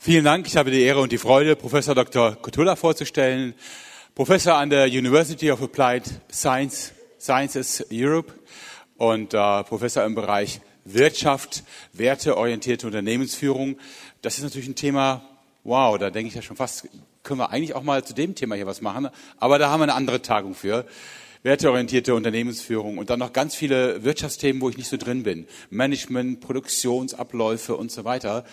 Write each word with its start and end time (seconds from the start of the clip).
Vielen 0.00 0.24
Dank. 0.24 0.46
Ich 0.46 0.56
habe 0.56 0.70
die 0.70 0.82
Ehre 0.82 1.00
und 1.00 1.10
die 1.10 1.18
Freude, 1.18 1.56
Professor 1.56 1.92
Dr. 1.92 2.36
Kotula 2.36 2.76
vorzustellen. 2.76 3.54
Professor 4.14 4.54
an 4.54 4.70
der 4.70 4.86
University 4.86 5.50
of 5.50 5.60
Applied 5.60 6.04
Science, 6.30 6.92
Sciences 7.18 7.84
Europe 7.92 8.32
und 8.96 9.34
äh, 9.34 9.64
Professor 9.64 10.04
im 10.04 10.14
Bereich 10.14 10.60
Wirtschaft, 10.84 11.64
werteorientierte 11.94 12.86
Unternehmensführung. 12.86 13.76
Das 14.22 14.38
ist 14.38 14.44
natürlich 14.44 14.68
ein 14.68 14.76
Thema, 14.76 15.22
wow, 15.64 15.98
da 15.98 16.10
denke 16.10 16.28
ich 16.28 16.34
ja 16.36 16.42
schon 16.42 16.56
fast, 16.56 16.88
können 17.24 17.40
wir 17.40 17.50
eigentlich 17.50 17.74
auch 17.74 17.82
mal 17.82 18.04
zu 18.04 18.14
dem 18.14 18.36
Thema 18.36 18.54
hier 18.54 18.68
was 18.68 18.80
machen. 18.80 19.08
Aber 19.38 19.58
da 19.58 19.68
haben 19.68 19.80
wir 19.80 19.84
eine 19.84 19.94
andere 19.94 20.22
Tagung 20.22 20.54
für. 20.54 20.86
Werteorientierte 21.42 22.14
Unternehmensführung 22.14 22.98
und 22.98 23.10
dann 23.10 23.18
noch 23.18 23.32
ganz 23.32 23.56
viele 23.56 24.04
Wirtschaftsthemen, 24.04 24.62
wo 24.62 24.70
ich 24.70 24.76
nicht 24.76 24.88
so 24.88 24.96
drin 24.96 25.24
bin. 25.24 25.48
Management, 25.70 26.40
Produktionsabläufe 26.40 27.76
und 27.76 27.90
so 27.90 28.04
weiter. 28.04 28.44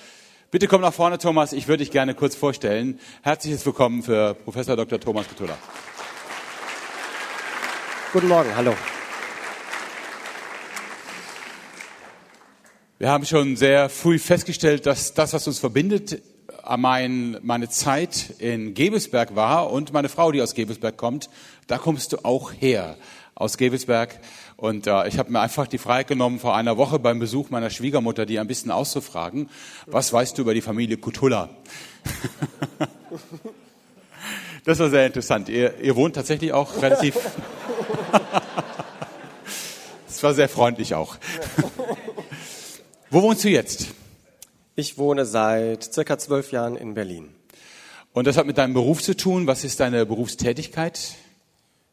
Bitte 0.56 0.70
komm 0.70 0.80
nach 0.80 0.94
vorne, 0.94 1.18
Thomas. 1.18 1.52
Ich 1.52 1.68
würde 1.68 1.84
dich 1.84 1.92
gerne 1.92 2.16
kurz 2.16 2.34
vorstellen. 2.34 2.98
Herzliches 3.24 3.66
Willkommen 3.66 4.02
für 4.02 4.36
Professor 4.36 4.78
Dr. 4.78 5.02
Thomas 5.02 5.28
Petula. 5.28 5.58
Guten 8.14 8.30
Morgen, 8.30 8.56
hallo. 8.56 8.74
Wir 13.00 13.10
haben 13.10 13.26
schon 13.26 13.58
sehr 13.58 13.90
früh 13.90 14.18
festgestellt, 14.18 14.86
dass 14.86 15.14
das, 15.14 15.34
was 15.34 15.46
uns 15.46 15.60
verbindet, 15.60 16.22
mein, 16.78 17.38
meine 17.42 17.68
Zeit 17.68 18.36
in 18.40 18.74
Gebelsberg 18.74 19.36
war 19.36 19.74
und 19.74 19.92
meine 19.92 20.08
Frau, 20.08 20.32
die 20.32 20.42
aus 20.42 20.54
Gebelsberg 20.54 20.96
kommt, 20.96 21.30
da 21.68 21.78
kommst 21.78 22.14
du 22.14 22.24
auch 22.24 22.54
her, 22.54 22.96
aus 23.36 23.58
Gebelsberg. 23.58 24.20
Und 24.58 24.88
äh, 24.88 25.08
ich 25.08 25.20
habe 25.20 25.32
mir 25.32 25.42
einfach 25.42 25.68
die 25.68 25.78
Freiheit 25.78 26.08
genommen, 26.08 26.40
vor 26.40 26.56
einer 26.56 26.78
Woche 26.78 26.98
beim 26.98 27.20
Besuch 27.20 27.50
meiner 27.50 27.70
Schwiegermutter, 27.70 28.26
die 28.26 28.40
ein 28.40 28.48
bisschen 28.48 28.72
auszufragen, 28.72 29.50
was 29.86 30.12
weißt 30.12 30.38
du 30.38 30.42
über 30.42 30.54
die 30.54 30.62
Familie 30.62 30.98
Kutulla? 30.98 31.50
das 34.64 34.80
war 34.80 34.90
sehr 34.90 35.06
interessant. 35.06 35.50
Ihr, 35.50 35.80
ihr 35.82 35.96
wohnt 35.96 36.16
tatsächlich 36.16 36.54
auch 36.54 36.82
relativ... 36.82 37.18
Es 40.08 40.24
war 40.24 40.34
sehr 40.34 40.48
freundlich 40.48 40.96
auch. 40.96 41.18
Wo 43.10 43.22
wohnst 43.22 43.44
du 43.44 43.50
jetzt? 43.50 43.88
Ich 44.74 44.98
wohne 44.98 45.26
seit 45.26 45.94
circa 45.94 46.18
zwölf 46.18 46.54
Jahren 46.54 46.78
in 46.78 46.94
Berlin. 46.94 47.36
Und 48.14 48.26
das 48.26 48.38
hat 48.38 48.46
mit 48.46 48.58
deinem 48.58 48.74
Beruf 48.74 49.04
zu 49.04 49.18
tun. 49.18 49.46
Was 49.46 49.66
ist 49.66 49.82
deine 49.82 50.06
Berufstätigkeit? 50.06 51.16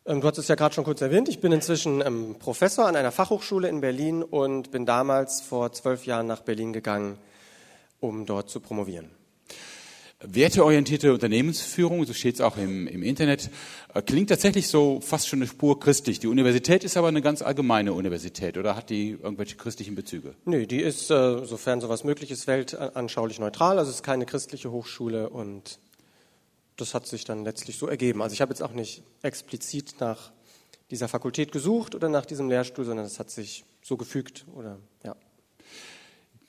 Ähm, 0.05 0.20
du 0.20 0.27
hast 0.27 0.39
es 0.39 0.48
ja 0.48 0.56
gerade 0.56 0.75
schon 0.75 0.84
kurz 0.84 1.00
erwähnt. 1.00 1.28
Ich 1.28 1.41
bin 1.41 1.53
inzwischen 1.53 2.00
ähm, 2.05 2.36
Professor 2.39 2.86
an 2.86 2.97
einer 2.97 3.12
Fachhochschule 3.12 3.69
in 3.69 3.81
Berlin 3.81 4.22
und 4.22 4.70
bin 4.70 4.84
damals 4.84 5.41
vor 5.41 5.72
zwölf 5.72 6.06
Jahren 6.06 6.27
nach 6.27 6.41
Berlin 6.41 6.72
gegangen, 6.72 7.19
um 8.00 8.27
dort 8.27 8.50
zu 8.50 8.61
promovieren. 8.61 9.11
Werteorientierte 10.25 11.12
Unternehmensführung, 11.12 12.05
so 12.05 12.12
steht 12.12 12.36
es 12.36 12.41
auch 12.41 12.56
im, 12.56 12.86
im 12.86 13.03
Internet, 13.03 13.50
äh, 13.94 14.03
klingt 14.03 14.31
tatsächlich 14.31 14.69
so 14.69 15.00
fast 15.00 15.28
schon 15.28 15.41
eine 15.41 15.48
Spur 15.48 15.78
christlich. 15.78 16.19
Die 16.19 16.28
Universität 16.28 16.83
ist 16.83 16.97
aber 16.97 17.09
eine 17.09 17.22
ganz 17.22 17.42
allgemeine 17.42 17.92
Universität 17.92 18.56
oder 18.56 18.75
hat 18.75 18.91
die 18.91 19.11
irgendwelche 19.11 19.56
christlichen 19.56 19.94
Bezüge? 19.94 20.34
Nö, 20.44 20.66
die 20.66 20.81
ist, 20.81 21.11
äh, 21.11 21.44
sofern 21.44 21.81
sowas 21.81 22.03
möglich 22.03 22.33
ist, 22.33 22.48
weltanschaulich 22.48 23.39
neutral. 23.39 23.78
Also 23.78 23.91
es 23.91 23.97
ist 23.97 24.03
keine 24.03 24.27
christliche 24.27 24.72
Hochschule 24.72 25.28
und 25.28 25.78
das 26.77 26.95
hat 26.95 27.06
sich 27.06 27.25
dann 27.25 27.45
letztlich 27.45 27.78
so 27.78 27.87
ergeben. 27.87 28.23
Also 28.23 28.34
ich 28.34 28.41
habe 28.41 28.51
jetzt 28.51 28.62
auch 28.62 28.73
nicht 28.73 29.03
explizit 29.23 29.97
nach 30.01 30.33
dieser 30.91 31.09
Fakultät 31.09 31.53
gesucht 31.53 31.95
oder 31.95 32.09
nach 32.09 32.27
diesem 32.27 32.48
Lehrstuhl, 32.48 32.84
sondern 32.84 33.06
es 33.06 33.19
hat 33.19 33.31
sich 33.31 33.65
so 33.83 33.97
gefügt 33.97 34.45
oder 34.55 34.78
ja 35.05 35.17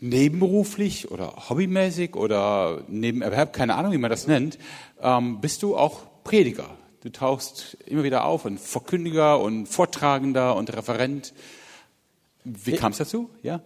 nebenberuflich 0.04 1.12
oder 1.12 1.50
hobbymäßig 1.50 2.16
oder 2.16 2.84
Nebenerwerb, 2.90 3.54
keine 3.54 3.76
Ahnung, 3.76 3.94
wie 3.94 3.98
man 3.98 4.12
das 4.12 4.28
nennt, 4.28 4.60
ähm, 5.02 5.40
bist 5.40 5.64
du 5.64 5.78
auch 5.78 6.02
Prediger. 6.26 6.70
Du 7.02 7.10
tauchst 7.10 7.78
immer 7.86 8.04
wieder 8.04 8.26
auf 8.26 8.46
und 8.46 8.60
Verkündiger 8.60 9.40
und 9.40 9.68
Vortragender 9.68 10.56
und 10.56 10.74
Referent. 10.74 11.34
Wie 12.44 12.74
kam 12.74 12.92
es 12.92 12.98
dazu? 12.98 13.30
Ja? 13.44 13.62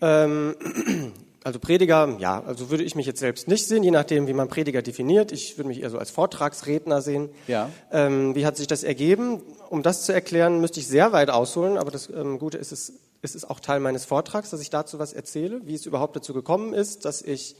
Ähm, 0.00 0.54
also 1.48 1.58
Prediger, 1.58 2.16
ja, 2.18 2.42
also 2.46 2.70
würde 2.70 2.84
ich 2.84 2.94
mich 2.94 3.06
jetzt 3.06 3.20
selbst 3.20 3.48
nicht 3.48 3.66
sehen, 3.66 3.82
je 3.82 3.90
nachdem, 3.90 4.26
wie 4.26 4.32
man 4.32 4.48
Prediger 4.48 4.82
definiert. 4.82 5.32
Ich 5.32 5.58
würde 5.58 5.68
mich 5.68 5.82
eher 5.82 5.90
so 5.90 5.98
als 5.98 6.10
Vortragsredner 6.10 7.02
sehen. 7.02 7.30
Ja. 7.46 7.70
Ähm, 7.90 8.34
wie 8.34 8.46
hat 8.46 8.56
sich 8.56 8.66
das 8.66 8.84
ergeben? 8.84 9.42
Um 9.68 9.82
das 9.82 10.04
zu 10.04 10.12
erklären, 10.12 10.60
müsste 10.60 10.80
ich 10.80 10.86
sehr 10.86 11.12
weit 11.12 11.30
ausholen, 11.30 11.76
aber 11.76 11.90
das 11.90 12.08
ähm, 12.08 12.38
Gute 12.38 12.58
ist, 12.58 12.72
es 12.72 12.92
es 13.22 13.34
ist 13.34 13.50
auch 13.50 13.60
Teil 13.60 13.80
meines 13.80 14.04
Vortrags, 14.04 14.50
dass 14.50 14.60
ich 14.60 14.70
dazu 14.70 14.98
was 14.98 15.12
erzähle, 15.12 15.60
wie 15.64 15.74
es 15.74 15.86
überhaupt 15.86 16.16
dazu 16.16 16.32
gekommen 16.34 16.72
ist, 16.72 17.04
dass 17.04 17.22
ich 17.22 17.56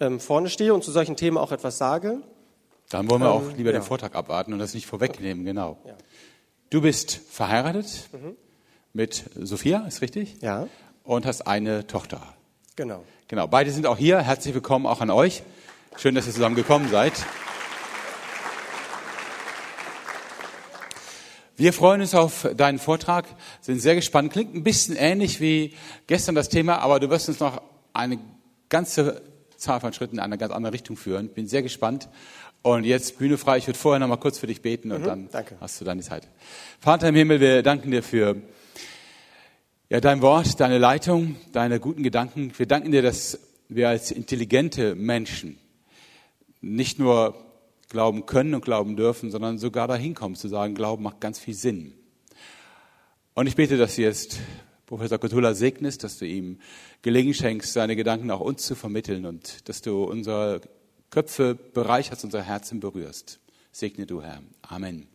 ähm, 0.00 0.20
vorne 0.20 0.48
stehe 0.48 0.74
und 0.74 0.82
zu 0.82 0.90
solchen 0.90 1.16
Themen 1.16 1.38
auch 1.38 1.52
etwas 1.52 1.78
sage. 1.78 2.22
Dann 2.90 3.10
wollen 3.10 3.22
wir 3.22 3.28
ähm, 3.28 3.32
auch 3.32 3.56
lieber 3.56 3.72
ja. 3.72 3.78
den 3.78 3.82
Vortrag 3.82 4.14
abwarten 4.14 4.52
und 4.52 4.58
das 4.58 4.74
nicht 4.74 4.86
vorwegnehmen, 4.86 5.44
genau. 5.44 5.78
Ja. 5.86 5.96
Du 6.70 6.80
bist 6.80 7.20
verheiratet 7.30 8.08
mhm. 8.12 8.36
mit 8.92 9.24
Sophia, 9.40 9.86
ist 9.86 10.00
richtig? 10.00 10.36
Ja. 10.40 10.66
Und 11.02 11.26
hast 11.26 11.46
eine 11.46 11.86
Tochter. 11.86 12.22
Genau. 12.76 13.04
Genau. 13.28 13.46
Beide 13.46 13.70
sind 13.70 13.86
auch 13.86 13.96
hier. 13.96 14.20
Herzlich 14.20 14.52
willkommen 14.52 14.84
auch 14.86 15.00
an 15.00 15.08
euch. 15.08 15.44
Schön, 15.96 16.16
dass 16.16 16.26
ihr 16.26 16.32
zusammen 16.32 16.56
gekommen 16.56 16.88
seid. 16.90 17.12
Wir 21.56 21.72
freuen 21.72 22.00
uns 22.00 22.16
auf 22.16 22.48
deinen 22.56 22.80
Vortrag, 22.80 23.26
sind 23.60 23.78
sehr 23.78 23.94
gespannt. 23.94 24.32
Klingt 24.32 24.56
ein 24.56 24.64
bisschen 24.64 24.96
ähnlich 24.96 25.40
wie 25.40 25.74
gestern 26.08 26.34
das 26.34 26.48
Thema, 26.48 26.78
aber 26.78 26.98
du 26.98 27.08
wirst 27.10 27.28
uns 27.28 27.38
noch 27.38 27.62
eine 27.92 28.18
ganze 28.68 29.22
Zahl 29.56 29.78
von 29.78 29.92
Schritten 29.92 30.16
in 30.16 30.20
eine 30.20 30.36
ganz 30.36 30.52
andere 30.52 30.72
Richtung 30.72 30.96
führen. 30.96 31.28
Bin 31.28 31.46
sehr 31.46 31.62
gespannt. 31.62 32.08
Und 32.62 32.82
jetzt 32.82 33.18
Bühne 33.18 33.38
frei. 33.38 33.58
Ich 33.58 33.68
würde 33.68 33.78
vorher 33.78 34.00
noch 34.00 34.08
mal 34.08 34.16
kurz 34.16 34.38
für 34.38 34.48
dich 34.48 34.62
beten 34.62 34.90
und 34.90 35.02
mhm, 35.02 35.06
dann 35.06 35.28
danke. 35.30 35.56
hast 35.60 35.80
du 35.80 35.84
die 35.84 36.00
Zeit. 36.00 36.26
Vater 36.80 37.10
im 37.10 37.14
Himmel, 37.14 37.38
wir 37.38 37.62
danken 37.62 37.92
dir 37.92 38.02
für 38.02 38.42
ja, 39.94 40.00
dein 40.00 40.22
Wort, 40.22 40.58
deine 40.58 40.78
Leitung, 40.78 41.36
deine 41.52 41.78
guten 41.78 42.02
Gedanken. 42.02 42.52
Wir 42.56 42.66
danken 42.66 42.90
dir, 42.90 43.00
dass 43.00 43.38
wir 43.68 43.88
als 43.88 44.10
intelligente 44.10 44.96
Menschen 44.96 45.56
nicht 46.60 46.98
nur 46.98 47.36
glauben 47.90 48.26
können 48.26 48.56
und 48.56 48.64
glauben 48.64 48.96
dürfen, 48.96 49.30
sondern 49.30 49.56
sogar 49.56 49.86
dahin 49.86 50.14
kommen 50.14 50.34
zu 50.34 50.48
sagen, 50.48 50.74
Glauben 50.74 51.04
macht 51.04 51.20
ganz 51.20 51.38
viel 51.38 51.54
Sinn. 51.54 51.94
Und 53.34 53.46
ich 53.46 53.54
bete, 53.54 53.76
dass 53.76 53.94
du 53.94 54.02
jetzt 54.02 54.40
Professor 54.86 55.18
Kotula 55.18 55.54
segnest, 55.54 56.02
dass 56.02 56.18
du 56.18 56.26
ihm 56.26 56.58
Gelingen 57.02 57.32
schenkst, 57.32 57.72
seine 57.72 57.94
Gedanken 57.94 58.32
auch 58.32 58.40
uns 58.40 58.66
zu 58.66 58.74
vermitteln 58.74 59.24
und 59.26 59.68
dass 59.68 59.80
du 59.80 60.02
unsere 60.02 60.60
Köpfe 61.10 61.54
bereicherst, 61.54 62.24
unser 62.24 62.42
Herzen 62.42 62.80
berührst. 62.80 63.38
Segne 63.70 64.06
du, 64.06 64.22
Herr. 64.22 64.42
Amen. 64.62 65.13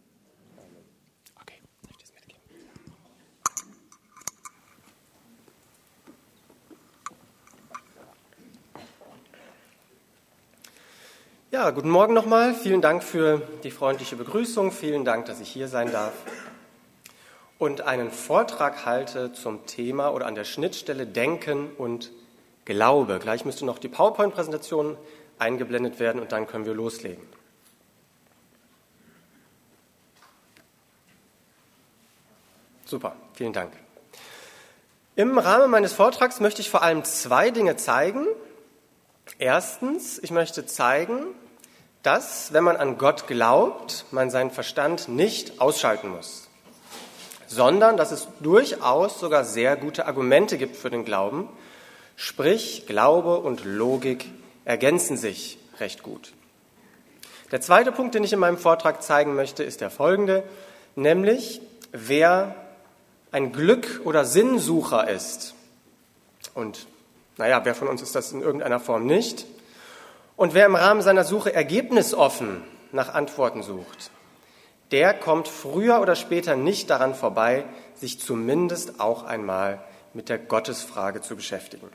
Ja, 11.52 11.72
guten 11.72 11.90
Morgen 11.90 12.14
nochmal. 12.14 12.54
Vielen 12.54 12.80
Dank 12.80 13.04
für 13.04 13.42
die 13.64 13.72
freundliche 13.72 14.16
Begrüßung. 14.16 14.72
Vielen 14.72 15.04
Dank, 15.04 15.26
dass 15.26 15.40
ich 15.40 15.50
hier 15.50 15.68
sein 15.68 15.92
darf 15.92 16.14
und 17.58 17.82
einen 17.82 18.12
Vortrag 18.12 18.86
halte 18.86 19.34
zum 19.34 19.66
Thema 19.66 20.10
oder 20.10 20.28
an 20.28 20.36
der 20.36 20.44
Schnittstelle 20.44 21.08
Denken 21.08 21.72
und 21.76 22.12
Glaube. 22.66 23.18
Gleich 23.18 23.46
müsste 23.46 23.66
noch 23.66 23.80
die 23.80 23.88
PowerPoint-Präsentation 23.88 24.96
eingeblendet 25.40 26.00
werden 26.00 26.22
und 26.22 26.32
dann 26.32 26.46
können 26.46 26.68
wir 26.68 26.76
loslegen. 26.76 27.24
Super, 32.86 33.16
vielen 33.34 33.54
Dank. 33.54 33.74
Im 35.16 35.40
Rahmen 35.40 35.72
meines 35.72 35.94
Vortrags 35.94 36.40
möchte 36.42 36.62
ich 36.62 36.70
vor 36.70 36.84
allem 36.84 37.04
zwei 37.06 37.50
Dinge 37.50 37.76
zeigen. 37.76 38.28
Erstens, 39.38 40.20
ich 40.20 40.32
möchte 40.32 40.66
zeigen, 40.66 41.28
dass, 42.04 42.54
wenn 42.54 42.64
man 42.64 42.78
an 42.78 42.98
Gott 42.98 43.28
glaubt, 43.28 44.06
man 44.12 44.30
seinen 44.30 44.52
Verstand 44.52 45.10
nicht 45.10 45.62
ausschalten 45.62 46.10
muss, 46.10 46.48
sondern 47.48 47.98
dass 47.98 48.12
es 48.12 48.28
durchaus 48.40 49.20
sogar 49.20 49.44
sehr 49.44 49.76
gute 49.76 50.06
Argumente 50.08 50.58
gibt 50.58 50.76
für 50.76 50.90
den 50.90 51.06
Glauben, 51.06 51.50
sprich 52.16 52.86
Glaube 52.88 53.38
und 53.40 53.66
Logik 53.66 54.26
ergänzen 54.66 55.18
sich 55.18 55.58
recht 55.80 56.04
gut. 56.04 56.34
Der 57.52 57.62
zweite 57.62 57.92
Punkt, 57.92 58.16
den 58.16 58.24
ich 58.24 58.34
in 58.34 58.40
meinem 58.40 58.58
Vortrag 58.58 59.02
zeigen 59.02 59.36
möchte, 59.36 59.64
ist 59.64 59.82
der 59.82 59.90
folgende, 59.90 60.44
nämlich 60.96 61.62
wer 61.92 62.56
ein 63.32 63.52
Glück- 63.52 64.02
oder 64.06 64.26
Sinnsucher 64.26 65.10
ist 65.10 65.56
und 66.54 66.88
naja, 67.40 67.62
wer 67.64 67.74
von 67.74 67.88
uns 67.88 68.02
ist 68.02 68.16
das 68.16 68.34
in 68.34 68.42
irgendeiner 68.42 68.80
Form 68.80 69.06
nicht? 69.06 69.46
Und 70.36 70.54
wer 70.54 70.66
im 70.66 70.76
Rahmen 70.76 71.02
seiner 71.02 71.24
Suche 71.24 71.54
ergebnisoffen 71.54 72.64
nach 72.92 73.14
Antworten 73.14 73.64
sucht, 73.64 74.12
der 74.92 75.14
kommt 75.14 75.48
früher 75.48 76.02
oder 76.02 76.16
später 76.16 76.56
nicht 76.56 76.90
daran 76.90 77.16
vorbei, 77.16 77.64
sich 77.96 78.20
zumindest 78.20 79.00
auch 79.00 79.24
einmal 79.24 79.80
mit 80.14 80.28
der 80.28 80.38
Gottesfrage 80.38 81.22
zu 81.22 81.36
beschäftigen. 81.36 81.90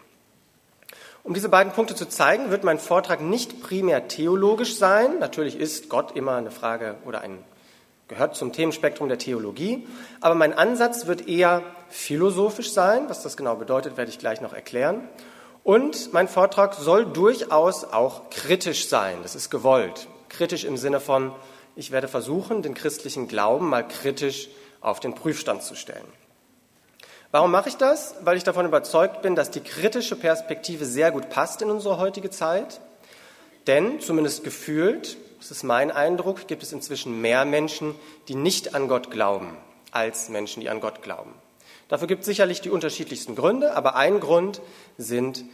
Um 1.24 1.34
diese 1.34 1.48
beiden 1.50 1.72
Punkte 1.72 1.94
zu 1.94 2.06
zeigen, 2.06 2.50
wird 2.50 2.64
mein 2.64 2.78
Vortrag 2.78 3.20
nicht 3.20 3.62
primär 3.62 4.08
theologisch 4.08 4.76
sein. 4.76 5.18
Natürlich 5.18 5.58
ist 5.58 5.90
Gott 5.90 6.16
immer 6.16 6.36
eine 6.36 6.50
Frage 6.50 6.96
oder 7.04 7.20
ein, 7.20 7.38
gehört 8.08 8.36
zum 8.36 8.52
Themenspektrum 8.52 9.08
der 9.08 9.18
Theologie. 9.18 9.86
Aber 10.20 10.34
mein 10.34 10.52
Ansatz 10.52 11.06
wird 11.06 11.28
eher 11.28 11.62
philosophisch 11.88 12.72
sein. 12.72 13.08
Was 13.08 13.22
das 13.22 13.36
genau 13.36 13.56
bedeutet, 13.56 13.96
werde 13.96 14.10
ich 14.10 14.18
gleich 14.18 14.40
noch 14.40 14.52
erklären. 14.52 15.08
Und 15.64 16.12
mein 16.12 16.28
Vortrag 16.28 16.74
soll 16.74 17.06
durchaus 17.06 17.84
auch 17.84 18.28
kritisch 18.28 18.86
sein. 18.86 19.18
Das 19.22 19.34
ist 19.34 19.50
gewollt. 19.50 20.08
Kritisch 20.28 20.64
im 20.64 20.76
Sinne 20.76 21.00
von, 21.00 21.32
ich 21.74 21.90
werde 21.90 22.06
versuchen, 22.06 22.60
den 22.60 22.74
christlichen 22.74 23.28
Glauben 23.28 23.70
mal 23.70 23.88
kritisch 23.88 24.50
auf 24.82 25.00
den 25.00 25.14
Prüfstand 25.14 25.62
zu 25.62 25.74
stellen. 25.74 26.06
Warum 27.30 27.50
mache 27.50 27.70
ich 27.70 27.76
das? 27.76 28.14
Weil 28.20 28.36
ich 28.36 28.44
davon 28.44 28.66
überzeugt 28.66 29.22
bin, 29.22 29.34
dass 29.34 29.50
die 29.50 29.62
kritische 29.62 30.16
Perspektive 30.16 30.84
sehr 30.84 31.10
gut 31.10 31.30
passt 31.30 31.62
in 31.62 31.70
unsere 31.70 31.98
heutige 31.98 32.30
Zeit. 32.30 32.80
Denn, 33.66 34.00
zumindest 34.00 34.44
gefühlt, 34.44 35.16
das 35.38 35.50
ist 35.50 35.62
mein 35.62 35.90
Eindruck, 35.90 36.46
gibt 36.46 36.62
es 36.62 36.72
inzwischen 36.72 37.22
mehr 37.22 37.46
Menschen, 37.46 37.94
die 38.28 38.34
nicht 38.34 38.74
an 38.74 38.86
Gott 38.86 39.10
glauben, 39.10 39.56
als 39.90 40.28
Menschen, 40.28 40.60
die 40.60 40.68
an 40.68 40.80
Gott 40.80 41.02
glauben. 41.02 41.32
Dafür 41.88 42.06
gibt 42.06 42.20
es 42.20 42.26
sicherlich 42.26 42.60
die 42.60 42.70
unterschiedlichsten 42.70 43.34
Gründe, 43.34 43.76
aber 43.76 43.96
ein 43.96 44.20
Grund 44.20 44.60
sind 44.96 45.44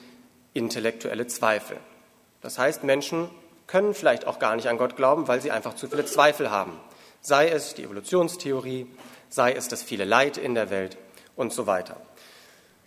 intellektuelle 0.55 1.27
Zweifel. 1.27 1.77
Das 2.41 2.59
heißt, 2.59 2.85
Menschen 2.85 3.29
können 3.67 3.95
vielleicht 3.95 4.27
auch 4.27 4.39
gar 4.39 4.57
nicht 4.57 4.69
an 4.69 4.79
Gott 4.79 4.97
glauben, 4.97 5.29
weil 5.29 5.41
sie 5.41 5.51
einfach 5.51 5.75
zu 5.75 5.89
viele 5.89 6.05
Zweifel 6.05 6.51
haben. 6.51 6.73
Sei 7.21 7.49
es 7.49 7.75
die 7.75 7.85
Evolutionstheorie, 7.85 8.87
sei 9.29 9.53
es 9.53 9.69
das 9.69 9.83
viele 9.83 10.05
Leid 10.05 10.39
in 10.39 10.55
der 10.55 10.71
Welt 10.71 10.97
und 11.37 11.53
so 11.53 11.67
weiter. 11.67 11.97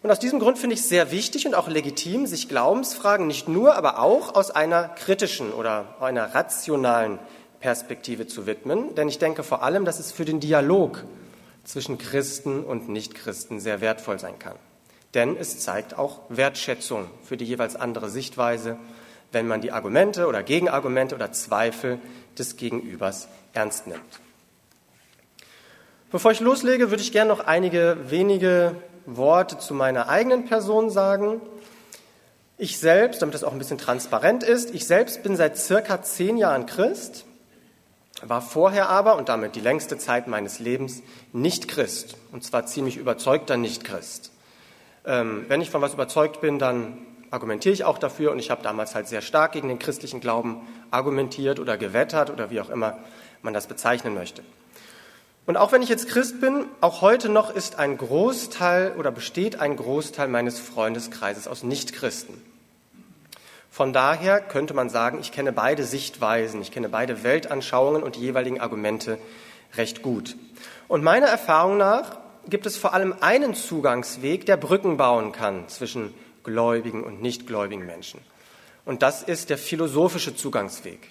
Und 0.02 0.12
aus 0.12 0.20
diesem 0.20 0.40
Grund 0.40 0.60
finde 0.60 0.74
ich 0.74 0.82
es 0.82 0.90
sehr 0.90 1.12
wichtig 1.12 1.48
und 1.48 1.56
auch 1.56 1.70
legitim, 1.70 2.28
sich 2.28 2.50
Glaubensfragen 2.50 3.26
nicht 3.26 3.48
nur, 3.48 3.76
aber 3.76 4.00
auch 4.00 4.36
aus 4.36 4.52
einer 4.52 4.90
kritischen 4.90 5.54
oder 5.54 5.96
einer 6.02 6.36
rationalen 6.36 7.20
Perspektive 7.62 8.28
zu 8.28 8.46
widmen. 8.46 8.96
Denn 8.96 9.08
ich 9.08 9.20
denke 9.20 9.44
vor 9.44 9.64
allem, 9.64 9.86
dass 9.86 10.00
es 10.00 10.12
für 10.12 10.26
den 10.26 10.42
Dialog 10.42 11.06
zwischen 11.64 11.98
Christen 11.98 12.64
und 12.64 12.90
Nichtchristen 12.90 13.60
sehr 13.60 13.82
wertvoll 13.82 14.20
sein 14.20 14.40
kann. 14.40 14.58
Denn 15.14 15.38
es 15.38 15.60
zeigt 15.60 15.98
auch 15.98 16.22
Wertschätzung 16.30 17.08
für 17.24 17.38
die 17.38 17.46
jeweils 17.46 17.76
andere 17.76 18.10
Sichtweise, 18.10 18.78
wenn 19.32 19.48
man 19.48 19.62
die 19.62 19.72
Argumente 19.72 20.28
oder 20.28 20.44
Gegenargumente 20.44 21.16
oder 21.16 21.32
Zweifel 21.32 22.00
des 22.38 22.58
Gegenübers 22.58 23.28
ernst 23.54 23.88
nimmt. 23.88 24.02
Bevor 26.12 26.32
ich 26.32 26.40
loslege, 26.40 26.92
würde 26.92 27.02
ich 27.02 27.12
gerne 27.12 27.30
noch 27.30 27.40
einige 27.40 27.98
wenige 28.10 28.76
Worte 29.06 29.58
zu 29.58 29.74
meiner 29.74 30.10
eigenen 30.10 30.46
Person 30.46 30.90
sagen. 30.90 31.42
Ich 32.58 32.80
selbst, 32.80 33.22
damit 33.22 33.34
das 33.34 33.44
auch 33.44 33.52
ein 33.52 33.58
bisschen 33.58 33.80
transparent 33.80 34.44
ist, 34.44 34.74
ich 34.74 34.86
selbst 34.86 35.24
bin 35.24 35.36
seit 35.36 35.58
circa 35.58 36.04
zehn 36.04 36.38
Jahren 36.38 36.66
Christ, 36.66 37.26
war 38.26 38.42
vorher 38.42 38.90
aber 38.90 39.16
und 39.16 39.30
damit 39.30 39.56
die 39.56 39.62
längste 39.62 39.98
Zeit 39.98 40.28
meines 40.28 40.60
Lebens 40.60 41.02
nicht 41.32 41.68
Christ, 41.68 42.18
und 42.32 42.44
zwar 42.44 42.66
ziemlich 42.66 42.98
überzeugter 42.98 43.58
Nicht-Christ. 43.58 44.32
Ähm, 45.06 45.46
wenn 45.48 45.62
ich 45.62 45.70
von 45.70 45.82
was 45.82 45.94
überzeugt 45.94 46.42
bin, 46.42 46.60
dann 46.60 46.98
argumentiere 47.32 47.74
ich 47.74 47.84
auch 47.84 47.98
dafür 47.98 48.32
und 48.32 48.40
ich 48.40 48.52
habe 48.52 48.62
damals 48.62 48.96
halt 48.96 49.08
sehr 49.08 49.22
stark 49.22 49.54
gegen 49.54 49.68
den 49.68 49.80
christlichen 49.80 50.22
Glauben 50.22 50.62
argumentiert 50.92 51.60
oder 51.60 51.78
gewettert 51.78 52.30
oder 52.30 52.50
wie 52.50 52.62
auch 52.62 52.70
immer 52.70 52.98
man 53.42 53.54
das 53.54 53.68
bezeichnen 53.68 54.14
möchte. 54.14 54.44
Und 55.46 55.58
auch 55.58 55.72
wenn 55.72 55.82
ich 55.82 55.90
jetzt 55.90 56.08
Christ 56.08 56.40
bin, 56.40 56.66
auch 56.80 57.02
heute 57.02 57.28
noch 57.28 57.54
ist 57.54 57.78
ein 57.78 57.98
Großteil 57.98 58.94
oder 58.98 59.12
besteht 59.12 59.60
ein 59.60 59.76
Großteil 59.76 60.30
meines 60.30 60.60
Freundeskreises 60.60 61.48
aus 61.48 61.64
Nichtchristen. 61.64 62.53
Von 63.74 63.92
daher 63.92 64.40
könnte 64.40 64.76
man 64.76 64.92
sagen, 64.92 65.18
ich 65.20 65.32
kenne 65.32 65.52
beide 65.52 65.84
Sichtweisen, 65.84 66.62
ich 66.62 66.70
kenne 66.70 66.90
beide 66.90 67.24
Weltanschauungen 67.24 68.04
und 68.04 68.18
die 68.18 68.20
jeweiligen 68.20 68.62
Argumente 68.62 69.18
recht 69.76 70.04
gut. 70.04 70.36
Und 70.88 71.04
meiner 71.04 71.26
Erfahrung 71.26 71.78
nach 71.78 72.20
gibt 72.48 72.68
es 72.68 72.78
vor 72.78 72.94
allem 72.94 73.16
einen 73.20 73.56
Zugangsweg, 73.56 74.46
der 74.46 74.58
Brücken 74.58 74.98
bauen 74.98 75.32
kann 75.32 75.68
zwischen 75.70 76.14
gläubigen 76.44 77.04
und 77.04 77.24
nichtgläubigen 77.24 77.88
Menschen. 77.88 78.20
Und 78.86 79.02
das 79.02 79.24
ist 79.24 79.50
der 79.50 79.58
philosophische 79.58 80.36
Zugangsweg. 80.36 81.10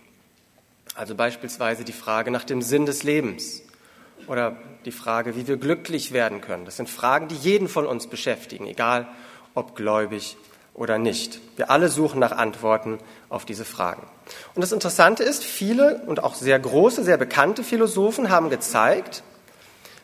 Also 0.95 1.17
beispielsweise 1.17 1.83
die 1.83 1.93
Frage 1.93 2.31
nach 2.31 2.45
dem 2.45 2.63
Sinn 2.63 2.87
des 2.87 3.03
Lebens 3.03 3.65
oder 4.29 4.57
die 4.85 4.93
Frage, 4.93 5.35
wie 5.35 5.49
wir 5.49 5.57
glücklich 5.57 6.13
werden 6.13 6.41
können. 6.41 6.65
Das 6.65 6.77
sind 6.77 6.89
Fragen, 6.89 7.27
die 7.27 7.35
jeden 7.35 7.67
von 7.67 7.87
uns 7.87 8.07
beschäftigen, 8.07 8.69
egal 8.69 9.09
ob 9.53 9.75
gläubig 9.75 10.37
oder 10.75 10.99
nicht. 10.99 11.41
Wir 11.57 11.71
alle 11.71 11.89
suchen 11.89 12.19
nach 12.19 12.33
Antworten 12.33 12.99
auf 13.29 13.45
diese 13.45 13.65
Fragen. 13.65 14.03
Und 14.55 14.63
das 14.63 14.73
Interessante 14.73 15.23
ist, 15.23 15.45
viele 15.45 16.03
und 16.07 16.23
auch 16.23 16.35
sehr 16.35 16.59
große, 16.59 17.05
sehr 17.05 17.17
bekannte 17.17 17.63
Philosophen 17.63 18.31
haben 18.31 18.51
gezeigt, 18.51 19.23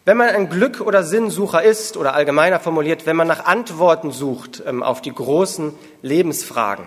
wenn 0.04 0.16
man 0.16 0.28
ein 0.28 0.48
Glück- 0.48 0.80
oder 0.80 1.02
Sinnsucher 1.02 1.62
ist 1.62 1.96
oder 1.96 2.14
allgemeiner 2.14 2.60
formuliert, 2.60 3.04
wenn 3.04 3.16
man 3.16 3.28
nach 3.28 3.44
Antworten 3.44 4.10
sucht 4.10 4.62
ähm, 4.66 4.82
auf 4.82 5.02
die 5.02 5.12
großen 5.12 5.74
Lebensfragen, 6.02 6.86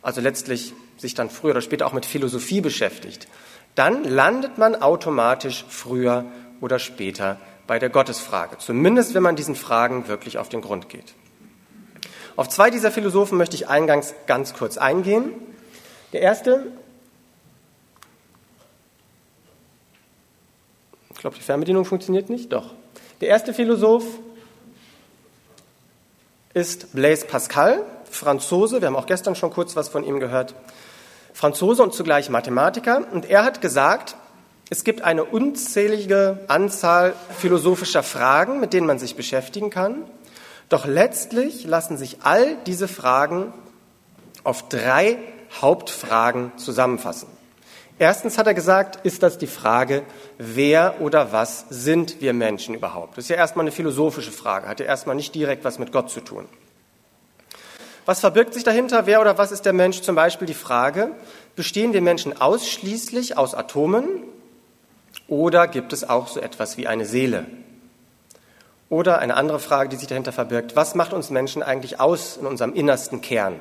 also 0.00 0.20
letztlich 0.20 0.72
sich 0.96 1.14
dann 1.14 1.28
früher 1.28 1.52
oder 1.52 1.60
später 1.60 1.86
auch 1.86 1.92
mit 1.92 2.06
Philosophie 2.06 2.60
beschäftigt, 2.60 3.26
dann 3.74 4.04
landet 4.04 4.58
man 4.58 4.80
automatisch 4.80 5.64
früher 5.68 6.24
oder 6.60 6.78
später 6.78 7.38
bei 7.66 7.78
der 7.78 7.88
Gottesfrage, 7.88 8.58
zumindest 8.58 9.14
wenn 9.14 9.22
man 9.22 9.34
diesen 9.34 9.56
Fragen 9.56 10.06
wirklich 10.06 10.38
auf 10.38 10.48
den 10.48 10.60
Grund 10.60 10.88
geht. 10.88 11.14
Auf 12.42 12.48
zwei 12.48 12.70
dieser 12.70 12.90
Philosophen 12.90 13.38
möchte 13.38 13.54
ich 13.54 13.68
eingangs 13.68 14.14
ganz 14.26 14.52
kurz 14.52 14.76
eingehen. 14.76 15.32
Der 16.12 16.22
erste, 16.22 16.72
ich 21.14 21.20
glaube, 21.20 21.36
die 21.36 21.42
Fernbedienung 21.42 21.84
funktioniert 21.84 22.30
nicht, 22.30 22.52
doch. 22.52 22.74
Der 23.20 23.28
erste 23.28 23.54
Philosoph 23.54 24.02
ist 26.52 26.92
Blaise 26.92 27.26
Pascal, 27.26 27.84
Franzose. 28.10 28.80
Wir 28.80 28.88
haben 28.88 28.96
auch 28.96 29.06
gestern 29.06 29.36
schon 29.36 29.52
kurz 29.52 29.76
was 29.76 29.88
von 29.88 30.02
ihm 30.02 30.18
gehört. 30.18 30.56
Franzose 31.34 31.84
und 31.84 31.94
zugleich 31.94 32.28
Mathematiker. 32.28 33.06
Und 33.12 33.30
er 33.30 33.44
hat 33.44 33.60
gesagt, 33.60 34.16
es 34.68 34.82
gibt 34.82 35.02
eine 35.02 35.22
unzählige 35.22 36.40
Anzahl 36.48 37.14
philosophischer 37.38 38.02
Fragen, 38.02 38.58
mit 38.58 38.72
denen 38.72 38.88
man 38.88 38.98
sich 38.98 39.14
beschäftigen 39.14 39.70
kann. 39.70 40.06
Doch 40.72 40.86
letztlich 40.86 41.66
lassen 41.66 41.98
sich 41.98 42.22
all 42.22 42.56
diese 42.64 42.88
Fragen 42.88 43.52
auf 44.42 44.70
drei 44.70 45.18
Hauptfragen 45.60 46.50
zusammenfassen. 46.56 47.28
Erstens 47.98 48.38
hat 48.38 48.46
er 48.46 48.54
gesagt, 48.54 49.04
ist 49.04 49.22
das 49.22 49.36
die 49.36 49.46
Frage, 49.46 50.02
wer 50.38 51.02
oder 51.02 51.30
was 51.30 51.66
sind 51.68 52.22
wir 52.22 52.32
Menschen 52.32 52.74
überhaupt? 52.74 53.18
Das 53.18 53.26
ist 53.26 53.28
ja 53.28 53.36
erstmal 53.36 53.64
eine 53.64 53.70
philosophische 53.70 54.32
Frage, 54.32 54.66
hat 54.66 54.80
ja 54.80 54.86
erstmal 54.86 55.14
nicht 55.14 55.34
direkt 55.34 55.62
was 55.62 55.78
mit 55.78 55.92
Gott 55.92 56.08
zu 56.08 56.22
tun. 56.22 56.46
Was 58.06 58.20
verbirgt 58.20 58.54
sich 58.54 58.64
dahinter? 58.64 59.04
Wer 59.04 59.20
oder 59.20 59.36
was 59.36 59.52
ist 59.52 59.66
der 59.66 59.74
Mensch? 59.74 60.00
Zum 60.00 60.14
Beispiel 60.14 60.46
die 60.46 60.54
Frage, 60.54 61.10
bestehen 61.54 61.92
wir 61.92 62.00
Menschen 62.00 62.40
ausschließlich 62.40 63.36
aus 63.36 63.54
Atomen 63.54 64.06
oder 65.28 65.68
gibt 65.68 65.92
es 65.92 66.08
auch 66.08 66.28
so 66.28 66.40
etwas 66.40 66.78
wie 66.78 66.86
eine 66.86 67.04
Seele? 67.04 67.44
Oder 68.92 69.20
eine 69.20 69.36
andere 69.36 69.58
Frage, 69.58 69.88
die 69.88 69.96
sich 69.96 70.06
dahinter 70.06 70.32
verbirgt, 70.32 70.76
was 70.76 70.94
macht 70.94 71.14
uns 71.14 71.30
Menschen 71.30 71.62
eigentlich 71.62 71.98
aus 71.98 72.36
in 72.36 72.44
unserem 72.44 72.74
innersten 72.74 73.22
Kern? 73.22 73.58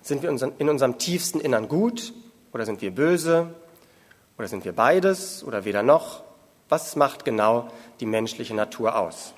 Sind 0.00 0.22
wir 0.22 0.30
in 0.30 0.68
unserem 0.70 0.96
tiefsten 0.96 1.40
Innern 1.40 1.68
gut 1.68 2.14
oder 2.54 2.64
sind 2.64 2.80
wir 2.80 2.90
böse 2.90 3.48
oder 4.38 4.48
sind 4.48 4.64
wir 4.64 4.72
beides 4.72 5.44
oder 5.44 5.66
weder 5.66 5.82
noch? 5.82 6.22
Was 6.70 6.96
macht 6.96 7.26
genau 7.26 7.68
die 8.00 8.06
menschliche 8.06 8.54
Natur 8.54 8.98
aus? 8.98 9.34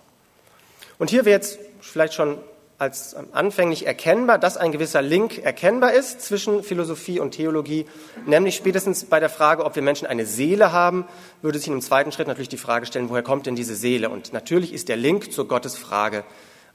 Und 1.01 1.11
hier 1.11 1.25
wäre 1.25 1.35
jetzt 1.35 1.59
vielleicht 1.81 2.15
schon 2.15 2.39
als 2.79 3.17
anfänglich 3.33 3.87
erkennbar, 3.87 4.39
dass 4.39 4.57
ein 4.57 4.71
gewisser 4.71 5.03
Link 5.03 5.39
erkennbar 5.39 5.93
ist 5.93 6.21
zwischen 6.23 6.63
Philosophie 6.63 7.19
und 7.19 7.33
Theologie, 7.33 7.87
nämlich 8.25 8.55
spätestens 8.55 9.05
bei 9.05 9.19
der 9.19 9.29
Frage, 9.29 9.65
ob 9.65 9.75
wir 9.75 9.83
Menschen 9.83 10.07
eine 10.07 10.27
Seele 10.27 10.71
haben, 10.71 11.05
würde 11.43 11.59
sich 11.59 11.67
im 11.67 11.81
zweiten 11.81 12.13
Schritt 12.13 12.29
natürlich 12.29 12.49
die 12.49 12.57
Frage 12.57 12.87
stellen, 12.87 13.11
woher 13.11 13.25
kommt 13.25 13.47
denn 13.47 13.57
diese 13.57 13.75
Seele? 13.75 14.11
Und 14.11 14.33
natürlich 14.33 14.73
ist 14.73 14.89
der 14.89 14.97
Link 14.97 15.33
zur 15.33 15.49
Gottesfrage 15.49 16.25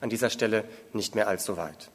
an 0.02 0.10
dieser 0.10 0.30
Stelle 0.30 0.66
nicht 0.92 1.16
mehr 1.16 1.30
allzu 1.30 1.56
weit. 1.56 1.90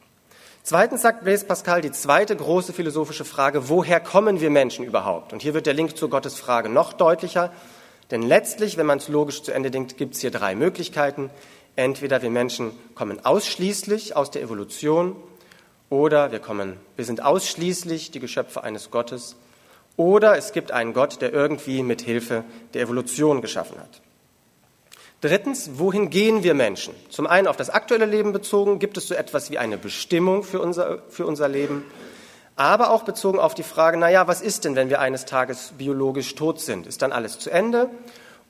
Zweitens 0.63 1.03
sagt 1.03 1.23
Blaise 1.23 1.45
Pascal 1.45 1.81
die 1.81 1.91
zweite 1.91 2.35
große 2.35 2.73
philosophische 2.73 3.25
Frage, 3.25 3.69
woher 3.69 3.99
kommen 3.99 4.41
wir 4.41 4.49
Menschen 4.49 4.85
überhaupt? 4.85 5.33
Und 5.33 5.43
hier 5.43 5.53
wird 5.53 5.67
der 5.67 5.75
Link 5.75 5.95
zur 5.95 6.09
Gottesfrage 6.09 6.67
noch 6.67 6.93
deutlicher, 6.93 7.51
denn 8.11 8.23
letztlich, 8.23 8.77
wenn 8.77 8.87
man 8.87 8.97
es 8.97 9.07
logisch 9.07 9.43
zu 9.43 9.51
Ende 9.51 9.69
denkt, 9.69 9.97
gibt 9.97 10.15
es 10.15 10.21
hier 10.21 10.31
drei 10.31 10.55
Möglichkeiten. 10.55 11.29
Entweder 11.79 12.21
wir 12.21 12.29
Menschen 12.29 12.73
kommen 12.93 13.23
ausschließlich 13.25 14.13
aus 14.13 14.29
der 14.31 14.41
Evolution 14.41 15.15
oder 15.89 16.29
wir 16.33 16.39
kommen, 16.39 16.75
wir 16.97 17.05
sind 17.05 17.23
ausschließlich 17.23 18.11
die 18.11 18.19
Geschöpfe 18.19 18.65
eines 18.65 18.91
Gottes 18.91 19.37
oder 19.95 20.37
es 20.37 20.51
gibt 20.51 20.73
einen 20.73 20.91
Gott, 20.91 21.21
der 21.21 21.31
irgendwie 21.31 21.81
mit 21.81 22.01
Hilfe 22.01 22.43
der 22.73 22.81
Evolution 22.81 23.41
geschaffen 23.41 23.77
hat. 23.79 24.01
Drittens, 25.21 25.71
wohin 25.75 26.09
gehen 26.09 26.43
wir 26.43 26.53
Menschen? 26.53 26.93
Zum 27.09 27.27
einen 27.27 27.47
auf 27.47 27.55
das 27.55 27.69
aktuelle 27.69 28.05
Leben 28.05 28.33
bezogen, 28.33 28.79
gibt 28.79 28.97
es 28.97 29.07
so 29.07 29.15
etwas 29.15 29.49
wie 29.49 29.57
eine 29.57 29.77
Bestimmung 29.77 30.43
für 30.43 30.59
unser, 30.59 31.03
für 31.07 31.25
unser 31.25 31.47
Leben, 31.47 31.85
aber 32.57 32.89
auch 32.89 33.03
bezogen 33.03 33.39
auf 33.39 33.55
die 33.55 33.63
Frage, 33.63 33.95
naja, 33.95 34.27
was 34.27 34.41
ist 34.41 34.65
denn, 34.65 34.75
wenn 34.75 34.89
wir 34.89 34.99
eines 34.99 35.23
Tages 35.23 35.71
biologisch 35.77 36.35
tot 36.35 36.59
sind? 36.59 36.87
Ist 36.87 37.01
dann 37.01 37.13
alles 37.13 37.39
zu 37.39 37.49
Ende 37.49 37.89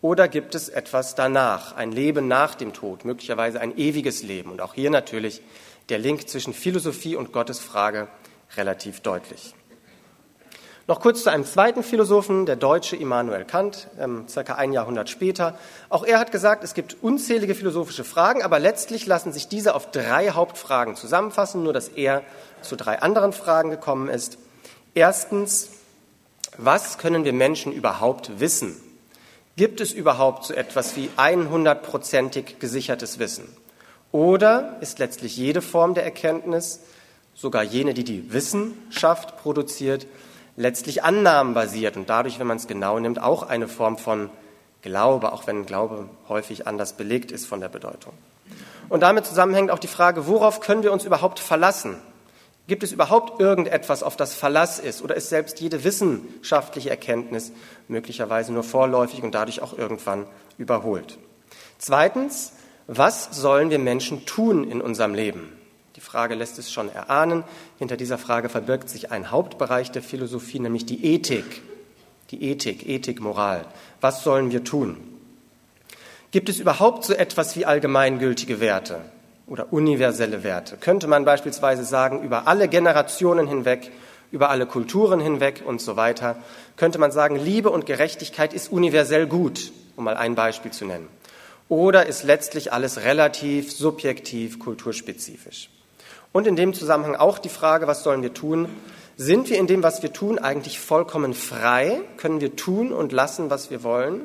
oder 0.02 0.28
gibt 0.28 0.56
es 0.56 0.70
etwas 0.70 1.16
danach, 1.16 1.76
ein 1.76 1.92
Leben 1.92 2.28
nach 2.28 2.56
dem 2.56 2.74
Tod, 2.74 3.04
möglicherweise 3.04 3.60
ein 3.60 3.78
ewiges 3.78 4.24
Leben? 4.24 4.52
Und 4.52 4.62
auch 4.62 4.74
hier 4.74 4.90
natürlich 4.90 5.42
der 5.90 6.00
Link 6.00 6.30
zwischen 6.30 6.54
Philosophie 6.54 7.16
und 7.16 7.34
Gottesfrage 7.34 8.08
relativ 8.56 9.02
deutlich. 9.02 9.54
Noch 10.88 11.02
kurz 11.02 11.22
zu 11.22 11.30
einem 11.30 11.46
zweiten 11.46 11.84
Philosophen, 11.84 12.48
der 12.48 12.56
Deutsche 12.56 12.96
Immanuel 12.96 13.46
Kant, 13.46 13.90
ähm, 14.00 14.28
circa 14.28 14.56
ein 14.56 14.74
Jahrhundert 14.74 15.08
später. 15.08 15.56
Auch 15.90 16.04
er 16.04 16.18
hat 16.18 16.32
gesagt, 16.32 16.64
es 16.64 16.74
gibt 16.74 16.98
unzählige 17.04 17.54
philosophische 17.54 18.04
Fragen, 18.04 18.42
aber 18.42 18.58
letztlich 18.58 19.06
lassen 19.06 19.32
sich 19.32 19.48
diese 19.48 19.76
auf 19.76 19.92
drei 19.92 20.32
Hauptfragen 20.32 20.96
zusammenfassen, 20.96 21.62
nur 21.62 21.74
dass 21.74 21.90
er 21.90 22.24
zu 22.64 22.76
drei 22.76 23.04
anderen 23.04 23.34
Fragen 23.34 23.70
gekommen 23.70 24.10
ist. 24.10 24.40
Erstens, 24.96 25.70
was 26.58 26.98
können 26.98 27.24
wir 27.24 27.34
Menschen 27.34 27.72
überhaupt 27.72 28.40
wissen? 28.40 28.82
Gibt 29.60 29.82
es 29.82 29.92
überhaupt 29.92 30.46
so 30.46 30.54
etwas 30.54 30.96
wie 30.96 31.10
100%ig 31.18 32.60
gesichertes 32.62 33.20
Wissen? 33.20 33.44
Oder 34.14 34.78
ist 34.80 35.00
letztlich 35.00 35.36
jede 35.36 35.62
Form 35.62 35.96
der 35.96 36.06
Erkenntnis, 36.06 36.80
sogar 37.36 37.64
jene, 37.64 37.94
die 37.94 38.06
die 38.06 38.32
Wissenschaft 38.32 39.36
produziert, 39.36 40.08
letztlich 40.56 41.04
annahmenbasiert 41.04 41.98
und 41.98 42.10
dadurch, 42.10 42.40
wenn 42.40 42.48
man 42.48 42.56
es 42.56 42.68
genau 42.68 43.00
nimmt, 43.00 43.22
auch 43.22 43.44
eine 43.44 43.68
Form 43.68 43.98
von 43.98 44.30
Glaube, 44.82 45.34
auch 45.34 45.46
wenn 45.46 45.66
Glaube 45.66 46.10
häufig 46.30 46.66
anders 46.66 46.94
belegt 46.94 47.30
ist 47.30 47.46
von 47.46 47.60
der 47.60 47.68
Bedeutung. 47.68 48.14
Und 48.88 49.02
damit 49.02 49.26
zusammenhängt 49.26 49.72
auch 49.72 49.80
die 49.80 49.88
Frage, 49.88 50.26
worauf 50.26 50.62
können 50.62 50.84
wir 50.84 50.94
uns 50.94 51.04
überhaupt 51.04 51.38
verlassen? 51.38 51.98
Gibt 52.70 52.84
es 52.84 52.92
überhaupt 52.92 53.42
irgendetwas, 53.42 54.04
auf 54.04 54.16
das 54.16 54.36
Verlass 54.36 54.78
ist? 54.78 55.02
Oder 55.02 55.16
ist 55.16 55.30
selbst 55.30 55.60
jede 55.60 55.84
wissenschaftliche 55.84 56.92
Erkenntnis 56.92 57.52
möglicherweise 57.88 58.54
nur 58.54 58.62
vorläufig 58.62 59.24
und 59.24 59.34
dadurch 59.34 59.64
auch 59.64 59.76
irgendwann 59.76 60.28
überholt? 60.60 61.18
Zweitens, 61.80 62.54
was 62.86 63.30
sollen 63.32 63.72
wir 63.72 63.80
Menschen 63.80 64.28
tun 64.28 64.70
in 64.70 64.82
unserem 64.82 65.16
Leben? 65.16 65.52
Die 65.96 66.00
Frage 66.00 66.36
lässt 66.36 66.60
es 66.60 66.72
schon 66.72 66.94
erahnen. 66.94 67.44
Hinter 67.80 67.98
dieser 67.98 68.20
Frage 68.20 68.50
verbirgt 68.50 68.88
sich 68.88 69.12
ein 69.12 69.32
Hauptbereich 69.32 69.90
der 69.90 70.04
Philosophie, 70.04 70.60
nämlich 70.60 70.86
die 70.86 71.04
Ethik. 71.04 71.64
Die 72.30 72.52
Ethik, 72.52 72.88
Ethik, 72.88 73.20
Moral. 73.20 73.66
Was 74.00 74.24
sollen 74.24 74.52
wir 74.52 74.64
tun? 74.64 74.98
Gibt 76.30 76.50
es 76.50 76.60
überhaupt 76.60 77.04
so 77.04 77.14
etwas 77.14 77.56
wie 77.56 77.66
allgemeingültige 77.66 78.60
Werte 78.60 79.02
oder 79.50 79.74
universelle 79.74 80.44
Werte? 80.44 80.78
Könnte 80.78 81.08
man 81.08 81.26
beispielsweise 81.26 81.84
sagen, 81.84 82.22
über 82.22 82.48
alle 82.48 82.68
Generationen 82.68 83.48
hinweg, 83.48 83.92
über 84.32 84.50
alle 84.50 84.66
Kulturen 84.66 85.20
hinweg 85.20 85.64
und 85.66 85.82
so 85.82 85.96
weiter, 85.96 86.38
könnte 86.78 87.00
man 87.00 87.12
sagen, 87.12 87.36
Liebe 87.36 87.70
und 87.70 87.86
Gerechtigkeit 87.86 88.54
ist 88.54 88.72
universell 88.72 89.28
gut, 89.28 89.72
um 89.96 90.04
mal 90.04 90.16
ein 90.16 90.36
Beispiel 90.36 90.72
zu 90.72 90.86
nennen. 90.86 91.08
Oder 91.68 92.06
ist 92.06 92.24
letztlich 92.24 92.72
alles 92.74 93.04
relativ, 93.04 93.72
subjektiv, 93.72 94.60
kulturspezifisch? 94.60 95.70
Und 96.32 96.46
in 96.46 96.56
dem 96.56 96.74
Zusammenhang 96.74 97.16
auch 97.16 97.40
die 97.40 97.50
Frage, 97.50 97.88
was 97.88 98.04
sollen 98.04 98.22
wir 98.22 98.34
tun? 98.34 98.70
Sind 99.18 99.50
wir 99.50 99.58
in 99.58 99.68
dem, 99.68 99.84
was 99.84 100.02
wir 100.02 100.14
tun, 100.14 100.40
eigentlich 100.40 100.80
vollkommen 100.80 101.34
frei? 101.34 102.02
Können 102.18 102.40
wir 102.40 102.56
tun 102.56 102.94
und 102.94 103.12
lassen, 103.12 103.50
was 103.50 103.72
wir 103.72 103.84
wollen? 103.84 104.22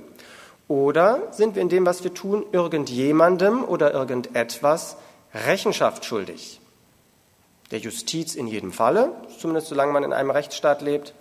Oder 0.69 1.33
sind 1.33 1.55
wir 1.55 1.63
in 1.63 1.69
dem, 1.69 1.85
was 1.85 2.05
wir 2.05 2.15
tun, 2.15 2.45
irgendjemandem 2.53 3.65
oder 3.65 3.93
irgendetwas 3.93 4.97
Rechenschaft 5.35 6.05
schuldig? 6.05 6.61
Der 7.71 7.79
Justiz 7.81 8.35
in 8.35 8.47
jedem 8.47 8.73
Falle, 8.73 9.13
zumindest 9.39 9.69
solange 9.69 9.93
man 9.93 10.05
in 10.05 10.13
einem 10.13 10.31
Rechtsstaat 10.31 10.81
lebt, 10.81 11.13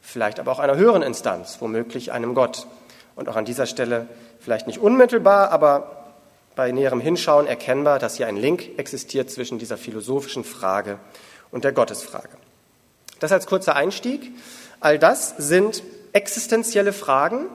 vielleicht 0.00 0.40
aber 0.40 0.52
auch 0.52 0.58
einer 0.58 0.76
höheren 0.76 1.02
Instanz, 1.02 1.58
womöglich 1.60 2.12
einem 2.12 2.34
Gott. 2.34 2.66
Und 3.14 3.28
auch 3.28 3.36
an 3.36 3.44
dieser 3.44 3.66
Stelle 3.66 4.08
vielleicht 4.40 4.66
nicht 4.66 4.78
unmittelbar, 4.78 5.50
aber 5.50 6.04
bei 6.56 6.72
näherem 6.72 7.00
Hinschauen 7.00 7.46
erkennbar, 7.46 7.98
dass 7.98 8.16
hier 8.16 8.26
ein 8.26 8.36
Link 8.36 8.78
existiert 8.78 9.30
zwischen 9.30 9.58
dieser 9.58 9.76
philosophischen 9.76 10.44
Frage 10.44 10.98
und 11.50 11.64
der 11.64 11.72
Gottesfrage. 11.72 12.30
Das 13.20 13.32
als 13.32 13.46
kurzer 13.46 13.76
Einstieg. 13.76 14.32
All 14.80 14.98
das 14.98 15.34
sind 15.36 15.82
existenzielle 16.12 16.92
Fragen, 16.92 17.46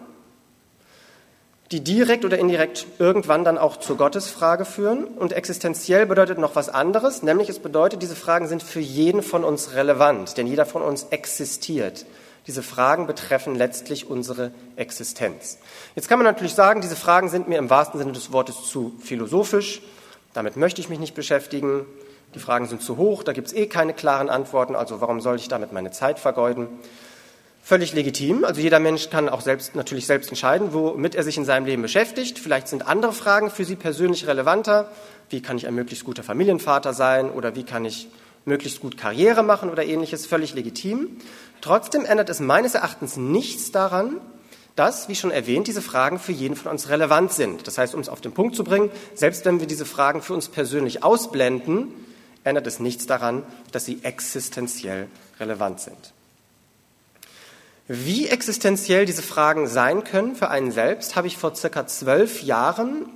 die 1.74 1.84
direkt 1.84 2.24
oder 2.24 2.38
indirekt 2.38 2.86
irgendwann 3.00 3.44
dann 3.44 3.58
auch 3.58 3.78
zur 3.78 3.98
Gottesfrage 3.98 4.64
führen. 4.64 5.06
Und 5.06 5.34
existenziell 5.34 6.06
bedeutet 6.06 6.38
noch 6.38 6.56
was 6.56 6.70
anderes, 6.70 7.24
nämlich 7.24 7.50
es 7.50 7.58
bedeutet, 7.58 8.04
diese 8.04 8.16
Fragen 8.16 8.48
sind 8.48 8.62
für 8.62 8.80
jeden 8.80 9.24
von 9.24 9.44
uns 9.44 9.74
relevant, 9.74 10.38
denn 10.38 10.46
jeder 10.46 10.68
von 10.68 10.84
uns 10.84 11.08
existiert. 11.10 12.06
Diese 12.46 12.62
Fragen 12.62 13.08
betreffen 13.08 13.56
letztlich 13.56 14.08
unsere 14.08 14.52
Existenz. 14.76 15.58
Jetzt 15.96 16.10
kann 16.10 16.20
man 16.20 16.26
natürlich 16.26 16.54
sagen, 16.54 16.82
diese 16.82 16.96
Fragen 16.96 17.30
sind 17.30 17.48
mir 17.48 17.58
im 17.58 17.72
wahrsten 17.72 18.00
Sinne 18.00 18.12
des 18.12 18.32
Wortes 18.32 18.66
zu 18.66 18.94
philosophisch. 19.02 19.82
Damit 20.36 20.58
möchte 20.58 20.80
ich 20.80 20.90
mich 20.90 21.00
nicht 21.00 21.16
beschäftigen. 21.16 21.88
Die 22.36 22.40
Fragen 22.40 22.68
sind 22.68 22.84
zu 22.84 22.98
hoch, 22.98 23.24
da 23.24 23.34
gibt 23.34 23.48
es 23.48 23.54
eh 23.54 23.66
keine 23.66 23.94
klaren 23.94 24.30
Antworten, 24.30 24.76
also 24.76 25.02
warum 25.02 25.22
soll 25.22 25.38
ich 25.38 25.48
damit 25.48 25.72
meine 25.72 25.92
Zeit 25.92 26.20
vergeuden? 26.20 26.68
Völlig 27.66 27.94
legitim. 27.94 28.44
Also 28.44 28.60
jeder 28.60 28.82
Mensch 28.82 29.10
kann 29.10 29.30
auch 29.30 29.40
selbst, 29.40 29.74
natürlich 29.74 30.06
selbst 30.06 30.28
entscheiden, 30.28 30.74
womit 30.74 31.16
er 31.16 31.24
sich 31.24 31.38
in 31.38 31.46
seinem 31.46 31.66
Leben 31.66 31.82
beschäftigt. 31.82 32.38
Vielleicht 32.38 32.68
sind 32.68 32.86
andere 32.86 33.14
Fragen 33.14 33.50
für 33.50 33.64
Sie 33.64 33.78
persönlich 33.78 34.28
relevanter. 34.28 34.92
Wie 35.30 35.42
kann 35.42 35.56
ich 35.56 35.66
ein 35.66 35.74
möglichst 35.74 36.04
guter 36.04 36.24
Familienvater 36.24 36.94
sein 36.94 37.30
oder 37.30 37.56
wie 37.56 37.64
kann 37.64 37.86
ich 37.86 38.10
möglichst 38.44 38.82
gut 38.82 38.98
Karriere 38.98 39.44
machen 39.44 39.70
oder 39.70 39.86
ähnliches? 39.86 40.26
Völlig 40.26 40.54
legitim. 40.54 41.16
Trotzdem 41.62 42.04
ändert 42.04 42.30
es 42.30 42.42
meines 42.42 42.76
Erachtens 42.76 43.16
nichts 43.16 43.72
daran, 43.72 44.18
dass, 44.76 45.08
wie 45.08 45.16
schon 45.16 45.32
erwähnt, 45.32 45.68
diese 45.68 45.82
Fragen 45.82 46.20
für 46.20 46.34
jeden 46.34 46.58
von 46.58 46.70
uns 46.70 46.90
relevant 46.90 47.32
sind. 47.32 47.66
Das 47.66 47.78
heißt, 47.78 47.96
um 47.96 48.02
es 48.02 48.10
auf 48.10 48.20
den 48.20 48.34
Punkt 48.34 48.58
zu 48.58 48.66
bringen, 48.66 48.92
selbst 49.14 49.46
wenn 49.46 49.62
wir 49.62 49.68
diese 49.68 49.86
Fragen 49.86 50.22
für 50.22 50.34
uns 50.34 50.50
persönlich 50.50 51.02
ausblenden, 51.02 51.94
ändert 52.44 52.68
es 52.68 52.82
nichts 52.82 53.06
daran, 53.06 53.44
dass 53.72 53.86
sie 53.86 54.00
existenziell 54.04 55.08
relevant 55.40 55.80
sind. 55.80 56.14
Wie 57.88 58.30
existenziell 58.30 59.06
diese 59.06 59.22
Fragen 59.22 59.68
sein 59.68 60.06
können 60.06 60.36
für 60.36 60.50
einen 60.50 60.72
selbst, 60.72 61.18
habe 61.18 61.28
ich 61.28 61.38
vor 61.38 61.54
circa 61.54 61.86
zwölf 61.86 62.42
Jahren 62.42 63.08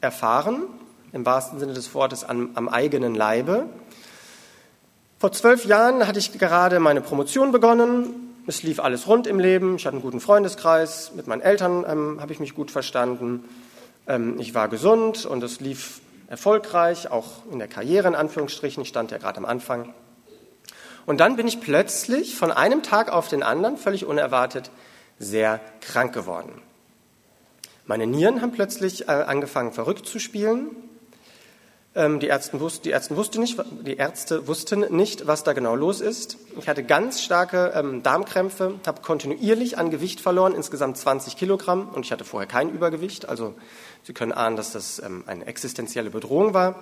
erfahren, 0.00 0.64
im 1.12 1.24
wahrsten 1.24 1.60
Sinne 1.60 1.74
des 1.74 1.94
Wortes 1.94 2.24
am, 2.24 2.50
am 2.54 2.68
eigenen 2.68 3.14
Leibe. 3.14 3.66
Vor 5.18 5.30
zwölf 5.30 5.64
Jahren 5.64 6.06
hatte 6.08 6.18
ich 6.18 6.38
gerade 6.38 6.80
meine 6.80 7.00
Promotion 7.00 7.52
begonnen. 7.52 8.34
Es 8.48 8.64
lief 8.64 8.80
alles 8.80 9.06
rund 9.06 9.28
im 9.28 9.38
Leben. 9.38 9.76
Ich 9.76 9.86
hatte 9.86 9.94
einen 9.94 10.02
guten 10.02 10.20
Freundeskreis. 10.20 11.12
Mit 11.14 11.28
meinen 11.28 11.40
Eltern 11.40 11.84
ähm, 11.88 12.20
habe 12.20 12.32
ich 12.32 12.40
mich 12.40 12.54
gut 12.54 12.72
verstanden. 12.72 13.44
Ähm, 14.08 14.40
ich 14.40 14.54
war 14.54 14.68
gesund 14.68 15.24
und 15.24 15.42
es 15.44 15.60
lief 15.60 16.00
erfolgreich, 16.28 17.10
auch 17.12 17.46
in 17.52 17.60
der 17.60 17.68
Karriere 17.68 18.08
in 18.08 18.16
Anführungsstrichen. 18.16 18.82
Ich 18.82 18.88
stand 18.88 19.12
ja 19.12 19.18
gerade 19.18 19.38
am 19.38 19.44
Anfang. 19.44 19.94
Und 21.06 21.18
dann 21.18 21.36
bin 21.36 21.46
ich 21.46 21.60
plötzlich 21.60 22.34
von 22.34 22.52
einem 22.52 22.82
Tag 22.82 23.10
auf 23.10 23.28
den 23.28 23.42
anderen, 23.42 23.76
völlig 23.76 24.04
unerwartet, 24.04 24.70
sehr 25.18 25.60
krank 25.80 26.12
geworden. 26.12 26.60
Meine 27.86 28.06
Nieren 28.06 28.42
haben 28.42 28.50
plötzlich 28.50 29.08
äh, 29.08 29.12
angefangen 29.12 29.72
verrückt 29.72 30.06
zu 30.06 30.18
spielen. 30.18 30.70
Ähm, 31.94 32.18
die, 32.18 32.26
Ärzte 32.26 32.58
wussten, 32.58 32.82
die, 32.82 32.90
Ärzte 32.90 33.16
wussten 33.16 33.40
nicht, 33.40 33.56
die 33.86 33.96
Ärzte 33.96 34.48
wussten 34.48 34.80
nicht, 34.94 35.28
was 35.28 35.44
da 35.44 35.52
genau 35.52 35.76
los 35.76 36.00
ist. 36.00 36.36
Ich 36.58 36.68
hatte 36.68 36.82
ganz 36.82 37.22
starke 37.22 37.72
ähm, 37.76 38.02
Darmkrämpfe, 38.02 38.74
habe 38.84 39.00
kontinuierlich 39.00 39.78
an 39.78 39.90
Gewicht 39.90 40.20
verloren, 40.20 40.54
insgesamt 40.54 40.98
20 40.98 41.36
Kilogramm, 41.36 41.88
und 41.88 42.04
ich 42.04 42.10
hatte 42.10 42.24
vorher 42.24 42.48
kein 42.48 42.68
Übergewicht. 42.70 43.28
Also 43.28 43.54
Sie 44.02 44.12
können 44.12 44.32
ahnen, 44.32 44.56
dass 44.56 44.72
das 44.72 44.98
ähm, 44.98 45.22
eine 45.26 45.46
existenzielle 45.46 46.10
Bedrohung 46.10 46.52
war. 46.52 46.74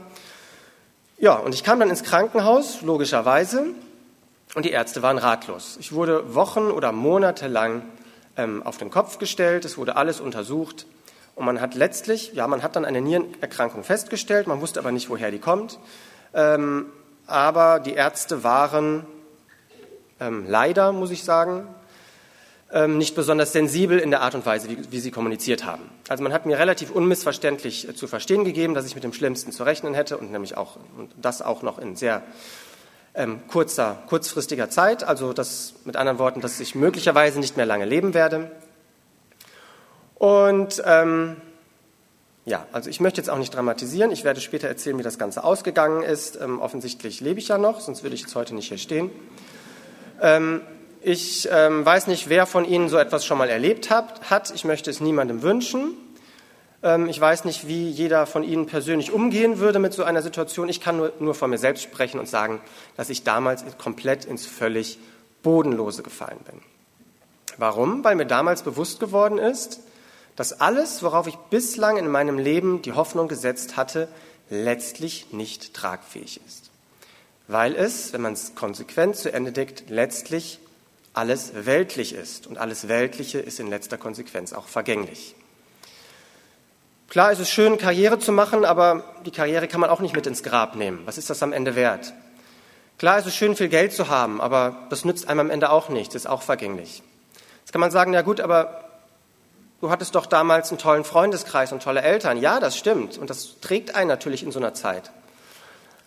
Ja, 1.19 1.35
und 1.37 1.55
ich 1.55 1.63
kam 1.63 1.79
dann 1.79 1.91
ins 1.91 2.03
Krankenhaus, 2.03 2.83
logischerweise, 2.83 3.67
und 4.55 4.65
die 4.65 4.71
Ärzte 4.71 5.03
waren 5.03 5.19
ratlos. 5.19 5.77
Ich 5.81 5.93
wurde 5.93 6.35
Wochen 6.35 6.71
oder 6.71 6.93
Monate 6.93 7.49
lang 7.49 7.83
ähm, 8.37 8.63
auf 8.63 8.79
den 8.79 8.91
Kopf 8.91 9.19
gestellt, 9.19 9.65
es 9.65 9.77
wurde 9.77 9.97
alles 9.97 10.21
untersucht. 10.21 10.87
Und 11.35 11.47
man 11.47 11.61
hat 11.61 11.75
letztlich, 11.75 12.33
ja, 12.35 12.47
man 12.47 12.63
hat 12.63 12.77
dann 12.77 12.85
eine 12.85 13.01
Nierenerkrankung 13.01 13.83
festgestellt, 13.83 14.47
man 14.47 14.61
wusste 14.61 14.79
aber 14.79 14.93
nicht, 14.93 15.11
woher 15.11 15.33
die 15.33 15.41
kommt. 15.41 15.81
Ähm, 16.33 16.87
aber 17.27 17.81
die 17.81 17.95
Ärzte 17.95 18.45
waren 18.45 19.07
ähm, 20.21 20.45
leider, 20.49 20.93
muss 20.93 21.11
ich 21.11 21.25
sagen, 21.25 21.67
ähm, 22.73 22.99
nicht 22.99 23.15
besonders 23.15 23.53
sensibel 23.53 23.99
in 23.99 24.11
der 24.11 24.21
Art 24.21 24.35
und 24.35 24.47
Weise, 24.47 24.69
wie, 24.69 24.79
wie, 24.91 25.01
sie 25.01 25.11
kommuniziert 25.11 25.65
haben. 25.65 25.91
Also 26.09 26.23
man 26.23 26.33
hat 26.33 26.47
mir 26.47 26.59
relativ 26.59 26.91
unmissverständlich 26.91 27.89
äh, 27.89 27.95
zu 27.95 28.07
verstehen 28.07 28.45
gegeben, 28.45 28.75
dass 28.75 28.87
ich 28.87 28.95
mit 28.95 29.05
dem 29.05 29.13
Schlimmsten 29.13 29.53
zu 29.53 29.65
rechnen 29.65 29.95
hätte 29.95 30.19
und 30.19 30.31
nämlich 30.31 30.57
auch 30.57 30.77
und 30.97 31.11
das 31.17 31.43
auch 31.43 31.63
noch 31.63 31.79
in 31.79 31.97
sehr 31.97 32.23
ähm, 33.15 33.41
kurzer, 33.49 34.03
kurzfristiger 34.09 34.71
Zeit. 34.71 35.05
Also 35.05 35.33
das 35.33 35.75
mit 35.85 35.97
anderen 35.97 36.19
Worten, 36.19 36.41
dass 36.41 36.59
ich 36.61 36.75
möglicherweise 36.75 37.41
nicht 37.41 37.57
mehr 37.57 37.67
lange 37.67 37.85
leben 37.85 38.15
werde. 38.15 38.51
Und 40.17 40.83
ähm, 40.85 41.37
Ja, 42.47 42.67
also 42.73 42.91
ich 42.91 43.01
möchte 43.01 43.21
jetzt 43.21 43.31
auch 43.31 43.39
nicht 43.39 43.55
dramatisieren. 43.55 44.11
Ich 44.11 44.23
werde 44.23 44.41
später 44.41 44.69
erzählen, 44.69 44.99
wie 44.99 45.03
das 45.03 45.19
Ganze 45.19 45.45
ausgegangen 45.45 46.03
ist. 46.03 46.39
Ähm, 46.41 46.61
offensichtlich 46.61 47.21
lebe 47.21 47.41
ich 47.41 47.49
ja 47.49 47.57
noch, 47.57 47.81
sonst 47.81 48.03
würde 48.03 48.15
ich 48.15 48.21
jetzt 48.21 48.35
heute 48.35 48.55
nicht 48.55 48.69
hier 48.69 48.79
stehen. 48.79 49.11
Ähm, 50.21 50.61
ich 51.01 51.49
ähm, 51.51 51.85
weiß 51.87 52.07
nicht, 52.07 52.29
wer 52.29 52.47
von 52.47 52.67
Ihnen 52.67 52.89
so 52.91 52.99
etwas 52.99 53.25
schon 53.25 53.39
mal 53.39 53.49
erlebt 53.49 53.89
hat. 53.89 54.31
hat. 54.31 54.53
Ich 54.55 54.65
möchte 54.65 54.91
es 54.91 55.01
niemandem 55.01 55.41
wünschen. 55.43 55.95
Ähm, 56.85 57.09
ich 57.09 57.21
weiß 57.21 57.45
nicht, 57.45 57.67
wie 57.67 57.89
jeder 57.89 58.27
von 58.27 58.45
Ihnen 58.45 58.67
persönlich 58.67 59.11
umgehen 59.11 59.59
würde 59.59 59.81
mit 59.81 59.93
so 59.93 60.05
einer 60.05 60.23
Situation. 60.23 60.69
Ich 60.69 60.81
kann 60.81 60.99
nur, 60.99 61.13
nur 61.19 61.35
von 61.35 61.51
mir 61.51 61.59
selbst 61.59 61.83
sprechen 61.83 62.21
und 62.21 62.29
sagen, 62.29 62.61
dass 62.97 63.11
ich 63.11 63.25
damals 63.25 63.65
komplett 63.79 64.27
ins 64.27 64.47
völlig 64.47 64.99
Bodenlose 65.43 66.03
gefallen 66.03 66.39
bin. 66.45 66.61
Warum? 67.57 68.05
Weil 68.05 68.15
mir 68.15 68.27
damals 68.27 68.63
bewusst 68.63 69.01
geworden 69.01 69.39
ist, 69.39 69.81
dass 70.37 70.61
alles, 70.61 71.03
worauf 71.03 71.27
ich 71.27 71.37
bislang 71.37 71.97
in 71.97 72.09
meinem 72.09 72.39
Leben 72.39 72.83
die 72.83 72.93
Hoffnung 72.93 73.29
gesetzt 73.29 73.77
hatte, 73.77 74.09
letztlich 74.51 75.33
nicht 75.33 75.75
tragfähig 75.75 76.41
ist. 76.47 76.71
Weil 77.47 77.75
es, 77.77 78.13
wenn 78.13 78.21
man 78.21 78.33
es 78.33 78.55
konsequent 78.55 79.17
zu 79.17 79.33
Ende 79.33 79.53
deckt, 79.53 79.85
letztlich 79.89 80.59
alles 81.13 81.53
weltlich 81.55 82.15
ist. 82.15 82.47
Und 82.47 82.59
alles 82.59 82.89
Weltliche 82.89 83.39
ist 83.39 83.61
in 83.61 83.69
letzter 83.69 83.97
Konsequenz 83.97 84.53
auch 84.53 84.67
vergänglich. 84.67 85.37
Klar 87.09 87.33
ist 87.33 87.39
es 87.39 87.51
schön, 87.51 87.79
Karriere 87.79 88.19
zu 88.19 88.33
machen, 88.33 88.65
aber 88.65 89.05
die 89.25 89.31
Karriere 89.31 89.69
kann 89.69 89.81
man 89.81 89.91
auch 89.91 90.01
nicht 90.01 90.17
mit 90.17 90.27
ins 90.27 90.43
Grab 90.43 90.75
nehmen. 90.75 91.03
Was 91.05 91.19
ist 91.19 91.31
das 91.31 91.43
am 91.43 91.53
Ende 91.53 91.77
wert? 91.77 92.13
Klar 92.99 93.19
ist 93.19 93.27
es 93.27 93.35
schön, 93.35 93.57
viel 93.57 93.69
Geld 93.69 93.93
zu 93.93 94.09
haben, 94.09 94.41
aber 94.41 94.87
das 94.91 95.05
nützt 95.05 95.29
einem 95.29 95.41
am 95.41 95.51
Ende 95.51 95.71
auch 95.71 95.89
nichts, 95.89 96.15
ist 96.15 96.27
auch 96.27 96.43
vergänglich. 96.43 97.03
Jetzt 97.61 97.73
kann 97.73 97.81
man 97.81 97.91
sagen, 97.91 98.13
ja 98.13 98.23
gut, 98.23 98.41
aber 98.41 98.85
du 99.81 99.91
hattest 99.91 100.15
doch 100.15 100.27
damals 100.27 100.71
einen 100.71 100.79
tollen 100.79 101.05
Freundeskreis 101.05 101.73
und 101.73 101.83
tolle 101.83 102.03
Eltern. 102.03 102.39
Ja, 102.39 102.61
das 102.61 102.77
stimmt. 102.77 103.19
Und 103.19 103.31
das 103.31 103.61
trägt 103.61 103.95
einen 103.95 104.09
natürlich 104.09 104.43
in 104.43 104.53
so 104.53 104.59
einer 104.59 104.75
Zeit. 104.75 105.11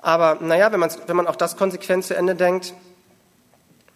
Aber 0.02 0.38
naja, 0.40 0.72
wenn, 0.72 0.82
wenn 0.82 1.16
man 1.16 1.28
auch 1.28 1.36
das 1.36 1.58
konsequent 1.58 2.06
zu 2.06 2.16
Ende 2.16 2.36
denkt, 2.36 2.74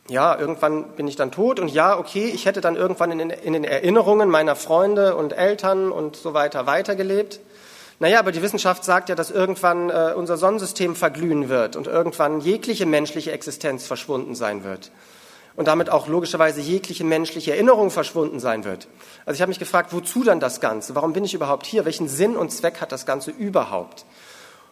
ja, 0.10 0.38
irgendwann 0.38 0.90
bin 0.96 1.08
ich 1.08 1.16
dann 1.16 1.32
tot 1.32 1.60
und 1.60 1.70
ja, 1.70 1.98
okay, 1.98 2.32
ich 2.34 2.46
hätte 2.46 2.62
dann 2.62 2.76
irgendwann 2.76 3.12
in, 3.12 3.30
in 3.30 3.54
den 3.54 3.64
Erinnerungen 3.64 4.30
meiner 4.30 4.56
Freunde 4.56 5.16
und 5.16 5.34
Eltern 5.34 5.92
und 5.92 6.16
so 6.16 6.34
weiter 6.34 6.66
weitergelebt. 6.66 7.40
Naja, 8.00 8.18
aber 8.18 8.32
die 8.32 8.42
Wissenschaft 8.42 8.84
sagt 8.84 9.10
ja, 9.10 9.16
dass 9.16 9.30
irgendwann 9.30 9.92
äh, 9.92 10.14
unser 10.16 10.36
Sonnensystem 10.36 10.96
verglühen 10.96 11.50
wird 11.50 11.76
und 11.76 11.86
irgendwann 11.86 12.42
jegliche 12.42 12.88
menschliche 12.88 13.32
Existenz 13.32 13.86
verschwunden 13.86 14.34
sein 14.34 14.64
wird. 14.64 14.92
Und 15.56 15.68
damit 15.68 15.92
auch 15.92 16.08
logischerweise 16.08 16.62
jegliche 16.62 17.04
menschliche 17.04 17.52
Erinnerung 17.52 17.92
verschwunden 17.92 18.40
sein 18.40 18.64
wird. 18.64 18.88
Also 19.26 19.36
ich 19.36 19.42
habe 19.42 19.50
mich 19.50 19.60
gefragt, 19.60 19.94
wozu 19.94 20.24
dann 20.24 20.40
das 20.40 20.62
Ganze? 20.62 20.96
Warum 20.96 21.14
bin 21.14 21.26
ich 21.26 21.36
überhaupt 21.36 21.68
hier? 21.68 21.86
Welchen 21.86 22.08
Sinn 22.08 22.38
und 22.38 22.52
Zweck 22.52 22.82
hat 22.82 22.92
das 22.92 23.06
Ganze 23.06 23.30
überhaupt? 23.30 24.06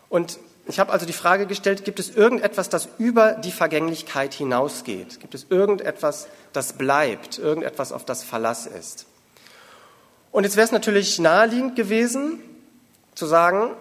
Und 0.10 0.40
ich 0.70 0.80
habe 0.80 0.92
also 0.92 1.06
die 1.06 1.14
Frage 1.14 1.46
gestellt, 1.46 1.86
gibt 1.86 2.00
es 2.00 2.16
irgendetwas, 2.16 2.70
das 2.70 2.90
über 2.98 3.34
die 3.34 3.52
Vergänglichkeit 3.52 4.34
hinausgeht? 4.34 5.20
Gibt 5.20 5.34
es 5.36 5.48
irgendetwas, 5.50 6.28
das 6.54 6.74
bleibt, 6.74 7.40
irgendetwas, 7.40 7.92
auf 7.92 8.06
das 8.06 8.24
Verlass 8.24 8.68
ist? 8.68 9.06
Und 10.32 10.44
jetzt 10.44 10.56
wäre 10.56 10.66
es 10.66 10.72
natürlich 10.72 11.20
naheliegend 11.20 11.76
gewesen, 11.76 12.40
zu 13.16 13.26
sagen, 13.26 13.72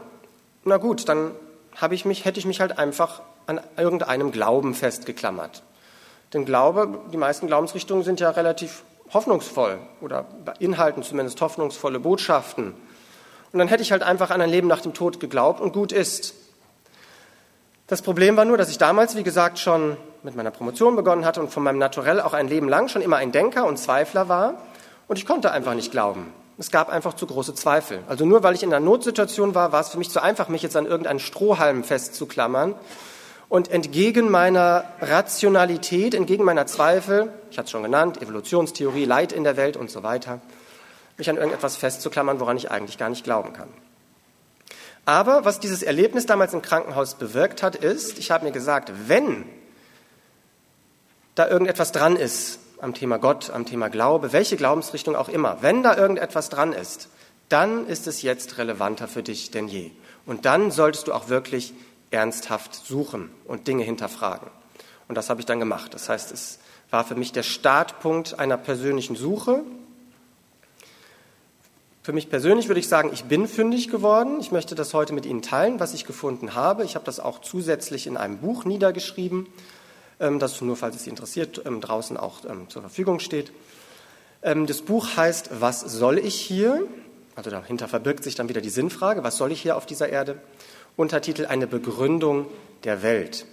na 0.65 0.79
gut, 0.79 1.09
dann 1.09 1.33
habe 1.77 1.95
ich 1.95 2.05
mich, 2.05 2.25
hätte 2.25 2.41
ich 2.41 2.47
mich 2.47 2.61
halt 2.61 2.79
einfach 2.79 3.23
an 3.47 3.61
irgendeinem 3.77 4.33
Glauben 4.33 4.75
festgeklammert. 4.75 5.63
Denn 6.33 6.45
Glaube, 6.45 7.01
die 7.13 7.17
meisten 7.17 7.47
Glaubensrichtungen 7.47 8.05
sind 8.05 8.21
ja 8.21 8.31
relativ 8.31 8.83
hoffnungsvoll 9.13 9.79
oder 10.01 10.25
beinhalten 10.45 11.03
zumindest 11.03 11.41
hoffnungsvolle 11.41 12.01
Botschaften. 12.01 12.75
Und 13.53 13.59
dann 13.59 13.69
hätte 13.69 13.83
ich 13.83 13.93
halt 13.93 14.03
einfach 14.03 14.31
an 14.31 14.41
ein 14.43 14.51
Leben 14.51 14.69
nach 14.69 14.83
dem 14.83 14.93
Tod 14.93 15.21
geglaubt 15.21 15.61
und 15.61 15.73
gut 15.73 15.93
ist. 15.93 16.35
Das 17.89 18.03
Problem 18.03 18.37
war 18.37 18.45
nur, 18.45 18.59
dass 18.59 18.69
ich 18.69 18.77
damals, 18.77 19.17
wie 19.17 19.23
gesagt, 19.23 19.59
schon 19.59 19.97
mit 20.23 20.37
meiner 20.37 20.51
Promotion 20.51 20.95
begonnen 20.95 21.25
hatte 21.25 21.41
und 21.41 21.51
von 21.51 21.63
meinem 21.63 21.79
Naturell 21.79 22.21
auch 22.21 22.35
ein 22.35 22.47
Leben 22.47 22.69
lang 22.69 22.89
schon 22.89 23.01
immer 23.01 23.17
ein 23.17 23.33
Denker 23.33 23.65
und 23.65 23.79
Zweifler 23.79 24.29
war. 24.29 24.61
Und 25.07 25.17
ich 25.17 25.25
konnte 25.25 25.53
einfach 25.53 25.73
nicht 25.73 25.91
glauben. 25.91 26.31
Es 26.59 26.71
gab 26.71 26.91
einfach 26.91 27.15
zu 27.15 27.27
große 27.27 27.55
Zweifel. 27.55 28.01
Also 28.07 28.27
nur 28.27 28.43
weil 28.43 28.55
ich 28.55 28.63
in 28.63 28.75
einer 28.75 28.85
Notsituation 28.85 29.55
war, 29.55 29.73
war 29.73 29.81
es 29.81 29.89
für 29.89 29.97
mich 29.97 30.11
zu 30.11 30.23
einfach, 30.23 30.49
mich 30.49 30.61
jetzt 30.61 30.77
an 30.77 30.85
irgendeinen 30.85 31.19
Strohhalm 31.19 31.83
festzuklammern. 31.83 32.75
Und 33.49 33.71
entgegen 33.71 34.31
meiner 34.31 34.85
Rationalität, 35.01 36.13
entgegen 36.13 36.45
meiner 36.45 36.67
Zweifel, 36.67 37.33
ich 37.51 37.57
hatte 37.57 37.67
es 37.67 37.71
schon 37.71 37.85
genannt, 37.85 38.21
Evolutionstheorie, 38.21 39.07
Leid 39.07 39.33
in 39.33 39.45
der 39.45 39.57
Welt 39.57 39.79
und 39.79 39.91
so 39.91 40.03
weiter, 40.03 40.41
mich 41.17 41.31
an 41.31 41.37
irgendetwas 41.37 41.79
festzuklammern, 41.79 42.39
woran 42.39 42.59
ich 42.59 42.71
eigentlich 42.71 42.99
gar 42.99 43.09
nicht 43.09 43.25
glauben 43.25 43.55
kann. 43.55 43.69
Aber 45.09 45.47
was 45.47 45.59
dieses 45.59 45.83
Erlebnis 45.83 46.27
damals 46.27 46.53
im 46.53 46.61
Krankenhaus 46.61 47.15
bewirkt 47.15 47.63
hat, 47.63 47.77
ist, 47.77 48.19
ich 48.19 48.31
habe 48.31 48.45
mir 48.45 48.53
gesagt, 48.53 48.93
wenn 49.07 49.47
da 51.35 51.49
irgendetwas 51.49 51.93
dran 51.93 52.15
ist 52.15 52.59
am 52.83 52.93
Thema 52.93 53.17
Gott, 53.17 53.49
am 53.49 53.65
Thema 53.65 53.89
Glaube, 53.89 54.35
welche 54.35 54.59
Glaubensrichtung 54.59 55.17
auch 55.17 55.31
immer, 55.31 55.63
wenn 55.63 55.83
da 55.83 55.97
irgendetwas 55.97 56.51
dran 56.51 56.75
ist, 56.75 57.09
dann 57.49 57.87
ist 57.87 58.07
es 58.07 58.21
jetzt 58.21 58.59
relevanter 58.59 59.09
für 59.09 59.23
dich 59.23 59.51
denn 59.51 59.67
je. 59.67 59.93
Und 60.27 60.45
dann 60.45 60.71
solltest 60.71 61.07
du 61.07 61.15
auch 61.15 61.31
wirklich 61.31 61.73
ernsthaft 62.11 62.75
suchen 62.75 63.31
und 63.47 63.67
Dinge 63.67 63.85
hinterfragen. 63.85 64.51
Und 65.09 65.15
das 65.15 65.31
habe 65.31 65.41
ich 65.41 65.47
dann 65.47 65.59
gemacht. 65.59 65.95
Das 65.95 66.11
heißt, 66.11 66.33
es 66.33 66.59
war 66.91 67.03
für 67.07 67.15
mich 67.15 67.33
der 67.33 67.45
Startpunkt 67.45 68.39
einer 68.39 68.59
persönlichen 68.59 69.17
Suche, 69.17 69.63
für 72.09 72.15
mich 72.15 72.31
persönlich 72.31 72.69
würde 72.69 72.81
ich 72.81 72.89
sagen, 72.89 73.11
ich 73.13 73.25
bin 73.25 73.47
fündig 73.47 73.91
geworden. 73.91 74.41
Ich 74.41 74.51
möchte 74.51 74.75
das 74.75 74.95
heute 74.95 75.13
mit 75.13 75.27
Ihnen 75.27 75.43
teilen, 75.43 75.79
was 75.79 75.93
ich 75.93 76.07
gefunden 76.07 76.55
habe. 76.55 76.83
Ich 76.83 76.95
habe 76.95 77.05
das 77.05 77.21
auch 77.21 77.43
zusätzlich 77.43 78.07
in 78.07 78.17
einem 78.17 78.39
Buch 78.39 78.65
niedergeschrieben, 78.65 79.47
ähm, 80.19 80.39
das 80.39 80.59
nur, 80.63 80.75
falls 80.75 80.97
es 80.97 81.05
Sie 81.05 81.11
interessiert, 81.11 81.61
ähm, 81.67 81.83
draußen 81.83 82.17
auch 82.17 82.47
ähm, 82.49 82.71
zur 82.71 82.81
Verfügung 82.81 83.21
steht. 83.21 83.53
Das 84.41 84.81
Buch 84.81 85.19
heißt 85.19 85.61
Was 85.61 85.81
soll 85.83 86.19
ich 86.19 86.37
hier? 86.37 86.87
Also 87.37 87.51
dahinter 87.51 87.89
verbirgt 87.89 88.25
sich 88.25 88.37
dann 88.37 88.49
wieder 88.49 88.63
die 88.63 88.71
Sinnfrage, 88.71 89.23
was 89.23 89.37
soll 89.37 89.53
ich 89.53 89.61
hier 89.61 89.77
auf 89.77 89.85
dieser 89.85 90.09
Erde? 90.09 90.41
Untertitel 90.97 91.45
Eine 91.45 91.67
Begründung 91.67 92.47
der 92.85 93.03
Welt. 93.03 93.45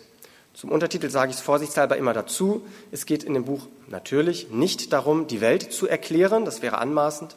Zum 0.56 0.72
Untertitel 0.72 1.10
sage 1.10 1.32
ich 1.32 1.38
es 1.38 1.44
vorsichtshalber 1.44 1.98
immer 1.98 2.14
dazu. 2.14 2.66
Es 2.90 3.06
geht 3.06 3.26
in 3.26 3.34
dem 3.34 3.44
Buch 3.44 3.68
natürlich 3.88 4.52
nicht 4.52 4.94
darum, 4.94 5.28
die 5.28 5.42
Welt 5.42 5.74
zu 5.74 5.86
erklären, 5.86 6.46
das 6.46 6.62
wäre 6.62 6.78
anmaßend, 6.78 7.36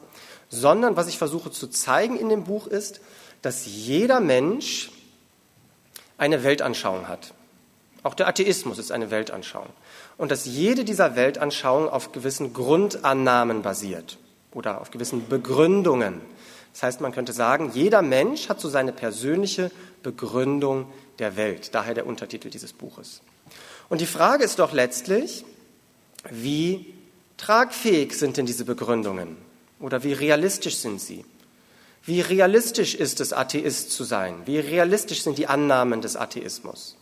sondern 0.48 0.96
was 0.96 1.09
ich 1.09 1.18
versuche 1.18 1.50
zu 1.50 1.66
zeigen 1.66 2.16
in 2.16 2.28
dem 2.28 2.44
Buch 2.44 2.68
ist, 2.68 3.00
dass 3.42 3.66
jeder 3.66 4.20
Mensch 4.20 4.92
eine 6.16 6.44
Weltanschauung 6.44 7.09
hat. 7.09 7.35
Auch 8.04 8.14
der 8.14 8.28
Atheismus 8.28 8.78
ist 8.78 8.92
eine 8.92 9.11
Weltanschauung. 9.11 9.68
Und 10.16 10.31
dass 10.31 10.46
jede 10.46 10.85
dieser 10.85 11.16
Weltanschauungen 11.16 11.88
auf 11.88 12.12
gewissen 12.12 12.52
Grundannahmen 12.52 13.62
basiert 13.62 14.18
oder 14.52 14.81
auf 14.81 14.92
gewissen 14.92 15.28
Begründungen. 15.28 16.20
Das 16.72 16.85
heißt, 16.85 17.00
man 17.00 17.11
könnte 17.11 17.33
sagen, 17.33 17.72
jeder 17.74 18.02
Mensch 18.02 18.48
hat 18.48 18.61
so 18.61 18.68
seine 18.68 18.92
persönliche 18.92 19.72
Begründung 20.04 20.87
der 21.18 21.37
Welt. 21.37 21.74
Daher 21.74 21.94
der 21.94 22.07
Untertitel 22.07 22.50
dieses 22.50 22.72
Buches. 22.72 23.20
Und 23.88 24.00
die 24.00 24.07
Frage 24.07 24.44
ist 24.44 24.59
doch 24.59 24.72
letztlich, 24.72 25.44
wie 26.31 26.94
tragfähig 27.37 28.14
sind 28.14 28.37
denn 28.37 28.46
diese 28.46 28.64
Begründungen? 28.64 29.37
Oder 29.81 30.02
wie 30.04 30.12
realistisch 30.12 30.76
sind 30.76 31.00
sie? 31.00 31.24
Wie 32.02 32.20
realistisch 32.20 32.94
ist 32.94 33.20
es, 33.20 33.33
Atheist 33.33 33.90
zu 33.90 34.04
sein? 34.04 34.42
Wie 34.46 34.59
realistisch 34.59 35.22
sind 35.22 35.38
die 35.38 35.46
Annahmen 35.46 36.00
des 36.00 36.16
Atheismus? 36.16 36.96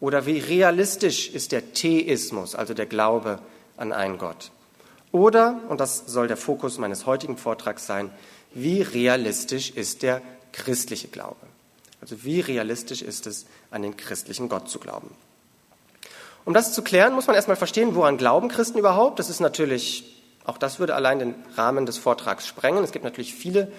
Oder 0.00 0.26
wie 0.26 0.38
realistisch 0.38 1.28
ist 1.30 1.52
der 1.52 1.72
Theismus, 1.72 2.54
also 2.54 2.74
der 2.74 2.86
Glaube 2.86 3.40
an 3.76 3.92
einen 3.92 4.18
Gott? 4.18 4.50
Oder, 5.12 5.60
und 5.68 5.80
das 5.80 6.04
soll 6.06 6.26
der 6.28 6.36
Fokus 6.36 6.78
meines 6.78 7.06
heutigen 7.06 7.36
Vortrags 7.36 7.86
sein, 7.86 8.10
wie 8.54 8.82
realistisch 8.82 9.70
ist 9.70 10.02
der 10.02 10.22
christliche 10.52 11.08
Glaube? 11.08 11.51
Also 12.02 12.22
wie 12.24 12.40
realistisch 12.40 13.00
ist 13.00 13.26
es, 13.26 13.46
an 13.70 13.80
den 13.80 13.96
christlichen 13.96 14.50
Gott 14.50 14.68
zu 14.68 14.78
glauben? 14.78 15.10
Um 16.44 16.52
das 16.52 16.74
zu 16.74 16.82
klären, 16.82 17.14
muss 17.14 17.28
man 17.28 17.36
erstmal 17.36 17.56
verstehen, 17.56 17.94
woran 17.94 18.18
glauben 18.18 18.48
Christen 18.48 18.78
überhaupt. 18.78 19.18
Das 19.18 19.30
ist 19.30 19.40
natürlich 19.40 20.12
auch 20.44 20.58
das 20.58 20.78
würde 20.78 20.94
allein 20.94 21.18
den 21.18 21.34
Rahmen 21.56 21.86
des 21.86 21.98
Vortrags 21.98 22.46
sprengen. 22.46 22.82
Es 22.82 22.92
gibt 22.92 23.04
natürlich 23.04 23.34
viele 23.34 23.70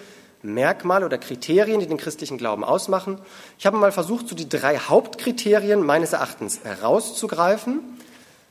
Merkmale 0.42 1.06
oder 1.06 1.18
Kriterien, 1.18 1.80
die 1.80 1.86
den 1.86 1.96
christlichen 1.96 2.38
Glauben 2.38 2.64
ausmachen. 2.64 3.18
Ich 3.58 3.66
habe 3.66 3.76
mal 3.76 3.92
versucht, 3.92 4.28
so 4.28 4.34
die 4.34 4.48
drei 4.48 4.78
Hauptkriterien 4.78 5.84
meines 5.84 6.12
Erachtens 6.12 6.60
herauszugreifen. 6.64 7.80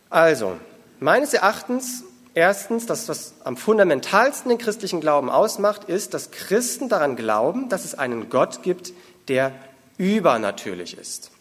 Also, 0.09 0.57
meines 0.99 1.33
Erachtens, 1.33 2.03
erstens, 2.33 2.85
das, 2.85 3.09
was 3.09 3.33
am 3.43 3.57
fundamentalsten 3.57 4.49
den 4.49 4.57
christlichen 4.57 5.01
Glauben 5.01 5.29
ausmacht, 5.29 5.85
ist, 5.85 6.13
dass 6.13 6.31
Christen 6.31 6.89
daran 6.89 7.15
glauben, 7.15 7.69
dass 7.69 7.85
es 7.85 7.95
einen 7.95 8.29
Gott 8.29 8.61
gibt, 8.63 8.93
der 9.27 9.53
übernatürlich 9.97 10.97
ist. 10.97 11.31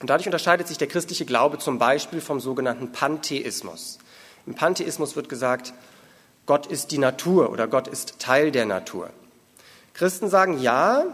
Und 0.00 0.10
dadurch 0.10 0.26
unterscheidet 0.26 0.66
sich 0.66 0.78
der 0.78 0.88
christliche 0.88 1.24
Glaube 1.24 1.58
zum 1.58 1.78
Beispiel 1.78 2.20
vom 2.20 2.40
sogenannten 2.40 2.92
Pantheismus. 2.92 3.98
Im 4.46 4.54
Pantheismus 4.54 5.14
wird 5.14 5.28
gesagt, 5.28 5.72
Gott 6.46 6.66
ist 6.66 6.90
die 6.90 6.98
Natur 6.98 7.50
oder 7.50 7.68
Gott 7.68 7.86
ist 7.86 8.18
Teil 8.18 8.50
der 8.50 8.66
Natur. 8.66 9.10
Christen 9.94 10.28
sagen, 10.28 10.60
ja, 10.60 11.04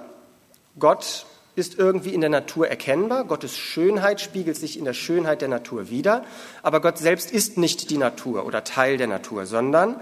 Gott 0.78 1.26
ist 1.54 1.78
irgendwie 1.78 2.14
in 2.14 2.20
der 2.20 2.30
Natur 2.30 2.68
erkennbar, 2.68 3.24
Gottes 3.24 3.58
Schönheit 3.58 4.20
spiegelt 4.20 4.56
sich 4.56 4.78
in 4.78 4.84
der 4.84 4.94
Schönheit 4.94 5.42
der 5.42 5.48
Natur 5.48 5.90
wider, 5.90 6.24
aber 6.62 6.80
Gott 6.80 6.98
selbst 6.98 7.32
ist 7.32 7.58
nicht 7.58 7.90
die 7.90 7.98
Natur 7.98 8.46
oder 8.46 8.62
Teil 8.64 8.96
der 8.96 9.08
Natur, 9.08 9.44
sondern 9.44 10.00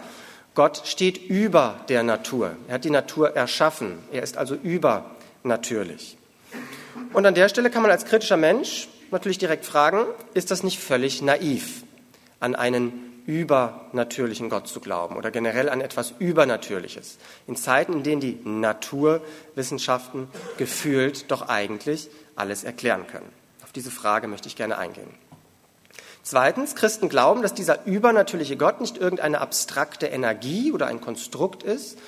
Gott 0.54 0.82
steht 0.84 1.16
über 1.16 1.80
der 1.88 2.02
Natur. 2.02 2.52
Er 2.68 2.74
hat 2.74 2.84
die 2.84 2.90
Natur 2.90 3.34
erschaffen, 3.34 3.98
er 4.12 4.22
ist 4.22 4.36
also 4.36 4.54
übernatürlich. 5.46 6.18
Und 7.12 7.24
an 7.24 7.34
der 7.34 7.48
Stelle 7.48 7.70
kann 7.70 7.82
man 7.82 7.90
als 7.90 8.04
kritischer 8.04 8.36
Mensch 8.36 8.88
natürlich 9.10 9.38
direkt 9.38 9.64
fragen, 9.64 10.04
ist 10.34 10.50
das 10.50 10.64
nicht 10.64 10.80
völlig 10.80 11.22
naiv, 11.22 11.84
an 12.40 12.56
einen 12.56 13.22
übernatürlichen 13.26 14.50
Gott 14.50 14.68
zu 14.68 14.80
glauben 14.80 15.16
oder 15.16 15.30
generell 15.30 15.68
an 15.68 15.80
etwas 15.80 16.14
Übernatürliches. 16.18 17.18
In 17.46 17.56
Zeiten, 17.56 17.92
in 17.92 18.02
denen 18.02 18.20
die 18.20 18.40
Naturwissenschaften 18.44 20.28
gefühlt 20.58 21.30
doch 21.30 21.48
eigentlich 21.48 22.08
alles 22.34 22.64
erklären 22.64 23.06
können. 23.06 23.28
Auf 23.62 23.72
diese 23.72 23.90
Frage 23.90 24.28
möchte 24.28 24.48
ich 24.48 24.56
gerne 24.56 24.78
eingehen. 24.78 25.10
Zweitens, 26.22 26.74
Christen 26.74 27.08
glauben, 27.08 27.42
dass 27.42 27.54
dieser 27.54 27.86
übernatürliche 27.86 28.56
Gott 28.56 28.80
nicht 28.80 28.96
irgendeine 28.98 29.40
abstrakte 29.40 30.06
Energie 30.06 30.72
oder 30.72 30.88
ein 30.88 31.00
Konstrukt 31.00 31.62
ist, 31.62 31.98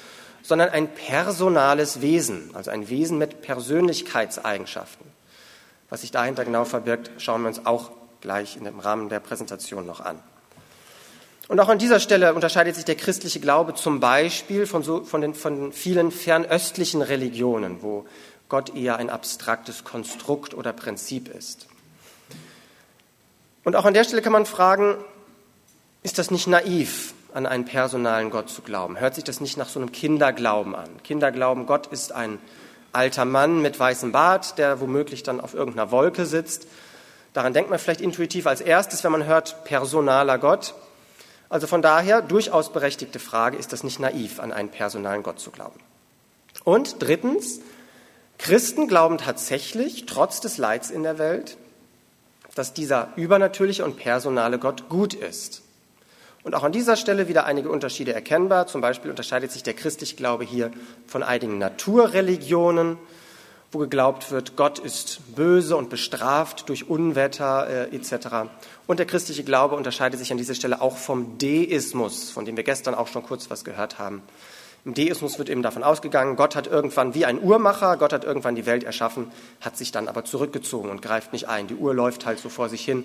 sondern 0.48 0.70
ein 0.70 0.88
personales 0.88 2.00
Wesen, 2.00 2.52
also 2.54 2.70
ein 2.70 2.88
Wesen 2.88 3.18
mit 3.18 3.42
Persönlichkeitseigenschaften. 3.42 5.04
Was 5.90 6.00
sich 6.00 6.10
dahinter 6.10 6.46
genau 6.46 6.64
verbirgt, 6.64 7.10
schauen 7.18 7.42
wir 7.42 7.48
uns 7.48 7.66
auch 7.66 7.90
gleich 8.22 8.54
dem 8.54 8.80
Rahmen 8.80 9.10
der 9.10 9.20
Präsentation 9.20 9.84
noch 9.84 10.00
an. 10.00 10.18
Und 11.48 11.60
auch 11.60 11.68
an 11.68 11.78
dieser 11.78 12.00
Stelle 12.00 12.32
unterscheidet 12.32 12.76
sich 12.76 12.86
der 12.86 12.94
christliche 12.94 13.40
Glaube 13.40 13.74
zum 13.74 14.00
Beispiel 14.00 14.66
von, 14.66 14.82
so, 14.82 15.04
von, 15.04 15.20
den, 15.20 15.34
von 15.34 15.70
vielen 15.70 16.10
fernöstlichen 16.10 17.02
Religionen, 17.02 17.82
wo 17.82 18.06
Gott 18.48 18.74
eher 18.74 18.96
ein 18.96 19.10
abstraktes 19.10 19.84
Konstrukt 19.84 20.54
oder 20.54 20.72
Prinzip 20.72 21.28
ist. 21.28 21.66
Und 23.64 23.76
auch 23.76 23.84
an 23.84 23.92
der 23.92 24.04
Stelle 24.04 24.22
kann 24.22 24.32
man 24.32 24.46
fragen, 24.46 24.96
ist 26.02 26.18
das 26.18 26.30
nicht 26.30 26.46
naiv, 26.46 27.12
an 27.34 27.46
einen 27.46 27.64
personalen 27.64 28.30
Gott 28.30 28.50
zu 28.50 28.62
glauben? 28.62 28.98
Hört 28.98 29.14
sich 29.14 29.24
das 29.24 29.40
nicht 29.40 29.56
nach 29.56 29.68
so 29.68 29.80
einem 29.80 29.92
Kinderglauben 29.92 30.74
an? 30.74 30.88
Kinderglauben, 31.02 31.66
Gott 31.66 31.86
ist 31.88 32.12
ein 32.12 32.38
alter 32.92 33.24
Mann 33.24 33.60
mit 33.60 33.78
weißem 33.78 34.12
Bart, 34.12 34.58
der 34.58 34.80
womöglich 34.80 35.22
dann 35.22 35.40
auf 35.40 35.54
irgendeiner 35.54 35.90
Wolke 35.90 36.26
sitzt. 36.26 36.66
Daran 37.32 37.52
denkt 37.52 37.70
man 37.70 37.78
vielleicht 37.78 38.00
intuitiv 38.00 38.46
als 38.46 38.60
erstes, 38.60 39.04
wenn 39.04 39.12
man 39.12 39.26
hört 39.26 39.64
personaler 39.64 40.38
Gott. 40.38 40.74
Also 41.48 41.66
von 41.66 41.82
daher 41.82 42.22
durchaus 42.22 42.72
berechtigte 42.72 43.18
Frage, 43.18 43.56
ist 43.56 43.72
das 43.72 43.84
nicht 43.84 44.00
naiv, 44.00 44.40
an 44.40 44.52
einen 44.52 44.70
personalen 44.70 45.22
Gott 45.22 45.40
zu 45.40 45.50
glauben? 45.50 45.80
Und 46.64 46.96
drittens, 47.00 47.60
Christen 48.38 48.88
glauben 48.88 49.18
tatsächlich, 49.18 50.06
trotz 50.06 50.40
des 50.40 50.58
Leids 50.58 50.90
in 50.90 51.02
der 51.02 51.18
Welt, 51.18 51.56
dass 52.54 52.74
dieser 52.74 53.12
übernatürliche 53.16 53.84
und 53.84 53.96
personale 53.96 54.58
Gott 54.58 54.88
gut 54.88 55.14
ist. 55.14 55.62
Und 56.48 56.54
auch 56.54 56.62
an 56.62 56.72
dieser 56.72 56.96
Stelle 56.96 57.28
wieder 57.28 57.44
einige 57.44 57.68
Unterschiede 57.68 58.14
erkennbar. 58.14 58.66
Zum 58.66 58.80
Beispiel 58.80 59.10
unterscheidet 59.10 59.52
sich 59.52 59.64
der 59.64 59.74
christliche 59.74 60.16
Glaube 60.16 60.44
hier 60.44 60.70
von 61.06 61.22
einigen 61.22 61.58
Naturreligionen, 61.58 62.96
wo 63.70 63.80
geglaubt 63.80 64.30
wird, 64.30 64.56
Gott 64.56 64.78
ist 64.78 65.36
böse 65.36 65.76
und 65.76 65.90
bestraft 65.90 66.70
durch 66.70 66.88
Unwetter 66.88 67.68
äh, 67.68 67.94
etc. 67.94 68.48
Und 68.86 68.98
der 68.98 69.04
christliche 69.04 69.44
Glaube 69.44 69.76
unterscheidet 69.76 70.18
sich 70.18 70.32
an 70.32 70.38
dieser 70.38 70.54
Stelle 70.54 70.80
auch 70.80 70.96
vom 70.96 71.36
Deismus, 71.36 72.30
von 72.30 72.46
dem 72.46 72.56
wir 72.56 72.64
gestern 72.64 72.94
auch 72.94 73.08
schon 73.08 73.24
kurz 73.24 73.50
was 73.50 73.62
gehört 73.62 73.98
haben. 73.98 74.22
Im 74.86 74.94
Deismus 74.94 75.38
wird 75.38 75.50
eben 75.50 75.62
davon 75.62 75.82
ausgegangen, 75.82 76.36
Gott 76.36 76.56
hat 76.56 76.66
irgendwann 76.66 77.14
wie 77.14 77.26
ein 77.26 77.42
Uhrmacher, 77.42 77.98
Gott 77.98 78.14
hat 78.14 78.24
irgendwann 78.24 78.54
die 78.54 78.64
Welt 78.64 78.84
erschaffen, 78.84 79.30
hat 79.60 79.76
sich 79.76 79.92
dann 79.92 80.08
aber 80.08 80.24
zurückgezogen 80.24 80.88
und 80.88 81.02
greift 81.02 81.34
nicht 81.34 81.46
ein. 81.46 81.66
Die 81.66 81.74
Uhr 81.74 81.92
läuft 81.94 82.24
halt 82.24 82.38
so 82.38 82.48
vor 82.48 82.70
sich 82.70 82.86
hin. 82.86 83.04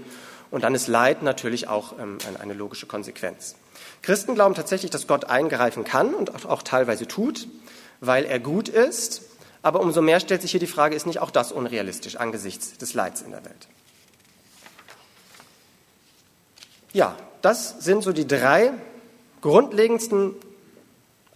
Und 0.54 0.64
dann 0.64 0.74
ist 0.74 0.88
Leid 0.88 1.22
natürlich 1.22 1.68
auch 1.68 2.00
ähm, 2.00 2.18
eine 2.40 2.54
logische 2.54 2.86
Konsequenz. 2.86 3.56
Christen 4.02 4.36
glauben 4.36 4.56
tatsächlich, 4.56 4.92
dass 4.92 5.08
Gott 5.08 5.26
eingreifen 5.26 5.84
kann 5.84 6.14
und 6.14 6.46
auch 6.46 6.64
teilweise 6.64 7.08
tut, 7.08 7.48
weil 8.00 8.24
er 8.24 8.40
gut 8.40 8.70
ist 8.70 9.24
aber 9.64 9.80
umso 9.80 10.02
mehr 10.02 10.20
stellt 10.20 10.42
sich 10.42 10.52
hier 10.52 10.60
die 10.60 10.68
Frage, 10.68 10.94
ist 10.94 11.08
nicht 11.08 11.20
auch 11.20 11.32
das 11.32 11.52
unrealistisch 11.54 12.18
angesichts 12.18 12.78
des 12.78 12.94
Leids 12.94 13.22
in 13.22 13.32
der 13.32 13.44
Welt? 13.46 13.68
Ja, 16.92 17.16
das 17.42 17.78
sind 17.80 18.04
so 18.04 18.12
die 18.12 18.28
drei 18.28 18.74
grundlegendsten 19.42 20.36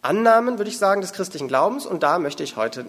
Annahmen, 0.02 0.60
würde 0.60 0.70
ich 0.70 0.78
sagen, 0.78 1.02
des 1.02 1.14
christlichen 1.14 1.48
Glaubens. 1.48 1.86
Und 1.86 2.04
da 2.04 2.20
möchte 2.20 2.44
ich 2.44 2.58
heute 2.58 2.86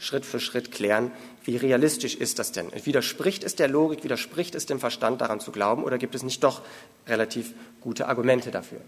Schritt 0.00 0.26
für 0.26 0.40
Schritt 0.40 0.72
klären, 0.72 1.12
wie 1.50 1.56
realistisch 1.56 2.14
ist 2.14 2.38
das 2.38 2.52
denn? 2.52 2.70
Widerspricht 2.84 3.42
es 3.42 3.56
der 3.56 3.66
Logik, 3.66 4.04
widerspricht 4.04 4.54
es 4.54 4.66
dem 4.66 4.78
Verstand, 4.78 5.20
daran 5.20 5.40
zu 5.40 5.50
glauben, 5.50 5.82
oder 5.82 5.98
gibt 5.98 6.14
es 6.14 6.22
nicht 6.22 6.44
doch 6.44 6.62
relativ 7.08 7.54
gute 7.80 8.06
Argumente 8.06 8.52
dafür? 8.52 8.80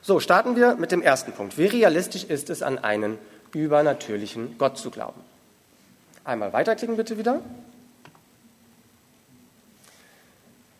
So, 0.00 0.20
starten 0.20 0.56
wir 0.56 0.76
mit 0.76 0.90
dem 0.90 1.02
ersten 1.02 1.32
Punkt. 1.32 1.58
Wie 1.58 1.66
realistisch 1.66 2.24
ist 2.24 2.48
es, 2.48 2.62
an 2.62 2.78
einen 2.78 3.18
übernatürlichen 3.52 4.56
Gott 4.56 4.78
zu 4.78 4.90
glauben. 4.90 5.20
Einmal 6.24 6.54
weiterklicken 6.54 6.96
bitte 6.96 7.18
wieder. 7.18 7.42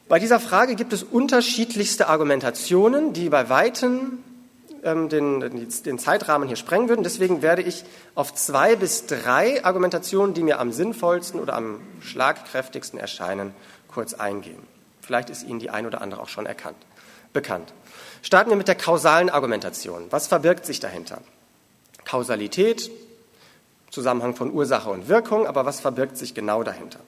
Bei 0.08 0.18
dieser 0.18 0.40
Frage 0.40 0.76
gibt 0.76 0.94
es 0.94 1.02
unterschiedlichste 1.02 2.08
Argumentationen, 2.08 3.12
die 3.12 3.28
bei 3.28 3.50
weitem 3.50 4.24
ähm, 4.82 5.08
den, 5.08 5.40
den 5.40 5.98
Zeitrahmen 5.98 6.46
hier 6.46 6.56
sprengen 6.56 6.88
würden. 6.88 7.02
Deswegen 7.02 7.42
werde 7.42 7.62
ich 7.62 7.84
auf 8.14 8.34
zwei 8.34 8.76
bis 8.76 9.06
drei 9.06 9.64
Argumentationen, 9.64 10.34
die 10.34 10.42
mir 10.42 10.60
am 10.60 10.72
sinnvollsten 10.72 11.40
oder 11.40 11.54
am 11.54 11.80
schlagkräftigsten 12.00 12.98
erscheinen, 12.98 13.54
kurz 13.88 14.14
eingehen. 14.14 14.62
Vielleicht 15.00 15.30
ist 15.30 15.42
Ihnen 15.42 15.58
die 15.58 15.70
ein 15.70 15.86
oder 15.86 16.02
andere 16.02 16.20
auch 16.20 16.28
schon 16.28 16.46
erkannt, 16.46 16.76
bekannt. 17.32 17.72
Starten 18.22 18.50
wir 18.50 18.56
mit 18.56 18.68
der 18.68 18.74
kausalen 18.74 19.30
Argumentation. 19.30 20.06
Was 20.10 20.26
verbirgt 20.26 20.66
sich 20.66 20.80
dahinter? 20.80 21.20
Kausalität, 22.04 22.90
Zusammenhang 23.90 24.34
von 24.34 24.52
Ursache 24.52 24.90
und 24.90 25.08
Wirkung, 25.08 25.46
aber 25.46 25.64
was 25.64 25.80
verbirgt 25.80 26.16
sich 26.16 26.34
genau 26.34 26.62
dahinter? 26.62 27.00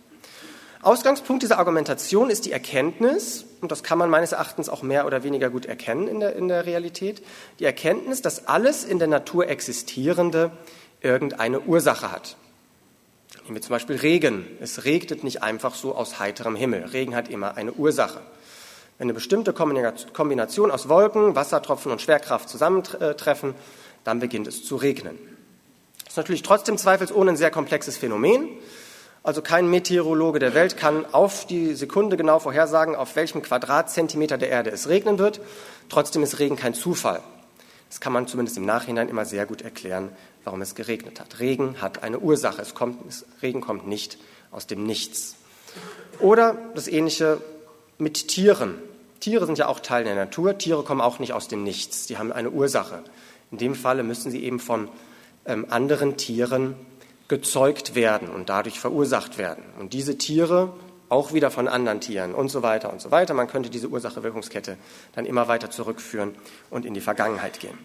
Ausgangspunkt 0.82 1.42
dieser 1.42 1.58
Argumentation 1.58 2.30
ist 2.30 2.46
die 2.46 2.52
Erkenntnis, 2.52 3.44
und 3.60 3.70
das 3.70 3.82
kann 3.82 3.98
man 3.98 4.08
meines 4.08 4.32
Erachtens 4.32 4.70
auch 4.70 4.82
mehr 4.82 5.06
oder 5.06 5.22
weniger 5.22 5.50
gut 5.50 5.66
erkennen 5.66 6.08
in 6.08 6.20
der, 6.20 6.34
in 6.36 6.48
der 6.48 6.64
Realität, 6.64 7.22
die 7.58 7.66
Erkenntnis, 7.66 8.22
dass 8.22 8.46
alles 8.46 8.84
in 8.84 8.98
der 8.98 9.08
Natur 9.08 9.48
Existierende 9.48 10.50
irgendeine 11.02 11.60
Ursache 11.60 12.10
hat. 12.10 12.36
Nehmen 13.44 13.56
wir 13.56 13.62
zum 13.62 13.70
Beispiel 13.70 13.96
Regen. 13.96 14.46
Es 14.60 14.84
regnet 14.84 15.22
nicht 15.22 15.42
einfach 15.42 15.74
so 15.74 15.94
aus 15.94 16.18
heiterem 16.18 16.56
Himmel. 16.56 16.84
Regen 16.86 17.14
hat 17.14 17.28
immer 17.28 17.56
eine 17.56 17.72
Ursache. 17.72 18.20
Wenn 18.96 19.06
eine 19.06 19.14
bestimmte 19.14 19.52
Kombination 19.52 20.70
aus 20.70 20.88
Wolken, 20.88 21.34
Wassertropfen 21.34 21.92
und 21.92 22.00
Schwerkraft 22.00 22.48
zusammentreffen, 22.48 23.54
dann 24.04 24.18
beginnt 24.18 24.46
es 24.46 24.64
zu 24.64 24.76
regnen. 24.76 25.18
Das 26.04 26.14
ist 26.14 26.16
natürlich 26.16 26.42
trotzdem 26.42 26.78
zweifelsohne 26.78 27.32
ein 27.32 27.36
sehr 27.36 27.50
komplexes 27.50 27.96
Phänomen. 27.96 28.48
Also 29.22 29.42
kein 29.42 29.68
Meteorologe 29.68 30.38
der 30.38 30.54
Welt 30.54 30.78
kann 30.78 31.04
auf 31.12 31.46
die 31.46 31.74
Sekunde 31.74 32.16
genau 32.16 32.38
vorhersagen, 32.38 32.96
auf 32.96 33.16
welchem 33.16 33.42
Quadratzentimeter 33.42 34.38
der 34.38 34.48
Erde 34.48 34.70
es 34.70 34.88
regnen 34.88 35.18
wird. 35.18 35.40
Trotzdem 35.90 36.22
ist 36.22 36.38
Regen 36.38 36.56
kein 36.56 36.72
Zufall. 36.72 37.20
Das 37.90 38.00
kann 38.00 38.14
man 38.14 38.26
zumindest 38.26 38.56
im 38.56 38.64
Nachhinein 38.64 39.08
immer 39.08 39.26
sehr 39.26 39.44
gut 39.44 39.60
erklären, 39.62 40.10
warum 40.44 40.62
es 40.62 40.74
geregnet 40.74 41.20
hat. 41.20 41.38
Regen 41.38 41.82
hat 41.82 42.02
eine 42.02 42.18
Ursache. 42.18 42.62
Es 42.62 42.74
kommt, 42.74 42.96
Regen 43.42 43.60
kommt 43.60 43.86
nicht 43.86 44.16
aus 44.52 44.66
dem 44.66 44.84
Nichts. 44.84 45.36
Oder 46.18 46.56
das 46.74 46.88
Ähnliche 46.88 47.42
mit 47.98 48.28
Tieren. 48.28 48.76
Tiere 49.20 49.44
sind 49.44 49.58
ja 49.58 49.66
auch 49.66 49.80
Teil 49.80 50.04
der 50.04 50.14
Natur. 50.14 50.56
Tiere 50.56 50.82
kommen 50.82 51.02
auch 51.02 51.18
nicht 51.18 51.34
aus 51.34 51.46
dem 51.46 51.62
Nichts. 51.62 52.06
Die 52.06 52.16
haben 52.16 52.32
eine 52.32 52.50
Ursache. 52.50 53.02
In 53.50 53.58
dem 53.58 53.74
Falle 53.74 54.02
müssen 54.02 54.30
sie 54.30 54.42
eben 54.44 54.60
von 54.60 54.88
ähm, 55.44 55.66
anderen 55.68 56.16
Tieren 56.16 56.74
gezeugt 57.30 57.94
werden 57.94 58.28
und 58.28 58.48
dadurch 58.48 58.80
verursacht 58.80 59.38
werden. 59.38 59.62
Und 59.78 59.92
diese 59.94 60.18
Tiere 60.18 60.72
auch 61.08 61.32
wieder 61.32 61.50
von 61.50 61.68
anderen 61.68 62.00
Tieren 62.00 62.34
und 62.34 62.50
so 62.50 62.62
weiter 62.62 62.92
und 62.92 63.00
so 63.00 63.10
weiter. 63.10 63.34
Man 63.34 63.48
könnte 63.48 63.70
diese 63.70 63.88
Ursache-Wirkungskette 63.88 64.76
dann 65.14 65.26
immer 65.26 65.48
weiter 65.48 65.70
zurückführen 65.70 66.34
und 66.70 66.84
in 66.84 66.92
die 66.92 67.00
Vergangenheit 67.00 67.60
gehen. 67.60 67.78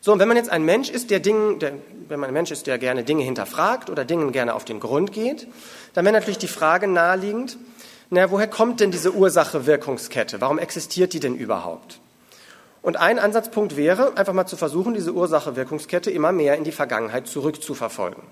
So, 0.00 0.12
und 0.12 0.18
wenn 0.18 0.28
man 0.28 0.36
jetzt 0.36 0.50
ein 0.50 0.64
Mensch 0.64 0.88
ist, 0.88 1.10
der 1.10 1.20
Dinge, 1.20 1.58
der, 1.58 1.72
wenn 2.08 2.18
man 2.18 2.28
ein 2.28 2.34
Mensch 2.34 2.50
ist, 2.50 2.66
der 2.66 2.78
gerne 2.78 3.04
Dinge 3.04 3.22
hinterfragt 3.22 3.90
oder 3.90 4.04
Dingen 4.04 4.32
gerne 4.32 4.54
auf 4.54 4.64
den 4.64 4.80
Grund 4.80 5.12
geht, 5.12 5.46
dann 5.92 6.04
wäre 6.06 6.14
natürlich 6.14 6.38
die 6.38 6.48
Frage 6.48 6.88
naheliegend, 6.88 7.58
na, 8.08 8.30
woher 8.30 8.48
kommt 8.48 8.80
denn 8.80 8.90
diese 8.90 9.12
Ursache-Wirkungskette? 9.12 10.40
Warum 10.40 10.58
existiert 10.58 11.12
die 11.12 11.20
denn 11.20 11.36
überhaupt? 11.36 12.00
Und 12.82 12.96
ein 12.96 13.18
Ansatzpunkt 13.18 13.76
wäre, 13.76 14.16
einfach 14.16 14.32
mal 14.32 14.46
zu 14.46 14.56
versuchen, 14.56 14.94
diese 14.94 15.12
Ursache-Wirkungskette 15.12 16.10
immer 16.10 16.32
mehr 16.32 16.56
in 16.56 16.64
die 16.64 16.72
Vergangenheit 16.72 17.26
zurückzuverfolgen. 17.26 18.22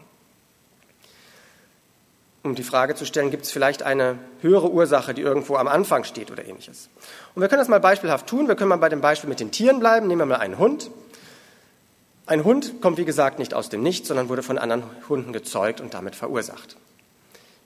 Um 2.42 2.54
die 2.54 2.62
Frage 2.62 2.94
zu 2.94 3.04
stellen, 3.04 3.30
gibt 3.30 3.44
es 3.44 3.50
vielleicht 3.50 3.82
eine 3.82 4.18
höhere 4.40 4.70
Ursache, 4.70 5.12
die 5.12 5.20
irgendwo 5.20 5.56
am 5.56 5.68
Anfang 5.68 6.04
steht 6.04 6.30
oder 6.30 6.46
ähnliches. 6.46 6.88
Und 7.34 7.42
wir 7.42 7.48
können 7.48 7.60
das 7.60 7.68
mal 7.68 7.80
beispielhaft 7.80 8.26
tun. 8.26 8.48
Wir 8.48 8.54
können 8.54 8.70
mal 8.70 8.76
bei 8.76 8.88
dem 8.88 9.02
Beispiel 9.02 9.28
mit 9.28 9.40
den 9.40 9.50
Tieren 9.50 9.80
bleiben. 9.80 10.06
Nehmen 10.06 10.20
wir 10.20 10.26
mal 10.26 10.36
einen 10.36 10.58
Hund. 10.58 10.90
Ein 12.26 12.44
Hund 12.44 12.80
kommt, 12.80 12.96
wie 12.96 13.04
gesagt, 13.04 13.38
nicht 13.38 13.54
aus 13.54 13.68
dem 13.68 13.82
Nichts, 13.82 14.08
sondern 14.08 14.28
wurde 14.28 14.42
von 14.42 14.56
anderen 14.56 14.84
Hunden 15.08 15.32
gezeugt 15.32 15.80
und 15.80 15.94
damit 15.94 16.14
verursacht. 16.14 16.76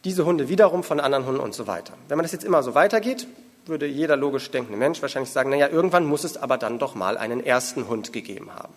Diese 0.05 0.25
Hunde 0.25 0.49
wiederum 0.49 0.83
von 0.83 0.99
anderen 0.99 1.27
Hunden 1.27 1.41
und 1.41 1.55
so 1.55 1.67
weiter. 1.67 1.95
Wenn 2.09 2.17
man 2.17 2.25
das 2.25 2.33
jetzt 2.33 2.45
immer 2.45 2.63
so 2.63 2.75
weitergeht, 2.75 3.27
würde 3.67 3.87
jeder 3.87 4.17
logisch 4.17 4.51
denkende 4.51 4.79
Mensch 4.79 5.03
wahrscheinlich 5.03 5.31
sagen, 5.31 5.51
naja, 5.51 5.69
irgendwann 5.69 6.05
muss 6.05 6.25
es 6.25 6.37
aber 6.37 6.59
dann 6.59 6.79
doch 6.79 6.95
mal 6.95 7.17
einen 7.17 7.45
ersten 7.45 7.89
Hund 7.89 8.13
gegeben 8.13 8.55
haben. 8.55 8.75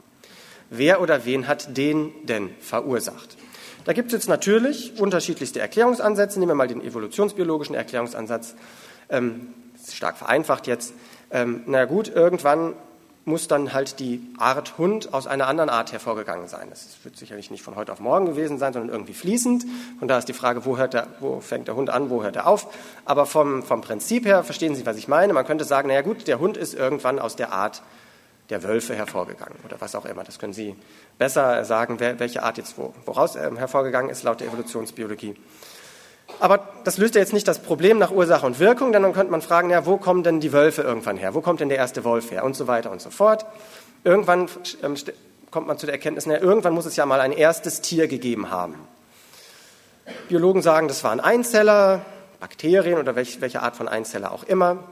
Wer 0.69 1.01
oder 1.01 1.25
wen 1.25 1.47
hat 1.47 1.77
den 1.77 2.11
denn 2.25 2.49
verursacht? 2.59 3.37
Da 3.85 3.93
gibt 3.93 4.07
es 4.07 4.13
jetzt 4.13 4.29
natürlich 4.29 4.99
unterschiedlichste 4.99 5.59
Erklärungsansätze. 5.59 6.39
Nehmen 6.39 6.51
wir 6.51 6.55
mal 6.55 6.67
den 6.67 6.81
evolutionsbiologischen 6.81 7.75
Erklärungsansatz, 7.75 8.55
ähm, 9.09 9.53
stark 9.91 10.17
vereinfacht 10.17 10.65
jetzt. 10.65 10.93
Ähm, 11.29 11.61
na 11.67 11.85
gut, 11.85 12.07
irgendwann 12.07 12.73
muss 13.25 13.47
dann 13.47 13.73
halt 13.73 13.99
die 13.99 14.21
Art 14.37 14.77
Hund 14.77 15.13
aus 15.13 15.25
einer 15.25 15.47
anderen 15.47 15.69
Art 15.71 15.91
hervorgegangen 15.91 16.47
sein. 16.47 16.67
Das 16.69 16.87
wird 17.03 17.17
sicherlich 17.17 17.49
nicht 17.49 17.63
von 17.63 17.75
heute 17.75 17.91
auf 17.91 17.99
morgen 17.99 18.27
gewesen 18.27 18.59
sein, 18.59 18.71
sondern 18.71 18.91
irgendwie 18.91 19.15
fließend. 19.15 19.65
Und 19.99 20.07
da 20.07 20.19
ist 20.19 20.27
die 20.27 20.33
Frage, 20.33 20.63
wo, 20.65 20.77
hört 20.77 20.93
der, 20.93 21.07
wo 21.19 21.41
fängt 21.41 21.67
der 21.67 21.75
Hund 21.75 21.89
an, 21.89 22.11
wo 22.11 22.21
hört 22.21 22.35
er 22.35 22.45
auf. 22.45 22.67
Aber 23.03 23.25
vom, 23.25 23.63
vom 23.63 23.81
Prinzip 23.81 24.25
her 24.25 24.43
verstehen 24.43 24.75
Sie, 24.75 24.85
was 24.85 24.97
ich 24.97 25.07
meine. 25.07 25.33
Man 25.33 25.45
könnte 25.45 25.65
sagen, 25.65 25.87
naja 25.87 26.03
gut, 26.03 26.27
der 26.27 26.39
Hund 26.39 26.55
ist 26.55 26.75
irgendwann 26.75 27.17
aus 27.17 27.35
der 27.35 27.51
Art 27.51 27.81
der 28.51 28.61
Wölfe 28.61 28.93
hervorgegangen 28.93 29.57
oder 29.65 29.81
was 29.81 29.95
auch 29.95 30.05
immer. 30.05 30.23
Das 30.23 30.37
können 30.37 30.53
Sie 30.53 30.75
besser 31.17 31.65
sagen, 31.65 31.99
welche 31.99 32.43
Art 32.43 32.57
jetzt 32.57 32.75
woraus 32.77 33.35
ähm, 33.35 33.57
hervorgegangen 33.57 34.11
ist 34.11 34.21
laut 34.21 34.39
der 34.39 34.47
Evolutionsbiologie. 34.49 35.35
Aber 36.39 36.67
das 36.83 36.97
löst 36.97 37.15
ja 37.15 37.21
jetzt 37.21 37.33
nicht 37.33 37.47
das 37.47 37.59
Problem 37.59 37.97
nach 37.97 38.11
Ursache 38.11 38.45
und 38.45 38.59
Wirkung, 38.59 38.91
denn 38.91 39.03
dann 39.03 39.13
könnte 39.13 39.31
man 39.31 39.41
fragen, 39.41 39.69
ja, 39.69 39.85
wo 39.85 39.97
kommen 39.97 40.23
denn 40.23 40.39
die 40.39 40.51
Wölfe 40.51 40.81
irgendwann 40.81 41.17
her? 41.17 41.33
Wo 41.33 41.41
kommt 41.41 41.59
denn 41.59 41.69
der 41.69 41.77
erste 41.77 42.03
Wolf 42.03 42.31
her? 42.31 42.43
Und 42.43 42.55
so 42.55 42.67
weiter 42.67 42.91
und 42.91 43.01
so 43.01 43.09
fort. 43.09 43.45
Irgendwann 44.03 44.49
ähm, 44.83 44.95
kommt 45.51 45.67
man 45.67 45.77
zu 45.77 45.85
der 45.85 45.93
Erkenntnis, 45.93 46.25
ja, 46.25 46.37
irgendwann 46.37 46.73
muss 46.73 46.85
es 46.85 46.95
ja 46.95 47.05
mal 47.05 47.21
ein 47.21 47.31
erstes 47.31 47.81
Tier 47.81 48.07
gegeben 48.07 48.49
haben. 48.49 48.75
Biologen 50.27 50.61
sagen, 50.61 50.87
das 50.87 51.03
waren 51.03 51.19
Einzeller, 51.19 52.01
Bakterien 52.39 52.99
oder 52.99 53.15
welche 53.15 53.61
Art 53.61 53.75
von 53.75 53.87
Einzeller 53.87 54.31
auch 54.31 54.43
immer. 54.43 54.83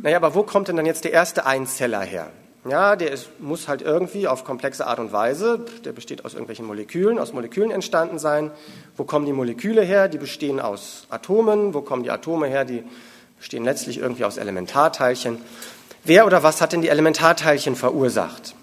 Naja, 0.00 0.16
aber 0.16 0.34
wo 0.34 0.42
kommt 0.42 0.68
denn 0.68 0.76
dann 0.76 0.86
jetzt 0.86 1.04
der 1.04 1.12
erste 1.12 1.46
Einzeller 1.46 2.00
her? 2.00 2.30
Ja, 2.64 2.94
der 2.94 3.10
ist, 3.10 3.40
muss 3.40 3.66
halt 3.66 3.82
irgendwie 3.82 4.28
auf 4.28 4.44
komplexe 4.44 4.86
Art 4.86 5.00
und 5.00 5.12
Weise, 5.12 5.64
der 5.84 5.90
besteht 5.90 6.24
aus 6.24 6.34
irgendwelchen 6.34 6.64
Molekülen, 6.64 7.18
aus 7.18 7.32
Molekülen 7.32 7.72
entstanden 7.72 8.20
sein. 8.20 8.52
Wo 8.96 9.02
kommen 9.02 9.26
die 9.26 9.32
Moleküle 9.32 9.82
her? 9.82 10.06
Die 10.06 10.18
bestehen 10.18 10.60
aus 10.60 11.06
Atomen. 11.10 11.74
Wo 11.74 11.80
kommen 11.80 12.04
die 12.04 12.10
Atome 12.10 12.46
her? 12.46 12.64
Die 12.64 12.84
bestehen 13.36 13.64
letztlich 13.64 13.98
irgendwie 13.98 14.24
aus 14.24 14.36
Elementarteilchen. 14.36 15.38
Wer 16.04 16.24
oder 16.24 16.44
was 16.44 16.60
hat 16.60 16.72
denn 16.72 16.82
die 16.82 16.88
Elementarteilchen 16.88 17.74
verursacht? 17.74 18.54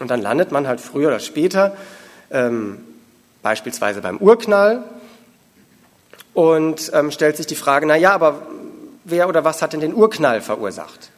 Und 0.00 0.10
dann 0.10 0.20
landet 0.20 0.50
man 0.50 0.66
halt 0.66 0.80
früher 0.80 1.06
oder 1.08 1.20
später 1.20 1.76
ähm, 2.32 2.84
beispielsweise 3.42 4.00
beim 4.00 4.18
Urknall 4.18 4.82
und 6.32 6.90
ähm, 6.92 7.12
stellt 7.12 7.36
sich 7.36 7.46
die 7.46 7.54
Frage, 7.54 7.86
na 7.86 7.94
ja, 7.94 8.12
aber 8.12 8.42
wer 9.04 9.28
oder 9.28 9.44
was 9.44 9.62
hat 9.62 9.72
denn 9.72 9.80
den 9.80 9.94
Urknall 9.94 10.40
verursacht? 10.40 11.10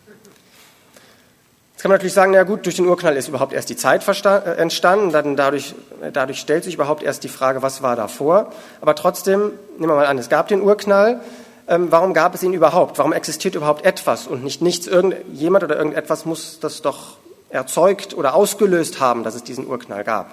Kann 1.87 1.90
man 1.90 1.99
natürlich 1.99 2.14
sagen, 2.14 2.33
na 2.33 2.42
gut, 2.42 2.66
durch 2.66 2.75
den 2.75 2.88
Urknall 2.88 3.16
ist 3.16 3.29
überhaupt 3.29 3.53
erst 3.53 3.70
die 3.70 3.77
Zeit 3.77 4.05
äh, 4.09 4.57
entstanden, 4.57 5.12
dann 5.12 5.37
dadurch, 5.37 5.72
dadurch 6.12 6.40
stellt 6.40 6.64
sich 6.64 6.75
überhaupt 6.75 7.01
erst 7.05 7.22
die 7.22 7.29
Frage, 7.29 7.62
was 7.62 7.81
war 7.81 7.94
davor. 7.94 8.51
Aber 8.81 8.96
trotzdem, 8.96 9.53
nehmen 9.79 9.92
wir 9.92 9.94
mal 9.94 10.07
an, 10.07 10.18
es 10.18 10.29
gab 10.29 10.49
den 10.49 10.62
Urknall. 10.62 11.20
Ähm, 11.68 11.87
warum 11.92 12.12
gab 12.12 12.35
es 12.35 12.42
ihn 12.42 12.53
überhaupt? 12.55 12.99
Warum 12.99 13.12
existiert 13.12 13.55
überhaupt 13.55 13.85
etwas 13.85 14.27
und 14.27 14.42
nicht 14.42 14.62
nichts? 14.62 14.88
Irgendjemand 14.88 15.62
oder 15.62 15.77
irgendetwas 15.77 16.25
muss 16.25 16.59
das 16.59 16.83
doch 16.83 17.18
erzeugt 17.51 18.14
oder 18.14 18.35
ausgelöst 18.35 18.99
haben, 18.99 19.22
dass 19.22 19.37
es 19.37 19.44
diesen 19.44 19.68
Urknall 19.68 20.03
gab. 20.03 20.33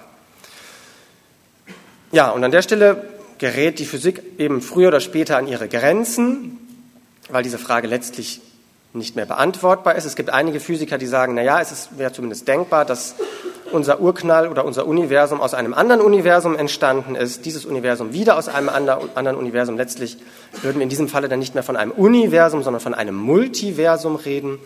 Ja, 2.12 2.32
und 2.32 2.44
an 2.44 2.50
der 2.50 2.64
Stelle 2.64 3.04
gerät 3.38 3.78
die 3.78 3.86
Physik 3.86 4.24
eben 4.40 4.60
früher 4.60 4.88
oder 4.88 5.02
später 5.02 5.38
an 5.38 5.46
ihre 5.46 5.68
Grenzen 5.68 6.58
weil 7.30 7.44
diese 7.44 7.58
Frage 7.58 7.88
letztlich 7.88 8.42
nicht 8.94 9.16
mehr 9.16 9.26
beantwortbar 9.26 9.96
ist. 9.96 10.06
Es 10.06 10.16
gibt 10.16 10.30
einige 10.30 10.60
Physiker, 10.60 10.98
die 10.98 11.08
sagen, 11.08 11.34
naja, 11.34 11.60
es 11.60 11.90
wäre 11.98 12.12
zumindest 12.12 12.48
denkbar, 12.48 12.86
dass 12.86 13.16
unser 13.72 14.00
Urknall 14.00 14.48
oder 14.48 14.66
unser 14.66 14.86
Universum 14.86 15.42
aus 15.42 15.56
einem 15.56 15.74
anderen 15.74 16.02
Universum 16.02 16.56
entstanden 16.56 17.16
ist, 17.16 17.46
dieses 17.46 17.66
Universum 17.66 18.14
wieder 18.14 18.38
aus 18.38 18.48
einem 18.48 18.70
anderen 18.70 19.36
Universum. 19.36 19.78
Letztlich 19.78 20.18
würden 20.62 20.78
wir 20.78 20.84
in 20.84 20.90
diesem 20.90 21.08
Falle 21.08 21.28
dann 21.28 21.40
nicht 21.40 21.56
mehr 21.56 21.64
von 21.64 21.76
einem 21.76 21.92
Universum, 21.92 22.62
sondern 22.62 22.82
von 22.82 22.94
einem 22.94 23.16
Multiversum 23.16 24.16
reden. 24.16 24.60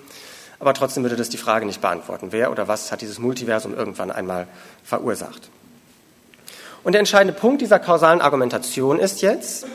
Aber 0.59 0.73
trotzdem 0.73 1.03
würde 1.03 1.15
das 1.15 1.29
die 1.29 1.37
Frage 1.37 1.65
nicht 1.65 1.81
beantworten. 1.81 2.27
Wer 2.31 2.51
oder 2.51 2.67
was 2.67 2.91
hat 2.91 3.01
dieses 3.01 3.19
Multiversum 3.19 3.73
irgendwann 3.75 4.11
einmal 4.11 4.47
verursacht? 4.83 5.49
Und 6.83 6.93
der 6.93 6.99
entscheidende 6.99 7.37
Punkt 7.37 7.61
dieser 7.61 7.79
kausalen 7.79 8.21
Argumentation 8.21 8.99
ist 8.99 9.21
jetzt, 9.21 9.65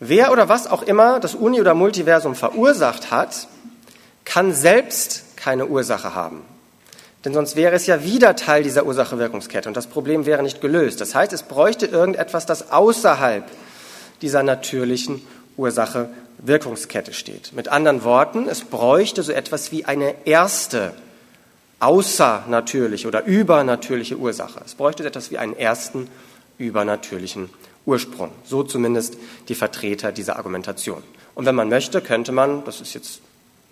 Wer 0.00 0.32
oder 0.32 0.48
was 0.48 0.66
auch 0.66 0.82
immer 0.82 1.20
das 1.20 1.34
Uni- 1.34 1.60
oder 1.60 1.74
Multiversum 1.74 2.34
verursacht 2.34 3.10
hat, 3.10 3.48
kann 4.24 4.52
selbst 4.52 5.36
keine 5.36 5.66
Ursache 5.66 6.14
haben. 6.14 6.42
Denn 7.24 7.34
sonst 7.34 7.56
wäre 7.56 7.74
es 7.74 7.86
ja 7.86 8.04
wieder 8.04 8.36
Teil 8.36 8.62
dieser 8.62 8.86
Ursache-Wirkungskette 8.86 9.68
und 9.68 9.76
das 9.76 9.88
Problem 9.88 10.24
wäre 10.24 10.42
nicht 10.42 10.60
gelöst. 10.60 11.00
Das 11.00 11.14
heißt, 11.14 11.32
es 11.32 11.42
bräuchte 11.42 11.86
irgendetwas, 11.86 12.46
das 12.46 12.70
außerhalb 12.70 13.44
dieser 14.22 14.42
natürlichen 14.44 15.26
Ursache-Wirkungskette 15.56 17.12
steht. 17.12 17.52
Mit 17.52 17.68
anderen 17.68 18.04
Worten, 18.04 18.48
es 18.48 18.62
bräuchte 18.62 19.24
so 19.24 19.32
etwas 19.32 19.72
wie 19.72 19.84
eine 19.84 20.14
erste 20.26 20.92
außernatürliche 21.80 23.08
oder 23.08 23.24
übernatürliche 23.24 24.16
Ursache. 24.16 24.60
Es 24.64 24.74
bräuchte 24.74 25.04
etwas 25.04 25.30
wie 25.30 25.38
einen 25.38 25.56
ersten 25.56 26.08
übernatürlichen 26.58 27.50
Ursprung. 27.88 28.30
So 28.44 28.62
zumindest 28.62 29.16
die 29.48 29.54
Vertreter 29.54 30.12
dieser 30.12 30.36
Argumentation. 30.36 31.02
Und 31.34 31.46
wenn 31.46 31.54
man 31.54 31.70
möchte, 31.70 32.00
könnte 32.02 32.32
man, 32.32 32.64
das 32.64 32.80
ist 32.80 32.94
jetzt 32.94 33.20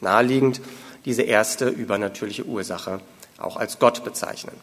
naheliegend, 0.00 0.60
diese 1.04 1.22
erste 1.22 1.68
übernatürliche 1.68 2.44
Ursache 2.44 3.00
auch 3.38 3.56
als 3.56 3.78
Gott 3.78 4.04
bezeichnen. 4.04 4.56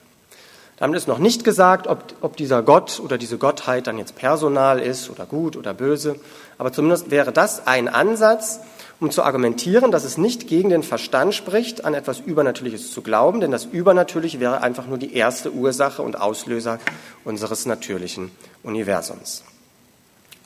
Damit 0.78 0.98
ist 0.98 1.08
noch 1.08 1.20
nicht 1.20 1.44
gesagt, 1.44 1.86
ob, 1.88 2.04
ob 2.22 2.36
dieser 2.36 2.64
Gott 2.64 3.00
oder 3.00 3.20
diese 3.20 3.38
Gottheit 3.38 3.86
dann 3.86 4.00
jetzt 4.00 4.16
personal 4.16 4.80
ist 4.80 5.10
oder 5.12 5.26
gut 5.28 5.56
oder 5.56 5.74
böse, 5.74 6.20
aber 6.58 6.74
zumindest 6.74 7.12
wäre 7.12 7.32
das 7.32 7.68
ein 7.68 7.88
Ansatz, 7.88 8.60
um 9.04 9.12
zu 9.12 9.24
argumentieren, 9.24 9.92
dass 9.92 10.06
es 10.06 10.18
nicht 10.18 10.48
gegen 10.48 10.70
den 10.70 10.82
Verstand 10.82 11.36
spricht, 11.36 11.84
an 11.84 11.94
etwas 11.94 12.22
Übernatürliches 12.22 12.94
zu 12.94 13.02
glauben, 13.02 13.42
denn 13.42 13.52
das 13.52 13.66
Übernatürliche 13.66 14.40
wäre 14.40 14.62
einfach 14.62 14.88
nur 14.88 14.98
die 14.98 15.14
erste 15.14 15.52
Ursache 15.52 16.02
und 16.02 16.22
Auslöser 16.22 16.80
unseres 17.26 17.66
natürlichen 17.66 18.32
Universums. 18.64 19.44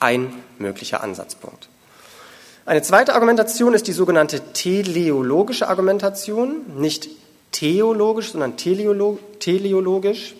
Ein 0.00 0.32
möglicher 0.58 1.04
Ansatzpunkt. 1.04 1.68
Eine 2.66 2.82
zweite 2.82 3.14
Argumentation 3.14 3.74
ist 3.74 3.86
die 3.86 3.92
sogenannte 3.92 4.40
teleologische 4.52 5.68
Argumentation, 5.68 6.56
nicht 6.78 7.10
theologisch, 7.52 8.32
sondern 8.32 8.56
teleologisch. 8.56 10.34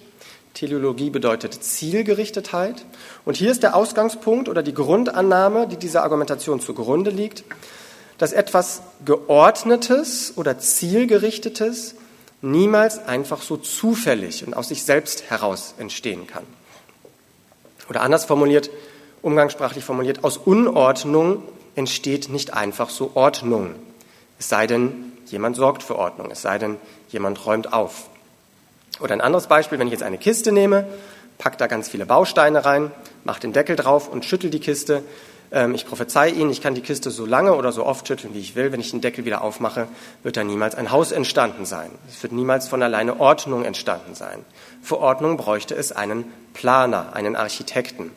Teleologie 0.54 1.10
bedeutet 1.10 1.62
Zielgerichtetheit. 1.62 2.84
Und 3.24 3.36
hier 3.36 3.52
ist 3.52 3.62
der 3.62 3.76
Ausgangspunkt 3.76 4.48
oder 4.48 4.64
die 4.64 4.74
Grundannahme, 4.74 5.68
die 5.68 5.76
dieser 5.76 6.02
Argumentation 6.02 6.58
zugrunde 6.58 7.10
liegt, 7.10 7.44
dass 8.18 8.32
etwas 8.32 8.82
Geordnetes 9.04 10.32
oder 10.36 10.58
Zielgerichtetes 10.58 11.94
niemals 12.42 12.98
einfach 13.06 13.42
so 13.42 13.56
zufällig 13.56 14.46
und 14.46 14.54
aus 14.54 14.68
sich 14.68 14.84
selbst 14.84 15.30
heraus 15.30 15.74
entstehen 15.78 16.26
kann. 16.26 16.44
Oder 17.88 18.02
anders 18.02 18.24
formuliert, 18.24 18.70
umgangssprachlich 19.22 19.84
formuliert, 19.84 20.24
aus 20.24 20.36
Unordnung 20.36 21.42
entsteht 21.74 22.28
nicht 22.28 22.52
einfach 22.52 22.90
so 22.90 23.12
Ordnung. 23.14 23.74
Es 24.38 24.48
sei 24.48 24.66
denn, 24.66 25.12
jemand 25.26 25.56
sorgt 25.56 25.82
für 25.82 25.96
Ordnung, 25.96 26.30
es 26.30 26.42
sei 26.42 26.58
denn, 26.58 26.76
jemand 27.08 27.44
räumt 27.46 27.72
auf. 27.72 28.08
Oder 29.00 29.14
ein 29.14 29.20
anderes 29.20 29.46
Beispiel, 29.46 29.78
wenn 29.78 29.86
ich 29.86 29.92
jetzt 29.92 30.02
eine 30.02 30.18
Kiste 30.18 30.52
nehme, 30.52 30.86
pack 31.38 31.56
da 31.58 31.66
ganz 31.66 31.88
viele 31.88 32.04
Bausteine 32.04 32.64
rein, 32.64 32.90
mache 33.24 33.40
den 33.40 33.52
Deckel 33.52 33.76
drauf 33.76 34.08
und 34.08 34.24
schüttel 34.24 34.50
die 34.50 34.60
Kiste, 34.60 35.02
ich 35.74 35.86
prophezei 35.86 36.28
Ihnen, 36.28 36.50
ich 36.50 36.60
kann 36.60 36.74
die 36.74 36.82
Kiste 36.82 37.10
so 37.10 37.24
lange 37.24 37.54
oder 37.54 37.72
so 37.72 37.86
oft 37.86 38.06
schütteln, 38.06 38.34
wie 38.34 38.40
ich 38.40 38.54
will. 38.54 38.70
Wenn 38.70 38.80
ich 38.80 38.90
den 38.90 39.00
Deckel 39.00 39.24
wieder 39.24 39.42
aufmache, 39.42 39.88
wird 40.22 40.36
da 40.36 40.44
niemals 40.44 40.74
ein 40.74 40.90
Haus 40.90 41.10
entstanden 41.10 41.64
sein. 41.64 41.90
Es 42.08 42.22
wird 42.22 42.32
niemals 42.32 42.68
von 42.68 42.82
alleine 42.82 43.18
Ordnung 43.18 43.64
entstanden 43.64 44.14
sein. 44.14 44.44
Für 44.82 44.98
Ordnung 44.98 45.36
bräuchte 45.38 45.74
es 45.74 45.92
einen 45.92 46.24
Planer, 46.52 47.14
einen 47.14 47.34
Architekten. 47.34 48.10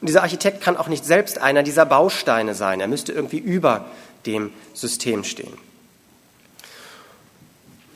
Und 0.00 0.06
dieser 0.08 0.22
Architekt 0.22 0.62
kann 0.62 0.78
auch 0.78 0.88
nicht 0.88 1.04
selbst 1.04 1.38
einer 1.38 1.62
dieser 1.62 1.84
Bausteine 1.84 2.54
sein. 2.54 2.80
Er 2.80 2.88
müsste 2.88 3.12
irgendwie 3.12 3.38
über 3.38 3.84
dem 4.24 4.50
System 4.72 5.24
stehen. 5.24 5.69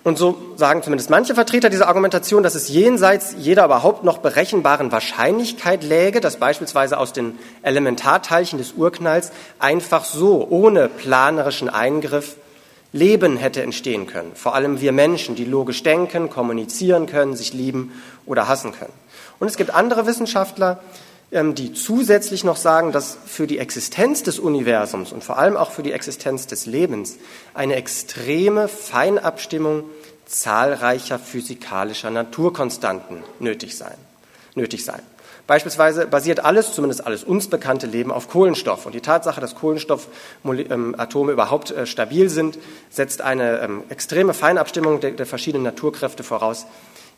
Und 0.05 0.19
so 0.19 0.37
sagen 0.57 0.83
zumindest 0.83 1.09
manche 1.09 1.35
Vertreter 1.35 1.71
dieser 1.71 1.89
Argumentation, 1.89 2.43
dass 2.43 2.55
es 2.55 2.69
jenseits 2.69 3.35
jeder 3.39 3.65
überhaupt 3.65 4.05
noch 4.05 4.19
berechenbaren 4.19 4.93
Wahrscheinlichkeit 4.93 5.83
läge, 5.83 6.21
dass 6.21 6.37
beispielsweise 6.37 6.99
aus 6.99 7.15
den 7.15 7.39
Elementarteilchen 7.63 8.59
des 8.59 8.73
Urknalls 8.73 9.33
einfach 9.59 10.05
so, 10.05 10.47
ohne 10.49 10.91
planerischen 10.91 11.71
Eingriff, 11.71 12.37
Leben 12.93 13.37
hätte 13.37 13.61
entstehen 13.61 14.07
können. 14.07 14.33
Vor 14.37 14.55
allem 14.55 14.81
wir 14.81 14.93
Menschen, 14.93 15.35
die 15.35 15.45
logisch 15.45 15.83
denken, 15.83 16.31
kommunizieren 16.31 17.07
können, 17.07 17.35
sich 17.35 17.53
lieben 17.53 17.93
oder 18.25 18.47
hassen 18.47 18.71
können. 18.71 18.93
Und 19.41 19.49
es 19.49 19.57
gibt 19.57 19.75
andere 19.75 20.07
Wissenschaftler, 20.07 20.79
die 21.31 21.73
zusätzlich 21.73 22.45
noch 22.45 22.57
sagen, 22.57 22.93
dass 22.93 23.19
für 23.27 23.47
die 23.47 23.59
Existenz 23.59 24.23
des 24.23 24.39
Universums 24.39 25.13
und 25.13 25.25
vor 25.25 25.39
allem 25.39 25.57
auch 25.57 25.73
für 25.73 25.83
die 25.83 25.93
Existenz 25.93 26.47
des 26.47 26.67
Lebens 26.67 27.17
eine 27.55 27.75
extreme 27.75 28.69
Feinabstimmung 28.69 29.85
zahlreicher 30.27 31.19
physikalischer 31.19 32.11
Naturkonstanten 32.11 33.23
nötig 33.41 33.77
sein. 33.77 33.97
Nötig 34.55 34.85
sein. 34.85 35.03
Beispielsweise 35.47 36.07
basiert 36.07 36.41
alles, 36.41 36.73
zumindest 36.73 37.07
alles 37.07 37.23
uns 37.23 37.49
bekannte 37.49 37.87
Leben 37.87 38.11
auf 38.11 38.29
Kohlenstoff. 38.29 38.87
Und 38.87 38.95
die 38.95 39.03
Tatsache, 39.03 39.43
dass 39.43 39.55
Kohlenstoffatome 39.55 41.33
überhaupt 41.33 41.71
äh, 41.71 41.85
stabil 41.87 42.31
sind, 42.31 42.59
setzt 42.89 43.21
eine 43.21 43.61
ähm, 43.61 43.83
extreme 43.91 44.33
Feinabstimmung 44.33 45.01
der, 45.01 45.27
verschiedenen 45.27 45.65
Naturkräfte 45.65 46.23
voraus, 46.23 46.65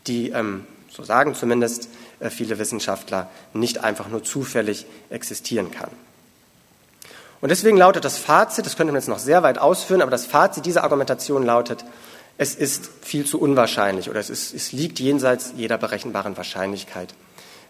die, 0.07 0.31
ähm, 0.31 0.65
so 0.89 1.03
sagen 1.03 1.35
zumindest 1.35 1.87
viele 2.19 2.59
Wissenschaftler, 2.59 3.29
nicht 3.53 3.83
einfach 3.83 4.07
nur 4.09 4.23
zufällig 4.23 4.85
existieren 5.09 5.71
kann. 5.71 5.91
Und 7.39 7.49
deswegen 7.49 7.77
lautet 7.77 8.03
das 8.03 8.17
Fazit, 8.17 8.65
das 8.65 8.75
könnte 8.75 8.91
man 8.91 8.99
jetzt 8.99 9.09
noch 9.09 9.19
sehr 9.19 9.43
weit 9.43 9.59
ausführen, 9.59 10.01
aber 10.01 10.11
das 10.11 10.25
Fazit 10.25 10.65
dieser 10.65 10.83
Argumentation 10.83 11.45
lautet, 11.45 11.85
es 12.37 12.55
ist 12.55 12.89
viel 13.01 13.25
zu 13.25 13.39
unwahrscheinlich 13.39 14.09
oder 14.09 14.19
es, 14.19 14.29
ist, 14.29 14.53
es 14.53 14.71
liegt 14.71 14.99
jenseits 14.99 15.53
jeder 15.55 15.77
berechenbaren 15.77 16.37
Wahrscheinlichkeit, 16.37 17.13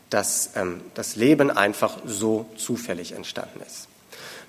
dass 0.10 0.52
ähm, 0.56 0.82
das 0.94 1.16
Leben 1.16 1.52
einfach 1.52 1.98
so 2.06 2.46
zufällig 2.58 3.14
entstanden 3.14 3.62
ist. 3.66 3.88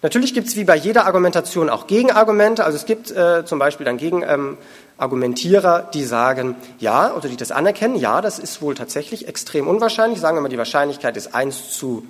Natürlich 0.01 0.33
gibt 0.33 0.47
es 0.47 0.57
wie 0.57 0.65
bei 0.65 0.77
jeder 0.77 1.07
Argumentation 1.07 1.69
auch 1.69 1.89
Gegenargumente. 1.89 2.65
Also 2.65 2.77
es 2.77 2.87
gibt 2.87 3.11
äh, 3.11 3.45
zum 3.45 3.59
Beispiel 3.59 3.85
dann 3.85 3.97
Gegenargumentierer, 3.97 5.81
ähm, 5.81 5.87
die 5.93 6.05
sagen, 6.05 6.55
ja, 6.79 7.13
oder 7.15 7.29
die 7.29 7.37
das 7.37 7.51
anerkennen, 7.51 7.97
ja, 7.97 8.21
das 8.21 8.39
ist 8.39 8.63
wohl 8.63 8.77
tatsächlich 8.77 9.27
extrem 9.27 9.67
unwahrscheinlich. 9.67 10.21
Sagen 10.21 10.37
wir 10.37 10.41
mal, 10.41 10.49
die 10.49 10.59
Wahrscheinlichkeit 10.59 11.17
ist 11.17 11.35
1 11.35 11.73
zu 11.73 12.07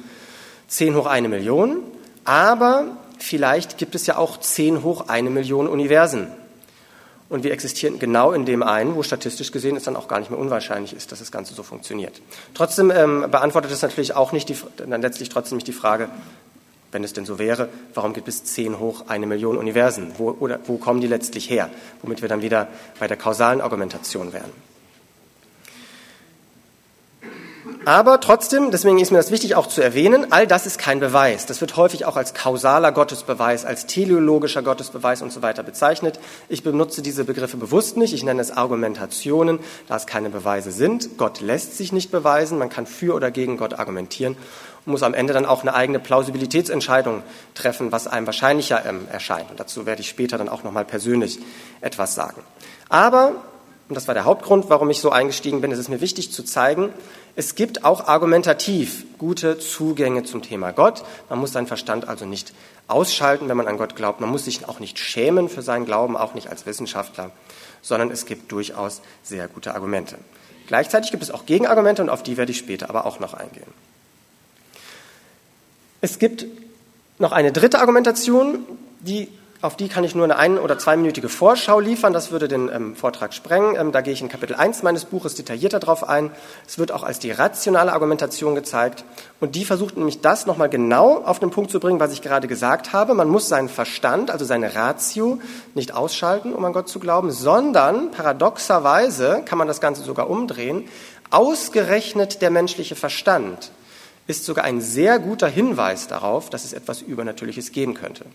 10 0.68 0.96
hoch 0.96 1.06
eine 1.06 1.28
Million. 1.28 1.78
Aber 2.24 2.84
vielleicht 3.18 3.78
gibt 3.78 3.94
es 3.94 4.06
ja 4.06 4.18
auch 4.18 4.38
10 4.38 4.82
hoch 4.82 5.08
eine 5.08 5.30
Million 5.30 5.66
Universen. 5.66 6.28
Und 7.30 7.44
wir 7.44 7.52
existieren 7.52 7.98
genau 7.98 8.32
in 8.32 8.46
dem 8.46 8.62
einen, 8.62 8.94
wo 8.94 9.02
statistisch 9.02 9.52
gesehen 9.52 9.76
es 9.76 9.84
dann 9.84 9.96
auch 9.96 10.08
gar 10.08 10.18
nicht 10.18 10.30
mehr 10.30 10.38
unwahrscheinlich 10.38 10.94
ist, 10.94 11.12
dass 11.12 11.18
das 11.18 11.30
Ganze 11.30 11.54
so 11.54 11.62
funktioniert. 11.62 12.20
Trotzdem 12.54 12.90
ähm, 12.90 13.26
beantwortet 13.30 13.70
es 13.70 13.82
natürlich 13.82 14.14
auch 14.14 14.32
nicht 14.32 14.48
die, 14.48 14.56
dann 14.76 15.02
letztlich 15.02 15.28
trotzdem 15.28 15.56
nicht 15.56 15.66
die 15.66 15.72
Frage, 15.72 16.08
wenn 16.92 17.04
es 17.04 17.12
denn 17.12 17.26
so 17.26 17.38
wäre, 17.38 17.68
warum 17.94 18.14
gibt 18.14 18.28
es 18.28 18.44
zehn 18.44 18.78
hoch 18.78 19.04
eine 19.08 19.26
Million 19.26 19.58
Universen? 19.58 20.12
Wo, 20.16 20.30
oder 20.40 20.58
wo 20.66 20.78
kommen 20.78 21.00
die 21.00 21.06
letztlich 21.06 21.50
her? 21.50 21.70
Womit 22.02 22.22
wir 22.22 22.28
dann 22.28 22.42
wieder 22.42 22.68
bei 22.98 23.06
der 23.06 23.16
kausalen 23.16 23.60
Argumentation 23.60 24.32
wären. 24.32 24.50
Aber 27.84 28.20
trotzdem, 28.20 28.70
deswegen 28.70 28.98
ist 28.98 29.12
mir 29.12 29.18
das 29.18 29.30
wichtig 29.30 29.54
auch 29.54 29.66
zu 29.66 29.80
erwähnen, 29.80 30.26
all 30.30 30.46
das 30.46 30.66
ist 30.66 30.78
kein 30.78 31.00
Beweis. 31.00 31.46
Das 31.46 31.60
wird 31.60 31.76
häufig 31.76 32.04
auch 32.04 32.16
als 32.16 32.34
kausaler 32.34 32.92
Gottesbeweis, 32.92 33.64
als 33.64 33.86
teleologischer 33.86 34.62
Gottesbeweis 34.62 35.22
und 35.22 35.32
so 35.32 35.40
weiter 35.40 35.62
bezeichnet. 35.62 36.18
Ich 36.48 36.62
benutze 36.62 37.00
diese 37.02 37.24
Begriffe 37.24 37.56
bewusst 37.56 37.96
nicht. 37.96 38.12
Ich 38.12 38.24
nenne 38.24 38.42
es 38.42 38.50
Argumentationen, 38.50 39.58
da 39.86 39.96
es 39.96 40.06
keine 40.06 40.28
Beweise 40.28 40.70
sind. 40.70 41.16
Gott 41.16 41.40
lässt 41.40 41.76
sich 41.76 41.92
nicht 41.92 42.10
beweisen. 42.10 42.58
Man 42.58 42.68
kann 42.68 42.86
für 42.86 43.14
oder 43.14 43.30
gegen 43.30 43.56
Gott 43.56 43.78
argumentieren 43.78 44.36
muss 44.88 45.02
am 45.02 45.14
Ende 45.14 45.32
dann 45.32 45.46
auch 45.46 45.62
eine 45.62 45.74
eigene 45.74 45.98
Plausibilitätsentscheidung 45.98 47.22
treffen, 47.54 47.92
was 47.92 48.06
einem 48.06 48.26
wahrscheinlicher 48.26 48.84
ähm, 48.84 49.06
erscheint. 49.10 49.50
Und 49.50 49.60
dazu 49.60 49.86
werde 49.86 50.00
ich 50.00 50.08
später 50.08 50.38
dann 50.38 50.48
auch 50.48 50.64
nochmal 50.64 50.84
persönlich 50.84 51.38
etwas 51.80 52.14
sagen. 52.14 52.42
Aber 52.88 53.34
und 53.88 53.94
das 53.94 54.06
war 54.06 54.14
der 54.14 54.26
Hauptgrund, 54.26 54.68
warum 54.68 54.90
ich 54.90 55.00
so 55.00 55.10
eingestiegen 55.10 55.62
bin, 55.62 55.72
es 55.72 55.78
ist 55.78 55.88
mir 55.88 56.02
wichtig 56.02 56.30
zu 56.30 56.42
zeigen, 56.42 56.92
es 57.36 57.54
gibt 57.54 57.84
auch 57.84 58.06
argumentativ 58.06 59.06
gute 59.16 59.58
Zugänge 59.58 60.24
zum 60.24 60.42
Thema 60.42 60.72
Gott. 60.72 61.04
Man 61.30 61.38
muss 61.38 61.52
seinen 61.52 61.66
Verstand 61.66 62.06
also 62.06 62.26
nicht 62.26 62.52
ausschalten, 62.86 63.48
wenn 63.48 63.56
man 63.56 63.66
an 63.66 63.78
Gott 63.78 63.96
glaubt. 63.96 64.20
Man 64.20 64.28
muss 64.28 64.44
sich 64.44 64.68
auch 64.68 64.78
nicht 64.78 64.98
schämen 64.98 65.48
für 65.48 65.62
seinen 65.62 65.86
Glauben, 65.86 66.16
auch 66.16 66.34
nicht 66.34 66.48
als 66.50 66.66
Wissenschaftler, 66.66 67.30
sondern 67.80 68.10
es 68.10 68.26
gibt 68.26 68.52
durchaus 68.52 69.00
sehr 69.22 69.48
gute 69.48 69.74
Argumente. 69.74 70.18
Gleichzeitig 70.66 71.10
gibt 71.10 71.22
es 71.22 71.30
auch 71.30 71.46
Gegenargumente 71.46 72.02
und 72.02 72.10
auf 72.10 72.22
die 72.22 72.36
werde 72.36 72.52
ich 72.52 72.58
später 72.58 72.90
aber 72.90 73.06
auch 73.06 73.20
noch 73.20 73.32
eingehen. 73.32 73.72
Es 76.00 76.18
gibt 76.18 76.46
noch 77.18 77.32
eine 77.32 77.52
dritte 77.52 77.80
Argumentation, 77.80 78.60
die 79.00 79.28
auf 79.60 79.76
die 79.76 79.88
kann 79.88 80.04
ich 80.04 80.14
nur 80.14 80.22
eine 80.22 80.36
ein- 80.36 80.58
oder 80.58 80.78
zweiminütige 80.78 81.28
Vorschau 81.28 81.80
liefern. 81.80 82.12
Das 82.12 82.30
würde 82.30 82.46
den 82.46 82.70
ähm, 82.72 82.94
Vortrag 82.94 83.34
sprengen. 83.34 83.74
Ähm, 83.74 83.90
da 83.90 84.02
gehe 84.02 84.12
ich 84.12 84.20
in 84.22 84.28
Kapitel 84.28 84.54
1 84.54 84.84
meines 84.84 85.04
Buches 85.04 85.34
detaillierter 85.34 85.80
drauf 85.80 86.08
ein. 86.08 86.30
Es 86.64 86.78
wird 86.78 86.92
auch 86.92 87.02
als 87.02 87.18
die 87.18 87.32
rationale 87.32 87.92
Argumentation 87.92 88.54
gezeigt. 88.54 89.02
Und 89.40 89.56
die 89.56 89.64
versucht 89.64 89.96
nämlich 89.96 90.20
das 90.20 90.46
nochmal 90.46 90.68
genau 90.68 91.24
auf 91.24 91.40
den 91.40 91.50
Punkt 91.50 91.72
zu 91.72 91.80
bringen, 91.80 91.98
was 91.98 92.12
ich 92.12 92.22
gerade 92.22 92.46
gesagt 92.46 92.92
habe. 92.92 93.14
Man 93.14 93.28
muss 93.28 93.48
seinen 93.48 93.68
Verstand, 93.68 94.30
also 94.30 94.44
seine 94.44 94.76
Ratio, 94.76 95.40
nicht 95.74 95.92
ausschalten, 95.92 96.52
um 96.54 96.64
an 96.64 96.72
Gott 96.72 96.88
zu 96.88 97.00
glauben, 97.00 97.32
sondern 97.32 98.12
paradoxerweise 98.12 99.42
kann 99.44 99.58
man 99.58 99.66
das 99.66 99.80
Ganze 99.80 100.02
sogar 100.02 100.30
umdrehen. 100.30 100.84
Ausgerechnet 101.30 102.42
der 102.42 102.50
menschliche 102.50 102.94
Verstand 102.94 103.72
ist 104.28 104.44
sogar 104.44 104.64
ein 104.64 104.80
sehr 104.80 105.18
guter 105.18 105.48
Hinweis 105.48 106.06
darauf, 106.06 106.50
dass 106.50 106.64
es 106.64 106.72
etwas 106.72 107.02
Übernatürliches 107.02 107.72
geben 107.72 107.94
könnte. 107.94 108.26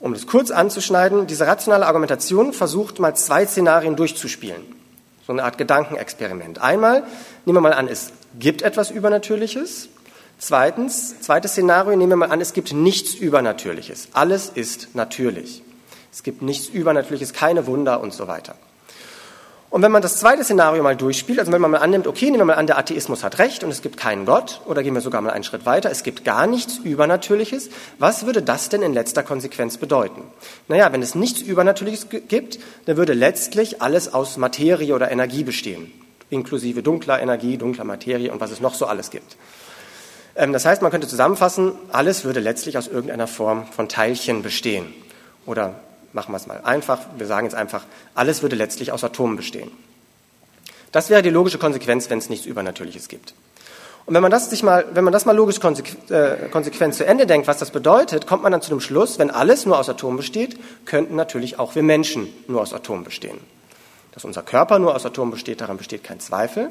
Um 0.00 0.12
das 0.12 0.26
kurz 0.26 0.50
anzuschneiden, 0.50 1.26
diese 1.26 1.46
rationale 1.46 1.86
Argumentation 1.86 2.52
versucht 2.52 2.98
mal 2.98 3.16
zwei 3.16 3.46
Szenarien 3.46 3.96
durchzuspielen. 3.96 4.62
So 5.26 5.32
eine 5.32 5.44
Art 5.44 5.56
Gedankenexperiment. 5.56 6.60
Einmal 6.60 7.04
nehmen 7.46 7.56
wir 7.56 7.62
mal 7.62 7.72
an, 7.72 7.88
es 7.88 8.12
gibt 8.38 8.60
etwas 8.60 8.90
Übernatürliches. 8.90 9.88
Zweitens, 10.38 11.20
zweites 11.20 11.52
Szenario, 11.52 11.96
nehmen 11.96 12.10
wir 12.10 12.16
mal 12.16 12.30
an, 12.30 12.40
es 12.40 12.52
gibt 12.52 12.74
nichts 12.74 13.14
Übernatürliches. 13.14 14.08
Alles 14.12 14.50
ist 14.52 14.88
natürlich. 14.94 15.62
Es 16.12 16.22
gibt 16.22 16.42
nichts 16.42 16.68
Übernatürliches, 16.68 17.32
keine 17.32 17.66
Wunder 17.66 18.00
und 18.00 18.12
so 18.12 18.26
weiter. 18.26 18.56
Und 19.74 19.82
wenn 19.82 19.90
man 19.90 20.02
das 20.02 20.18
zweite 20.18 20.44
Szenario 20.44 20.84
mal 20.84 20.94
durchspielt, 20.94 21.40
also 21.40 21.50
wenn 21.50 21.60
man 21.60 21.72
mal 21.72 21.78
annimmt, 21.78 22.06
okay, 22.06 22.26
nehmen 22.26 22.38
wir 22.38 22.44
mal 22.44 22.54
an, 22.54 22.68
der 22.68 22.78
Atheismus 22.78 23.24
hat 23.24 23.40
recht 23.40 23.64
und 23.64 23.70
es 23.70 23.82
gibt 23.82 23.96
keinen 23.96 24.24
Gott, 24.24 24.60
oder 24.66 24.84
gehen 24.84 24.94
wir 24.94 25.00
sogar 25.00 25.20
mal 25.20 25.30
einen 25.30 25.42
Schritt 25.42 25.66
weiter, 25.66 25.90
es 25.90 26.04
gibt 26.04 26.24
gar 26.24 26.46
nichts 26.46 26.76
Übernatürliches, 26.76 27.70
was 27.98 28.24
würde 28.24 28.40
das 28.40 28.68
denn 28.68 28.82
in 28.82 28.94
letzter 28.94 29.24
Konsequenz 29.24 29.76
bedeuten? 29.76 30.22
Naja, 30.68 30.92
wenn 30.92 31.02
es 31.02 31.16
nichts 31.16 31.40
Übernatürliches 31.40 32.06
gibt, 32.28 32.60
dann 32.86 32.96
würde 32.96 33.14
letztlich 33.14 33.82
alles 33.82 34.14
aus 34.14 34.36
Materie 34.36 34.94
oder 34.94 35.10
Energie 35.10 35.42
bestehen, 35.42 35.90
inklusive 36.30 36.84
dunkler 36.84 37.20
Energie, 37.20 37.56
dunkler 37.56 37.82
Materie 37.82 38.30
und 38.30 38.40
was 38.40 38.52
es 38.52 38.60
noch 38.60 38.74
so 38.74 38.86
alles 38.86 39.10
gibt. 39.10 39.36
Ähm, 40.36 40.52
das 40.52 40.66
heißt, 40.66 40.82
man 40.82 40.92
könnte 40.92 41.08
zusammenfassen, 41.08 41.72
alles 41.90 42.24
würde 42.24 42.38
letztlich 42.38 42.78
aus 42.78 42.86
irgendeiner 42.86 43.26
Form 43.26 43.66
von 43.66 43.88
Teilchen 43.88 44.44
bestehen 44.44 44.94
oder 45.46 45.74
machen 46.14 46.32
wir 46.32 46.36
es 46.36 46.46
mal 46.46 46.60
einfach. 46.64 47.00
Wir 47.18 47.26
sagen 47.26 47.46
jetzt 47.46 47.54
einfach, 47.54 47.84
alles 48.14 48.42
würde 48.42 48.56
letztlich 48.56 48.92
aus 48.92 49.04
Atomen 49.04 49.36
bestehen. 49.36 49.70
Das 50.92 51.10
wäre 51.10 51.22
die 51.22 51.30
logische 51.30 51.58
Konsequenz, 51.58 52.08
wenn 52.08 52.18
es 52.18 52.30
nichts 52.30 52.46
Übernatürliches 52.46 53.08
gibt. 53.08 53.34
Und 54.06 54.14
wenn 54.14 54.22
man 54.22 54.30
das, 54.30 54.50
sich 54.50 54.62
mal, 54.62 54.84
wenn 54.92 55.02
man 55.02 55.12
das 55.12 55.24
mal 55.24 55.34
logisch 55.34 55.56
äh, 55.56 56.48
konsequent 56.50 56.94
zu 56.94 57.06
Ende 57.06 57.26
denkt, 57.26 57.48
was 57.48 57.58
das 57.58 57.70
bedeutet, 57.70 58.26
kommt 58.26 58.42
man 58.42 58.52
dann 58.52 58.60
zu 58.62 58.68
dem 58.68 58.80
Schluss, 58.80 59.18
wenn 59.18 59.30
alles 59.30 59.64
nur 59.66 59.78
aus 59.78 59.88
Atomen 59.88 60.18
besteht, 60.18 60.58
könnten 60.84 61.16
natürlich 61.16 61.58
auch 61.58 61.74
wir 61.74 61.82
Menschen 61.82 62.28
nur 62.46 62.60
aus 62.60 62.74
Atomen 62.74 63.02
bestehen. 63.02 63.38
Dass 64.12 64.24
unser 64.24 64.42
Körper 64.42 64.78
nur 64.78 64.94
aus 64.94 65.06
Atomen 65.06 65.32
besteht, 65.32 65.62
daran 65.62 65.78
besteht 65.78 66.04
kein 66.04 66.20
Zweifel. 66.20 66.68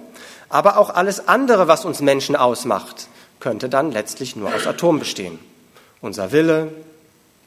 Aber 0.48 0.78
auch 0.78 0.92
alles 0.92 1.28
andere, 1.28 1.68
was 1.68 1.86
uns 1.86 2.02
Menschen 2.02 2.36
ausmacht, 2.36 3.08
könnte 3.40 3.68
dann 3.68 3.92
letztlich 3.92 4.36
nur 4.36 4.54
aus 4.54 4.68
Atomen 4.68 5.00
bestehen. 5.00 5.40
Unser 6.00 6.32
Wille, 6.32 6.72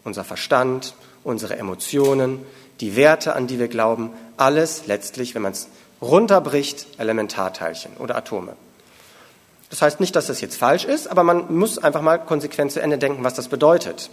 unser 0.04 0.24
Verstand, 0.24 0.94
unsere 1.26 1.56
Emotionen, 1.56 2.40
die 2.80 2.96
Werte, 2.96 3.34
an 3.34 3.46
die 3.46 3.58
wir 3.58 3.68
glauben, 3.68 4.10
alles 4.36 4.86
letztlich, 4.86 5.34
wenn 5.34 5.42
man 5.42 5.52
es 5.52 5.68
runterbricht, 6.00 6.86
Elementarteilchen 6.98 7.96
oder 7.98 8.16
Atome. 8.16 8.52
Das 9.70 9.82
heißt 9.82 9.98
nicht, 9.98 10.14
dass 10.14 10.28
das 10.28 10.40
jetzt 10.40 10.56
falsch 10.56 10.84
ist, 10.84 11.08
aber 11.08 11.24
man 11.24 11.54
muss 11.54 11.78
einfach 11.78 12.02
mal 12.02 12.18
konsequent 12.18 12.70
zu 12.72 12.80
Ende 12.80 12.98
denken, 12.98 13.24
was 13.24 13.34
das 13.34 13.48
bedeutet. 13.48 14.10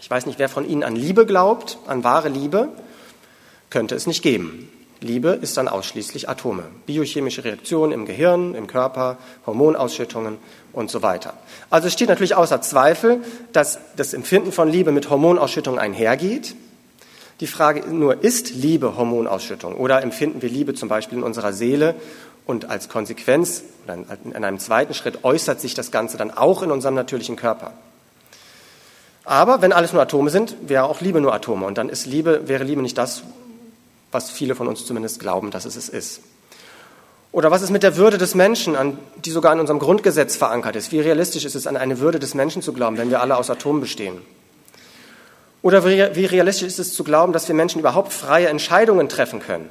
Ich 0.00 0.08
weiß 0.08 0.26
nicht, 0.26 0.38
wer 0.38 0.48
von 0.48 0.68
Ihnen 0.68 0.84
an 0.84 0.94
Liebe 0.94 1.26
glaubt, 1.26 1.78
an 1.86 2.04
wahre 2.04 2.28
Liebe, 2.28 2.68
könnte 3.70 3.96
es 3.96 4.06
nicht 4.06 4.22
geben. 4.22 4.70
Liebe 5.00 5.30
ist 5.30 5.56
dann 5.56 5.68
ausschließlich 5.68 6.28
Atome, 6.28 6.64
biochemische 6.86 7.44
Reaktionen 7.44 7.92
im 7.92 8.06
Gehirn, 8.06 8.54
im 8.54 8.66
Körper, 8.66 9.18
Hormonausschüttungen 9.46 10.38
und 10.72 10.90
so 10.90 11.02
weiter. 11.02 11.34
Also 11.70 11.88
es 11.88 11.92
steht 11.92 12.08
natürlich 12.08 12.34
außer 12.34 12.60
Zweifel, 12.60 13.22
dass 13.52 13.78
das 13.96 14.14
Empfinden 14.14 14.52
von 14.52 14.68
Liebe 14.68 14.92
mit 14.92 15.10
Hormonausschüttungen 15.10 15.78
einhergeht. 15.78 16.54
Die 17.40 17.46
Frage 17.46 17.88
nur, 17.88 18.24
ist 18.24 18.50
Liebe 18.50 18.96
Hormonausschüttung 18.96 19.76
oder 19.76 20.02
empfinden 20.02 20.42
wir 20.42 20.48
Liebe 20.48 20.74
zum 20.74 20.88
Beispiel 20.88 21.18
in 21.18 21.24
unserer 21.24 21.52
Seele 21.52 21.94
und 22.46 22.70
als 22.70 22.88
Konsequenz 22.88 23.62
in 23.86 24.44
einem 24.44 24.58
zweiten 24.58 24.94
Schritt 24.94 25.22
äußert 25.22 25.60
sich 25.60 25.74
das 25.74 25.90
Ganze 25.90 26.16
dann 26.16 26.30
auch 26.30 26.62
in 26.62 26.70
unserem 26.70 26.94
natürlichen 26.94 27.36
Körper? 27.36 27.72
Aber 29.24 29.60
wenn 29.60 29.74
alles 29.74 29.92
nur 29.92 30.00
Atome 30.00 30.30
sind, 30.30 30.56
wäre 30.62 30.84
auch 30.84 31.02
Liebe 31.02 31.20
nur 31.20 31.34
Atome. 31.34 31.66
Und 31.66 31.76
dann 31.76 31.90
ist 31.90 32.06
Liebe, 32.06 32.48
wäre 32.48 32.64
Liebe 32.64 32.80
nicht 32.80 32.96
das, 32.96 33.22
was 34.10 34.30
viele 34.30 34.54
von 34.54 34.66
uns 34.66 34.86
zumindest 34.86 35.20
glauben, 35.20 35.50
dass 35.50 35.66
es 35.66 35.76
es 35.76 35.90
ist. 35.90 36.20
Oder 37.30 37.50
was 37.50 37.62
ist 37.62 37.70
mit 37.70 37.82
der 37.82 37.96
Würde 37.96 38.16
des 38.16 38.34
Menschen, 38.34 38.74
an, 38.74 38.98
die 39.24 39.30
sogar 39.30 39.52
in 39.52 39.60
unserem 39.60 39.78
Grundgesetz 39.78 40.36
verankert 40.36 40.76
ist? 40.76 40.92
Wie 40.92 41.00
realistisch 41.00 41.44
ist 41.44 41.54
es, 41.54 41.66
an 41.66 41.76
eine 41.76 41.98
Würde 42.00 42.18
des 42.18 42.34
Menschen 42.34 42.62
zu 42.62 42.72
glauben, 42.72 42.96
wenn 42.96 43.10
wir 43.10 43.20
alle 43.20 43.36
aus 43.36 43.50
Atomen 43.50 43.80
bestehen? 43.80 44.22
Oder 45.60 45.84
wie 45.84 46.24
realistisch 46.24 46.66
ist 46.66 46.78
es 46.78 46.94
zu 46.94 47.04
glauben, 47.04 47.32
dass 47.32 47.48
wir 47.48 47.54
Menschen 47.54 47.80
überhaupt 47.80 48.12
freie 48.12 48.48
Entscheidungen 48.48 49.08
treffen 49.08 49.40
können? 49.40 49.68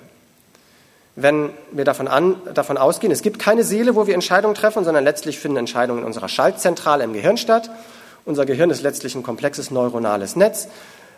Wenn 1.15 1.49
wir 1.71 1.85
davon, 1.85 2.07
an, 2.07 2.35
davon 2.53 2.77
ausgehen, 2.77 3.11
es 3.11 3.23
gibt 3.23 3.39
keine 3.39 3.63
Seele, 3.63 3.95
wo 3.95 4.05
wir 4.05 4.13
Entscheidungen 4.13 4.53
treffen, 4.53 4.83
sondern 4.83 5.03
letztlich 5.03 5.39
finden 5.39 5.57
Entscheidungen 5.57 6.01
in 6.01 6.05
unserer 6.05 6.29
Schaltzentrale 6.29 7.03
im 7.03 7.13
Gehirn 7.13 7.37
statt. 7.37 7.71
Unser 8.25 8.45
Gehirn 8.45 8.69
ist 8.69 8.83
letztlich 8.83 9.15
ein 9.15 9.23
komplexes 9.23 9.71
neuronales 9.71 10.35
Netz 10.35 10.67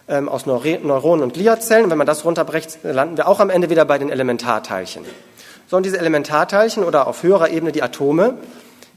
ähm, 0.07 0.29
aus 0.29 0.45
Neuronen 0.45 1.23
und 1.23 1.33
Gliazellen. 1.33 1.89
Wenn 1.89 1.97
man 1.97 2.07
das 2.07 2.23
runterbrecht, 2.23 2.79
landen 2.83 3.17
wir 3.17 3.27
auch 3.27 3.41
am 3.41 3.49
Ende 3.49 3.69
wieder 3.69 3.83
bei 3.83 3.97
den 3.97 4.09
Elementarteilchen 4.09 5.03
sondern 5.69 5.83
diese 5.83 5.99
Elementarteilchen 5.99 6.83
oder 6.83 7.07
auf 7.07 7.23
höherer 7.23 7.49
Ebene 7.49 7.71
die 7.71 7.83
Atome 7.83 8.35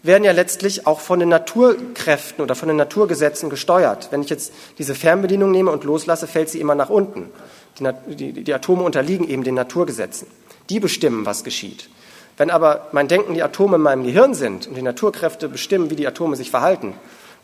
werden 0.03 0.25
ja 0.25 0.33
letztlich 0.33 0.87
auch 0.87 1.01
von 1.01 1.21
den 1.21 1.29
Naturkräften 1.29 2.43
oder 2.43 2.55
von 2.55 2.67
den 2.67 2.77
Naturgesetzen 2.77 3.51
gesteuert. 3.51 4.09
Wenn 4.11 4.23
ich 4.23 4.31
jetzt 4.31 4.53
diese 4.79 4.95
Fernbedienung 4.95 5.53
nehme 5.53 5.71
und 5.71 5.85
loslasse, 5.85 6.27
fällt 6.27 6.49
sie 6.49 6.61
immer 6.61 6.75
nach 6.75 6.91
unten. 6.91 7.31
Die, 7.79 8.17
die, 8.33 8.45
die 8.45 8.55
Atome 8.55 8.83
unterliegen 8.83 9.29
eben 9.29 9.45
den 9.45 9.55
Naturgesetzen. 9.55 10.27
Die 10.71 10.81
bestimmen, 10.81 11.25
was 11.25 11.45
geschieht. 11.45 11.89
Wenn 12.37 12.51
aber 12.51 12.89
mein 12.93 13.07
Denken 13.07 13.35
die 13.35 13.43
Atome 13.43 13.77
in 13.77 13.83
meinem 13.83 14.03
Gehirn 14.03 14.35
sind 14.35 14.67
und 14.67 14.75
die 14.75 14.83
Naturkräfte 14.83 15.49
bestimmen, 15.49 15.91
wie 15.91 15.97
die 15.97 16.07
Atome 16.07 16.35
sich 16.35 16.51
verhalten, 16.51 16.95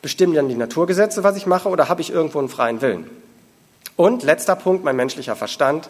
bestimmen 0.02 0.34
dann 0.34 0.48
die 0.48 0.54
Naturgesetze, 0.54 1.22
was 1.22 1.36
ich 1.36 1.46
mache, 1.46 1.68
oder 1.68 1.88
habe 1.88 2.00
ich 2.00 2.10
irgendwo 2.10 2.38
einen 2.38 2.48
freien 2.48 2.80
Willen? 2.80 3.08
Und 3.96 4.22
letzter 4.22 4.56
Punkt, 4.56 4.84
mein 4.84 4.96
menschlicher 4.96 5.36
Verstand. 5.36 5.88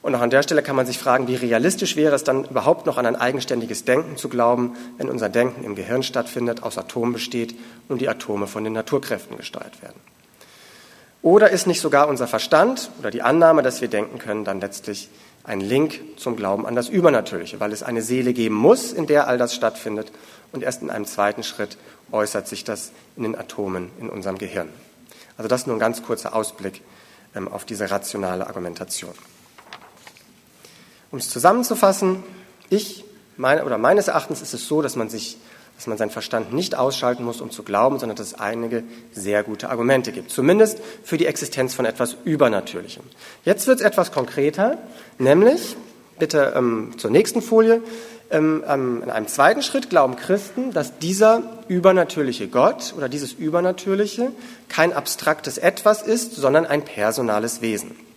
Und 0.00 0.14
auch 0.14 0.20
an 0.20 0.30
der 0.30 0.42
Stelle 0.42 0.62
kann 0.62 0.76
man 0.76 0.86
sich 0.86 0.98
fragen, 0.98 1.26
wie 1.26 1.34
realistisch 1.34 1.96
wäre 1.96 2.14
es 2.14 2.24
dann 2.24 2.44
überhaupt 2.44 2.86
noch 2.86 2.98
an 2.98 3.06
ein 3.06 3.16
eigenständiges 3.16 3.84
Denken 3.84 4.16
zu 4.16 4.28
glauben, 4.28 4.76
wenn 4.96 5.08
unser 5.08 5.28
Denken 5.28 5.64
im 5.64 5.74
Gehirn 5.74 6.02
stattfindet, 6.02 6.62
aus 6.62 6.78
Atomen 6.78 7.12
besteht 7.12 7.56
und 7.88 8.00
die 8.00 8.08
Atome 8.08 8.46
von 8.46 8.62
den 8.62 8.72
Naturkräften 8.74 9.36
gesteuert 9.36 9.82
werden. 9.82 10.00
Oder 11.20 11.50
ist 11.50 11.66
nicht 11.66 11.80
sogar 11.80 12.08
unser 12.08 12.28
Verstand 12.28 12.90
oder 13.00 13.10
die 13.10 13.22
Annahme, 13.22 13.62
dass 13.62 13.80
wir 13.80 13.88
denken 13.88 14.18
können, 14.18 14.44
dann 14.44 14.60
letztlich 14.60 15.08
ein 15.42 15.60
Link 15.60 16.00
zum 16.16 16.36
Glauben 16.36 16.64
an 16.64 16.76
das 16.76 16.88
Übernatürliche, 16.88 17.58
weil 17.58 17.72
es 17.72 17.82
eine 17.82 18.02
Seele 18.02 18.32
geben 18.32 18.54
muss, 18.54 18.92
in 18.92 19.06
der 19.06 19.26
all 19.26 19.38
das 19.38 19.54
stattfindet 19.54 20.12
und 20.52 20.62
erst 20.62 20.82
in 20.82 20.90
einem 20.90 21.06
zweiten 21.06 21.42
Schritt 21.42 21.76
äußert 22.12 22.46
sich 22.46 22.64
das 22.64 22.92
in 23.16 23.24
den 23.24 23.36
Atomen 23.36 23.90
in 24.00 24.08
unserem 24.08 24.38
Gehirn. 24.38 24.68
Also 25.36 25.48
das 25.48 25.66
nur 25.66 25.76
ein 25.76 25.80
ganz 25.80 26.02
kurzer 26.02 26.34
Ausblick 26.34 26.82
ähm, 27.34 27.48
auf 27.48 27.64
diese 27.64 27.90
rationale 27.90 28.46
Argumentation. 28.46 29.14
Um 31.10 31.18
es 31.18 31.30
zusammenzufassen, 31.30 32.22
ich 32.70 33.04
meine, 33.36 33.64
oder 33.64 33.78
meines 33.78 34.08
Erachtens 34.08 34.42
ist 34.42 34.54
es 34.54 34.66
so, 34.66 34.82
dass 34.82 34.96
man 34.96 35.08
sich 35.08 35.38
dass 35.78 35.86
man 35.86 35.96
seinen 35.96 36.10
Verstand 36.10 36.52
nicht 36.52 36.74
ausschalten 36.74 37.22
muss, 37.22 37.40
um 37.40 37.52
zu 37.52 37.62
glauben, 37.62 38.00
sondern 38.00 38.16
dass 38.16 38.26
es 38.26 38.34
einige 38.34 38.82
sehr 39.12 39.44
gute 39.44 39.70
Argumente 39.70 40.10
gibt. 40.10 40.32
Zumindest 40.32 40.80
für 41.04 41.18
die 41.18 41.26
Existenz 41.26 41.72
von 41.72 41.84
etwas 41.84 42.16
Übernatürlichem. 42.24 43.04
Jetzt 43.44 43.68
wird 43.68 43.78
es 43.78 43.86
etwas 43.86 44.10
konkreter, 44.10 44.76
nämlich, 45.18 45.76
bitte 46.18 46.52
ähm, 46.56 46.94
zur 46.98 47.12
nächsten 47.12 47.42
Folie, 47.42 47.80
ähm, 48.32 48.64
ähm, 48.66 49.02
in 49.04 49.10
einem 49.10 49.28
zweiten 49.28 49.62
Schritt 49.62 49.88
glauben 49.88 50.16
Christen, 50.16 50.72
dass 50.72 50.98
dieser 50.98 51.44
übernatürliche 51.68 52.48
Gott 52.48 52.92
oder 52.96 53.08
dieses 53.08 53.32
Übernatürliche 53.32 54.32
kein 54.68 54.92
abstraktes 54.92 55.58
Etwas 55.58 56.02
ist, 56.02 56.34
sondern 56.34 56.66
ein 56.66 56.84
personales 56.84 57.62
Wesen. 57.62 58.07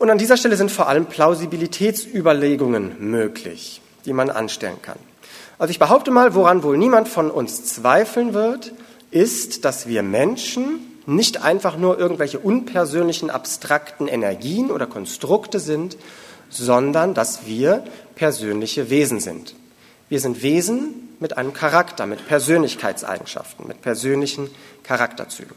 Und 0.00 0.08
an 0.08 0.16
dieser 0.16 0.38
Stelle 0.38 0.56
sind 0.56 0.70
vor 0.70 0.88
allem 0.88 1.04
Plausibilitätsüberlegungen 1.04 3.10
möglich, 3.10 3.82
die 4.06 4.14
man 4.14 4.30
anstellen 4.30 4.80
kann. 4.80 4.96
Also 5.58 5.72
ich 5.72 5.78
behaupte 5.78 6.10
mal, 6.10 6.34
woran 6.34 6.62
wohl 6.62 6.78
niemand 6.78 7.06
von 7.06 7.30
uns 7.30 7.66
zweifeln 7.66 8.32
wird, 8.32 8.72
ist, 9.10 9.66
dass 9.66 9.86
wir 9.86 10.02
Menschen 10.02 10.80
nicht 11.04 11.42
einfach 11.42 11.76
nur 11.76 11.98
irgendwelche 11.98 12.38
unpersönlichen, 12.38 13.28
abstrakten 13.28 14.08
Energien 14.08 14.70
oder 14.70 14.86
Konstrukte 14.86 15.60
sind, 15.60 15.98
sondern 16.48 17.12
dass 17.12 17.44
wir 17.44 17.84
persönliche 18.14 18.88
Wesen 18.88 19.20
sind. 19.20 19.54
Wir 20.08 20.20
sind 20.20 20.42
Wesen 20.42 21.10
mit 21.20 21.36
einem 21.36 21.52
Charakter, 21.52 22.06
mit 22.06 22.26
Persönlichkeitseigenschaften, 22.26 23.68
mit 23.68 23.82
persönlichen 23.82 24.48
Charakterzügen. 24.82 25.56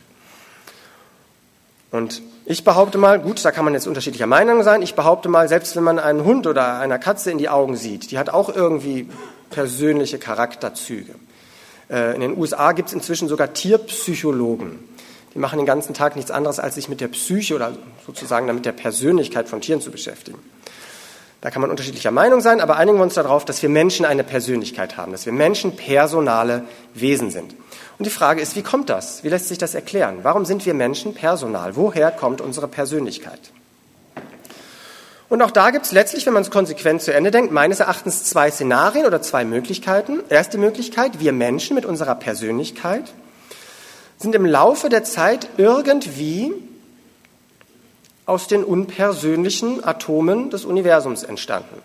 Und 1.93 2.23
ich 2.45 2.63
behaupte 2.63 2.97
mal, 2.97 3.19
gut, 3.19 3.45
da 3.45 3.51
kann 3.51 3.65
man 3.65 3.75
jetzt 3.75 3.85
unterschiedlicher 3.85 4.25
Meinung 4.25 4.63
sein, 4.63 4.81
ich 4.81 4.95
behaupte 4.95 5.29
mal, 5.29 5.47
selbst 5.47 5.75
wenn 5.75 5.83
man 5.83 5.99
einen 5.99 6.23
Hund 6.23 6.47
oder 6.47 6.79
einer 6.79 6.97
Katze 6.97 7.29
in 7.29 7.37
die 7.37 7.49
Augen 7.49 7.75
sieht, 7.75 8.09
die 8.09 8.17
hat 8.17 8.31
auch 8.31 8.49
irgendwie 8.49 9.07
persönliche 9.51 10.17
Charakterzüge. 10.17 11.13
Äh, 11.91 12.15
in 12.15 12.21
den 12.21 12.35
USA 12.35 12.71
gibt 12.71 12.87
es 12.87 12.95
inzwischen 12.95 13.27
sogar 13.27 13.53
Tierpsychologen. 13.53 14.79
Die 15.35 15.39
machen 15.39 15.57
den 15.57 15.67
ganzen 15.67 15.93
Tag 15.93 16.15
nichts 16.15 16.31
anderes, 16.31 16.57
als 16.59 16.73
sich 16.73 16.89
mit 16.89 16.99
der 16.99 17.09
Psyche 17.09 17.53
oder 17.53 17.73
sozusagen 18.07 18.47
mit 18.47 18.65
der 18.65 18.71
Persönlichkeit 18.71 19.47
von 19.47 19.61
Tieren 19.61 19.79
zu 19.79 19.91
beschäftigen. 19.91 20.39
Da 21.41 21.51
kann 21.51 21.61
man 21.61 21.69
unterschiedlicher 21.69 22.09
Meinung 22.09 22.41
sein, 22.41 22.59
aber 22.59 22.77
einigen 22.77 22.97
wir 22.97 23.03
uns 23.03 23.13
darauf, 23.13 23.45
dass 23.45 23.61
wir 23.61 23.69
Menschen 23.69 24.07
eine 24.07 24.23
Persönlichkeit 24.23 24.97
haben, 24.97 25.11
dass 25.11 25.27
wir 25.27 25.33
Menschen 25.33 25.75
personale 25.75 26.63
Wesen 26.95 27.29
sind. 27.29 27.53
Und 27.97 28.05
die 28.05 28.11
Frage 28.11 28.41
ist, 28.41 28.55
wie 28.55 28.63
kommt 28.63 28.89
das? 28.89 29.23
Wie 29.23 29.29
lässt 29.29 29.47
sich 29.47 29.57
das 29.57 29.75
erklären? 29.75 30.19
Warum 30.23 30.45
sind 30.45 30.65
wir 30.65 30.73
Menschen 30.73 31.13
personal? 31.13 31.75
Woher 31.75 32.11
kommt 32.11 32.41
unsere 32.41 32.67
Persönlichkeit? 32.67 33.39
Und 35.29 35.41
auch 35.41 35.51
da 35.51 35.71
gibt 35.71 35.85
es 35.85 35.91
letztlich, 35.91 36.25
wenn 36.25 36.33
man 36.33 36.43
es 36.43 36.51
konsequent 36.51 37.01
zu 37.01 37.13
Ende 37.13 37.31
denkt, 37.31 37.51
meines 37.51 37.79
Erachtens 37.79 38.23
zwei 38.23 38.51
Szenarien 38.51 39.05
oder 39.05 39.21
zwei 39.21 39.45
Möglichkeiten. 39.45 40.19
Erste 40.29 40.57
Möglichkeit, 40.57 41.19
wir 41.19 41.33
Menschen 41.33 41.75
mit 41.75 41.85
unserer 41.85 42.15
Persönlichkeit 42.15 43.11
sind 44.17 44.35
im 44.35 44.45
Laufe 44.45 44.89
der 44.89 45.03
Zeit 45.03 45.49
irgendwie 45.57 46.53
aus 48.25 48.47
den 48.47 48.63
unpersönlichen 48.63 49.83
Atomen 49.83 50.49
des 50.49 50.65
Universums 50.65 51.23
entstanden, 51.23 51.81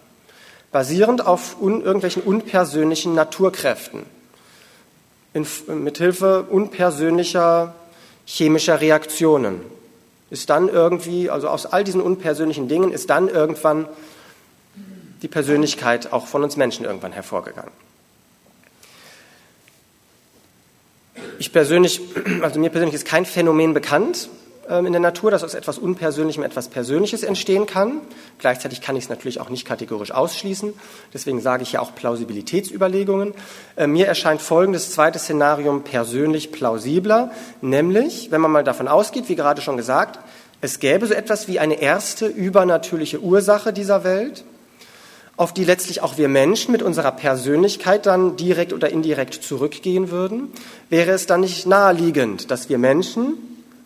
basierend 0.71 1.27
auf 1.27 1.61
un 1.61 1.83
irgendwelchen 1.83 2.23
unpersönlichen 2.23 3.15
Naturkräften, 3.15 4.05
in, 5.39 5.85
mithilfe 5.85 6.43
unpersönlicher 6.43 7.75
chemischer 8.27 8.81
Reaktionen. 8.81 9.61
Ist 10.31 10.51
dann 10.51 10.69
irgendwie, 10.69 11.31
also 11.31 11.49
aus 11.49 11.65
all 11.65 11.85
diesen 11.85 12.03
unpersönlichen 12.03 12.69
Dingen, 12.69 12.93
ist 12.93 13.09
dann 13.09 13.29
irgendwann 13.29 13.89
die 15.23 15.29
Persönlichkeit 15.29 16.13
auch 16.13 16.27
von 16.27 16.45
uns 16.45 16.57
Menschen 16.57 16.85
irgendwann 16.85 17.13
hervorgegangen. 17.13 17.73
Ich 21.39 21.53
persönlich, 21.53 22.01
also 22.43 22.61
mir 22.61 22.71
persönlich 22.71 22.95
ist 22.95 23.07
kein 23.07 23.25
Phänomen 23.25 23.73
bekannt, 23.73 24.29
in 24.69 24.93
der 24.93 25.01
Natur, 25.01 25.31
dass 25.31 25.45
aus 25.45 25.55
etwas 25.55 25.79
Unpersönlichem 25.79 26.43
etwas 26.43 26.69
Persönliches 26.69 27.23
entstehen 27.23 27.67
kann. 27.67 28.01
Gleichzeitig 28.39 28.81
kann 28.81 28.97
ich 28.97 29.05
es 29.05 29.11
natürlich 29.11 29.41
auch 29.41 29.49
nicht 29.49 29.67
kategorisch 29.67 30.11
ausschließen. 30.11 30.75
Deswegen 31.15 31.41
sage 31.41 31.63
ich 31.63 31.73
ja 31.73 31.81
auch 31.81 31.95
Plausibilitätsüberlegungen. 31.95 33.35
Äh, 33.77 33.87
mir 33.87 34.07
erscheint 34.07 34.43
folgendes 34.43 34.93
zweite 34.93 35.19
Szenarium 35.19 35.85
persönlich 35.85 36.53
plausibler, 36.53 37.31
nämlich, 37.61 38.31
wenn 38.31 38.41
man 38.41 38.51
mal 38.51 38.65
davon 38.65 38.89
ausgeht, 38.89 39.29
wie 39.29 39.37
gerade 39.37 39.63
schon 39.63 39.77
gesagt, 39.77 40.19
es 40.61 40.81
gäbe 40.81 41.07
so 41.07 41.15
etwas 41.15 41.49
wie 41.49 41.61
eine 41.61 41.81
erste 41.81 42.27
übernatürliche 42.27 43.21
Ursache 43.21 43.73
dieser 43.73 44.03
Welt, 44.03 44.45
auf 45.37 45.55
die 45.55 45.65
letztlich 45.65 46.03
auch 46.03 46.19
wir 46.19 46.29
Menschen 46.29 46.73
mit 46.73 46.83
unserer 46.83 47.13
Persönlichkeit 47.13 48.07
dann 48.07 48.37
direkt 48.37 48.73
oder 48.73 48.91
indirekt 48.91 49.35
zurückgehen 49.35 50.11
würden, 50.11 50.53
wäre 50.91 51.13
es 51.13 51.27
dann 51.27 51.43
nicht 51.43 51.65
naheliegend, 51.65 52.51
dass 52.51 52.69
wir 52.69 52.77
Menschen 52.77 53.35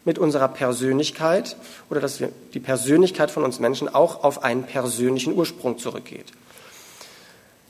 mit 0.04 0.18
unserer 0.18 0.48
Persönlichkeit 0.48 1.56
oder 1.90 2.00
dass 2.00 2.20
wir, 2.20 2.30
die 2.54 2.60
Persönlichkeit 2.60 3.30
von 3.30 3.44
uns 3.44 3.60
Menschen 3.60 3.88
auch 3.88 4.24
auf 4.24 4.42
einen 4.42 4.64
persönlichen 4.64 5.34
Ursprung 5.34 5.78
zurückgeht. 5.78 6.32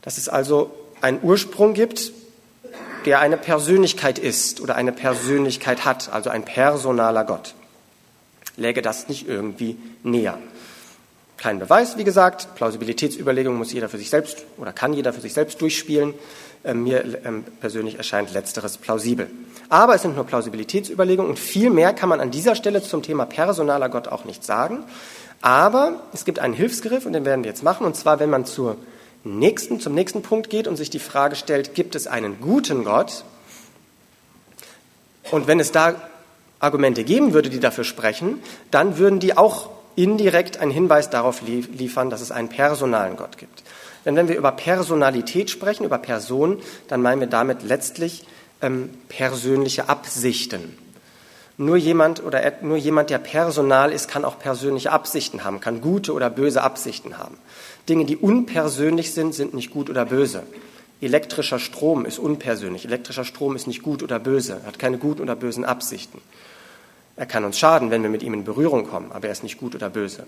Dass 0.03 0.19
es 0.19 0.29
also 0.29 0.71
einen 1.01 1.21
Ursprung 1.23 1.75
gibt, 1.75 2.13
der 3.05 3.21
eine 3.21 3.37
Persönlichkeit 3.37 4.19
ist 4.19 4.61
oder 4.61 4.77
eine 4.77 4.93
Persönlichkeit 4.93 5.85
hat, 5.85 6.13
also 6.13 6.31
ein 6.31 6.45
personaler 6.45 7.25
Gott. 7.25 7.55
Läge 8.57 8.83
das 8.83 9.09
nicht 9.09 9.29
irgendwie 9.29 9.77
näher? 10.03 10.39
Kein 11.37 11.59
Beweis, 11.59 11.97
wie 11.97 12.05
gesagt. 12.05 12.55
Plausibilitätsüberlegungen 12.55 13.59
muss 13.59 13.73
jeder 13.73 13.89
für 13.89 13.99
sich 13.99 14.11
selbst 14.11 14.45
oder 14.59 14.73
kann 14.73 14.93
jeder 14.93 15.13
für 15.13 15.21
sich 15.21 15.33
selbst 15.33 15.61
durchspielen. 15.61 16.15
Ähm, 16.65 16.85
mir 16.85 17.05
ähm, 17.25 17.45
persönlich 17.61 17.97
erscheint 17.97 18.33
letzteres 18.33 18.79
plausibel. 18.79 19.29
Aber 19.73 19.95
es 19.95 20.03
sind 20.03 20.17
nur 20.17 20.27
Plausibilitätsüberlegungen 20.27 21.31
und 21.31 21.39
viel 21.39 21.71
mehr 21.71 21.95
kann 21.95 22.11
man 22.11 22.21
an 22.21 22.31
dieser 22.31 22.55
Stelle 22.55 22.83
zum 22.83 23.03
Thema 23.03 23.25
personaler 23.25 23.89
Gott 23.89 24.07
auch 24.07 24.27
nicht 24.27 24.45
sagen. 24.45 24.85
Aber 25.41 26.03
es 26.13 26.27
gibt 26.27 26.41
einen 26.41 26.53
Hilfsgriff 26.53 27.07
und 27.07 27.15
den 27.15 27.25
werden 27.25 27.43
wir 27.43 27.51
jetzt 27.51 27.63
machen. 27.63 27.87
Und 27.87 27.97
zwar, 27.97 28.21
wenn 28.21 28.29
man 28.29 28.45
zur 28.45 28.77
nächsten, 29.25 29.81
zum 29.81 29.95
nächsten 29.95 30.21
Punkt 30.21 30.51
geht 30.51 30.69
und 30.69 30.77
sich 30.77 30.91
die 30.91 30.99
Frage 30.99 31.37
stellt, 31.37 31.75
gibt 31.75 31.95
es 31.95 32.07
einen 32.07 32.39
guten 32.43 32.85
Gott? 32.85 33.25
Und 35.31 35.47
wenn 35.47 35.59
es 35.59 35.73
da 35.73 35.95
Argumente 36.61 37.03
geben 37.03 37.33
würde, 37.33 37.49
die 37.49 37.59
dafür 37.59 37.85
sprechen, 37.85 38.43
dann 38.71 38.99
würden 38.99 39.21
die 39.21 39.39
auch 39.39 39.71
indirekt 39.97 40.59
einen 40.59 40.71
Hinweis 40.71 41.09
darauf 41.09 41.41
liefern, 41.41 42.11
dass 42.11 42.21
es 42.21 42.31
einen 42.31 42.51
personalen 42.51 43.17
Gott 43.17 43.39
gibt. 43.39 43.63
Denn 44.05 44.17
wenn 44.17 44.29
wir 44.29 44.37
über 44.37 44.53
Personalität 44.53 45.49
sprechen, 45.49 45.87
über 45.87 45.97
Person, 45.97 46.61
dann 46.89 47.01
meinen 47.01 47.21
wir 47.21 47.27
damit 47.27 47.63
letztlich 47.63 48.27
ähm, 48.63 48.91
persönliche 49.09 49.89
Absichten. 49.89 50.79
Nur 51.59 51.77
jemand 51.77 52.25
oder 52.25 52.41
nur 52.63 52.77
jemand, 52.77 53.11
der 53.11 53.19
personal 53.19 53.93
ist, 53.93 54.09
kann 54.09 54.25
auch 54.25 54.39
persönliche 54.39 54.91
Absichten 54.91 55.45
haben, 55.45 55.61
kann 55.61 55.81
gute 55.81 56.15
oder 56.15 56.31
böse 56.31 56.63
Absichten 56.63 57.19
haben. 57.19 57.37
Dinge, 57.89 58.05
die 58.07 58.17
unpersönlich 58.17 59.13
sind, 59.13 59.35
sind 59.35 59.53
nicht 59.55 59.71
gut 59.71 59.91
oder 59.91 60.07
böse. 60.07 60.45
Elektrischer 61.01 61.59
Strom 61.59 62.07
ist 62.07 62.19
unpersönlich. 62.19 62.85
Elektrischer 62.85 63.25
Strom 63.25 63.57
ist 63.57 63.67
nicht 63.67 63.83
gut 63.83 64.03
oder 64.03 64.19
böse, 64.19 64.61
hat 64.65 64.79
keine 64.79 64.99
guten 64.99 65.21
oder 65.21 65.37
bösen 65.37 65.65
Absichten. 65.65 66.21
Er 67.17 67.27
kann 67.27 67.45
uns 67.45 67.59
schaden, 67.59 67.91
wenn 67.91 68.03
wir 68.03 68.11
mit 68.11 68.23
ihm 68.23 68.35
in 68.35 68.45
Berührung 68.45 68.89
kommen, 68.89 69.13
aber 69.13 69.27
er 69.27 69.33
ist 69.33 69.43
nicht 69.43 69.59
gut 69.59 69.75
oder 69.75 69.91
böse. 69.91 70.25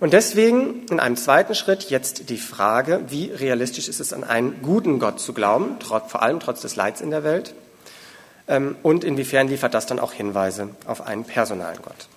Und 0.00 0.12
deswegen 0.12 0.86
in 0.90 1.00
einem 1.00 1.16
zweiten 1.16 1.54
Schritt 1.54 1.90
jetzt 1.90 2.30
die 2.30 2.36
Frage, 2.36 3.02
wie 3.08 3.32
realistisch 3.32 3.88
ist 3.88 3.98
es, 3.98 4.12
an 4.12 4.22
einen 4.22 4.62
guten 4.62 5.00
Gott 5.00 5.18
zu 5.18 5.32
glauben, 5.32 5.76
vor 5.80 6.22
allem 6.22 6.38
trotz 6.38 6.60
des 6.60 6.76
Leids 6.76 7.00
in 7.00 7.10
der 7.10 7.24
Welt, 7.24 7.54
ähm, 8.46 8.76
und 8.82 9.04
inwiefern 9.04 9.48
liefert 9.48 9.74
das 9.74 9.86
dann 9.86 9.98
auch 9.98 10.12
Hinweise 10.12 10.70
auf 10.86 11.06
einen 11.06 11.24
personalen 11.24 11.80
Gott. 11.82 12.08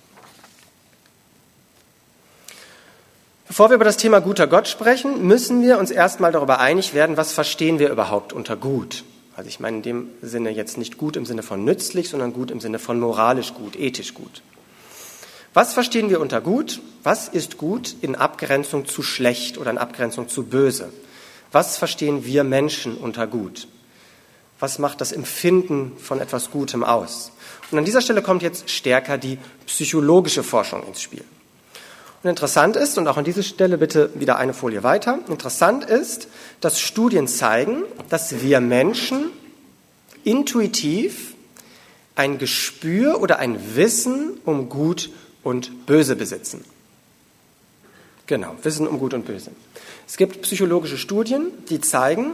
Bevor 3.47 3.69
wir 3.69 3.75
über 3.75 3.86
das 3.86 3.97
Thema 3.97 4.21
guter 4.21 4.47
Gott 4.47 4.69
sprechen, 4.69 5.27
müssen 5.27 5.61
wir 5.61 5.77
uns 5.77 5.91
erstmal 5.91 6.32
darüber 6.32 6.59
einig 6.59 6.93
werden, 6.93 7.17
was 7.17 7.34
verstehen 7.34 7.79
wir 7.79 7.89
überhaupt 7.89 8.32
unter 8.32 8.55
gut. 8.55 9.03
Also 9.36 9.49
ich 9.49 9.59
meine 9.59 9.77
in 9.77 9.84
dem 9.84 10.09
Sinne 10.21 10.51
jetzt 10.51 10.77
nicht 10.77 10.97
gut 10.97 11.17
im 11.17 11.25
Sinne 11.25 11.43
von 11.43 11.65
nützlich, 11.65 12.09
sondern 12.09 12.32
gut 12.32 12.49
im 12.49 12.61
Sinne 12.61 12.79
von 12.79 12.99
moralisch 12.99 13.53
gut, 13.53 13.75
ethisch 13.75 14.13
gut. 14.13 14.41
Was 15.54 15.74
verstehen 15.74 16.10
wir 16.10 16.22
unter 16.22 16.39
gut? 16.39 16.80
Was 17.04 17.28
ist 17.28 17.58
gut 17.58 17.95
in 18.02 18.16
Abgrenzung 18.16 18.86
zu 18.86 19.04
schlecht 19.04 19.58
oder 19.58 19.72
in 19.72 19.78
Abgrenzung 19.78 20.30
zu 20.30 20.43
böse? 20.43 20.93
Was 21.52 21.78
verstehen 21.78 22.26
wir 22.26 22.45
Menschen 22.45 22.95
unter 22.95 23.28
gut? 23.28 23.68
Was 24.62 24.80
macht 24.80 25.02
das 25.02 25.12
Empfinden 25.12 25.91
von 25.97 26.22
etwas 26.22 26.52
Gutem 26.52 26.86
aus? 26.86 27.32
Und 27.70 27.80
an 27.80 27.84
dieser 27.84 28.02
Stelle 28.02 28.22
kommt 28.22 28.43
jetzt 28.43 28.70
stärker 28.70 29.18
die 29.18 29.39
psychologische 29.66 30.43
Forschung 30.43 30.88
ins 30.88 31.02
Spiel. 31.02 31.24
Und 32.24 32.30
interessant 32.30 32.78
ist, 32.78 32.97
und 32.97 33.08
auch 33.08 33.18
an 33.18 33.26
dieser 33.26 33.43
Stelle 33.43 33.78
bitte 33.78 34.12
wieder 34.14 34.38
eine 34.38 34.54
Folie 34.54 34.84
weiter, 34.84 35.20
interessant 35.28 35.84
ist, 35.84 36.28
dass 36.62 36.80
Studien 36.80 37.28
zeigen, 37.28 37.84
dass 38.10 38.41
wir 38.41 38.62
Menschen 38.62 39.32
intuitiv 40.24 41.34
ein 42.16 42.38
Gespür 42.38 43.20
oder 43.20 43.39
ein 43.39 43.76
Wissen 43.76 44.39
um 44.45 44.70
Gut 44.70 45.10
und 45.43 45.85
Böse 45.85 46.15
besitzen. 46.15 46.63
Genau, 48.27 48.55
Wissen 48.63 48.87
um 48.87 48.99
Gut 48.99 49.13
und 49.13 49.25
Böse. 49.25 49.51
Es 50.07 50.17
gibt 50.17 50.41
psychologische 50.43 50.97
Studien, 50.97 51.51
die 51.69 51.81
zeigen, 51.81 52.31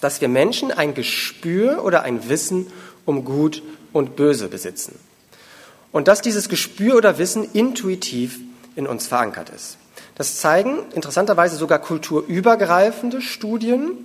dass 0.00 0.20
wir 0.20 0.28
Menschen 0.28 0.72
ein 0.72 0.94
Gespür 0.94 1.84
oder 1.84 2.02
ein 2.02 2.28
Wissen 2.28 2.66
um 3.04 3.24
Gut 3.24 3.62
und 3.92 4.16
Böse 4.16 4.48
besitzen. 4.48 4.98
Und 5.92 6.08
dass 6.08 6.20
dieses 6.20 6.48
Gespür 6.48 6.96
oder 6.96 7.18
Wissen 7.18 7.48
intuitiv 7.52 8.38
in 8.74 8.86
uns 8.86 9.06
verankert 9.06 9.50
ist. 9.50 9.78
Das 10.16 10.38
zeigen 10.38 10.78
interessanterweise 10.94 11.56
sogar 11.56 11.78
kulturübergreifende 11.78 13.22
Studien, 13.22 14.04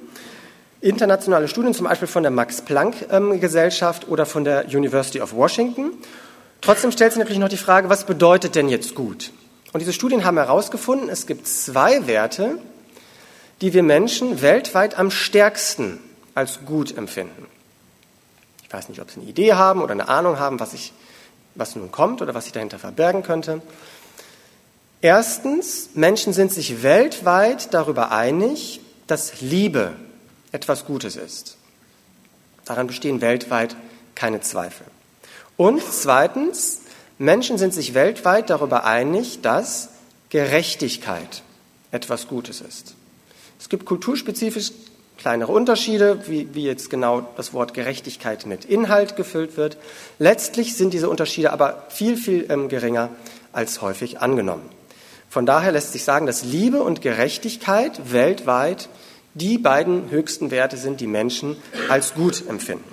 internationale 0.79 1.47
Studien, 1.47 1.73
zum 1.73 1.85
Beispiel 1.85 2.07
von 2.07 2.23
der 2.23 2.31
Max-Planck-Gesellschaft 2.31 4.07
oder 4.07 4.25
von 4.25 4.43
der 4.43 4.65
University 4.65 5.21
of 5.21 5.33
Washington. 5.33 5.91
Trotzdem 6.61 6.91
stellt 6.91 7.11
sich 7.11 7.19
natürlich 7.19 7.39
noch 7.39 7.49
die 7.49 7.57
Frage, 7.57 7.89
was 7.89 8.05
bedeutet 8.05 8.55
denn 8.55 8.69
jetzt 8.69 8.93
gut? 8.95 9.31
Und 9.73 9.79
diese 9.79 9.93
Studien 9.93 10.23
haben 10.23 10.37
herausgefunden, 10.37 11.09
es 11.09 11.25
gibt 11.25 11.47
zwei 11.47 12.05
Werte, 12.05 12.59
die 13.61 13.73
wir 13.73 13.83
Menschen 13.83 14.41
weltweit 14.41 14.97
am 14.97 15.11
stärksten 15.11 15.99
als 16.35 16.59
gut 16.65 16.95
empfinden. 16.95 17.47
Ich 18.63 18.73
weiß 18.73 18.89
nicht, 18.89 19.01
ob 19.01 19.09
Sie 19.11 19.19
eine 19.19 19.29
Idee 19.29 19.53
haben 19.53 19.81
oder 19.81 19.91
eine 19.91 20.07
Ahnung 20.07 20.39
haben, 20.39 20.59
was, 20.59 20.73
ich, 20.73 20.93
was 21.55 21.75
nun 21.75 21.91
kommt 21.91 22.21
oder 22.21 22.33
was 22.33 22.45
sich 22.45 22.53
dahinter 22.53 22.79
verbergen 22.79 23.23
könnte. 23.23 23.61
Erstens, 25.01 25.89
Menschen 25.95 26.31
sind 26.31 26.53
sich 26.53 26.83
weltweit 26.83 27.73
darüber 27.73 28.11
einig, 28.11 28.81
dass 29.07 29.41
Liebe 29.41 29.93
etwas 30.51 30.85
Gutes 30.85 31.15
ist. 31.15 31.57
Daran 32.65 32.87
bestehen 32.87 33.19
weltweit 33.19 33.75
keine 34.15 34.41
Zweifel. 34.41 34.85
Und 35.61 35.83
zweitens, 35.83 36.81
Menschen 37.19 37.59
sind 37.59 37.71
sich 37.71 37.93
weltweit 37.93 38.49
darüber 38.49 38.83
einig, 38.83 39.41
dass 39.43 39.89
Gerechtigkeit 40.31 41.43
etwas 41.91 42.27
Gutes 42.27 42.61
ist. 42.61 42.95
Es 43.59 43.69
gibt 43.69 43.85
kulturspezifisch 43.85 44.71
kleinere 45.19 45.51
Unterschiede, 45.51 46.23
wie, 46.25 46.55
wie 46.55 46.63
jetzt 46.63 46.89
genau 46.89 47.29
das 47.37 47.53
Wort 47.53 47.75
Gerechtigkeit 47.75 48.47
mit 48.47 48.65
Inhalt 48.65 49.15
gefüllt 49.15 49.55
wird. 49.55 49.77
Letztlich 50.17 50.75
sind 50.75 50.95
diese 50.95 51.11
Unterschiede 51.11 51.53
aber 51.53 51.85
viel, 51.89 52.17
viel 52.17 52.47
ähm, 52.49 52.67
geringer 52.67 53.09
als 53.53 53.83
häufig 53.83 54.19
angenommen. 54.19 54.67
Von 55.29 55.45
daher 55.45 55.73
lässt 55.73 55.91
sich 55.91 56.03
sagen, 56.03 56.25
dass 56.25 56.43
Liebe 56.43 56.81
und 56.81 57.03
Gerechtigkeit 57.03 58.11
weltweit 58.11 58.89
die 59.35 59.59
beiden 59.59 60.09
höchsten 60.09 60.49
Werte 60.49 60.77
sind, 60.77 61.01
die 61.01 61.05
Menschen 61.05 61.55
als 61.87 62.15
gut 62.15 62.47
empfinden. 62.49 62.90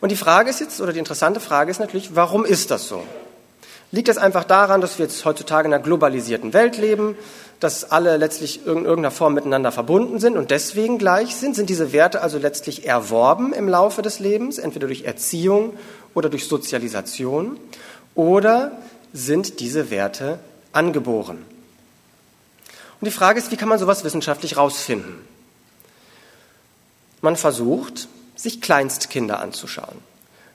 Und 0.00 0.12
die 0.12 0.16
Frage 0.16 0.50
ist 0.50 0.60
jetzt, 0.60 0.80
oder 0.80 0.92
die 0.92 0.98
interessante 0.98 1.40
Frage 1.40 1.70
ist 1.70 1.80
natürlich, 1.80 2.14
warum 2.14 2.44
ist 2.44 2.70
das 2.70 2.88
so? 2.88 3.02
Liegt 3.92 4.08
das 4.08 4.18
einfach 4.18 4.44
daran, 4.44 4.80
dass 4.80 4.98
wir 4.98 5.06
jetzt 5.06 5.24
heutzutage 5.24 5.68
in 5.68 5.74
einer 5.74 5.82
globalisierten 5.82 6.52
Welt 6.52 6.76
leben, 6.76 7.16
dass 7.60 7.90
alle 7.90 8.16
letztlich 8.16 8.66
in 8.66 8.84
irgendeiner 8.84 9.10
Form 9.10 9.34
miteinander 9.34 9.72
verbunden 9.72 10.18
sind 10.18 10.36
und 10.36 10.50
deswegen 10.50 10.98
gleich 10.98 11.36
sind? 11.36 11.54
Sind 11.54 11.70
diese 11.70 11.92
Werte 11.92 12.20
also 12.20 12.38
letztlich 12.38 12.86
erworben 12.86 13.52
im 13.52 13.68
Laufe 13.68 14.02
des 14.02 14.18
Lebens, 14.18 14.58
entweder 14.58 14.88
durch 14.88 15.04
Erziehung 15.04 15.74
oder 16.14 16.28
durch 16.28 16.46
Sozialisation? 16.46 17.58
Oder 18.14 18.72
sind 19.12 19.60
diese 19.60 19.90
Werte 19.90 20.40
angeboren? 20.72 21.38
Und 23.00 23.04
die 23.04 23.10
Frage 23.10 23.38
ist, 23.38 23.50
wie 23.50 23.56
kann 23.56 23.68
man 23.68 23.78
sowas 23.78 24.04
wissenschaftlich 24.04 24.56
rausfinden? 24.56 25.20
Man 27.20 27.36
versucht, 27.36 28.08
sich 28.36 28.60
Kleinstkinder 28.60 29.40
anzuschauen, 29.40 29.98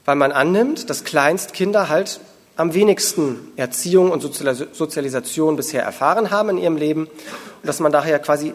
weil 0.05 0.15
man 0.15 0.31
annimmt, 0.31 0.89
dass 0.89 1.03
Kleinstkinder 1.03 1.89
halt 1.89 2.19
am 2.55 2.73
wenigsten 2.73 3.51
Erziehung 3.55 4.11
und 4.11 4.21
Sozialisation 4.21 5.55
bisher 5.55 5.83
erfahren 5.83 6.31
haben 6.31 6.49
in 6.49 6.57
ihrem 6.59 6.77
Leben 6.77 7.05
und 7.05 7.67
dass 7.67 7.79
man 7.79 7.91
daher 7.91 8.19
quasi 8.19 8.53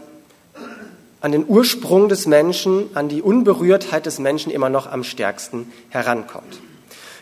an 1.20 1.32
den 1.32 1.44
Ursprung 1.48 2.08
des 2.08 2.26
Menschen, 2.26 2.90
an 2.94 3.08
die 3.08 3.22
Unberührtheit 3.22 4.06
des 4.06 4.18
Menschen 4.18 4.52
immer 4.52 4.68
noch 4.68 4.90
am 4.90 5.02
stärksten 5.02 5.72
herankommt. 5.88 6.60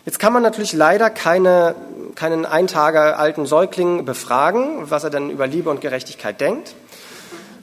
Jetzt 0.05 0.19
kann 0.19 0.35
man 0.35 0.43
natürlich 0.43 0.75
leider 0.75 1.09
keine, 1.09 1.75
keinen 2.15 2.45
ein 2.45 2.67
Tage 2.67 3.17
alten 3.17 3.47
Säugling 3.47 4.05
befragen, 4.05 4.91
was 4.91 5.05
er 5.05 5.11
denn 5.11 5.31
über 5.31 5.47
Liebe 5.47 5.71
und 5.71 5.81
Gerechtigkeit 5.81 6.41
denkt, 6.41 6.75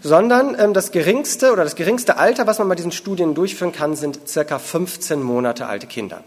sondern 0.02 0.56
ähm, 0.60 0.74
das 0.74 0.92
geringste 0.92 1.52
oder 1.52 1.64
das 1.64 1.76
geringste 1.76 2.18
Alter, 2.18 2.48
was 2.48 2.60
man 2.60 2.68
bei 2.68 2.76
diesen 2.76 2.92
Studien 2.92 3.36
durchführen 3.36 3.72
kann, 3.72 3.96
sind 3.96 4.28
circa 4.28 4.60
15 4.60 5.22
Monate 5.22 5.68
alte 5.68 5.88
Kinder. 5.88 6.24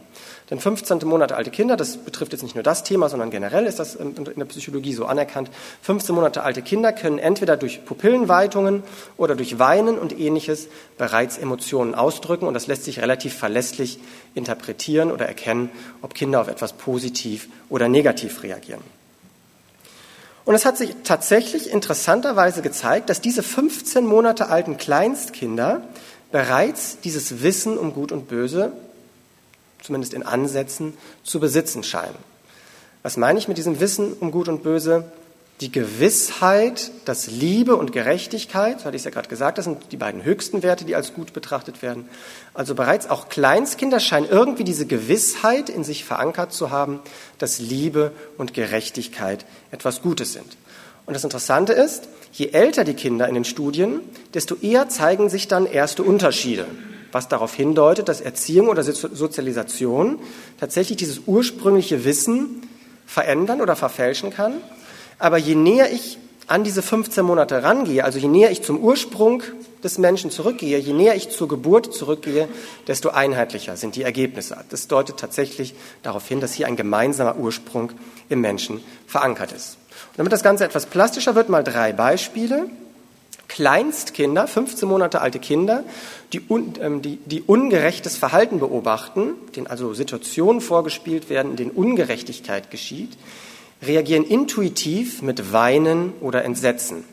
Denn 0.50 0.60
15 0.60 0.98
Monate 1.04 1.36
alte 1.36 1.50
Kinder, 1.50 1.76
das 1.76 1.96
betrifft 1.96 2.32
jetzt 2.32 2.42
nicht 2.42 2.54
nur 2.54 2.62
das 2.62 2.84
Thema, 2.84 3.08
sondern 3.08 3.30
generell 3.30 3.64
ist 3.64 3.78
das 3.78 3.94
in 3.94 4.14
der 4.14 4.44
Psychologie 4.44 4.92
so 4.92 5.06
anerkannt, 5.06 5.50
15 5.80 6.14
Monate 6.14 6.42
alte 6.42 6.60
Kinder 6.60 6.92
können 6.92 7.18
entweder 7.18 7.56
durch 7.56 7.84
Pupillenweitungen 7.86 8.82
oder 9.16 9.36
durch 9.36 9.58
Weinen 9.58 9.98
und 9.98 10.18
ähnliches 10.18 10.68
bereits 10.98 11.38
Emotionen 11.38 11.94
ausdrücken 11.94 12.46
und 12.46 12.52
das 12.52 12.66
lässt 12.66 12.84
sich 12.84 13.00
relativ 13.00 13.34
verlässlich 13.34 13.98
interpretieren 14.34 15.10
oder 15.10 15.26
erkennen, 15.26 15.70
ob 16.02 16.12
Kinder 16.12 16.42
auf 16.42 16.48
etwas 16.48 16.74
positiv 16.74 17.48
oder 17.70 17.88
negativ 17.88 18.42
reagieren. 18.42 18.82
Und 20.44 20.54
es 20.54 20.64
hat 20.64 20.76
sich 20.76 20.94
tatsächlich 21.04 21.70
interessanterweise 21.70 22.62
gezeigt, 22.62 23.08
dass 23.08 23.20
diese 23.20 23.42
15 23.42 24.06
Monate 24.06 24.48
alten 24.48 24.76
Kleinstkinder 24.76 25.82
bereits 26.32 26.98
dieses 27.00 27.42
Wissen 27.42 27.78
um 27.78 27.94
Gut 27.94 28.12
und 28.12 28.28
Böse 28.28 28.72
zumindest 29.84 30.14
in 30.14 30.22
Ansätzen, 30.22 30.96
zu 31.22 31.38
besitzen 31.38 31.84
scheinen. 31.84 32.16
Was 33.02 33.16
meine 33.16 33.38
ich 33.38 33.48
mit 33.48 33.58
diesem 33.58 33.80
Wissen 33.80 34.14
um 34.14 34.30
Gut 34.30 34.48
und 34.48 34.62
Böse? 34.62 35.04
Die 35.60 35.70
Gewissheit, 35.70 36.90
dass 37.04 37.28
Liebe 37.28 37.76
und 37.76 37.92
Gerechtigkeit, 37.92 38.80
so 38.80 38.86
hatte 38.86 38.96
ich 38.96 39.02
es 39.02 39.04
ja 39.04 39.12
gerade 39.12 39.28
gesagt, 39.28 39.56
das 39.56 39.66
sind 39.66 39.92
die 39.92 39.96
beiden 39.96 40.24
höchsten 40.24 40.64
Werte, 40.64 40.84
die 40.84 40.96
als 40.96 41.14
gut 41.14 41.32
betrachtet 41.32 41.80
werden. 41.80 42.08
Also 42.54 42.74
bereits 42.74 43.08
auch 43.08 43.28
Kleinstkinder 43.28 44.00
scheinen 44.00 44.28
irgendwie 44.28 44.64
diese 44.64 44.84
Gewissheit 44.84 45.68
in 45.68 45.84
sich 45.84 46.04
verankert 46.04 46.52
zu 46.52 46.70
haben, 46.70 47.00
dass 47.38 47.60
Liebe 47.60 48.10
und 48.36 48.52
Gerechtigkeit 48.52 49.46
etwas 49.70 50.02
Gutes 50.02 50.32
sind. 50.32 50.56
Und 51.06 51.14
das 51.14 51.22
Interessante 51.22 51.72
ist, 51.72 52.08
je 52.32 52.48
älter 52.48 52.82
die 52.82 52.94
Kinder 52.94 53.28
in 53.28 53.34
den 53.34 53.44
Studien, 53.44 54.00
desto 54.34 54.56
eher 54.56 54.88
zeigen 54.88 55.28
sich 55.28 55.46
dann 55.46 55.66
erste 55.66 56.02
Unterschiede. 56.02 56.66
was 57.14 57.28
darauf 57.28 57.54
hindeutet, 57.54 58.08
dass 58.08 58.20
Erziehung 58.20 58.68
oder 58.68 58.82
Sozialisation 58.82 60.18
tatsächlich 60.58 60.98
dieses 60.98 61.22
ursprüngliche 61.26 62.04
Wissen 62.04 62.62
verändern 63.06 63.60
oder 63.60 63.76
verfälschen 63.76 64.30
kann. 64.30 64.54
Aber 65.18 65.38
je 65.38 65.54
näher 65.54 65.92
ich 65.92 66.18
an 66.46 66.64
diese 66.64 66.82
15 66.82 67.24
Monate 67.24 67.62
rangehe, 67.62 68.04
also 68.04 68.18
je 68.18 68.28
näher 68.28 68.50
ich 68.50 68.62
zum 68.62 68.78
Ursprung 68.78 69.42
des 69.82 69.98
Menschen 69.98 70.30
zurückgehe, 70.30 70.78
je 70.78 70.92
näher 70.92 71.14
ich 71.14 71.30
zur 71.30 71.48
Geburt 71.48 71.94
zurückgehe, 71.94 72.48
desto 72.86 73.10
einheitlicher 73.10 73.76
sind 73.76 73.96
die 73.96 74.02
Ergebnisse. 74.02 74.56
Das 74.70 74.88
deutet 74.88 75.18
tatsächlich 75.18 75.74
darauf 76.02 76.26
hin, 76.26 76.40
dass 76.40 76.52
hier 76.52 76.66
ein 76.66 76.76
gemeinsamer 76.76 77.36
Ursprung 77.36 77.92
im 78.28 78.40
Menschen 78.40 78.80
verankert 79.06 79.52
ist. 79.52 79.78
Und 80.10 80.18
damit 80.18 80.32
das 80.32 80.42
Ganze 80.42 80.64
etwas 80.64 80.86
plastischer 80.86 81.34
wird, 81.34 81.48
mal 81.48 81.64
drei 81.64 81.92
Beispiele. 81.92 82.66
Kleinstkinder, 83.46 84.48
15 84.48 84.88
Monate 84.88 85.20
alte 85.20 85.38
Kinder, 85.38 85.84
die, 86.32 86.40
un, 86.48 86.74
ähm, 86.80 87.02
die, 87.02 87.18
die 87.18 87.42
ungerechtes 87.42 88.16
Verhalten 88.16 88.58
beobachten, 88.58 89.34
denen 89.54 89.66
also 89.66 89.94
Situationen 89.94 90.60
vorgespielt 90.60 91.28
werden, 91.28 91.52
in 91.52 91.56
denen 91.56 91.70
Ungerechtigkeit 91.70 92.70
geschieht, 92.70 93.16
reagieren 93.86 94.24
intuitiv 94.24 95.22
mit 95.22 95.52
Weinen 95.52 96.12
oder 96.20 96.44
Entsetzen. 96.44 97.04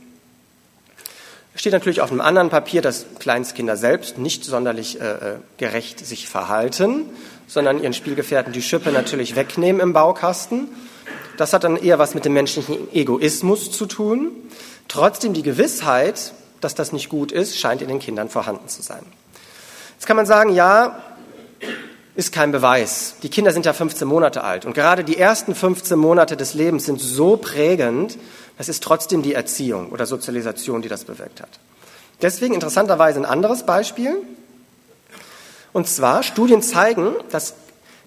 Es 1.54 1.62
steht 1.62 1.74
natürlich 1.74 2.02
auf 2.02 2.12
einem 2.12 2.22
anderen 2.22 2.50
Papier, 2.50 2.82
dass 2.82 3.06
Kleinstkinder 3.20 3.76
selbst 3.76 4.18
nicht 4.18 4.46
sonderlich 4.46 5.02
äh, 5.02 5.06
äh, 5.06 5.18
gerecht 5.58 6.06
sich 6.06 6.28
verhalten, 6.28 7.06
sondern 7.48 7.82
ihren 7.82 7.94
Spielgefährten 7.94 8.54
die 8.54 8.62
Schippe 8.62 8.92
natürlich 8.92 9.36
wegnehmen 9.36 9.82
im 9.82 9.94
Baukasten. 9.94 10.70
Das 11.38 11.54
hat 11.54 11.64
dann 11.64 11.76
eher 11.76 12.00
was 12.00 12.16
mit 12.16 12.24
dem 12.24 12.34
menschlichen 12.34 12.94
Egoismus 12.94 13.72
zu 13.72 13.86
tun. 13.86 14.32
Trotzdem 14.88 15.34
die 15.34 15.44
Gewissheit, 15.44 16.34
dass 16.62 16.76
das 16.76 16.94
nicht 16.94 17.10
gut 17.10 17.32
ist, 17.32 17.58
scheint 17.58 17.82
in 17.82 17.90
den 17.90 18.00
Kindern 18.00 18.30
vorhanden 18.30 18.68
zu 18.70 18.82
sein. 18.82 19.04
Jetzt 19.96 20.08
kann 20.08 20.16
man 20.16 20.26
sagen, 20.26 20.56
ja, 20.56 21.02
ist 22.16 22.32
kein 22.34 22.52
Beweis. 22.52 23.16
Die 23.24 23.30
Kinder 23.30 23.52
sind 23.52 23.66
ja 23.66 23.74
15 23.74 24.08
Monate 24.08 24.44
alt 24.44 24.66
und 24.66 24.74
gerade 24.74 25.04
die 25.04 25.18
ersten 25.18 25.56
15 25.56 25.98
Monate 25.98 26.36
des 26.36 26.54
Lebens 26.54 26.86
sind 26.86 27.00
so 27.00 27.38
prägend, 27.38 28.18
das 28.58 28.70
ist 28.70 28.84
trotzdem 28.84 29.22
die 29.22 29.34
Erziehung 29.34 29.90
oder 29.90 30.06
Sozialisation, 30.06 30.82
die 30.82 30.90
das 30.90 31.06
bewirkt 31.06 31.42
hat. 31.42 31.60
Deswegen 32.22 32.54
interessanterweise 32.54 33.20
ein 33.20 33.26
anderes 33.26 33.66
Beispiel. 33.66 34.18
Und 35.74 35.88
zwar, 35.88 36.22
Studien 36.22 36.62
zeigen, 36.62 37.14
dass 37.32 37.56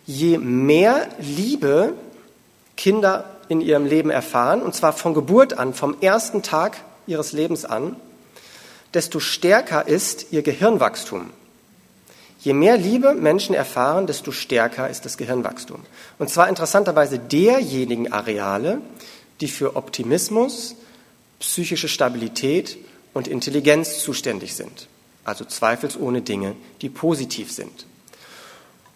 je 0.06 0.38
mehr 0.38 1.08
Liebe 1.18 1.94
Kinder 2.76 3.24
in 3.48 3.60
ihrem 3.60 3.86
Leben 3.86 4.10
erfahren, 4.10 4.62
und 4.62 4.74
zwar 4.74 4.92
von 4.92 5.14
Geburt 5.14 5.58
an, 5.58 5.74
vom 5.74 5.96
ersten 6.00 6.42
Tag 6.42 6.76
ihres 7.06 7.32
Lebens 7.32 7.64
an, 7.64 7.96
desto 8.92 9.18
stärker 9.18 9.88
ist 9.88 10.26
ihr 10.30 10.42
Gehirnwachstum. 10.42 11.30
Je 12.44 12.52
mehr 12.52 12.76
Liebe 12.76 13.14
Menschen 13.14 13.54
erfahren, 13.54 14.06
desto 14.06 14.30
stärker 14.30 14.90
ist 14.90 15.06
das 15.06 15.16
Gehirnwachstum. 15.16 15.80
Und 16.18 16.28
zwar 16.28 16.50
interessanterweise 16.50 17.18
derjenigen 17.18 18.12
Areale, 18.12 18.82
die 19.40 19.48
für 19.48 19.76
Optimismus, 19.76 20.76
psychische 21.40 21.88
Stabilität 21.88 22.76
und 23.14 23.28
Intelligenz 23.28 24.00
zuständig 24.00 24.54
sind. 24.54 24.88
Also 25.24 25.46
zweifelsohne 25.46 26.20
Dinge, 26.20 26.54
die 26.82 26.90
positiv 26.90 27.50
sind. 27.50 27.86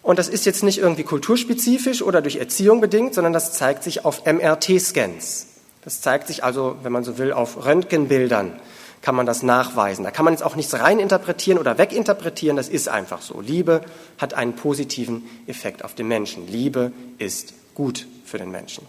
Und 0.03 0.19
das 0.19 0.29
ist 0.29 0.45
jetzt 0.45 0.61
nicht 0.61 0.77
irgendwie 0.77 1.03
kulturspezifisch 1.03 2.03
oder 2.03 2.21
durch 2.21 2.35
Erziehung 2.35 2.81
bedingt, 2.81 3.15
sondern 3.15 3.33
das 3.33 3.53
zeigt 3.53 3.83
sich 3.83 4.05
auf 4.05 4.25
MRT-Scans. 4.27 5.47
Das 5.83 6.01
zeigt 6.01 6.27
sich 6.27 6.43
also, 6.43 6.77
wenn 6.83 6.91
man 6.91 7.03
so 7.03 7.17
will, 7.17 7.33
auf 7.33 7.65
Röntgenbildern 7.65 8.59
kann 9.01 9.15
man 9.15 9.25
das 9.25 9.43
nachweisen. 9.43 10.03
Da 10.03 10.11
kann 10.11 10.25
man 10.25 10.33
jetzt 10.33 10.43
auch 10.43 10.55
nichts 10.55 10.73
reininterpretieren 10.73 11.59
oder 11.59 11.77
weginterpretieren, 11.77 12.57
das 12.57 12.69
ist 12.69 12.89
einfach 12.89 13.21
so. 13.21 13.41
Liebe 13.41 13.81
hat 14.17 14.33
einen 14.33 14.55
positiven 14.55 15.29
Effekt 15.47 15.83
auf 15.83 15.95
den 15.95 16.07
Menschen. 16.07 16.47
Liebe 16.47 16.91
ist 17.17 17.53
gut 17.75 18.07
für 18.25 18.37
den 18.37 18.51
Menschen. 18.51 18.85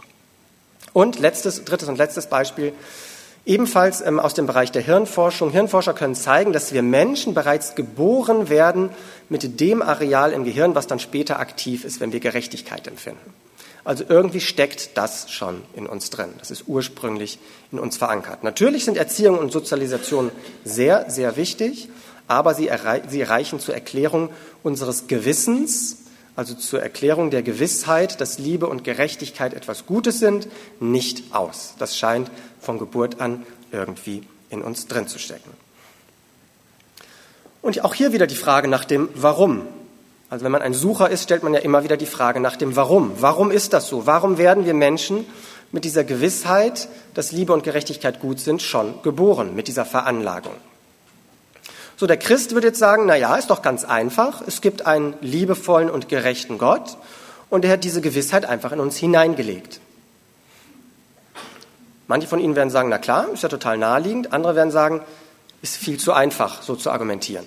Und 0.93 1.19
letztes, 1.21 1.65
drittes 1.65 1.89
und 1.89 1.99
letztes 1.99 2.27
Beispiel, 2.27 2.73
ebenfalls 3.47 4.01
ähm, 4.01 4.19
aus 4.19 4.35
dem 4.35 4.47
Bereich 4.47 4.73
der 4.73 4.83
Hirnforschung. 4.83 5.51
Hirnforscher 5.51 5.95
können 5.95 6.15
zeigen, 6.15 6.53
dass 6.53 6.73
wir 6.73 6.83
Menschen 6.83 7.35
bereits 7.35 7.75
geboren 7.75 8.49
werden 8.49 8.91
mit 9.29 9.61
dem 9.61 9.83
Areal 9.83 10.33
im 10.33 10.45
Gehirn, 10.45 10.75
was 10.75 10.87
dann 10.87 10.99
später 10.99 11.39
aktiv 11.39 11.85
ist, 11.85 12.01
wenn 12.01 12.13
wir 12.13 12.21
Gerechtigkeit 12.21 12.87
empfinden. 12.87 13.33
Also 13.85 14.05
irgendwie 14.09 14.41
steckt 14.41 14.97
das 14.97 15.31
schon 15.31 15.63
in 15.75 15.87
uns 15.87 16.11
drin. 16.11 16.31
Das 16.39 16.51
ist 16.51 16.65
ursprünglich 16.67 17.39
in 17.73 17.79
uns 17.79 17.97
verankert. 17.97 18.45
Natürlich 18.45 18.85
sind 18.85 18.97
Erziehung 18.97 19.39
und 19.39 19.53
Sozialisation 19.53 20.31
sehr, 20.65 21.11
sehr 21.11 21.37
wichtig, 21.37 21.89
aber 22.27 22.55
sie, 22.55 22.71
sie 23.09 23.23
reichen 23.23 23.59
zur 23.59 23.75
Erklärung 23.75 24.31
unseres 24.63 25.07
Gewissens, 25.07 25.97
also 26.37 26.55
zur 26.55 26.83
Erklärung 26.83 27.31
der 27.31 27.43
Gewissheit, 27.43 28.21
dass 28.21 28.39
Liebe 28.39 28.67
und 28.67 28.85
Gerechtigkeit 28.85 29.55
etwas 29.55 29.87
Gutes 29.87 30.19
sind, 30.19 30.49
nicht 30.79 31.35
aus. 31.35 31.75
Das 31.79 31.97
scheint 31.97 32.31
von 32.61 32.79
Geburt 32.79 33.21
an 33.21 33.45
irgendwie 33.73 34.23
in 34.51 34.63
uns 34.63 34.87
drin 34.87 35.09
zu 35.09 35.19
stecken. 35.19 35.51
Und 37.63 37.83
auch 37.85 37.95
hier 37.95 38.13
wieder 38.13 38.27
die 38.27 38.37
Frage 38.37 38.69
nach 38.69 38.85
dem 38.85 39.09
Warum. 39.15 39.67
Also 40.31 40.45
wenn 40.45 40.53
man 40.53 40.63
ein 40.63 40.75
Sucher 40.75 41.11
ist, 41.11 41.25
stellt 41.25 41.43
man 41.43 41.53
ja 41.53 41.61
immer 41.61 41.83
wieder 41.83 41.97
die 41.97 42.07
Frage 42.07 42.39
nach 42.39 42.55
dem 42.55 42.77
Warum. 42.77 43.21
Warum 43.21 43.51
ist 43.51 43.73
das 43.73 43.89
so? 43.89 44.07
Warum 44.07 44.39
werden 44.39 44.65
wir 44.65 44.75
Menschen 44.75 45.27
mit 45.73 45.85
dieser 45.85 46.05
Gewissheit, 46.05 46.89
dass 47.15 47.33
Liebe 47.33 47.53
und 47.53 47.65
Gerechtigkeit 47.65 48.21
gut 48.21 48.39
sind, 48.39 48.63
schon 48.63 49.03
geboren, 49.03 49.57
mit 49.57 49.67
dieser 49.67 49.85
Veranlagung? 49.85 50.55
So, 51.97 52.07
der 52.07 52.17
Christ 52.17 52.55
würde 52.55 52.69
jetzt 52.69 52.79
sagen, 52.79 53.07
na 53.07 53.17
ja, 53.17 53.35
ist 53.35 53.51
doch 53.51 53.61
ganz 53.61 53.85
einfach. 53.85 54.41
Es 54.47 54.61
gibt 54.61 54.87
einen 54.87 55.15
liebevollen 55.21 55.91
und 55.91 56.09
gerechten 56.09 56.59
Gott 56.59 56.97
und 57.51 57.65
er 57.65 57.73
hat 57.73 57.83
diese 57.83 58.01
Gewissheit 58.01 58.47
einfach 58.47 58.71
in 58.71 58.79
uns 58.79 58.97
hineingelegt. 58.97 59.81
Manche 62.07 62.29
von 62.29 62.39
Ihnen 62.39 62.55
werden 62.55 62.71
sagen, 62.71 62.89
na 62.89 62.99
klar, 62.99 63.29
ist 63.33 63.43
ja 63.43 63.49
total 63.49 63.79
naheliegend. 63.79 64.33
Andere 64.33 64.55
werden 64.55 64.71
sagen, 64.71 65.03
ist 65.61 65.77
viel 65.77 65.99
zu 65.99 66.13
einfach, 66.13 66.63
so 66.63 66.77
zu 66.77 66.91
argumentieren. 66.91 67.45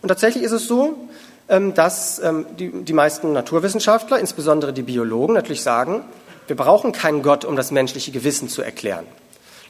Und 0.00 0.08
tatsächlich 0.08 0.44
ist 0.44 0.52
es 0.52 0.66
so, 0.66 1.08
dass 1.46 2.18
ähm, 2.20 2.46
die, 2.58 2.92
meisten 2.92 3.32
Naturwissenschaftler, 3.32 4.18
insbesondere 4.18 4.72
die 4.72 4.82
Biologen, 4.82 5.34
natürlich 5.34 5.62
sagen, 5.62 6.02
wir 6.46 6.56
brauchen 6.56 6.92
keinen 6.92 7.22
Gott, 7.22 7.44
um 7.44 7.56
das 7.56 7.70
menschliche 7.70 8.12
Gewissen 8.12 8.48
zu 8.48 8.62
erklären. 8.62 9.04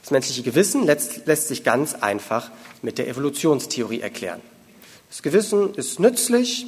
Das 0.01 0.11
menschliche 0.11 0.43
Gewissen 0.43 0.85
lässt, 0.85 1.25
lässt 1.25 1.47
sich 1.47 1.63
ganz 1.63 1.95
einfach 1.95 2.51
mit 2.81 2.97
der 2.97 3.07
Evolutionstheorie 3.07 4.01
erklären. 4.01 4.41
Das 5.09 5.21
Gewissen 5.21 5.73
ist 5.75 5.99
nützlich 5.99 6.67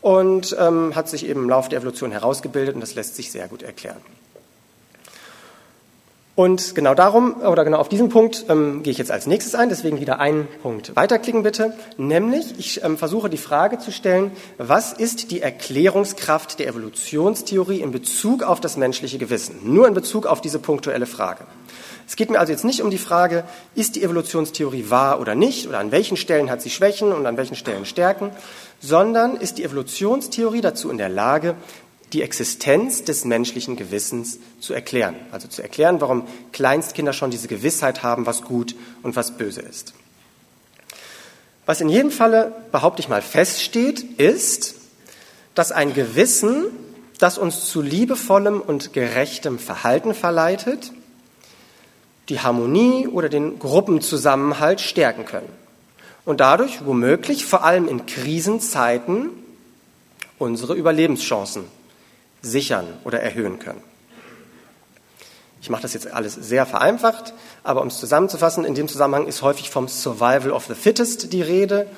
und 0.00 0.56
ähm, 0.58 0.94
hat 0.94 1.08
sich 1.08 1.26
eben 1.26 1.44
im 1.44 1.48
Laufe 1.48 1.68
der 1.68 1.80
Evolution 1.80 2.12
herausgebildet 2.12 2.74
und 2.74 2.80
das 2.80 2.94
lässt 2.94 3.16
sich 3.16 3.32
sehr 3.32 3.48
gut 3.48 3.62
erklären. 3.62 4.00
Und 6.36 6.74
genau 6.74 6.94
darum, 6.94 7.40
oder 7.40 7.64
genau 7.64 7.78
auf 7.78 7.88
diesen 7.88 8.10
Punkt 8.10 8.44
ähm, 8.50 8.82
gehe 8.82 8.90
ich 8.90 8.98
jetzt 8.98 9.10
als 9.10 9.26
nächstes 9.26 9.54
ein, 9.54 9.70
deswegen 9.70 10.00
wieder 10.00 10.20
einen 10.20 10.46
Punkt 10.60 10.94
weiterklicken 10.94 11.42
bitte. 11.42 11.74
Nämlich, 11.96 12.58
ich 12.58 12.84
ähm, 12.84 12.98
versuche 12.98 13.30
die 13.30 13.38
Frage 13.38 13.78
zu 13.78 13.90
stellen, 13.90 14.30
was 14.58 14.92
ist 14.92 15.30
die 15.30 15.40
Erklärungskraft 15.40 16.58
der 16.58 16.68
Evolutionstheorie 16.68 17.80
in 17.80 17.90
Bezug 17.90 18.42
auf 18.42 18.60
das 18.60 18.76
menschliche 18.76 19.16
Gewissen? 19.16 19.60
Nur 19.64 19.88
in 19.88 19.94
Bezug 19.94 20.26
auf 20.26 20.42
diese 20.42 20.58
punktuelle 20.58 21.06
Frage. 21.06 21.46
Es 22.06 22.16
geht 22.16 22.28
mir 22.28 22.38
also 22.38 22.52
jetzt 22.52 22.66
nicht 22.66 22.82
um 22.82 22.90
die 22.90 22.98
Frage, 22.98 23.44
ist 23.74 23.96
die 23.96 24.02
Evolutionstheorie 24.02 24.90
wahr 24.90 25.20
oder 25.20 25.34
nicht, 25.34 25.66
oder 25.66 25.78
an 25.78 25.90
welchen 25.90 26.18
Stellen 26.18 26.50
hat 26.50 26.60
sie 26.60 26.70
Schwächen 26.70 27.12
und 27.12 27.24
an 27.24 27.38
welchen 27.38 27.56
Stellen 27.56 27.86
Stärken, 27.86 28.30
sondern 28.78 29.36
ist 29.36 29.56
die 29.56 29.64
Evolutionstheorie 29.64 30.60
dazu 30.60 30.90
in 30.90 30.98
der 30.98 31.08
Lage, 31.08 31.54
die 32.12 32.22
Existenz 32.22 33.04
des 33.04 33.24
menschlichen 33.24 33.76
Gewissens 33.76 34.38
zu 34.60 34.74
erklären. 34.74 35.16
Also 35.32 35.48
zu 35.48 35.62
erklären, 35.62 36.00
warum 36.00 36.26
Kleinstkinder 36.52 37.12
schon 37.12 37.30
diese 37.30 37.48
Gewissheit 37.48 38.02
haben, 38.02 38.26
was 38.26 38.42
gut 38.42 38.76
und 39.02 39.16
was 39.16 39.36
böse 39.36 39.60
ist. 39.60 39.94
Was 41.66 41.80
in 41.80 41.88
jedem 41.88 42.12
Falle, 42.12 42.52
behaupte 42.70 43.00
ich 43.00 43.08
mal, 43.08 43.22
feststeht, 43.22 44.20
ist, 44.20 44.76
dass 45.54 45.72
ein 45.72 45.94
Gewissen, 45.94 46.66
das 47.18 47.38
uns 47.38 47.64
zu 47.66 47.82
liebevollem 47.82 48.60
und 48.60 48.92
gerechtem 48.92 49.58
Verhalten 49.58 50.14
verleitet, 50.14 50.92
die 52.28 52.40
Harmonie 52.40 53.08
oder 53.08 53.28
den 53.28 53.58
Gruppenzusammenhalt 53.58 54.80
stärken 54.80 55.24
können. 55.24 55.48
Und 56.24 56.40
dadurch 56.40 56.84
womöglich 56.84 57.44
vor 57.44 57.64
allem 57.64 57.88
in 57.88 58.06
Krisenzeiten 58.06 59.30
unsere 60.38 60.74
Überlebenschancen 60.74 61.64
sichern 62.46 62.86
oder 63.04 63.20
erhöhen 63.20 63.58
können. 63.58 63.82
Ich 65.60 65.70
mache 65.70 65.82
das 65.82 65.94
jetzt 65.94 66.12
alles 66.12 66.34
sehr 66.34 66.64
vereinfacht, 66.64 67.34
aber 67.64 67.82
um 67.82 67.88
es 67.88 67.98
zusammenzufassen, 67.98 68.64
in 68.64 68.74
dem 68.74 68.88
Zusammenhang 68.88 69.26
ist 69.26 69.42
häufig 69.42 69.68
vom 69.68 69.88
Survival 69.88 70.52
of 70.52 70.66
the 70.66 70.74
Fittest 70.74 71.32
die 71.32 71.42
Rede 71.42 71.88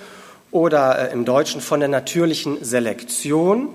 oder 0.50 1.10
äh, 1.10 1.12
im 1.12 1.24
Deutschen 1.24 1.60
von 1.60 1.80
der 1.80 1.90
natürlichen 1.90 2.64
Selektion, 2.64 3.68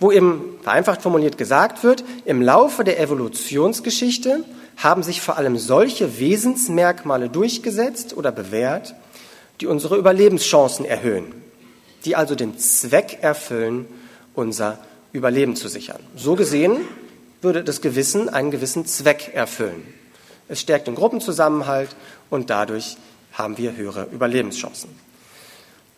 wo 0.00 0.10
eben 0.10 0.58
vereinfacht 0.62 1.02
formuliert 1.02 1.38
gesagt 1.38 1.84
wird, 1.84 2.04
im 2.24 2.42
Laufe 2.42 2.84
der 2.84 2.98
Evolutionsgeschichte 3.00 4.44
haben 4.76 5.02
sich 5.02 5.20
vor 5.20 5.36
allem 5.36 5.56
solche 5.56 6.18
Wesensmerkmale 6.18 7.28
durchgesetzt 7.28 8.16
oder 8.16 8.32
bewährt, 8.32 8.94
die 9.60 9.66
unsere 9.66 9.96
Überlebenschancen 9.96 10.84
erhöhen, 10.84 11.32
die 12.04 12.14
also 12.14 12.34
den 12.34 12.58
Zweck 12.58 13.18
erfüllen, 13.22 13.86
unser 14.34 14.78
Überleben 15.18 15.56
zu 15.56 15.68
sichern. 15.68 16.00
So 16.16 16.36
gesehen 16.36 16.78
würde 17.42 17.62
das 17.62 17.80
Gewissen 17.80 18.28
einen 18.28 18.50
gewissen 18.50 18.86
Zweck 18.86 19.32
erfüllen. 19.34 19.82
Es 20.48 20.60
stärkt 20.60 20.86
den 20.86 20.94
Gruppenzusammenhalt 20.94 21.90
und 22.30 22.48
dadurch 22.50 22.96
haben 23.32 23.58
wir 23.58 23.76
höhere 23.76 24.08
Überlebenschancen. 24.10 24.90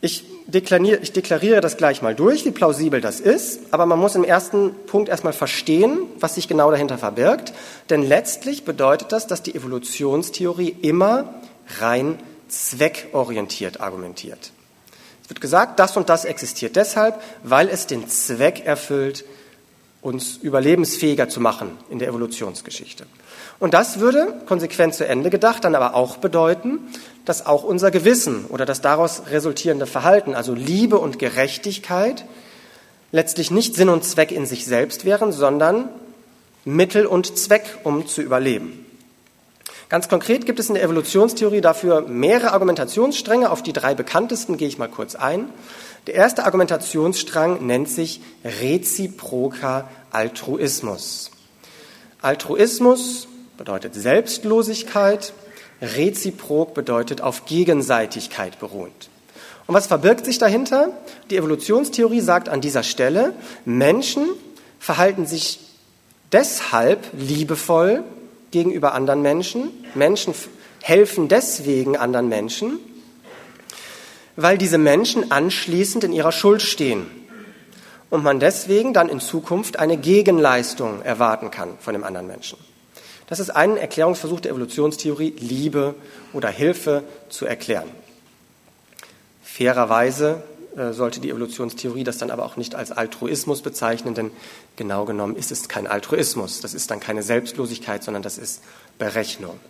Ich 0.02 0.24
deklariere, 0.46 1.00
ich 1.02 1.12
deklariere 1.12 1.60
das 1.60 1.76
gleich 1.76 2.00
mal 2.02 2.14
durch, 2.14 2.44
wie 2.44 2.50
plausibel 2.50 3.00
das 3.00 3.20
ist, 3.20 3.60
aber 3.70 3.86
man 3.86 3.98
muss 3.98 4.14
im 4.14 4.24
ersten 4.24 4.74
Punkt 4.86 5.08
erstmal 5.08 5.34
verstehen, 5.34 5.98
was 6.18 6.34
sich 6.34 6.48
genau 6.48 6.70
dahinter 6.70 6.98
verbirgt, 6.98 7.52
denn 7.90 8.02
letztlich 8.02 8.64
bedeutet 8.64 9.12
das, 9.12 9.26
dass 9.26 9.42
die 9.42 9.54
Evolutionstheorie 9.54 10.74
immer 10.80 11.34
rein 11.80 12.18
zweckorientiert 12.48 13.80
argumentiert. 13.80 14.52
Es 15.30 15.32
wird 15.32 15.42
gesagt, 15.42 15.78
das 15.78 15.96
und 15.96 16.08
das 16.08 16.24
existiert 16.24 16.74
deshalb, 16.74 17.22
weil 17.44 17.68
es 17.68 17.86
den 17.86 18.08
Zweck 18.08 18.66
erfüllt, 18.66 19.24
uns 20.02 20.36
überlebensfähiger 20.38 21.28
zu 21.28 21.38
machen 21.38 21.78
in 21.88 22.00
der 22.00 22.08
Evolutionsgeschichte. 22.08 23.06
Und 23.60 23.72
das 23.72 24.00
würde, 24.00 24.34
konsequent 24.46 24.92
zu 24.96 25.06
Ende 25.06 25.30
gedacht, 25.30 25.62
dann 25.62 25.76
aber 25.76 25.94
auch 25.94 26.16
bedeuten, 26.16 26.80
dass 27.26 27.46
auch 27.46 27.62
unser 27.62 27.92
Gewissen 27.92 28.46
oder 28.46 28.66
das 28.66 28.80
daraus 28.80 29.22
resultierende 29.30 29.86
Verhalten, 29.86 30.34
also 30.34 30.52
Liebe 30.52 30.98
und 30.98 31.20
Gerechtigkeit, 31.20 32.24
letztlich 33.12 33.52
nicht 33.52 33.76
Sinn 33.76 33.88
und 33.88 34.02
Zweck 34.02 34.32
in 34.32 34.46
sich 34.46 34.66
selbst 34.66 35.04
wären, 35.04 35.30
sondern 35.30 35.90
Mittel 36.64 37.06
und 37.06 37.38
Zweck, 37.38 37.78
um 37.84 38.08
zu 38.08 38.20
überleben. 38.20 38.79
Ganz 39.90 40.08
konkret 40.08 40.46
gibt 40.46 40.60
es 40.60 40.68
in 40.68 40.76
der 40.76 40.84
Evolutionstheorie 40.84 41.60
dafür 41.60 42.02
mehrere 42.02 42.52
Argumentationsstränge. 42.52 43.50
Auf 43.50 43.64
die 43.64 43.72
drei 43.72 43.96
bekanntesten 43.96 44.56
gehe 44.56 44.68
ich 44.68 44.78
mal 44.78 44.88
kurz 44.88 45.16
ein. 45.16 45.50
Der 46.06 46.14
erste 46.14 46.44
Argumentationsstrang 46.44 47.66
nennt 47.66 47.88
sich 47.88 48.20
reziproker 48.44 49.88
Altruismus. 50.12 51.32
Altruismus 52.22 53.26
bedeutet 53.58 53.96
Selbstlosigkeit, 53.96 55.32
reziprok 55.82 56.72
bedeutet 56.72 57.20
auf 57.20 57.44
Gegenseitigkeit 57.46 58.60
beruhend. 58.60 59.08
Und 59.66 59.74
was 59.74 59.88
verbirgt 59.88 60.24
sich 60.24 60.38
dahinter? 60.38 60.92
Die 61.30 61.36
Evolutionstheorie 61.36 62.20
sagt 62.20 62.48
an 62.48 62.60
dieser 62.60 62.84
Stelle, 62.84 63.34
Menschen 63.64 64.28
verhalten 64.78 65.26
sich 65.26 65.58
deshalb 66.30 67.08
liebevoll 67.12 68.04
gegenüber 68.50 68.94
anderen 68.94 69.22
Menschen, 69.22 69.70
Menschen 69.94 70.34
helfen 70.82 71.28
deswegen 71.28 71.96
anderen 71.96 72.28
Menschen, 72.28 72.78
weil 74.36 74.58
diese 74.58 74.78
Menschen 74.78 75.30
anschließend 75.30 76.04
in 76.04 76.12
ihrer 76.12 76.32
Schuld 76.32 76.62
stehen 76.62 77.06
und 78.08 78.22
man 78.22 78.40
deswegen 78.40 78.92
dann 78.92 79.08
in 79.08 79.20
Zukunft 79.20 79.78
eine 79.78 79.96
Gegenleistung 79.96 81.02
erwarten 81.02 81.50
kann 81.50 81.78
von 81.80 81.94
dem 81.94 82.04
anderen 82.04 82.26
Menschen. 82.26 82.58
Das 83.28 83.38
ist 83.38 83.50
ein 83.50 83.76
Erklärungsversuch 83.76 84.40
der 84.40 84.50
Evolutionstheorie, 84.50 85.34
Liebe 85.38 85.94
oder 86.32 86.48
Hilfe 86.48 87.04
zu 87.28 87.46
erklären. 87.46 87.88
Fairerweise 89.44 90.42
äh, 90.76 90.92
sollte 90.92 91.20
die 91.20 91.30
Evolutionstheorie 91.30 92.02
das 92.02 92.18
dann 92.18 92.30
aber 92.30 92.44
auch 92.44 92.56
nicht 92.56 92.74
als 92.74 92.90
Altruismus 92.90 93.62
bezeichnen, 93.62 94.14
denn 94.14 94.30
genau 94.80 95.04
genommen 95.04 95.36
ist 95.36 95.52
es 95.52 95.68
kein 95.68 95.86
Altruismus. 95.86 96.60
Das 96.60 96.72
ist 96.72 96.90
dann 96.90 97.00
keine 97.00 97.22
Selbstlosigkeit, 97.22 98.02
sondern 98.02 98.22
das 98.22 98.38
ist 98.38 98.62
Berechnung. 98.98 99.60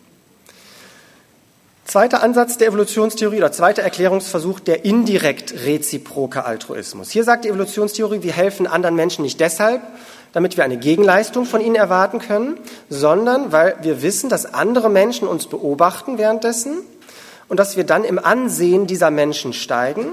Zweiter 1.84 2.22
Ansatz 2.22 2.58
der 2.58 2.68
Evolutionstheorie 2.68 3.38
oder 3.38 3.50
zweiter 3.50 3.82
Erklärungsversuch, 3.82 4.60
der 4.60 4.84
indirekt 4.84 5.52
reziproke 5.64 6.44
Altruismus. 6.44 7.10
Hier 7.10 7.24
sagt 7.24 7.44
die 7.44 7.48
Evolutionstheorie, 7.48 8.22
wir 8.22 8.32
helfen 8.32 8.68
anderen 8.68 8.94
Menschen 8.94 9.22
nicht 9.22 9.40
deshalb, 9.40 9.82
damit 10.32 10.56
wir 10.56 10.62
eine 10.62 10.76
Gegenleistung 10.76 11.44
von 11.44 11.60
ihnen 11.60 11.74
erwarten 11.74 12.20
können, 12.20 12.56
sondern 12.88 13.50
weil 13.50 13.74
wir 13.82 14.02
wissen, 14.02 14.30
dass 14.30 14.54
andere 14.54 14.90
Menschen 14.90 15.26
uns 15.26 15.48
beobachten 15.48 16.18
währenddessen 16.18 16.78
und 17.50 17.58
dass 17.58 17.76
wir 17.76 17.82
dann 17.82 18.04
im 18.04 18.18
Ansehen 18.18 18.86
dieser 18.86 19.10
Menschen 19.10 19.52
steigen 19.52 20.12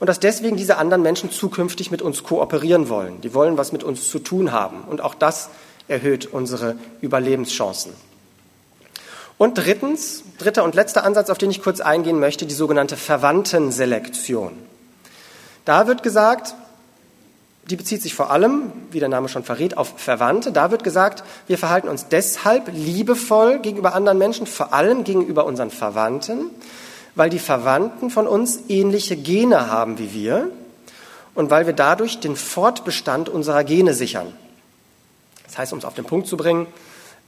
und 0.00 0.06
dass 0.08 0.20
deswegen 0.20 0.56
diese 0.56 0.78
anderen 0.78 1.02
Menschen 1.02 1.30
zukünftig 1.30 1.90
mit 1.90 2.00
uns 2.00 2.24
kooperieren 2.24 2.88
wollen. 2.88 3.20
Die 3.20 3.34
wollen 3.34 3.58
was 3.58 3.72
mit 3.72 3.84
uns 3.84 4.08
zu 4.08 4.18
tun 4.18 4.52
haben 4.52 4.84
und 4.88 5.02
auch 5.02 5.14
das 5.14 5.50
erhöht 5.86 6.26
unsere 6.26 6.76
Überlebenschancen. 7.02 7.92
Und 9.36 9.58
drittens, 9.58 10.24
dritter 10.38 10.64
und 10.64 10.74
letzter 10.74 11.04
Ansatz, 11.04 11.28
auf 11.28 11.36
den 11.36 11.50
ich 11.50 11.62
kurz 11.62 11.80
eingehen 11.80 12.18
möchte, 12.18 12.46
die 12.46 12.54
sogenannte 12.54 12.96
Verwandtenselektion. 12.96 14.52
Da 15.66 15.86
wird 15.86 16.02
gesagt, 16.02 16.54
die 17.68 17.76
bezieht 17.76 18.00
sich 18.00 18.14
vor 18.14 18.30
allem, 18.30 18.72
wie 18.90 18.98
der 18.98 19.10
Name 19.10 19.28
schon 19.28 19.44
verrät, 19.44 19.76
auf 19.76 19.92
Verwandte. 19.98 20.52
Da 20.52 20.70
wird 20.70 20.84
gesagt, 20.84 21.22
wir 21.46 21.58
verhalten 21.58 21.88
uns 21.88 22.08
deshalb 22.08 22.70
liebevoll 22.72 23.58
gegenüber 23.58 23.94
anderen 23.94 24.16
Menschen, 24.16 24.46
vor 24.46 24.72
allem 24.72 25.04
gegenüber 25.04 25.44
unseren 25.44 25.70
Verwandten, 25.70 26.50
weil 27.14 27.28
die 27.28 27.38
Verwandten 27.38 28.08
von 28.08 28.26
uns 28.26 28.60
ähnliche 28.68 29.16
Gene 29.16 29.70
haben 29.70 29.98
wie 29.98 30.14
wir 30.14 30.50
und 31.34 31.50
weil 31.50 31.66
wir 31.66 31.74
dadurch 31.74 32.20
den 32.20 32.36
Fortbestand 32.36 33.28
unserer 33.28 33.64
Gene 33.64 33.92
sichern. 33.92 34.32
Das 35.44 35.58
heißt, 35.58 35.72
um 35.74 35.78
es 35.78 35.84
auf 35.84 35.94
den 35.94 36.06
Punkt 36.06 36.26
zu 36.26 36.38
bringen, 36.38 36.66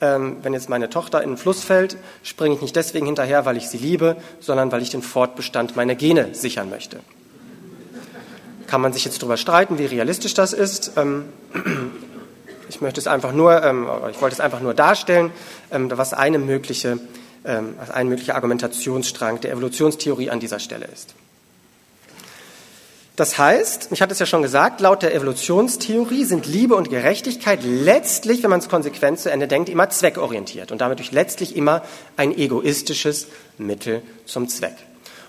ähm, 0.00 0.38
wenn 0.42 0.54
jetzt 0.54 0.70
meine 0.70 0.88
Tochter 0.88 1.22
in 1.22 1.32
den 1.32 1.36
Fluss 1.36 1.62
fällt, 1.62 1.98
springe 2.22 2.54
ich 2.54 2.62
nicht 2.62 2.76
deswegen 2.76 3.04
hinterher, 3.04 3.44
weil 3.44 3.58
ich 3.58 3.68
sie 3.68 3.76
liebe, 3.76 4.16
sondern 4.40 4.72
weil 4.72 4.80
ich 4.80 4.88
den 4.88 5.02
Fortbestand 5.02 5.76
meiner 5.76 5.96
Gene 5.96 6.34
sichern 6.34 6.70
möchte 6.70 7.00
kann 8.70 8.80
man 8.80 8.92
sich 8.92 9.04
jetzt 9.04 9.20
darüber 9.20 9.36
streiten, 9.36 9.78
wie 9.78 9.86
realistisch 9.86 10.32
das 10.32 10.52
ist. 10.52 10.92
Ähm, 10.96 11.24
ich 12.68 12.80
möchte 12.80 13.00
es 13.00 13.08
einfach 13.08 13.32
nur, 13.32 13.64
ähm, 13.64 13.88
ich 14.12 14.20
wollte 14.22 14.34
es 14.34 14.40
einfach 14.40 14.60
nur 14.60 14.74
darstellen, 14.74 15.32
ähm, 15.72 15.90
was 15.90 16.14
eine 16.14 16.38
mögliche, 16.38 16.98
ein 17.42 18.08
möglicher 18.08 18.34
Argumentationsstrang 18.34 19.40
der 19.40 19.52
Evolutionstheorie 19.52 20.28
an 20.28 20.40
dieser 20.40 20.58
Stelle 20.58 20.86
ist. 20.92 21.14
Das 23.16 23.38
heißt, 23.38 23.88
ich 23.92 24.02
hatte 24.02 24.12
es 24.12 24.18
ja 24.18 24.26
schon 24.26 24.42
gesagt, 24.42 24.80
laut 24.80 25.02
der 25.02 25.14
Evolutionstheorie 25.14 26.24
sind 26.24 26.46
Liebe 26.46 26.74
und 26.74 26.90
Gerechtigkeit 26.90 27.60
letztlich, 27.62 28.42
wenn 28.42 28.50
man 28.50 28.60
es 28.60 28.68
konsequent 28.68 29.18
zu 29.18 29.30
Ende 29.30 29.48
denkt, 29.48 29.70
immer 29.70 29.88
zweckorientiert 29.88 30.70
und 30.70 30.82
damit 30.82 30.98
durch 30.98 31.12
letztlich 31.12 31.56
immer 31.56 31.82
ein 32.16 32.36
egoistisches 32.36 33.26
Mittel 33.56 34.02
zum 34.26 34.48
Zweck. 34.48 34.76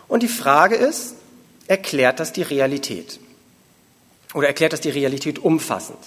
Und 0.09 0.21
die 0.23 0.27
Frage 0.27 0.75
ist, 0.75 1.15
erklärt 1.67 2.19
das 2.19 2.33
die 2.33 2.43
Realität? 2.43 3.19
Oder 4.33 4.47
erklärt 4.47 4.73
das 4.73 4.81
die 4.81 4.89
Realität 4.89 5.39
umfassend. 5.39 5.99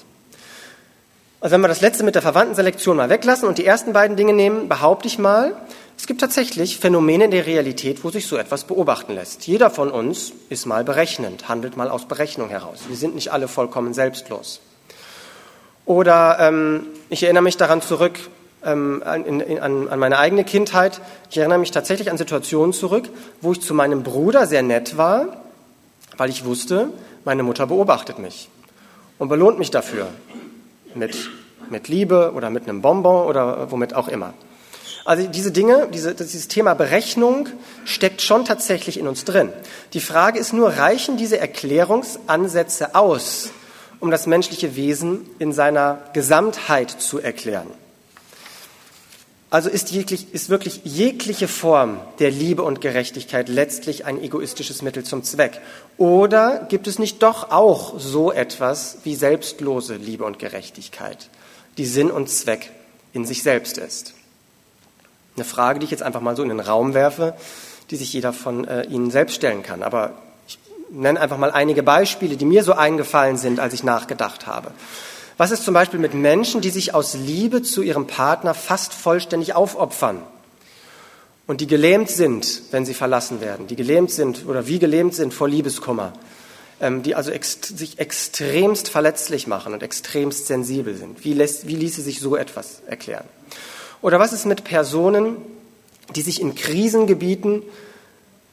Also 1.40 1.54
wenn 1.54 1.60
wir 1.60 1.68
das 1.68 1.82
letzte 1.82 2.04
mit 2.04 2.14
der 2.14 2.22
Verwandtenselektion 2.22 2.96
mal 2.96 3.10
weglassen 3.10 3.46
und 3.46 3.58
die 3.58 3.66
ersten 3.66 3.92
beiden 3.92 4.16
Dinge 4.16 4.32
nehmen, 4.32 4.68
behaupte 4.68 5.08
ich 5.08 5.18
mal, 5.18 5.54
es 5.98 6.06
gibt 6.06 6.20
tatsächlich 6.20 6.78
Phänomene 6.78 7.26
in 7.26 7.30
der 7.30 7.46
Realität, 7.46 8.02
wo 8.02 8.10
sich 8.10 8.26
so 8.26 8.36
etwas 8.36 8.64
beobachten 8.64 9.14
lässt. 9.14 9.46
Jeder 9.46 9.70
von 9.70 9.90
uns 9.90 10.32
ist 10.48 10.66
mal 10.66 10.84
berechnend, 10.84 11.48
handelt 11.48 11.76
mal 11.76 11.90
aus 11.90 12.06
Berechnung 12.08 12.48
heraus. 12.48 12.80
Wir 12.88 12.96
sind 12.96 13.14
nicht 13.14 13.30
alle 13.30 13.46
vollkommen 13.46 13.92
selbstlos. 13.92 14.60
Oder 15.84 16.38
ähm, 16.40 16.86
ich 17.10 17.22
erinnere 17.22 17.42
mich 17.42 17.58
daran 17.58 17.82
zurück 17.82 18.18
ähm, 18.64 19.02
an, 19.04 19.42
an, 19.60 19.88
an 19.88 19.98
meine 19.98 20.18
eigene 20.18 20.44
Kindheit. 20.44 21.00
Ich 21.30 21.36
erinnere 21.36 21.58
mich 21.58 21.70
tatsächlich 21.70 22.10
an 22.10 22.16
Situationen 22.16 22.72
zurück, 22.72 23.08
wo 23.42 23.52
ich 23.52 23.60
zu 23.60 23.74
meinem 23.74 24.02
Bruder 24.02 24.46
sehr 24.46 24.62
nett 24.62 24.96
war, 24.96 25.42
weil 26.16 26.30
ich 26.30 26.44
wusste, 26.44 26.88
meine 27.24 27.42
Mutter 27.42 27.66
beobachtet 27.66 28.18
mich 28.18 28.48
und 29.18 29.28
belohnt 29.28 29.58
mich 29.58 29.70
dafür 29.70 30.08
mit, 30.94 31.30
mit 31.70 31.88
Liebe 31.88 32.32
oder 32.34 32.50
mit 32.50 32.68
einem 32.68 32.82
Bonbon 32.82 33.26
oder 33.26 33.70
womit 33.70 33.94
auch 33.94 34.08
immer. 34.08 34.34
Also 35.04 35.26
diese 35.26 35.52
Dinge, 35.52 35.88
diese, 35.92 36.14
dieses 36.14 36.48
Thema 36.48 36.74
Berechnung 36.74 37.48
steckt 37.84 38.22
schon 38.22 38.46
tatsächlich 38.46 38.98
in 38.98 39.06
uns 39.06 39.24
drin. 39.24 39.52
Die 39.92 40.00
Frage 40.00 40.38
ist 40.38 40.54
nur, 40.54 40.70
reichen 40.70 41.18
diese 41.18 41.38
Erklärungsansätze 41.38 42.94
aus, 42.94 43.50
um 44.00 44.10
das 44.10 44.26
menschliche 44.26 44.76
Wesen 44.76 45.26
in 45.38 45.52
seiner 45.52 45.98
Gesamtheit 46.14 46.90
zu 46.90 47.20
erklären? 47.20 47.66
Also 49.54 49.70
ist, 49.70 49.92
jeglich, 49.92 50.34
ist 50.34 50.50
wirklich 50.50 50.80
jegliche 50.82 51.46
Form 51.46 52.00
der 52.18 52.32
Liebe 52.32 52.64
und 52.64 52.80
Gerechtigkeit 52.80 53.48
letztlich 53.48 54.04
ein 54.04 54.20
egoistisches 54.20 54.82
Mittel 54.82 55.04
zum 55.04 55.22
Zweck? 55.22 55.60
Oder 55.96 56.66
gibt 56.68 56.88
es 56.88 56.98
nicht 56.98 57.22
doch 57.22 57.52
auch 57.52 58.00
so 58.00 58.32
etwas 58.32 58.98
wie 59.04 59.14
selbstlose 59.14 59.94
Liebe 59.94 60.24
und 60.24 60.40
Gerechtigkeit, 60.40 61.30
die 61.78 61.86
Sinn 61.86 62.10
und 62.10 62.28
Zweck 62.30 62.72
in 63.12 63.24
sich 63.24 63.44
selbst 63.44 63.78
ist? 63.78 64.14
Eine 65.36 65.44
Frage, 65.44 65.78
die 65.78 65.84
ich 65.84 65.92
jetzt 65.92 66.02
einfach 66.02 66.20
mal 66.20 66.34
so 66.34 66.42
in 66.42 66.48
den 66.48 66.58
Raum 66.58 66.92
werfe, 66.92 67.36
die 67.92 67.96
sich 67.96 68.12
jeder 68.12 68.32
von 68.32 68.66
äh, 68.66 68.82
Ihnen 68.86 69.12
selbst 69.12 69.36
stellen 69.36 69.62
kann. 69.62 69.84
Aber 69.84 70.14
ich 70.48 70.58
nenne 70.90 71.20
einfach 71.20 71.38
mal 71.38 71.52
einige 71.52 71.84
Beispiele, 71.84 72.36
die 72.36 72.44
mir 72.44 72.64
so 72.64 72.72
eingefallen 72.72 73.36
sind, 73.36 73.60
als 73.60 73.72
ich 73.72 73.84
nachgedacht 73.84 74.48
habe. 74.48 74.72
Was 75.36 75.50
ist 75.50 75.64
zum 75.64 75.74
Beispiel 75.74 76.00
mit 76.00 76.14
Menschen, 76.14 76.60
die 76.60 76.70
sich 76.70 76.94
aus 76.94 77.14
Liebe 77.14 77.62
zu 77.62 77.82
ihrem 77.82 78.06
Partner 78.06 78.54
fast 78.54 78.94
vollständig 78.94 79.54
aufopfern 79.54 80.22
und 81.46 81.60
die 81.60 81.66
gelähmt 81.66 82.10
sind, 82.10 82.62
wenn 82.70 82.86
sie 82.86 82.94
verlassen 82.94 83.40
werden, 83.40 83.66
die 83.66 83.76
gelähmt 83.76 84.10
sind 84.10 84.46
oder 84.46 84.66
wie 84.66 84.78
gelähmt 84.78 85.14
sind 85.14 85.34
vor 85.34 85.48
Liebeskummer? 85.48 86.12
ähm, 86.80 87.02
die 87.02 87.14
also 87.14 87.30
ext 87.30 87.78
sich 87.78 87.98
extremst 87.98 88.88
verletzlich 88.88 89.46
machen 89.46 89.72
und 89.72 89.82
extremst 89.82 90.46
sensibel 90.46 90.94
sind. 90.94 91.24
Wie, 91.24 91.32
lässt, 91.32 91.66
wie 91.66 91.76
ließe 91.76 92.02
sich 92.02 92.20
so 92.20 92.36
etwas 92.36 92.82
erklären? 92.86 93.24
Oder 94.02 94.18
was 94.18 94.32
ist 94.32 94.44
mit 94.44 94.64
Personen, 94.64 95.36
die 96.14 96.22
sich 96.22 96.40
in 96.40 96.54
Krisengebieten 96.54 97.62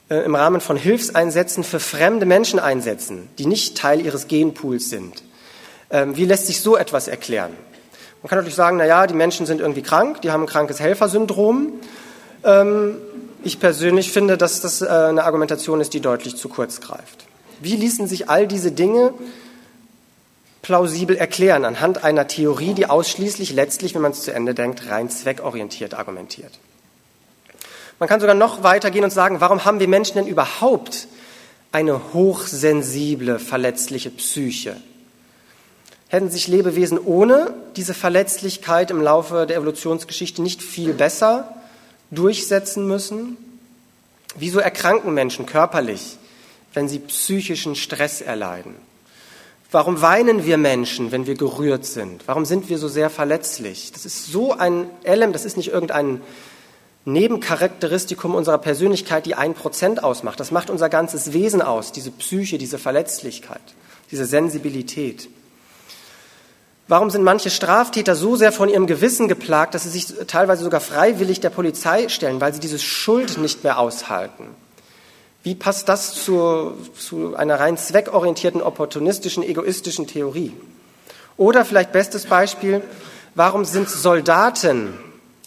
äh, 0.10 0.24
im 0.24 0.36
Rahmen 0.36 0.62
von 0.62 0.78
Hilfseinsätzen 0.78 1.64
für 1.64 1.80
fremde 1.80 2.26
Menschen 2.26 2.60
einsetzen, 2.60 3.28
die 3.38 3.46
nicht 3.46 3.78
Teil 3.78 4.04
ihres 4.06 4.28
Genpools 4.28 4.90
sind? 4.90 5.24
Ähm, 5.92 6.16
wie 6.16 6.26
lässt 6.26 6.48
sich 6.48 6.62
so 6.62 6.78
etwas 6.78 7.08
erklären? 7.08 7.52
Man 8.22 8.30
kann 8.30 8.38
natürlich 8.38 8.56
sagen, 8.56 8.78
na 8.78 8.86
ja, 8.86 9.08
die 9.08 9.14
Menschen 9.14 9.46
sind 9.46 9.62
irgendwie 9.62 9.82
krank, 9.82 10.22
die 10.22 10.32
haben 10.32 10.44
ein 10.44 10.48
krankes 10.48 10.80
Helfersyndrom. 10.80 11.74
Ähm, 12.44 12.98
ich 13.44 13.60
persönlich 13.60 14.12
finde, 14.12 14.38
dass 14.38 14.62
das 14.62 14.82
äh, 14.82 14.88
eine 14.88 15.24
Argumentation 15.24 15.82
ist, 15.82 15.94
die 15.94 16.00
deutlich 16.00 16.38
zu 16.38 16.48
kurz 16.48 16.80
greift. 16.82 17.26
Wie 17.60 17.76
ließen 17.76 18.08
sich 18.08 18.30
all 18.30 18.48
diese 18.48 18.72
Dinge 18.72 19.14
plausibel 20.62 21.16
erklären 21.16 21.66
anhand 21.66 22.04
einer 22.04 22.28
Theorie, 22.28 22.74
die 22.76 22.86
ausschließlich 22.86 23.54
letztlich, 23.54 23.96
wenn 23.96 24.02
man 24.02 24.12
es 24.12 24.22
zu 24.22 24.34
Ende 24.34 24.54
denkt, 24.54 24.90
rein 24.90 25.10
zweckorientiert 25.10 25.96
argumentiert? 25.96 26.52
Man 28.00 28.08
kann 28.08 28.20
sogar 28.20 28.36
noch 28.36 28.64
weitergehen 28.64 29.04
und 29.04 29.12
sagen, 29.12 29.42
warum 29.42 29.66
haben 29.66 29.80
wir 29.80 29.88
Menschen 29.88 30.16
denn 30.16 30.28
überhaupt 30.28 31.08
eine 31.72 32.14
hochsensible, 32.14 33.40
verletzliche 33.40 34.12
Psyche? 34.12 34.76
Hätten 36.12 36.30
sich 36.30 36.50
Lebewesen 36.50 37.00
ohne 37.00 37.54
diese 37.78 37.94
Verletzlichkeit 37.94 38.92
im 38.92 39.02
Laufe 39.02 39.46
der 39.48 39.56
Evolutionsgeschichte 39.56 40.42
nicht 40.42 40.62
viel 40.62 40.94
besser 40.94 41.56
durchsetzen 42.12 42.86
müssen? 42.86 43.38
Wieso 44.36 44.60
erkranken 44.60 45.14
Menschen 45.14 45.46
körperlich, 45.46 46.18
wenn 46.74 46.90
sie 46.90 47.00
psychischen 47.00 47.78
Stress 47.78 48.20
erleiden? 48.20 48.76
Warum 49.72 50.02
weinen 50.02 50.46
wir 50.46 50.58
Menschen, 50.58 51.14
wenn 51.14 51.28
wir 51.28 51.36
gerührt 51.36 51.86
sind? 51.86 52.24
Warum 52.28 52.44
sind 52.44 52.68
wir 52.68 52.78
so 52.78 52.90
sehr 52.90 53.10
verletzlich? 53.10 53.94
Das 53.94 54.06
ist 54.06 54.26
so 54.26 54.52
ein 54.52 54.90
Element, 55.04 55.34
das 55.34 55.46
ist 55.46 55.56
nicht 55.56 55.70
irgendein 55.70 56.20
Nebencharakteristikum 57.06 58.36
unserer 58.36 58.58
Persönlichkeit, 58.58 59.26
die 59.26 59.36
ein 59.36 59.54
Prozent 59.54 60.04
ausmacht. 60.04 60.42
Das 60.42 60.52
macht 60.52 60.70
unser 60.70 60.90
ganzes 60.90 61.32
Wesen 61.32 61.62
aus, 61.62 61.94
diese 61.94 62.12
Psyche, 62.12 62.58
diese 62.58 62.80
Verletzlichkeit, 62.80 63.62
diese 64.12 64.26
Sensibilität. 64.26 65.30
Warum 66.92 67.10
sind 67.10 67.24
manche 67.24 67.50
Straftäter 67.50 68.18
so 68.18 68.36
sehr 68.36 68.52
von 68.52 68.68
ihrem 68.68 68.86
Gewissen 68.86 69.30
geplagt, 69.30 69.74
dass 69.74 69.84
sie 69.84 69.90
sich 69.90 70.08
teilweise 70.28 70.66
sogar 70.66 70.82
freiwillig 70.82 71.40
der 71.40 71.50
Polizei 71.50 72.10
stellen, 72.10 72.42
weil 72.42 72.54
sie 72.54 72.60
diese 72.60 72.80
Schuld 72.80 73.38
nicht 73.38 73.64
mehr 73.64 73.80
aushalten? 73.80 74.48
Wie 75.42 75.56
passt 75.56 75.88
das 75.88 76.14
zu, 76.16 76.74
zu 77.00 77.34
einer 77.38 77.62
rein 77.62 77.78
zweckorientierten, 77.78 78.62
opportunistischen, 78.62 79.42
egoistischen 79.42 80.06
Theorie? 80.06 80.52
Oder 81.38 81.64
vielleicht 81.64 81.94
bestes 81.94 82.26
Beispiel, 82.26 82.82
warum 83.36 83.64
sind 83.64 83.90
Soldaten, 83.90 84.94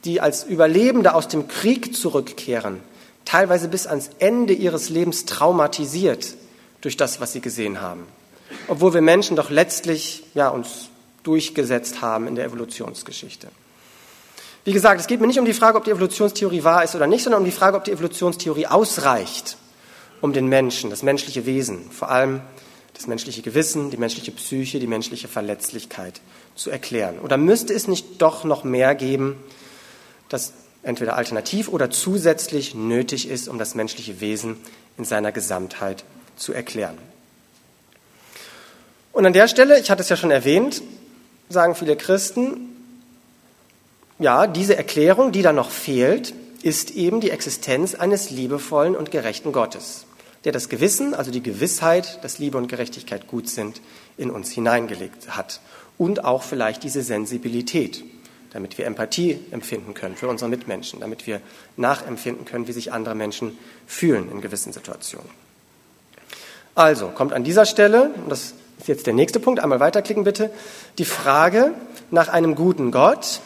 die 0.06 0.22
als 0.22 0.44
Überlebende 0.44 1.14
aus 1.14 1.28
dem 1.28 1.46
Krieg 1.46 1.94
zurückkehren, 1.94 2.80
teilweise 3.26 3.68
bis 3.68 3.86
ans 3.86 4.08
Ende 4.18 4.54
ihres 4.54 4.88
Lebens 4.88 5.26
traumatisiert 5.26 6.36
durch 6.80 6.96
das, 6.96 7.20
was 7.20 7.32
sie 7.32 7.42
gesehen 7.42 7.82
haben? 7.82 8.06
Obwohl 8.66 8.94
wir 8.94 9.02
Menschen 9.02 9.36
doch 9.36 9.50
letztlich 9.50 10.24
ja, 10.32 10.48
uns 10.48 10.88
durchgesetzt 11.24 12.00
haben 12.00 12.28
in 12.28 12.36
der 12.36 12.44
Evolutionsgeschichte. 12.44 13.48
Wie 14.64 14.72
gesagt, 14.72 15.00
es 15.00 15.06
geht 15.06 15.20
mir 15.20 15.26
nicht 15.26 15.38
um 15.38 15.44
die 15.44 15.52
Frage, 15.52 15.76
ob 15.76 15.84
die 15.84 15.90
Evolutionstheorie 15.90 16.64
wahr 16.64 16.84
ist 16.84 16.94
oder 16.94 17.06
nicht, 17.06 17.22
sondern 17.22 17.40
um 17.40 17.44
die 17.44 17.52
Frage, 17.52 17.76
ob 17.76 17.84
die 17.84 17.90
Evolutionstheorie 17.90 18.66
ausreicht, 18.66 19.58
um 20.22 20.32
den 20.32 20.46
Menschen, 20.46 20.88
das 20.88 21.02
menschliche 21.02 21.44
Wesen, 21.44 21.90
vor 21.90 22.10
allem 22.10 22.40
das 22.94 23.06
menschliche 23.06 23.42
Gewissen, 23.42 23.90
die 23.90 23.96
menschliche 23.96 24.30
Psyche, 24.30 24.78
die 24.78 24.86
menschliche 24.86 25.28
Verletzlichkeit 25.28 26.20
zu 26.54 26.70
erklären. 26.70 27.18
Oder 27.18 27.36
müsste 27.36 27.74
es 27.74 27.88
nicht 27.88 28.22
doch 28.22 28.44
noch 28.44 28.64
mehr 28.64 28.94
geben, 28.94 29.36
das 30.28 30.52
entweder 30.82 31.16
alternativ 31.16 31.68
oder 31.68 31.90
zusätzlich 31.90 32.74
nötig 32.74 33.28
ist, 33.28 33.48
um 33.48 33.58
das 33.58 33.74
menschliche 33.74 34.20
Wesen 34.20 34.56
in 34.96 35.04
seiner 35.04 35.32
Gesamtheit 35.32 36.04
zu 36.36 36.52
erklären? 36.52 36.96
Und 39.12 39.26
an 39.26 39.32
der 39.32 39.48
Stelle, 39.48 39.78
ich 39.78 39.90
hatte 39.90 40.02
es 40.02 40.08
ja 40.08 40.16
schon 40.16 40.30
erwähnt, 40.30 40.82
sagen 41.54 41.74
viele 41.74 41.96
Christen, 41.96 42.74
ja, 44.18 44.46
diese 44.46 44.76
Erklärung, 44.76 45.32
die 45.32 45.42
da 45.42 45.52
noch 45.52 45.70
fehlt, 45.70 46.34
ist 46.62 46.92
eben 46.92 47.20
die 47.20 47.30
Existenz 47.30 47.94
eines 47.94 48.30
liebevollen 48.30 48.94
und 48.94 49.10
gerechten 49.10 49.52
Gottes, 49.52 50.06
der 50.44 50.52
das 50.52 50.68
Gewissen, 50.68 51.14
also 51.14 51.30
die 51.30 51.42
Gewissheit, 51.42 52.22
dass 52.22 52.38
Liebe 52.38 52.58
und 52.58 52.68
Gerechtigkeit 52.68 53.26
gut 53.26 53.48
sind, 53.48 53.80
in 54.16 54.30
uns 54.30 54.50
hineingelegt 54.50 55.36
hat. 55.36 55.60
Und 55.98 56.24
auch 56.24 56.42
vielleicht 56.42 56.82
diese 56.82 57.02
Sensibilität, 57.02 58.04
damit 58.52 58.78
wir 58.78 58.86
Empathie 58.86 59.40
empfinden 59.50 59.94
können 59.94 60.16
für 60.16 60.28
unsere 60.28 60.48
Mitmenschen, 60.48 61.00
damit 61.00 61.26
wir 61.26 61.40
nachempfinden 61.76 62.44
können, 62.44 62.68
wie 62.68 62.72
sich 62.72 62.92
andere 62.92 63.14
Menschen 63.14 63.58
fühlen 63.86 64.30
in 64.30 64.40
gewissen 64.40 64.72
Situationen. 64.72 65.28
Also 66.74 67.08
kommt 67.08 67.32
an 67.32 67.44
dieser 67.44 67.66
Stelle, 67.66 68.10
und 68.10 68.30
das 68.30 68.54
ist 68.84 68.88
jetzt 68.88 69.06
der 69.06 69.14
nächste 69.14 69.40
Punkt, 69.40 69.60
einmal 69.60 69.80
weiterklicken 69.80 70.24
bitte, 70.24 70.50
die 70.98 71.06
Frage 71.06 71.72
nach 72.10 72.28
einem 72.28 72.54
guten 72.54 72.90
Gott. 72.90 73.40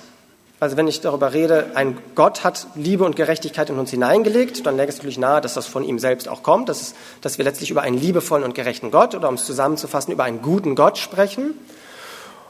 Also 0.59 0.77
wenn 0.77 0.89
ich 0.89 1.01
darüber 1.01 1.33
rede, 1.33 1.71
ein 1.75 1.97
Gott 2.17 2.43
hat 2.43 2.67
Liebe 2.75 3.05
und 3.05 3.15
Gerechtigkeit 3.15 3.71
in 3.71 3.79
uns 3.79 3.91
hineingelegt, 3.91 4.67
dann 4.67 4.77
läge 4.77 4.89
es 4.89 4.97
natürlich 4.97 5.17
nahe, 5.17 5.41
dass 5.41 5.55
das 5.55 5.69
von 5.69 5.85
ihm 5.85 6.01
selbst 6.01 6.29
auch 6.29 6.43
kommt, 6.43 6.69
dass, 6.69 6.95
dass 7.21 7.39
wir 7.39 7.45
letztlich 7.45 7.71
über 7.71 7.83
einen 7.83 7.97
liebevollen 7.97 8.45
und 8.45 8.57
gerechten 8.57 8.91
Gott 8.91 9.15
oder 9.15 9.29
um 9.29 9.37
es 9.37 9.45
zusammenzufassen, 9.45 10.13
über 10.13 10.25
einen 10.25 10.43
guten 10.43 10.75
Gott 10.75 10.99
sprechen. 10.99 11.55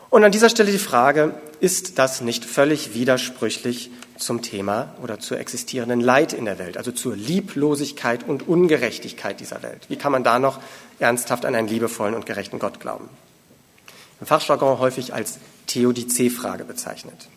Und 0.08 0.24
an 0.24 0.32
dieser 0.32 0.48
Stelle 0.48 0.72
die 0.72 0.78
Frage, 0.78 1.34
ist 1.60 1.98
das 1.98 2.22
nicht 2.22 2.46
völlig 2.46 2.94
widersprüchlich 2.94 3.90
zum 4.16 4.40
Thema 4.40 4.94
oder 5.02 5.20
zur 5.20 5.38
existierenden 5.38 6.00
Leid 6.00 6.32
in 6.32 6.46
der 6.46 6.58
Welt, 6.58 6.78
also 6.78 6.90
zur 6.90 7.14
Lieblosigkeit 7.14 8.26
und 8.26 8.48
Ungerechtigkeit 8.48 9.40
dieser 9.40 9.62
Welt? 9.62 9.82
Wie 9.88 9.96
kann 9.96 10.12
man 10.12 10.24
da 10.24 10.38
noch 10.38 10.58
ernsthaft 10.98 11.44
an 11.44 11.54
einen 11.54 11.68
liebevollen 11.68 12.14
und 12.14 12.26
gerechten 12.26 12.58
Gott 12.58 12.80
glauben? 12.80 13.08
Im 14.20 14.26
Fachjargon 14.26 14.78
häufig 14.78 15.14
als 15.14 15.38
Theodizee-Frage 15.66 16.64
bezeichnet. 16.64 17.28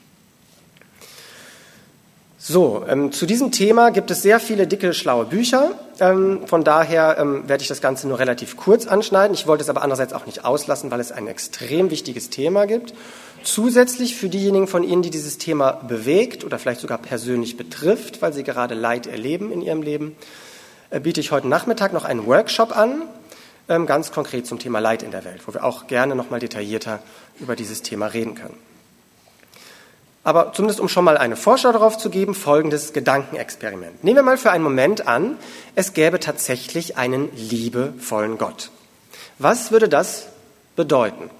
So, 2.44 2.84
ähm, 2.90 3.12
zu 3.12 3.28
diesem 3.28 3.52
Thema 3.52 3.92
gibt 3.92 4.10
es 4.10 4.24
sehr 4.24 4.40
viele 4.40 4.66
dicke, 4.66 4.96
schlaue 4.96 5.26
Bücher. 5.26 5.76
Ähm, 6.00 6.48
von 6.48 6.64
daher 6.64 7.18
ähm, 7.20 7.48
werde 7.48 7.62
ich 7.62 7.68
das 7.68 7.82
Ganze 7.82 8.08
nur 8.08 8.18
relativ 8.18 8.58
kurz 8.58 8.88
anschneiden. 8.88 9.36
Ich 9.36 9.46
wollte 9.46 9.62
es 9.62 9.70
aber 9.70 9.84
andererseits 9.84 10.12
auch 10.12 10.26
nicht 10.26 10.44
auslassen, 10.44 10.90
weil 10.90 11.00
es 11.00 11.12
ein 11.12 11.28
extrem 11.28 11.92
wichtiges 11.92 12.32
Thema 12.32 12.66
gibt. 12.66 12.96
Zusätzlich 13.44 14.16
für 14.16 14.28
diejenigen 14.28 14.66
von 14.66 14.84
Ihnen, 14.84 15.04
die 15.04 15.12
dieses 15.12 15.38
Thema 15.38 15.72
bewegt 15.72 16.44
oder 16.44 16.58
vielleicht 16.58 16.82
sogar 16.82 16.98
persönlich 16.98 17.58
betrifft, 17.58 18.24
weil 18.24 18.34
sie 18.34 18.44
gerade 18.44 18.74
Leid 18.74 19.06
erleben 19.06 19.52
in 19.52 19.62
ihrem 19.62 19.84
Leben, 19.84 20.16
äh, 20.90 21.00
biete 21.00 21.20
ich 21.20 21.32
heute 21.32 21.48
Nachmittag 21.48 21.94
noch 21.94 22.06
einen 22.06 22.26
Workshop 22.26 22.76
an, 22.76 23.04
ganz 23.86 24.12
konkret 24.12 24.46
zum 24.46 24.60
Thema 24.60 24.80
Leid 24.80 25.04
in 25.04 25.12
der 25.12 25.26
Welt, 25.26 25.42
wo 25.48 25.54
wir 25.54 25.64
auch 25.64 25.88
gerne 25.88 26.16
noch 26.16 26.30
mal 26.30 26.40
detaillierter 26.40 27.00
über 27.40 27.56
dieses 27.56 27.82
Thema 27.82 28.08
reden 28.08 28.36
können. 28.36 28.58
Aber 30.24 30.54
zumindest 30.54 30.80
um 30.80 30.88
schon 30.88 31.04
mal 31.04 31.18
eine 31.18 31.36
Vorschau 31.36 31.72
darauf 31.72 31.98
zu 31.98 32.10
geben, 32.10 32.36
folgendes 32.36 32.94
Gedankenexperiment. 32.94 34.04
Nehmen 34.04 34.18
wir 34.18 34.24
mal 34.24 34.38
für 34.38 34.52
einen 34.52 34.64
Moment 34.64 35.08
an, 35.08 35.38
es 35.76 35.94
gäbe 35.94 36.20
tatsächlich 36.20 36.98
einen 36.98 37.36
liebevollen 37.36 38.38
Gott. 38.38 38.70
Was 39.40 39.72
würde 39.72 39.90
das 39.90 40.28
bedeuten? 40.76 41.32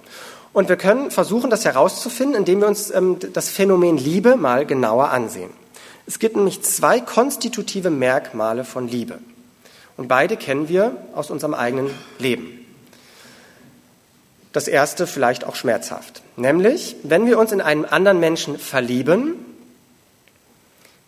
Und 0.52 0.68
wir 0.68 0.76
können 0.76 1.10
versuchen, 1.10 1.48
das 1.48 1.64
herauszufinden, 1.64 2.34
indem 2.34 2.60
wir 2.60 2.66
uns 2.66 2.90
ähm, 2.90 3.18
das 3.32 3.48
Phänomen 3.48 3.96
Liebe 3.96 4.36
mal 4.36 4.66
genauer 4.66 5.10
ansehen. 5.10 5.50
Es 6.06 6.18
gibt 6.18 6.36
nämlich 6.36 6.62
zwei 6.62 7.00
konstitutive 7.00 7.90
Merkmale 7.90 8.64
von 8.64 8.88
Liebe. 8.88 9.18
Und 9.96 10.08
beide 10.08 10.36
kennen 10.36 10.68
wir 10.68 10.96
aus 11.14 11.30
unserem 11.30 11.54
eigenen 11.54 11.90
Leben. 12.18 12.58
Das 14.52 14.68
erste 14.68 15.06
vielleicht 15.06 15.44
auch 15.44 15.56
schmerzhaft. 15.56 16.22
Nämlich, 16.36 16.96
wenn 17.02 17.26
wir 17.26 17.38
uns 17.38 17.52
in 17.52 17.60
einen 17.60 17.84
anderen 17.84 18.20
Menschen 18.20 18.58
verlieben, 18.58 19.34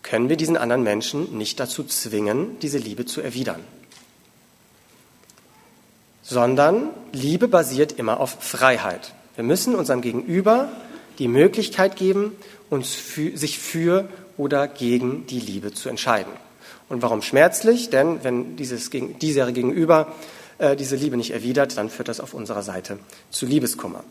können 0.03 0.29
wir 0.29 0.37
diesen 0.37 0.57
anderen 0.57 0.83
Menschen 0.83 1.37
nicht 1.37 1.61
dazu 1.61 1.85
zwingen, 1.85 2.59
diese 2.61 2.79
Liebe 2.79 3.05
zu 3.05 3.21
erwidern. 3.21 3.61
Sondern 6.23 6.91
Liebe 7.13 7.49
basiert 7.49 7.93
immer 7.93 8.21
auf 8.21 8.37
Freiheit. 8.41 9.13
Wir 9.35 9.45
müssen 9.45 9.75
unserem 9.75 10.01
Gegenüber 10.01 10.69
die 11.19 11.29
Möglichkeit 11.29 11.97
geben, 11.97 12.33
uns 12.71 12.95
für, 12.95 13.37
sich 13.37 13.59
für 13.59 14.09
oder 14.37 14.69
gegen 14.69 15.27
die 15.27 15.41
Liebe 15.41 15.73
zu 15.73 15.89
entscheiden. 15.89 16.33
Und 16.89 17.03
warum 17.03 17.23
schmerzlich? 17.23 17.91
Denn 17.91 18.23
wenn 18.23 18.57
dieses, 18.57 18.91
dieser 18.91 19.53
Gegenüber 19.53 20.13
äh, 20.59 20.77
diese 20.77 20.97
Liebe 20.97 21.17
nicht 21.17 21.33
erwidert, 21.33 21.77
dann 21.77 21.91
führt 21.91 22.09
das 22.09 22.21
auf 22.21 22.35
unserer 22.35 22.63
Seite 22.63 22.99
zu 23.31 23.47
Liebeskummer. 23.47 24.05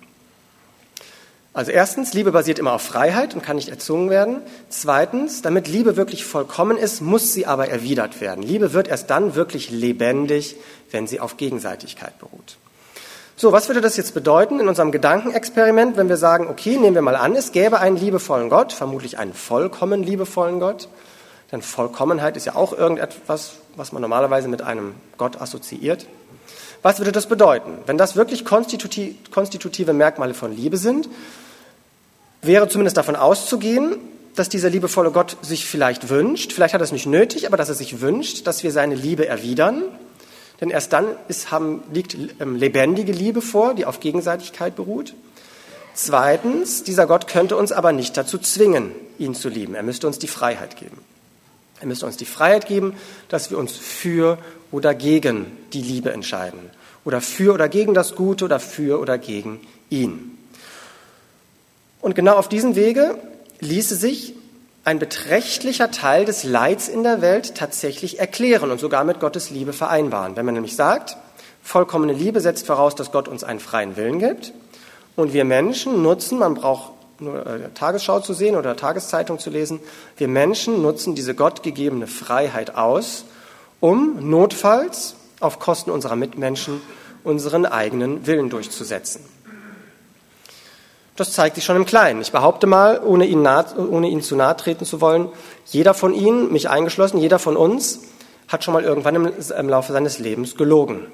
Also 1.56 1.70
erstens, 1.70 2.14
Liebe 2.14 2.32
basiert 2.32 2.58
immer 2.58 2.74
auf 2.74 2.82
Freiheit 2.82 3.36
und 3.36 3.44
kann 3.44 3.58
nicht 3.58 3.70
erzwungen 3.70 4.10
werden. 4.10 4.42
Zweitens, 4.70 5.44
damit 5.44 5.68
Liebe 5.68 5.96
wirklich 5.96 6.26
vollkommen 6.26 6.78
ist, 6.78 7.00
muss 7.00 7.32
sie 7.32 7.46
aber 7.46 7.70
erwidert 7.70 8.22
werden. 8.22 8.44
Liebe 8.44 8.74
wird 8.74 8.88
erst 8.88 9.12
dann 9.12 9.36
wirklich 9.36 9.70
lebendig, 9.70 10.56
wenn 10.90 11.06
sie 11.06 11.20
auf 11.20 11.38
Gegenseitigkeit 11.38 12.18
beruht. 12.18 12.58
So, 13.36 13.52
was 13.52 13.68
würde 13.68 13.82
das 13.82 13.98
jetzt 13.98 14.16
bedeuten 14.16 14.60
in 14.60 14.68
unserem 14.68 14.92
Gedankenexperiment, 14.92 15.96
wenn 15.96 16.10
wir 16.10 16.18
sagen, 16.18 16.48
okay, 16.48 16.78
nehmen 16.78 16.96
wir 16.96 17.02
mal 17.04 17.16
an, 17.16 17.36
es 17.36 17.52
gäbe 17.52 17.80
einen 17.80 17.98
liebevollen 17.98 18.50
Gott, 18.50 18.74
vermutlich 18.74 19.20
einen 19.20 19.34
vollkommen 19.34 20.02
liebevollen 20.04 20.60
Gott, 20.60 20.88
denn 21.54 21.62
Vollkommenheit 21.62 22.36
ist 22.36 22.46
ja 22.46 22.56
auch 22.56 22.74
irgendetwas, 22.74 23.54
was 23.76 23.92
man 23.92 24.02
normalerweise 24.02 24.48
mit 24.48 24.64
einem 24.64 24.96
Gott 25.18 25.40
assoziiert. 25.40 26.08
Was 26.82 26.98
würde 26.98 27.12
das 27.12 27.28
bedeuten? 27.28 27.78
Wenn 27.86 28.00
das 28.00 28.16
wirklich 28.16 28.44
konstitutive 28.44 29.94
Merkmale 29.94 30.34
von 30.34 30.54
Liebe 30.54 30.78
sind, 30.78 31.08
wäre 32.42 32.68
zumindest 32.68 32.98
davon 32.98 33.16
auszugehen, 33.16 33.98
dass 34.36 34.50
dieser 34.50 34.72
liebevolle 34.72 35.12
Gott 35.12 35.38
sich 35.44 35.68
vielleicht 35.68 36.10
wünscht, 36.10 36.54
vielleicht 36.54 36.74
hat 36.74 36.82
er 36.82 36.86
es 36.86 36.92
nicht 36.92 37.06
nötig, 37.06 37.46
aber 37.46 37.56
dass 37.56 37.70
er 37.70 37.76
sich 37.76 38.02
wünscht, 38.02 38.48
dass 38.48 38.64
wir 38.64 38.72
seine 38.72 38.96
Liebe 38.96 39.28
erwidern. 39.28 39.84
Denn 40.60 40.72
erst 40.72 40.92
dann 40.92 41.06
ist, 41.28 41.52
haben, 41.52 41.84
liegt 41.94 42.18
ähm, 42.40 42.56
lebendige 42.56 43.12
Liebe 43.12 43.44
vor, 43.44 43.76
die 43.76 43.86
auf 43.86 44.00
Gegenseitigkeit 44.00 44.76
beruht. 44.76 45.14
Zweitens, 45.94 46.82
dieser 46.82 47.06
Gott 47.06 47.28
könnte 47.28 47.56
uns 47.56 47.72
aber 47.72 47.92
nicht 47.92 48.18
dazu 48.18 48.40
zwingen, 48.40 48.92
ihn 49.20 49.36
zu 49.36 49.50
lieben. 49.50 49.76
Er 49.76 49.84
müsste 49.84 50.08
uns 50.08 50.18
die 50.18 50.28
Freiheit 50.28 50.78
geben. 50.78 50.98
Er 51.84 51.88
müsste 51.88 52.06
uns 52.06 52.16
die 52.16 52.24
Freiheit 52.24 52.66
geben, 52.66 52.96
dass 53.28 53.52
wir 53.52 53.58
uns 53.58 53.74
für 53.74 54.38
oder 54.72 54.96
gegen 54.96 55.48
die 55.74 55.82
Liebe 55.82 56.14
entscheiden. 56.14 56.60
Oder 57.04 57.20
für 57.20 57.54
oder 57.54 57.68
gegen 57.68 57.94
das 57.94 58.16
Gute 58.16 58.46
oder 58.46 58.62
für 58.62 59.02
oder 59.02 59.18
gegen 59.18 59.60
ihn. 59.90 60.38
Und 62.00 62.16
genau 62.16 62.36
auf 62.36 62.48
diesem 62.48 62.78
Wege 62.78 63.18
ließe 63.60 63.98
sich 63.98 64.34
ein 64.86 64.98
beträchtlicher 64.98 65.92
Teil 65.92 66.24
des 66.24 66.46
Leids 66.46 66.88
in 66.88 67.04
der 67.04 67.20
Welt 67.20 67.56
tatsächlich 67.56 68.18
erklären 68.18 68.72
und 68.72 68.80
sogar 68.80 69.04
mit 69.04 69.20
Gottes 69.20 69.50
Liebe 69.50 69.74
vereinbaren. 69.74 70.38
Wenn 70.38 70.46
man 70.46 70.54
nämlich 70.54 70.78
sagt, 70.78 71.18
vollkommene 71.64 72.14
Liebe 72.14 72.40
setzt 72.40 72.66
voraus, 72.66 72.96
dass 72.96 73.12
Gott 73.12 73.28
uns 73.28 73.44
einen 73.44 73.60
freien 73.60 73.98
Willen 73.98 74.20
gibt 74.20 74.54
und 75.18 75.34
wir 75.34 75.44
Menschen 75.44 76.02
nutzen, 76.02 76.40
man 76.40 76.54
braucht 76.54 76.94
nur 77.24 77.46
äh, 77.46 77.70
Tagesschau 77.74 78.20
zu 78.20 78.34
sehen 78.34 78.56
oder 78.56 78.76
Tageszeitung 78.76 79.40
zu 79.40 79.50
lesen, 79.50 79.80
wir 80.18 80.28
Menschen 80.28 80.82
nutzen 80.82 81.16
diese 81.16 81.36
gottgegebene 81.36 82.08
Freiheit 82.08 82.76
aus, 82.76 83.26
um 83.80 84.30
notfalls 84.30 85.16
auf 85.40 85.60
Kosten 85.60 85.92
unserer 85.92 86.16
Mitmenschen 86.16 86.82
unseren 87.24 87.66
eigenen 87.66 88.28
Willen 88.28 88.50
durchzusetzen. 88.50 89.22
Das 91.16 91.32
zeigt 91.32 91.56
sich 91.56 91.64
schon 91.64 91.76
im 91.76 91.86
Kleinen. 91.86 92.22
Ich 92.22 92.32
behaupte 92.32 92.66
mal, 92.66 93.00
ohne 93.04 93.26
ihn, 93.26 93.44
nah, 93.44 93.66
ohne 93.78 94.10
ihn 94.10 94.22
zu 94.22 94.36
nahe 94.36 94.58
treten 94.58 94.84
zu 94.84 95.00
wollen, 95.00 95.30
jeder 95.66 95.94
von 95.94 96.14
Ihnen, 96.14 96.52
mich 96.52 96.70
eingeschlossen, 96.70 97.20
jeder 97.20 97.38
von 97.38 97.56
uns 97.56 98.00
hat 98.48 98.64
schon 98.64 98.74
mal 98.74 98.84
irgendwann 98.84 99.16
im, 99.16 99.32
im 99.58 99.70
Laufe 99.70 99.94
seines 99.94 100.20
Lebens 100.20 100.56
gelogen. 100.56 101.06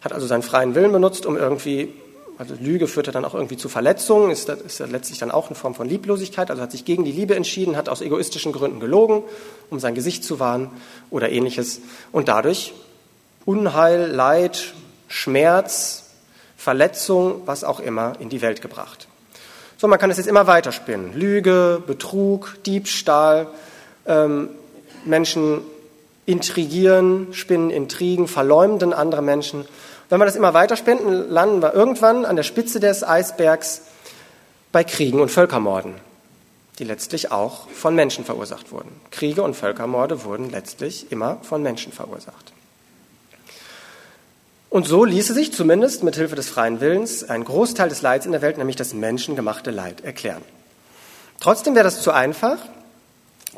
Hat 0.00 0.12
also 0.12 0.26
seinen 0.26 0.42
freien 0.42 0.74
Willen 0.74 0.92
benutzt, 0.92 1.26
um 1.26 1.36
irgendwie, 1.36 1.92
also 2.40 2.54
Lüge 2.58 2.88
führte 2.88 3.12
dann 3.12 3.26
auch 3.26 3.34
irgendwie 3.34 3.58
zu 3.58 3.68
Verletzungen, 3.68 4.30
ist, 4.30 4.48
ist 4.48 4.78
letztlich 4.78 5.18
dann 5.18 5.30
auch 5.30 5.48
eine 5.48 5.56
Form 5.56 5.74
von 5.74 5.86
Lieblosigkeit, 5.86 6.50
also 6.50 6.62
hat 6.62 6.72
sich 6.72 6.86
gegen 6.86 7.04
die 7.04 7.12
Liebe 7.12 7.34
entschieden, 7.34 7.76
hat 7.76 7.90
aus 7.90 8.00
egoistischen 8.00 8.52
Gründen 8.52 8.80
gelogen, 8.80 9.24
um 9.68 9.78
sein 9.78 9.94
Gesicht 9.94 10.24
zu 10.24 10.40
wahren 10.40 10.70
oder 11.10 11.30
ähnliches 11.30 11.82
und 12.12 12.28
dadurch 12.28 12.72
Unheil, 13.44 14.10
Leid, 14.10 14.72
Schmerz, 15.06 16.04
Verletzung, 16.56 17.42
was 17.44 17.62
auch 17.62 17.78
immer, 17.78 18.14
in 18.20 18.30
die 18.30 18.40
Welt 18.40 18.62
gebracht. 18.62 19.06
So, 19.76 19.86
man 19.86 19.98
kann 19.98 20.10
es 20.10 20.16
jetzt 20.16 20.26
immer 20.26 20.46
weiterspinnen. 20.46 21.12
Lüge, 21.12 21.82
Betrug, 21.86 22.56
Diebstahl, 22.64 23.48
ähm, 24.06 24.48
Menschen 25.04 25.60
intrigieren, 26.24 27.34
spinnen 27.34 27.68
Intrigen, 27.68 28.28
verleumden 28.28 28.94
andere 28.94 29.20
Menschen. 29.20 29.66
Wenn 30.10 30.18
wir 30.18 30.24
das 30.24 30.34
immer 30.34 30.54
weiterspinnen, 30.54 31.30
landen 31.30 31.62
wir 31.62 31.72
irgendwann 31.72 32.24
an 32.24 32.34
der 32.34 32.42
Spitze 32.42 32.80
des 32.80 33.04
Eisbergs 33.04 33.82
bei 34.72 34.82
Kriegen 34.82 35.20
und 35.20 35.30
Völkermorden, 35.30 35.94
die 36.80 36.84
letztlich 36.84 37.30
auch 37.30 37.68
von 37.68 37.94
Menschen 37.94 38.24
verursacht 38.24 38.72
wurden. 38.72 38.90
Kriege 39.12 39.44
und 39.44 39.54
Völkermorde 39.54 40.24
wurden 40.24 40.50
letztlich 40.50 41.12
immer 41.12 41.38
von 41.42 41.62
Menschen 41.62 41.92
verursacht. 41.92 42.52
Und 44.68 44.88
so 44.88 45.04
ließe 45.04 45.32
sich 45.32 45.52
zumindest 45.52 46.02
mit 46.02 46.16
Hilfe 46.16 46.34
des 46.34 46.48
freien 46.48 46.80
Willens 46.80 47.28
ein 47.28 47.44
Großteil 47.44 47.88
des 47.88 48.02
Leids 48.02 48.26
in 48.26 48.32
der 48.32 48.42
Welt, 48.42 48.58
nämlich 48.58 48.76
das 48.76 48.92
menschengemachte 48.92 49.70
Leid, 49.70 50.02
erklären. 50.02 50.42
Trotzdem 51.38 51.76
wäre 51.76 51.84
das 51.84 52.02
zu 52.02 52.10
einfach, 52.10 52.58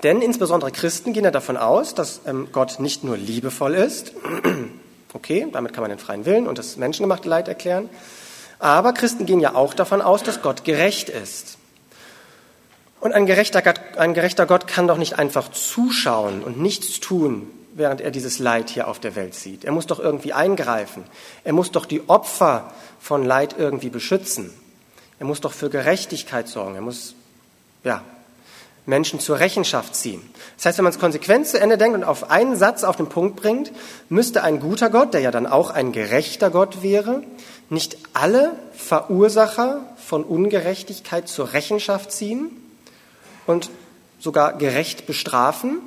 denn 0.02 0.20
insbesondere 0.20 0.70
Christen 0.70 1.14
gehen 1.14 1.24
ja 1.24 1.30
davon 1.30 1.56
aus, 1.56 1.94
dass 1.94 2.20
ähm, 2.26 2.48
Gott 2.52 2.78
nicht 2.78 3.04
nur 3.04 3.16
liebevoll 3.16 3.74
ist, 3.74 4.12
okay, 5.14 5.46
damit 5.52 5.72
kann 5.72 5.82
man 5.82 5.90
den 5.90 5.98
freien 5.98 6.24
Willen 6.24 6.46
und 6.46 6.58
das 6.58 6.76
menschengemachte 6.76 7.28
Leid 7.28 7.48
erklären, 7.48 7.88
aber 8.58 8.92
Christen 8.92 9.26
gehen 9.26 9.40
ja 9.40 9.54
auch 9.54 9.74
davon 9.74 10.00
aus, 10.00 10.22
dass 10.22 10.40
Gott 10.40 10.64
gerecht 10.64 11.08
ist. 11.08 11.58
Und 13.00 13.12
ein 13.12 13.26
gerechter, 13.26 13.62
Gott, 13.62 13.80
ein 13.96 14.14
gerechter 14.14 14.46
Gott 14.46 14.68
kann 14.68 14.86
doch 14.86 14.96
nicht 14.96 15.18
einfach 15.18 15.50
zuschauen 15.50 16.44
und 16.44 16.60
nichts 16.60 17.00
tun, 17.00 17.50
während 17.74 18.00
er 18.00 18.12
dieses 18.12 18.38
Leid 18.38 18.70
hier 18.70 18.86
auf 18.86 19.00
der 19.00 19.16
Welt 19.16 19.34
sieht. 19.34 19.64
Er 19.64 19.72
muss 19.72 19.88
doch 19.88 19.98
irgendwie 19.98 20.32
eingreifen. 20.32 21.02
Er 21.42 21.52
muss 21.52 21.72
doch 21.72 21.86
die 21.86 22.08
Opfer 22.08 22.72
von 23.00 23.24
Leid 23.24 23.56
irgendwie 23.58 23.90
beschützen. 23.90 24.52
Er 25.18 25.26
muss 25.26 25.40
doch 25.40 25.52
für 25.52 25.68
Gerechtigkeit 25.68 26.46
sorgen. 26.46 26.76
Er 26.76 26.82
muss, 26.82 27.16
ja, 27.82 28.04
Menschen 28.84 29.20
zur 29.20 29.38
Rechenschaft 29.38 29.94
ziehen. 29.94 30.22
Das 30.56 30.66
heißt, 30.66 30.78
wenn 30.78 30.84
man 30.84 30.92
es 30.92 30.98
konsequent 30.98 31.46
zu 31.46 31.60
Ende 31.60 31.78
denkt 31.78 31.96
und 31.96 32.04
auf 32.04 32.30
einen 32.30 32.56
Satz 32.56 32.84
auf 32.84 32.96
den 32.96 33.08
Punkt 33.08 33.36
bringt, 33.36 33.72
müsste 34.08 34.42
ein 34.42 34.60
guter 34.60 34.90
Gott, 34.90 35.14
der 35.14 35.20
ja 35.20 35.30
dann 35.30 35.46
auch 35.46 35.70
ein 35.70 35.92
gerechter 35.92 36.50
Gott 36.50 36.82
wäre, 36.82 37.22
nicht 37.70 37.96
alle 38.12 38.56
Verursacher 38.72 39.80
von 39.96 40.24
Ungerechtigkeit 40.24 41.28
zur 41.28 41.52
Rechenschaft 41.52 42.12
ziehen 42.12 42.50
und 43.46 43.70
sogar 44.18 44.58
gerecht 44.58 45.06
bestrafen, 45.06 45.80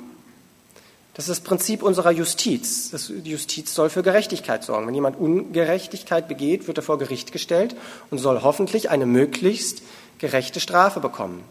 das 1.16 1.28
ist 1.28 1.40
das 1.40 1.40
Prinzip 1.40 1.82
unserer 1.82 2.10
Justiz. 2.10 2.90
Die 3.08 3.30
Justiz 3.30 3.74
soll 3.74 3.88
für 3.88 4.02
Gerechtigkeit 4.02 4.62
sorgen. 4.62 4.86
Wenn 4.86 4.94
jemand 4.94 5.18
Ungerechtigkeit 5.18 6.28
begeht, 6.28 6.66
wird 6.66 6.76
er 6.76 6.82
vor 6.82 6.98
Gericht 6.98 7.32
gestellt 7.32 7.74
und 8.10 8.18
soll 8.18 8.42
hoffentlich 8.42 8.90
eine 8.90 9.06
möglichst 9.06 9.80
gerechte 10.18 10.60
Strafe 10.60 11.00
bekommen. 11.00 11.42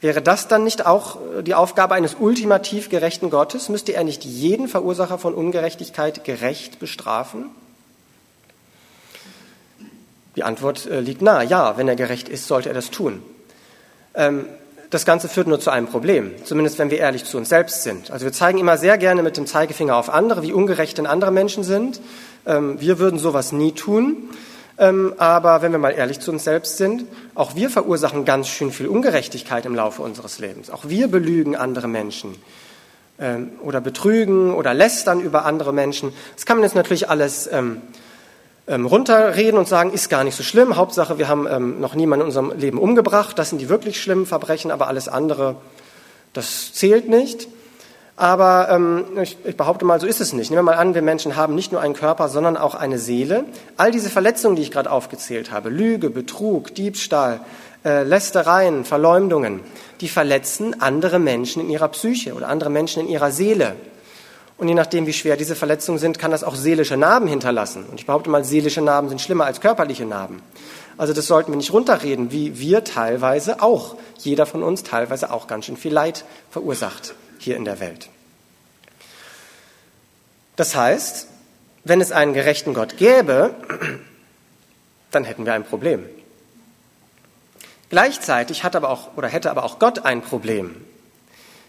Wäre 0.00 0.20
das 0.20 0.46
dann 0.46 0.64
nicht 0.64 0.84
auch 0.86 1.16
äh, 1.38 1.42
die 1.42 1.54
Aufgabe 1.54 1.94
eines 1.94 2.16
ultimativ 2.18 2.90
gerechten 2.90 3.30
Gottes? 3.30 3.68
Müsste 3.68 3.92
er 3.92 4.04
nicht 4.04 4.24
jeden 4.24 4.68
Verursacher 4.68 5.18
von 5.18 5.34
Ungerechtigkeit 5.34 6.24
gerecht 6.24 6.78
bestrafen? 6.78 7.50
Die 10.36 10.44
Antwort 10.44 10.86
äh, 10.86 11.00
liegt 11.00 11.22
nahe. 11.22 11.46
Ja, 11.46 11.78
wenn 11.78 11.88
er 11.88 11.96
gerecht 11.96 12.28
ist, 12.28 12.46
sollte 12.46 12.68
er 12.68 12.74
das 12.74 12.90
tun. 12.90 13.22
Ähm, 14.14 14.44
das 14.90 15.04
Ganze 15.04 15.28
führt 15.28 15.48
nur 15.48 15.58
zu 15.58 15.70
einem 15.70 15.88
Problem, 15.88 16.32
zumindest 16.44 16.78
wenn 16.78 16.90
wir 16.90 16.98
ehrlich 16.98 17.24
zu 17.24 17.38
uns 17.38 17.48
selbst 17.48 17.82
sind. 17.82 18.10
Also 18.10 18.24
wir 18.24 18.32
zeigen 18.32 18.58
immer 18.58 18.78
sehr 18.78 18.98
gerne 18.98 19.22
mit 19.22 19.36
dem 19.36 19.46
Zeigefinger 19.46 19.96
auf 19.96 20.10
andere, 20.10 20.42
wie 20.42 20.52
ungerecht 20.52 20.98
denn 20.98 21.06
andere 21.06 21.32
Menschen 21.32 21.64
sind. 21.64 22.00
Ähm, 22.46 22.80
wir 22.80 22.98
würden 22.98 23.18
sowas 23.18 23.50
nie 23.52 23.72
tun. 23.72 24.28
Ähm, 24.78 25.14
aber 25.16 25.62
wenn 25.62 25.72
wir 25.72 25.78
mal 25.78 25.90
ehrlich 25.90 26.20
zu 26.20 26.30
uns 26.30 26.44
selbst 26.44 26.76
sind, 26.76 27.04
auch 27.34 27.54
wir 27.54 27.70
verursachen 27.70 28.24
ganz 28.24 28.48
schön 28.48 28.70
viel 28.70 28.88
Ungerechtigkeit 28.88 29.64
im 29.64 29.74
Laufe 29.74 30.02
unseres 30.02 30.38
Lebens. 30.38 30.70
Auch 30.70 30.84
wir 30.88 31.08
belügen 31.08 31.56
andere 31.56 31.88
Menschen 31.88 32.34
ähm, 33.18 33.52
oder 33.62 33.80
betrügen 33.80 34.52
oder 34.54 34.74
lästern 34.74 35.20
über 35.20 35.46
andere 35.46 35.72
Menschen. 35.72 36.12
Das 36.34 36.44
kann 36.44 36.58
man 36.58 36.64
jetzt 36.64 36.74
natürlich 36.74 37.08
alles 37.08 37.48
ähm, 37.50 37.80
runterreden 38.68 39.58
und 39.58 39.68
sagen, 39.68 39.92
ist 39.92 40.10
gar 40.10 40.24
nicht 40.24 40.34
so 40.34 40.42
schlimm. 40.42 40.76
Hauptsache, 40.76 41.18
wir 41.18 41.28
haben 41.28 41.80
noch 41.80 41.94
niemanden 41.94 42.22
in 42.22 42.26
unserem 42.26 42.58
Leben 42.58 42.78
umgebracht. 42.78 43.38
Das 43.38 43.50
sind 43.50 43.60
die 43.60 43.68
wirklich 43.68 44.02
schlimmen 44.02 44.26
Verbrechen, 44.26 44.72
aber 44.72 44.88
alles 44.88 45.06
andere, 45.06 45.54
das 46.32 46.72
zählt 46.72 47.08
nicht. 47.08 47.46
Aber 48.16 48.68
ähm, 48.70 49.04
ich, 49.20 49.36
ich 49.44 49.56
behaupte 49.58 49.84
mal, 49.84 50.00
so 50.00 50.06
ist 50.06 50.22
es 50.22 50.32
nicht. 50.32 50.50
Nehmen 50.50 50.64
wir 50.64 50.72
mal 50.72 50.78
an, 50.78 50.94
wir 50.94 51.02
Menschen 51.02 51.36
haben 51.36 51.54
nicht 51.54 51.70
nur 51.70 51.82
einen 51.82 51.92
Körper, 51.92 52.30
sondern 52.30 52.56
auch 52.56 52.74
eine 52.74 52.98
Seele. 52.98 53.44
All 53.76 53.90
diese 53.90 54.08
Verletzungen, 54.08 54.56
die 54.56 54.62
ich 54.62 54.70
gerade 54.70 54.90
aufgezählt 54.90 55.50
habe, 55.50 55.68
Lüge, 55.68 56.08
Betrug, 56.08 56.74
Diebstahl, 56.74 57.40
äh, 57.84 58.04
Lästereien, 58.04 58.86
Verleumdungen, 58.86 59.60
die 60.00 60.08
verletzen 60.08 60.80
andere 60.80 61.18
Menschen 61.18 61.60
in 61.60 61.68
ihrer 61.68 61.88
Psyche 61.88 62.32
oder 62.32 62.48
andere 62.48 62.70
Menschen 62.70 63.02
in 63.02 63.08
ihrer 63.10 63.30
Seele. 63.30 63.76
Und 64.56 64.68
je 64.68 64.74
nachdem, 64.74 65.06
wie 65.06 65.12
schwer 65.12 65.36
diese 65.36 65.54
Verletzungen 65.54 65.98
sind, 65.98 66.18
kann 66.18 66.30
das 66.30 66.42
auch 66.42 66.54
seelische 66.54 66.96
Narben 66.96 67.28
hinterlassen. 67.28 67.84
Und 67.84 68.00
ich 68.00 68.06
behaupte 68.06 68.30
mal, 68.30 68.44
seelische 68.44 68.80
Narben 68.80 69.10
sind 69.10 69.20
schlimmer 69.20 69.44
als 69.44 69.60
körperliche 69.60 70.06
Narben. 70.06 70.40
Also 70.96 71.12
das 71.12 71.26
sollten 71.26 71.52
wir 71.52 71.58
nicht 71.58 71.74
runterreden, 71.74 72.32
wie 72.32 72.58
wir 72.58 72.82
teilweise 72.82 73.60
auch, 73.60 73.96
jeder 74.20 74.46
von 74.46 74.62
uns 74.62 74.82
teilweise 74.82 75.30
auch 75.30 75.46
ganz 75.46 75.66
schön 75.66 75.76
viel 75.76 75.92
Leid 75.92 76.24
verursacht 76.50 77.14
hier 77.38 77.56
in 77.56 77.64
der 77.64 77.80
Welt. 77.80 78.08
Das 80.56 80.74
heißt, 80.74 81.28
wenn 81.84 82.00
es 82.00 82.12
einen 82.12 82.34
gerechten 82.34 82.74
Gott 82.74 82.96
gäbe, 82.96 83.54
dann 85.10 85.24
hätten 85.24 85.46
wir 85.46 85.52
ein 85.52 85.64
Problem. 85.64 86.04
Gleichzeitig 87.90 88.64
hat 88.64 88.74
aber 88.74 88.90
auch, 88.90 89.16
oder 89.16 89.28
hätte 89.28 89.50
aber 89.50 89.64
auch 89.64 89.78
Gott 89.78 90.04
ein 90.04 90.22
Problem. 90.22 90.74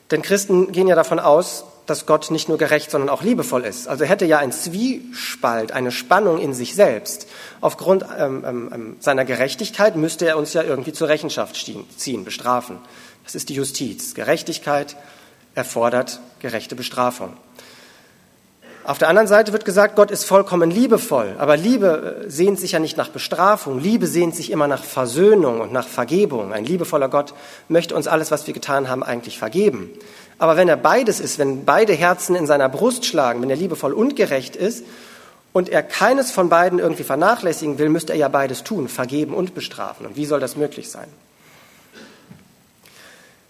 Denn 0.10 0.22
Christen 0.22 0.72
gehen 0.72 0.88
ja 0.88 0.96
davon 0.96 1.20
aus, 1.20 1.66
dass 1.86 2.06
Gott 2.06 2.32
nicht 2.32 2.50
nur 2.50 2.58
gerecht, 2.58 2.92
sondern 2.92 3.10
auch 3.10 3.24
liebevoll 3.24 3.64
ist. 3.64 3.88
Also 3.88 4.04
er 4.04 4.10
hätte 4.10 4.26
ja 4.26 4.40
ein 4.40 4.52
Zwiespalt, 4.52 5.72
eine 5.72 5.92
Spannung 5.92 6.38
in 6.38 6.54
sich 6.54 6.76
selbst. 6.76 7.28
Aufgrund 7.62 8.06
ähm, 8.18 8.44
ähm, 8.46 8.72
ähm 8.74 8.98
seiner 9.00 9.26
Gerechtigkeit 9.26 9.96
müsste 9.96 10.28
er 10.28 10.38
uns 10.38 10.54
ja 10.54 10.64
irgendwie 10.64 10.94
zur 10.94 11.08
Rechenschaft 11.08 11.56
ziehen, 11.98 12.26
bestrafen. 12.26 12.80
Das 13.24 13.36
ist 13.36 13.50
die 13.50 13.54
Justiz. 13.54 14.16
Gerechtigkeit 14.16 14.98
erfordert 15.58 16.22
gerechte 16.40 16.76
Bestrafung. 16.76 17.34
Auf 18.86 19.00
der 19.00 19.10
anderen 19.10 19.28
Seite 19.28 19.52
wird 19.52 19.66
gesagt, 19.66 19.98
Gott 19.98 20.12
ist 20.12 20.24
vollkommen 20.24 20.72
liebevoll. 20.72 21.36
Aber 21.40 21.58
Liebe 21.58 22.24
äh, 22.26 22.30
sehnt 22.30 22.58
sich 22.58 22.72
ja 22.72 22.80
nicht 22.80 22.96
nach 22.96 23.10
Bestrafung. 23.10 23.80
Liebe 23.80 24.08
sehnt 24.08 24.34
sich 24.34 24.50
immer 24.50 24.70
nach 24.70 24.82
Versöhnung 24.82 25.60
und 25.60 25.74
nach 25.74 25.86
Vergebung. 25.86 26.54
Ein 26.54 26.64
liebevoller 26.64 27.10
Gott 27.10 27.34
möchte 27.68 27.96
uns 27.96 28.08
alles, 28.08 28.32
was 28.32 28.48
wir 28.48 28.54
getan 28.54 28.88
haben, 28.88 29.04
eigentlich 29.04 29.40
vergeben. 29.40 29.90
Aber 30.38 30.56
wenn 30.56 30.70
er 30.70 30.78
beides 30.78 31.20
ist, 31.20 31.38
wenn 31.38 31.66
beide 31.66 31.92
Herzen 31.92 32.34
in 32.38 32.48
seiner 32.48 32.70
Brust 32.70 33.06
schlagen, 33.06 33.42
wenn 33.42 33.50
er 33.50 33.58
liebevoll 33.58 33.92
und 33.92 34.16
gerecht 34.16 34.56
ist 34.56 34.86
und 35.52 35.68
er 35.68 35.84
keines 35.84 36.32
von 36.32 36.48
beiden 36.48 36.80
irgendwie 36.80 37.04
vernachlässigen 37.04 37.80
will, 37.80 37.90
müsste 37.90 38.14
er 38.14 38.20
ja 38.20 38.30
beides 38.30 38.64
tun, 38.64 38.88
vergeben 38.88 39.34
und 39.34 39.54
bestrafen. 39.54 40.06
Und 40.06 40.16
wie 40.16 40.26
soll 40.26 40.40
das 40.40 40.56
möglich 40.56 40.90
sein? 40.90 41.10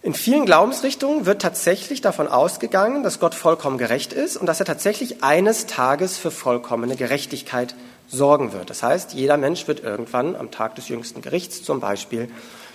In 0.08 0.14
vielen 0.14 0.46
Glaubensrichtungen 0.46 1.26
wird 1.26 1.42
tatsächlich 1.42 2.00
davon 2.00 2.30
ausgegangen, 2.30 3.04
dass 3.04 3.20
Gott 3.20 3.36
vollkommen 3.36 3.78
gerecht 3.78 4.14
ist 4.14 4.38
und 4.38 4.46
dass 4.46 4.62
er 4.62 4.66
tatsächlich 4.66 5.22
eines 5.22 5.66
Tages 5.66 6.18
für 6.18 6.32
vollkommene 6.32 6.96
Gerechtigkeit 6.96 7.76
sorgen 8.08 8.54
wird. 8.54 8.70
Das 8.70 8.84
heißt, 8.84 9.12
jeder 9.12 9.36
Mensch 9.36 9.68
wird 9.68 9.84
irgendwann 9.84 10.38
am 10.38 10.50
Tag 10.50 10.76
des 10.76 10.88
jüngsten 10.88 11.22
Gerichts 11.22 11.62
zum 11.62 11.82
Beispiel 11.82 12.32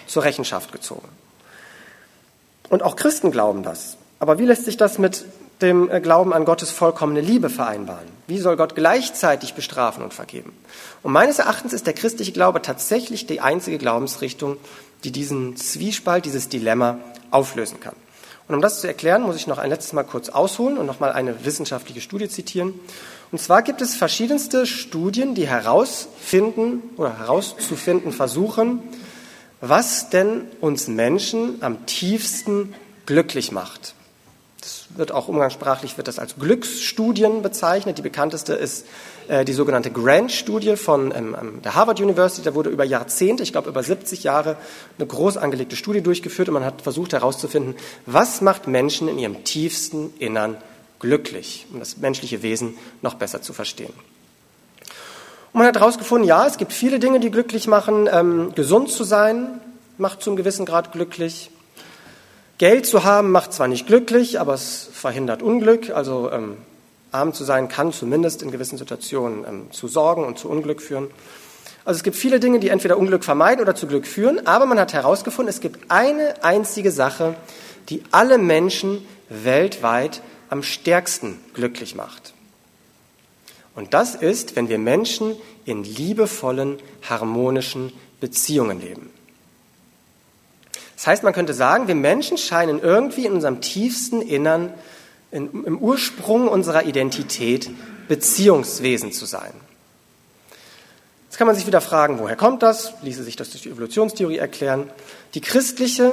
zur 0.07 0.25
Rechenschaft 0.25 0.73
gezogen. 0.73 1.09
Und 2.69 2.83
auch 2.83 2.97
Christen 2.97 3.31
glauben 3.31 3.63
das. 3.63 3.97
Aber 4.21 4.39
wie 4.39 4.45
lässt 4.45 4.67
sich 4.67 4.77
das 4.77 4.99
mit 4.99 5.25
dem 5.63 5.91
äh, 5.91 6.03
Glauben 6.03 6.35
an 6.35 6.45
Gottes 6.45 6.71
vollkommene 6.71 7.23
Liebe 7.23 7.49
vereinbaren? 7.49 8.09
Wie 8.27 8.41
soll 8.41 8.59
Gott 8.59 8.75
gleichzeitig 8.75 9.55
bestrafen 9.55 10.05
und 10.05 10.13
vergeben? 10.13 10.53
Und 11.03 11.13
meines 11.13 11.39
Erachtens 11.39 11.73
ist 11.73 11.87
der 11.87 11.95
christliche 11.95 12.33
Glaube 12.33 12.61
tatsächlich 12.61 13.25
die 13.25 13.41
einzige 13.41 13.79
Glaubensrichtung, 13.79 14.59
die 15.03 15.13
diesen 15.13 15.57
Zwiespalt, 15.57 16.27
dieses 16.27 16.51
Dilemma 16.51 16.99
auflösen 17.33 17.81
kann. 17.81 17.95
Und 18.49 18.57
um 18.57 18.61
das 18.61 18.81
zu 18.81 18.87
erklären, 18.87 19.23
muss 19.23 19.37
ich 19.37 19.47
noch 19.47 19.59
ein 19.59 19.71
letztes 19.71 19.93
Mal 19.93 20.03
kurz 20.03 20.29
ausholen 20.29 20.77
und 20.77 20.87
nochmal 20.87 21.13
eine 21.13 21.45
wissenschaftliche 21.45 22.01
Studie 22.01 22.29
zitieren. 22.29 22.75
Und 23.31 23.41
zwar 23.41 23.63
gibt 23.63 23.81
es 23.81 23.95
verschiedenste 23.95 24.67
Studien, 24.67 25.35
die 25.35 25.47
herausfinden 25.47 26.83
oder 26.97 27.19
herauszufinden 27.19 28.13
versuchen, 28.13 28.83
was 29.61 30.11
denn 30.11 30.43
uns 30.61 30.89
Menschen 30.89 31.63
am 31.63 31.87
tiefsten 31.87 32.75
glücklich 33.07 33.53
macht. 33.53 33.95
Wird 34.95 35.13
auch 35.13 35.29
umgangssprachlich 35.29 35.97
wird 35.97 36.07
das 36.07 36.19
als 36.19 36.37
Glücksstudien 36.37 37.43
bezeichnet. 37.43 37.97
Die 37.97 38.03
bekannteste 38.03 38.53
ist 38.53 38.87
äh, 39.29 39.45
die 39.45 39.55
sogenannte 39.55 39.91
Grant-Studie 39.91 40.77
von 40.77 41.13
ähm, 41.17 41.37
ähm, 41.41 41.63
der 41.63 41.75
Harvard 41.75 42.01
University. 42.01 42.43
Da 42.43 42.55
wurde 42.55 42.69
über 42.69 42.85
Jahrzehnte, 42.85 43.43
ich 43.43 43.53
glaube 43.53 43.71
über 43.71 43.83
70 43.83 44.23
Jahre, 44.23 44.57
eine 44.99 45.07
groß 45.07 45.39
angelegte 45.39 45.77
Studie 45.77 46.03
durchgeführt 46.03 46.49
und 46.49 46.55
man 46.55 46.65
hat 46.65 46.83
versucht 46.83 47.15
herauszufinden, 47.15 47.75
was 48.05 48.43
macht 48.43 48.67
Menschen 48.67 49.09
in 49.09 49.19
ihrem 49.19 49.45
tiefsten 49.45 50.13
Innern 50.19 50.59
glücklich, 50.99 51.67
um 51.73 51.79
das 51.79 51.97
menschliche 51.97 52.43
Wesen 52.43 52.77
noch 53.01 53.15
besser 53.15 53.41
zu 53.41 53.53
verstehen. 53.53 53.93
Und 55.53 55.59
man 55.59 55.67
hat 55.67 55.77
herausgefunden, 55.77 56.27
ja, 56.27 56.47
es 56.47 56.57
gibt 56.57 56.73
viele 56.73 56.99
Dinge, 56.99 57.21
die 57.21 57.31
glücklich 57.31 57.67
machen. 57.67 58.09
Ähm, 58.11 58.55
gesund 58.55 58.91
zu 58.91 59.05
sein 59.05 59.61
macht 59.99 60.23
zum 60.23 60.37
gewissen 60.37 60.65
Grad 60.65 60.93
glücklich. 60.93 61.51
Geld 62.63 62.87
zu 62.87 63.03
haben 63.03 63.33
macht 63.33 63.53
zwar 63.53 63.67
nicht 63.67 63.89
glücklich, 63.89 64.39
aber 64.39 64.55
es 64.55 64.89
verhindert 64.93 65.43
Unglück. 65.43 65.91
Also 65.91 66.31
ähm, 66.31 66.59
Arm 67.11 67.35
zu 67.35 67.43
sein 67.43 67.67
kann 67.67 67.93
zumindest 67.93 68.41
in 68.41 68.53
gewissen 68.53 68.79
Situationen 68.79 69.45
ähm, 69.45 69.73
zu 69.73 69.89
Sorgen 69.89 70.25
und 70.25 70.39
zu 70.39 70.49
Unglück 70.49 70.81
führen. 70.81 71.09
Also 71.85 71.97
es 71.99 72.05
gibt 72.05 72.15
viele 72.15 72.39
Dinge, 72.39 72.61
die 72.61 72.69
entweder 72.69 72.99
Unglück 72.99 73.25
vermeiden 73.25 73.61
oder 73.61 73.75
zu 73.75 73.89
Glück 73.89 74.07
führen, 74.07 74.47
aber 74.47 74.67
man 74.67 74.79
hat 74.79 74.93
herausgefunden, 74.93 75.51
es 75.51 75.61
gibt 75.61 75.91
eine 75.91 76.45
einzige 76.45 76.93
Sache, 76.93 77.35
die 77.89 78.05
alle 78.13 78.39
Menschen 78.39 79.05
weltweit 79.29 80.23
am 80.49 80.63
stärksten 80.63 81.41
glücklich 81.55 81.97
macht. 81.97 82.33
Und 83.75 83.93
das 83.93 84.15
ist, 84.15 84.55
wenn 84.55 84.69
wir 84.69 84.79
Menschen 84.79 85.35
in 85.65 85.83
liebevollen, 85.83 86.79
harmonischen 87.11 87.93
Beziehungen 88.21 88.81
leben. 88.81 89.12
Das 91.03 91.09
heißt, 91.09 91.23
man 91.25 91.33
könnte 91.33 91.53
sagen, 91.53 91.89
wir 91.89 91.97
Menschen 91.97 92.39
scheinen 92.39 92.81
irgendwie 92.81 93.27
in 93.27 93.33
unserem 93.33 93.61
tiefsten 93.61 94.23
Innern 94.23 94.73
in, 95.33 95.65
im 95.65 95.79
Ursprung 95.79 96.47
unserer 96.47 96.85
Identität 96.85 97.69
Beziehungswesen 98.07 99.11
zu 99.11 99.27
sein. 99.27 99.51
Jetzt 101.25 101.39
kann 101.39 101.49
man 101.49 101.57
sich 101.57 101.67
wieder 101.67 101.81
fragen, 101.81 102.21
woher 102.21 102.37
kommt 102.37 102.63
das? 102.63 102.93
Ließe 103.03 103.25
sich 103.25 103.35
das 103.35 103.51
durch 103.51 103.65
die 103.65 103.71
Evolutionstheorie 103.71 104.39
erklären? 104.39 104.91
Die 105.35 105.41
christliche 105.41 106.13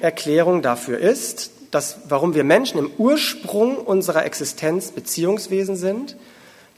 Erklärung 0.00 0.62
dafür 0.62 0.96
ist, 0.96 1.50
dass 1.70 1.98
warum 2.08 2.34
wir 2.34 2.42
Menschen 2.42 2.78
im 2.78 2.90
Ursprung 2.96 3.76
unserer 3.76 4.24
Existenz 4.24 4.92
Beziehungswesen 4.92 5.76
sind. 5.76 6.16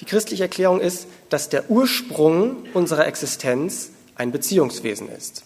Die 0.01 0.07
christliche 0.07 0.43
Erklärung 0.43 0.81
ist, 0.81 1.07
dass 1.29 1.51
der 1.51 1.71
Ursprung 1.71 2.65
unserer 2.75 3.07
Existenz 3.07 3.91
ein 4.17 4.33
Beziehungswesen 4.33 5.09
ist. 5.09 5.45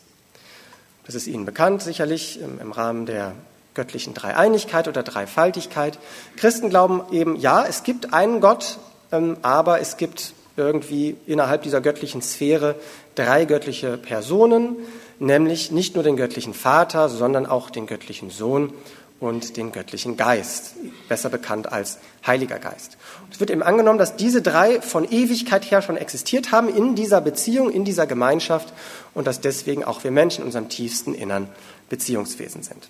Das 1.08 1.14
ist 1.14 1.26
Ihnen 1.26 1.46
bekannt 1.46 1.80
sicherlich 1.80 2.38
im, 2.38 2.70
Rahmen 2.70 3.06
der 3.06 3.32
göttlichen 3.72 4.12
Dreieinigkeit 4.12 4.88
oder 4.88 5.02
Dreifaltigkeit. 5.02 5.98
Christen 6.36 6.68
glauben 6.68 7.00
eben, 7.10 7.34
ja, 7.36 7.64
es 7.64 7.82
gibt 7.82 8.12
einen 8.12 8.42
Gott, 8.42 8.76
ähm, 9.10 9.38
aber 9.40 9.80
es 9.80 9.96
gibt 9.96 10.34
irgendwie 10.58 11.16
innerhalb 11.26 11.62
dieser 11.62 11.80
göttlichen 11.80 12.20
Sphäre 12.20 12.74
drei 13.14 13.46
göttliche 13.46 13.96
Personen, 13.96 14.76
nämlich 15.18 15.70
nicht 15.70 15.94
nur 15.94 16.04
den 16.04 16.18
göttlichen 16.18 16.52
Vater, 16.52 17.08
sondern 17.08 17.46
auch 17.46 17.70
den 17.70 17.86
göttlichen 17.86 18.28
Sohn 18.28 18.74
und 19.20 19.56
den 19.56 19.72
göttlichen 19.72 20.16
Geist, 20.16 20.74
besser 21.08 21.28
bekannt 21.28 21.72
als 21.72 21.98
Heiliger 22.26 22.58
Geist. 22.58 22.96
Es 23.32 23.40
wird 23.40 23.50
eben 23.50 23.62
angenommen, 23.62 23.98
dass 23.98 24.16
diese 24.16 24.42
drei 24.42 24.80
von 24.80 25.04
Ewigkeit 25.10 25.70
her 25.70 25.82
schon 25.82 25.96
existiert 25.96 26.52
haben 26.52 26.68
in 26.68 26.94
dieser 26.94 27.20
Beziehung, 27.20 27.70
in 27.70 27.84
dieser 27.84 28.06
Gemeinschaft 28.06 28.72
und 29.14 29.26
dass 29.26 29.40
deswegen 29.40 29.84
auch 29.84 30.04
wir 30.04 30.10
Menschen 30.10 30.42
in 30.42 30.46
unserem 30.46 30.68
tiefsten 30.68 31.14
Innern 31.14 31.48
Beziehungswesen 31.88 32.62
sind. 32.62 32.88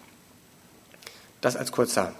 Das 1.40 1.56
als 1.56 1.72
kurzer, 1.72 2.12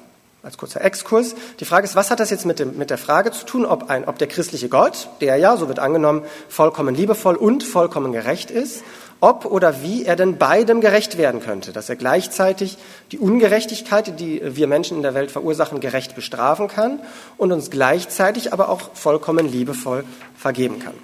als 0.49 0.57
kurzer 0.57 0.83
Exkurs. 0.83 1.35
Die 1.61 1.67
Frage 1.67 1.85
ist, 1.85 1.95
was 1.95 2.11
hat 2.11 2.21
das 2.21 2.31
jetzt 2.31 2.47
mit, 2.47 2.59
dem, 2.59 2.79
mit 2.79 2.89
der 2.89 2.97
Frage 2.97 3.33
zu 3.33 3.45
tun, 3.45 3.67
ob, 3.67 3.91
ein, 3.91 4.09
ob 4.09 4.19
der 4.19 4.29
christliche 4.29 4.71
Gott, 4.71 5.09
der 5.21 5.37
ja, 5.37 5.57
so 5.59 5.69
wird 5.69 5.79
angenommen, 5.79 6.23
vollkommen 6.49 6.95
liebevoll 6.95 7.37
und 7.37 7.63
vollkommen 7.63 8.13
gerecht 8.13 8.51
ist, 8.51 8.83
ob 9.21 9.45
oder 9.45 9.83
wie 9.83 10.07
er 10.07 10.17
denn 10.17 10.39
beidem 10.39 10.81
gerecht 10.81 11.19
werden 11.19 11.43
könnte, 11.43 11.73
dass 11.73 11.91
er 11.91 11.97
gleichzeitig 11.97 12.79
die 13.13 13.19
Ungerechtigkeit, 13.19 14.19
die 14.19 14.41
wir 14.43 14.69
Menschen 14.69 14.97
in 14.97 15.03
der 15.03 15.13
Welt 15.13 15.31
verursachen, 15.31 15.81
gerecht 15.81 16.15
bestrafen 16.15 16.69
kann 16.69 17.01
und 17.37 17.53
uns 17.53 17.71
gleichzeitig 17.71 18.55
aber 18.55 18.71
auch 18.71 18.95
vollkommen 18.95 19.47
liebevoll 19.47 20.05
vergeben 20.35 20.79
kann. 20.79 20.95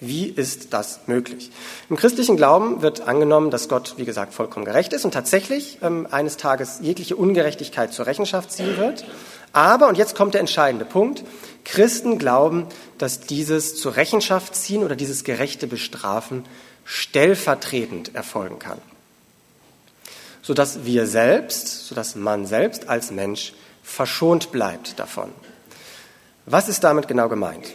Wie 0.00 0.26
ist 0.26 0.72
das 0.74 1.00
möglich? 1.06 1.50
Im 1.88 1.96
christlichen 1.96 2.36
Glauben 2.36 2.82
wird 2.82 3.02
angenommen, 3.02 3.50
dass 3.50 3.68
Gott, 3.68 3.94
wie 3.96 4.04
gesagt, 4.04 4.34
vollkommen 4.34 4.66
gerecht 4.66 4.92
ist 4.92 5.04
und 5.04 5.12
tatsächlich 5.12 5.78
ähm, 5.82 6.06
eines 6.10 6.36
Tages 6.36 6.78
jegliche 6.82 7.16
Ungerechtigkeit 7.16 7.92
zur 7.92 8.06
Rechenschaft 8.06 8.52
ziehen 8.52 8.76
wird. 8.76 9.04
Aber, 9.52 9.88
und 9.88 9.96
jetzt 9.96 10.14
kommt 10.14 10.34
der 10.34 10.40
entscheidende 10.40 10.84
Punkt, 10.84 11.24
Christen 11.64 12.18
glauben, 12.18 12.66
dass 12.98 13.20
dieses 13.20 13.76
zur 13.76 13.96
Rechenschaft 13.96 14.54
ziehen 14.54 14.84
oder 14.84 14.96
dieses 14.96 15.24
gerechte 15.24 15.66
Bestrafen 15.66 16.44
stellvertretend 16.84 18.14
erfolgen 18.14 18.58
kann. 18.58 18.78
Sodass 20.42 20.84
wir 20.84 21.06
selbst, 21.06 21.88
sodass 21.88 22.14
man 22.14 22.46
selbst 22.46 22.88
als 22.88 23.10
Mensch 23.10 23.54
verschont 23.82 24.52
bleibt 24.52 24.98
davon. 24.98 25.30
Was 26.44 26.68
ist 26.68 26.84
damit 26.84 27.08
genau 27.08 27.28
gemeint? 27.28 27.66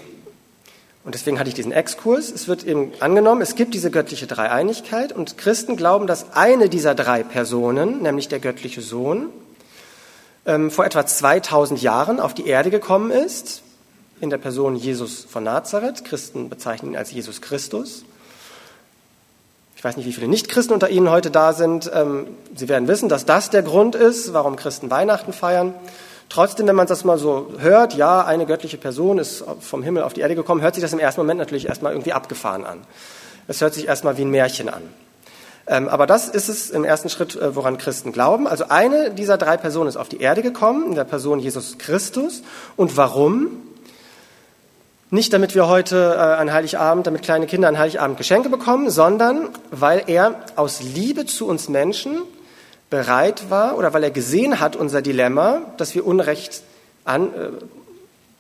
Und 1.04 1.16
deswegen 1.16 1.40
hatte 1.40 1.50
ich 1.50 1.56
diesen 1.56 1.72
Exkurs. 1.72 2.30
Es 2.30 2.48
wird 2.48 2.64
eben 2.64 2.92
angenommen, 3.00 3.42
es 3.42 3.56
gibt 3.56 3.74
diese 3.74 3.90
göttliche 3.90 4.28
Dreieinigkeit 4.28 5.12
und 5.12 5.38
Christen 5.38 5.76
glauben, 5.76 6.06
dass 6.06 6.34
eine 6.34 6.70
dieser 6.70 6.94
drei 6.94 7.24
Personen, 7.24 8.04
nämlich 8.04 8.28
der 8.28 8.40
göttliche 8.40 8.82
Sohn, 8.82 9.30
ähm, 10.46 10.70
vor 10.70 10.86
etwa 10.86 11.06
2000 11.06 11.82
Jahren 11.82 12.20
auf 12.20 12.34
die 12.34 12.46
Erde 12.46 12.70
gekommen 12.70 13.10
ist, 13.10 13.64
in 14.20 14.30
der 14.30 14.38
Person 14.38 14.76
Jesus 14.76 15.26
von 15.28 15.44
Nazareth. 15.44 16.06
Christen 16.06 16.50
bezeichnen 16.50 16.92
ihn 16.92 16.98
als 16.98 17.12
Jesus 17.12 17.42
Christus. 17.42 18.04
Ich 19.76 19.84
weiß 19.84 19.98
nicht, 19.98 20.06
wie 20.06 20.14
viele 20.14 20.28
Nichtchristen 20.28 20.76
unter 20.76 20.92
Ihnen 20.92 21.10
heute 21.10 21.32
da 21.32 21.54
sind. 21.54 21.90
Ähm, 21.92 22.28
Sie 22.56 22.70
werden 22.70 22.88
wissen, 22.88 23.10
dass 23.10 23.26
das 23.26 23.50
der 23.50 23.64
Grund 23.64 23.96
ist, 23.96 24.34
warum 24.34 24.56
Christen 24.56 24.92
Weihnachten 24.92 25.34
feiern. 25.34 25.74
Trotzdem, 26.32 26.66
wenn 26.66 26.78
man 26.78 26.88
das 26.88 27.04
mal 27.04 27.18
so 27.18 27.52
hört, 27.58 27.94
ja, 27.94 28.24
eine 28.24 28.46
göttliche 28.46 28.78
Person 28.78 29.18
ist 29.18 29.44
vom 29.60 29.84
Himmel 29.84 30.04
auf 30.04 30.14
die 30.14 30.22
Erde 30.22 30.34
gekommen, 30.34 30.62
hört 30.62 30.76
sich 30.76 30.82
das 30.82 30.94
im 30.94 31.00
ersten 31.00 31.20
Moment 31.20 31.40
natürlich 31.40 31.68
erstmal 31.68 31.92
irgendwie 31.92 32.14
abgefahren 32.14 32.64
an. 32.64 32.80
Es 33.50 33.60
hört 33.60 33.74
sich 33.74 33.90
erstmal 33.90 34.16
wie 34.16 34.22
ein 34.22 34.30
Märchen 34.30 34.70
an. 34.70 34.82
Ähm, 35.68 35.90
aber 35.90 36.08
das 36.08 36.30
ist 36.30 36.48
es 36.48 36.70
im 36.70 36.86
ersten 36.86 37.10
Schritt, 37.10 37.36
äh, 37.36 37.54
woran 37.54 37.78
Christen 37.78 38.14
glauben. 38.14 38.48
Also 38.48 38.64
eine 38.70 39.12
dieser 39.12 39.38
drei 39.38 39.58
Personen 39.58 39.90
ist 39.90 39.98
auf 39.98 40.08
die 40.08 40.22
Erde 40.22 40.42
gekommen, 40.42 40.86
in 40.88 40.96
der 40.96 41.04
Person 41.04 41.40
Jesus 41.40 41.78
Christus. 41.80 42.44
Und 42.78 42.96
warum? 42.96 43.48
Nicht, 45.10 45.34
damit 45.34 45.54
wir 45.54 45.68
heute 45.68 46.16
äh, 46.16 46.18
an 46.18 46.54
Heiligabend, 46.54 47.08
damit 47.08 47.24
kleine 47.24 47.46
Kinder 47.46 47.68
an 47.68 47.78
Heiligabend 47.78 48.18
Geschenke 48.18 48.48
bekommen, 48.48 48.90
sondern 48.90 49.50
weil 49.70 50.04
er 50.08 50.36
aus 50.56 50.82
Liebe 50.82 51.26
zu 51.26 51.46
uns 51.46 51.68
Menschen 51.68 52.22
bereit 52.92 53.50
war 53.50 53.78
oder 53.78 53.94
weil 53.94 54.04
er 54.04 54.12
gesehen 54.12 54.60
hat, 54.60 54.76
unser 54.76 55.02
Dilemma, 55.02 55.62
dass 55.78 55.96
wir 55.96 56.06
Unrecht 56.06 56.62
an, 57.06 57.34
äh, 57.34 57.50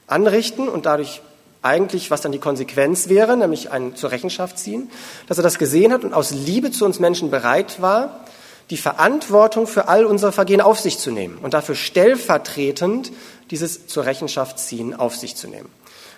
anrichten 0.05 0.69
und 0.69 0.85
dadurch 0.85 1.21
eigentlich, 1.63 2.11
was 2.11 2.21
dann 2.21 2.31
die 2.31 2.39
Konsequenz 2.39 3.07
wäre, 3.07 3.37
nämlich 3.37 3.71
ein 3.71 3.95
zur 3.95 4.11
Rechenschaft 4.11 4.59
ziehen, 4.59 4.91
dass 5.27 5.37
er 5.37 5.43
das 5.43 5.57
gesehen 5.57 5.93
hat 5.93 6.03
und 6.03 6.13
aus 6.13 6.31
Liebe 6.31 6.69
zu 6.69 6.85
uns 6.85 6.99
Menschen 6.99 7.31
bereit 7.31 7.81
war, 7.81 8.25
die 8.69 8.77
Verantwortung 8.77 9.67
für 9.67 9.87
all 9.87 10.05
unsere 10.05 10.31
Vergehen 10.31 10.61
auf 10.61 10.79
sich 10.79 10.97
zu 10.97 11.11
nehmen 11.11 11.37
und 11.41 11.53
dafür 11.53 11.75
stellvertretend 11.75 13.11
dieses 13.51 13.87
zur 13.87 14.05
Rechenschaft 14.05 14.59
ziehen 14.59 14.93
auf 14.93 15.15
sich 15.15 15.35
zu 15.35 15.47
nehmen. 15.47 15.69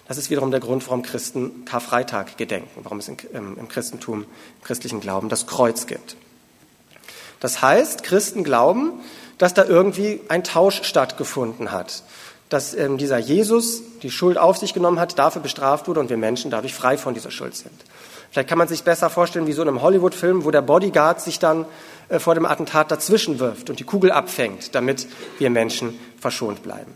Das 0.07 0.17
ist 0.17 0.29
wiederum 0.29 0.51
der 0.51 0.59
Grund, 0.59 0.85
warum 0.87 1.03
Christen 1.03 1.65
Karfreitag 1.65 2.37
gedenken, 2.37 2.81
warum 2.83 2.99
es 2.99 3.07
im 3.07 3.69
Christentum, 3.69 4.23
im 4.23 4.63
christlichen 4.63 5.01
Glauben 5.01 5.29
das 5.29 5.47
Kreuz 5.47 5.87
gibt. 5.87 6.15
Das 7.43 7.61
heißt, 7.61 8.01
Christen 8.01 8.43
glauben, 8.43 8.93
dass 9.37 9.53
da 9.53 9.65
irgendwie 9.65 10.21
ein 10.29 10.43
Tausch 10.43 10.81
stattgefunden 10.83 11.71
hat 11.71 12.01
dass 12.53 12.75
ähm, 12.75 12.99
dieser 12.99 13.17
Jesus 13.17 13.81
die 14.03 14.11
Schuld 14.11 14.37
auf 14.37 14.57
sich 14.57 14.75
genommen 14.75 14.99
hat, 14.99 15.17
dafür 15.17 15.41
bestraft 15.41 15.87
wurde 15.87 15.99
und 15.99 16.11
wir 16.11 16.17
Menschen 16.17 16.51
dadurch 16.51 16.75
frei 16.75 16.99
von 16.99 17.15
dieser 17.15 17.31
Schuld 17.31 17.55
sind. 17.55 17.73
Vielleicht 18.29 18.47
kann 18.47 18.59
man 18.59 18.67
sich 18.67 18.83
besser 18.83 19.09
vorstellen 19.09 19.47
wie 19.47 19.53
so 19.53 19.63
in 19.63 19.69
einem 19.69 19.81
Hollywood-Film, 19.81 20.43
wo 20.45 20.51
der 20.51 20.61
Bodyguard 20.61 21.19
sich 21.19 21.39
dann 21.39 21.65
äh, 22.09 22.19
vor 22.19 22.35
dem 22.35 22.45
Attentat 22.45 22.91
dazwischen 22.91 23.39
wirft 23.39 23.71
und 23.71 23.79
die 23.79 23.83
Kugel 23.83 24.11
abfängt, 24.11 24.75
damit 24.75 25.07
wir 25.39 25.49
Menschen 25.49 25.99
verschont 26.19 26.61
bleiben. 26.61 26.95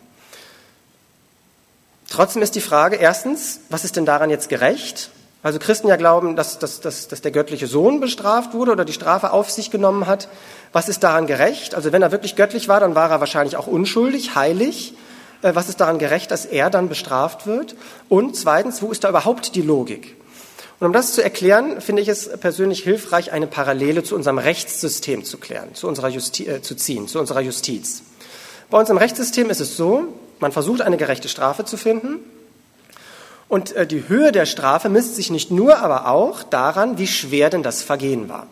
Trotzdem 2.08 2.44
ist 2.44 2.54
die 2.54 2.62
Frage 2.62 2.98
erstens, 2.98 3.62
was 3.70 3.84
ist 3.84 3.96
denn 3.96 4.06
daran 4.06 4.30
jetzt 4.30 4.50
gerecht? 4.50 5.10
Also 5.44 5.60
Christen 5.60 5.88
ja 5.88 5.96
glauben, 5.96 6.36
dass, 6.36 6.60
dass, 6.60 6.82
dass, 6.82 7.08
dass 7.08 7.22
der 7.22 7.32
göttliche 7.32 7.68
Sohn 7.68 8.00
bestraft 8.00 8.54
wurde 8.54 8.72
oder 8.72 8.86
die 8.86 8.94
Strafe 8.94 9.32
auf 9.32 9.52
sich 9.52 9.72
genommen 9.72 10.08
hat. 10.08 10.28
Was 10.74 10.90
ist 10.90 11.04
daran 11.04 11.28
gerecht? 11.28 11.76
Also 11.76 11.92
wenn 11.92 12.02
er 12.02 12.12
wirklich 12.12 12.36
göttlich 12.36 12.68
war, 12.68 12.80
dann 12.80 12.96
war 12.96 13.10
er 13.12 13.20
wahrscheinlich 13.20 13.56
auch 13.56 13.68
unschuldig, 13.68 14.36
heilig. 14.36 14.94
Äh, 15.42 15.56
was 15.56 15.70
ist 15.70 15.80
daran 15.80 16.00
gerecht, 16.00 16.32
dass 16.32 16.46
er 16.46 16.70
dann 16.70 16.90
bestraft 16.90 17.46
wird? 17.46 17.76
Und 18.10 18.36
zweitens, 18.36 18.82
wo 18.82 18.92
ist 18.92 19.04
da 19.04 19.10
überhaupt 19.10 19.56
die 19.56 19.62
Logik? 19.62 20.16
Und 20.80 20.88
um 20.88 20.94
das 20.94 21.14
zu 21.14 21.24
erklären, 21.24 21.82
finde 21.82 22.04
ich 22.04 22.08
es 22.08 22.30
persönlich 22.40 22.84
hilfreich, 22.84 23.32
eine 23.32 23.48
Parallele 23.48 24.04
zu 24.04 24.16
unserem 24.16 24.38
Rechtssystem 24.38 25.24
zu 25.24 25.38
klären, 25.38 25.74
zu, 25.74 25.88
unserer 25.88 26.10
Justi 26.10 26.48
äh, 26.48 26.62
zu 26.62 26.76
ziehen, 26.76 27.08
zu 27.08 27.20
unserer 27.20 27.42
Justiz. 27.42 28.04
Bei 28.70 28.80
uns 28.80 28.90
im 28.90 28.98
Rechtssystem 28.98 29.50
ist 29.50 29.62
es 29.62 29.78
so, 29.78 30.14
man 30.40 30.52
versucht 30.52 30.82
eine 30.82 30.98
gerechte 30.98 31.30
Strafe 31.30 31.66
zu 31.66 31.78
finden. 31.78 32.20
Und 33.50 33.74
äh, 33.76 33.88
die 33.88 34.08
Höhe 34.08 34.32
der 34.32 34.46
Strafe 34.46 34.90
misst 34.90 35.16
sich 35.16 35.30
nicht 35.32 35.52
nur, 35.52 35.78
aber 35.80 36.08
auch 36.08 36.44
daran, 36.44 36.98
wie 36.98 37.08
schwer 37.08 37.50
denn 37.50 37.64
das 37.64 37.82
Vergehen 37.82 38.30
war. 38.30 38.48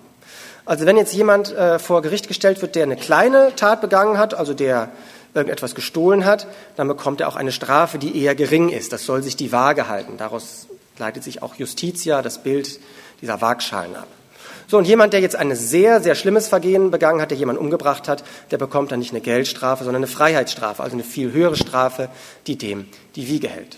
Also 0.66 0.86
wenn 0.86 0.98
jetzt 0.98 1.14
jemand 1.14 1.54
äh, 1.54 1.80
vor 1.80 2.02
Gericht 2.02 2.28
gestellt 2.28 2.62
wird, 2.62 2.76
der 2.76 2.84
eine 2.84 2.96
kleine 2.96 3.56
Tat 3.56 3.82
begangen 3.82 4.18
hat, 4.18 4.34
also 4.34 4.54
der 4.54 4.90
irgendetwas 5.34 5.76
gestohlen 5.76 6.26
hat, 6.26 6.48
dann 6.76 6.88
bekommt 6.88 7.22
er 7.22 7.28
auch 7.28 7.36
eine 7.36 7.52
Strafe, 7.52 8.00
die 8.00 8.20
eher 8.20 8.36
gering 8.36 8.70
ist. 8.70 8.94
Das 8.94 9.06
soll 9.06 9.22
sich 9.22 9.36
die 9.36 9.52
Waage 9.52 9.88
halten. 9.88 10.18
Daraus 10.18 10.68
leitet 10.98 11.24
sich 11.24 11.44
auch 11.44 11.56
Justitia, 11.56 12.22
das 12.22 12.42
Bild 12.42 12.80
dieser 13.22 13.42
Waagschalen 13.42 13.96
ab. 13.96 14.08
So, 14.68 14.78
und 14.80 14.88
jemand, 14.88 15.14
der 15.14 15.20
jetzt 15.20 15.36
ein 15.36 15.56
sehr, 15.56 16.02
sehr 16.02 16.16
schlimmes 16.16 16.48
Vergehen 16.48 16.90
begangen 16.90 17.22
hat, 17.22 17.30
der 17.30 17.38
jemanden 17.38 17.62
umgebracht 17.62 18.08
hat, 18.08 18.24
der 18.50 18.58
bekommt 18.58 18.92
dann 18.92 19.00
nicht 19.00 19.12
eine 19.12 19.22
Geldstrafe, 19.22 19.84
sondern 19.84 20.04
eine 20.04 20.12
Freiheitsstrafe, 20.12 20.82
also 20.82 20.96
eine 20.96 21.04
viel 21.04 21.32
höhere 21.32 21.56
Strafe, 21.56 22.10
die 22.48 22.58
dem 22.58 22.88
die 23.16 23.28
Wiege 23.28 23.48
hält. 23.48 23.78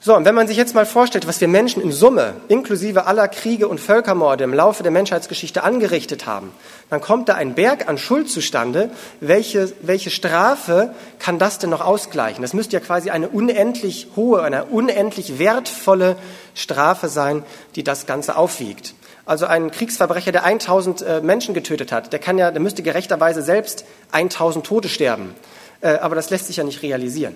So, 0.00 0.14
und 0.14 0.24
wenn 0.24 0.34
man 0.36 0.46
sich 0.46 0.56
jetzt 0.56 0.76
mal 0.76 0.86
vorstellt, 0.86 1.26
was 1.26 1.40
wir 1.40 1.48
Menschen 1.48 1.82
in 1.82 1.90
Summe, 1.90 2.34
inklusive 2.46 3.06
aller 3.06 3.26
Kriege 3.26 3.66
und 3.66 3.80
Völkermorde 3.80 4.44
im 4.44 4.54
Laufe 4.54 4.84
der 4.84 4.92
Menschheitsgeschichte 4.92 5.64
angerichtet 5.64 6.24
haben, 6.24 6.52
dann 6.88 7.00
kommt 7.00 7.28
da 7.28 7.34
ein 7.34 7.54
Berg 7.54 7.88
an 7.88 7.98
Schuld 7.98 8.30
zustande. 8.30 8.90
Welche, 9.20 9.72
welche 9.82 10.10
Strafe 10.10 10.94
kann 11.18 11.40
das 11.40 11.58
denn 11.58 11.70
noch 11.70 11.80
ausgleichen? 11.80 12.42
Das 12.42 12.54
müsste 12.54 12.76
ja 12.76 12.80
quasi 12.80 13.10
eine 13.10 13.28
unendlich 13.28 14.06
hohe, 14.14 14.40
eine 14.40 14.66
unendlich 14.66 15.40
wertvolle 15.40 16.14
Strafe 16.54 17.08
sein, 17.08 17.42
die 17.74 17.82
das 17.82 18.06
Ganze 18.06 18.36
aufwiegt. 18.36 18.94
Also 19.26 19.46
ein 19.46 19.72
Kriegsverbrecher, 19.72 20.30
der 20.30 20.44
1000 20.44 21.02
äh, 21.02 21.20
Menschen 21.22 21.54
getötet 21.54 21.90
hat, 21.90 22.12
der 22.12 22.20
kann 22.20 22.38
ja, 22.38 22.52
der 22.52 22.60
müsste 22.60 22.84
gerechterweise 22.84 23.42
selbst 23.42 23.84
1000 24.12 24.64
Tote 24.64 24.88
sterben. 24.88 25.34
Äh, 25.80 25.96
aber 25.96 26.14
das 26.14 26.30
lässt 26.30 26.46
sich 26.46 26.56
ja 26.56 26.64
nicht 26.64 26.82
realisieren. 26.82 27.34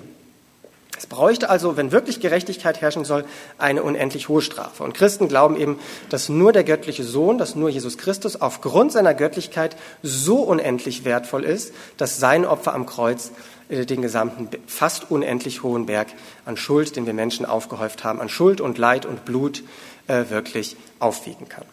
Es 1.03 1.09
bräuchte 1.09 1.51
also, 1.51 1.77
wenn 1.77 1.91
wirklich 1.91 2.21
Gerechtigkeit 2.21 2.81
herrschen 2.81 3.05
soll, 3.05 3.25
eine 3.59 3.83
unendlich 3.83 4.29
hohe 4.29 4.41
Strafe. 4.41 4.85
Und 4.85 4.95
Christen 4.95 5.27
glauben 5.27 5.57
eben, 5.57 5.81
dass 6.11 6.29
nur 6.29 6.53
der 6.53 6.63
göttliche 6.63 7.03
Sohn, 7.03 7.39
dass 7.39 7.57
nur 7.57 7.69
Jesus 7.69 7.99
Christus 7.99 8.41
aufgrund 8.41 8.93
seiner 8.93 9.13
Göttlichkeit 9.13 9.77
so 10.05 10.43
unendlich 10.43 11.05
wertvoll 11.05 11.43
ist, 11.43 11.75
dass 11.97 12.21
sein 12.21 12.47
Opfer 12.47 12.73
am 12.73 12.87
Kreuz 12.87 13.33
äh, 13.69 13.85
den 13.85 14.01
gesamten 14.01 14.49
fast 14.69 15.11
unendlich 15.11 15.65
hohen 15.65 15.87
Berg 15.87 16.07
an 16.45 16.57
Schuld, 16.57 16.95
den 16.95 17.05
wir 17.05 17.15
Menschen 17.15 17.47
aufgehäuft 17.47 18.05
haben, 18.05 18.21
an 18.21 18.29
Schuld 18.29 18.61
und 18.61 18.79
Leid 18.79 19.05
und 19.05 19.25
Blut 19.25 19.65
äh, 20.07 20.27
wirklich 20.29 20.77
aufwiegen 21.01 21.49
kann. 21.49 21.65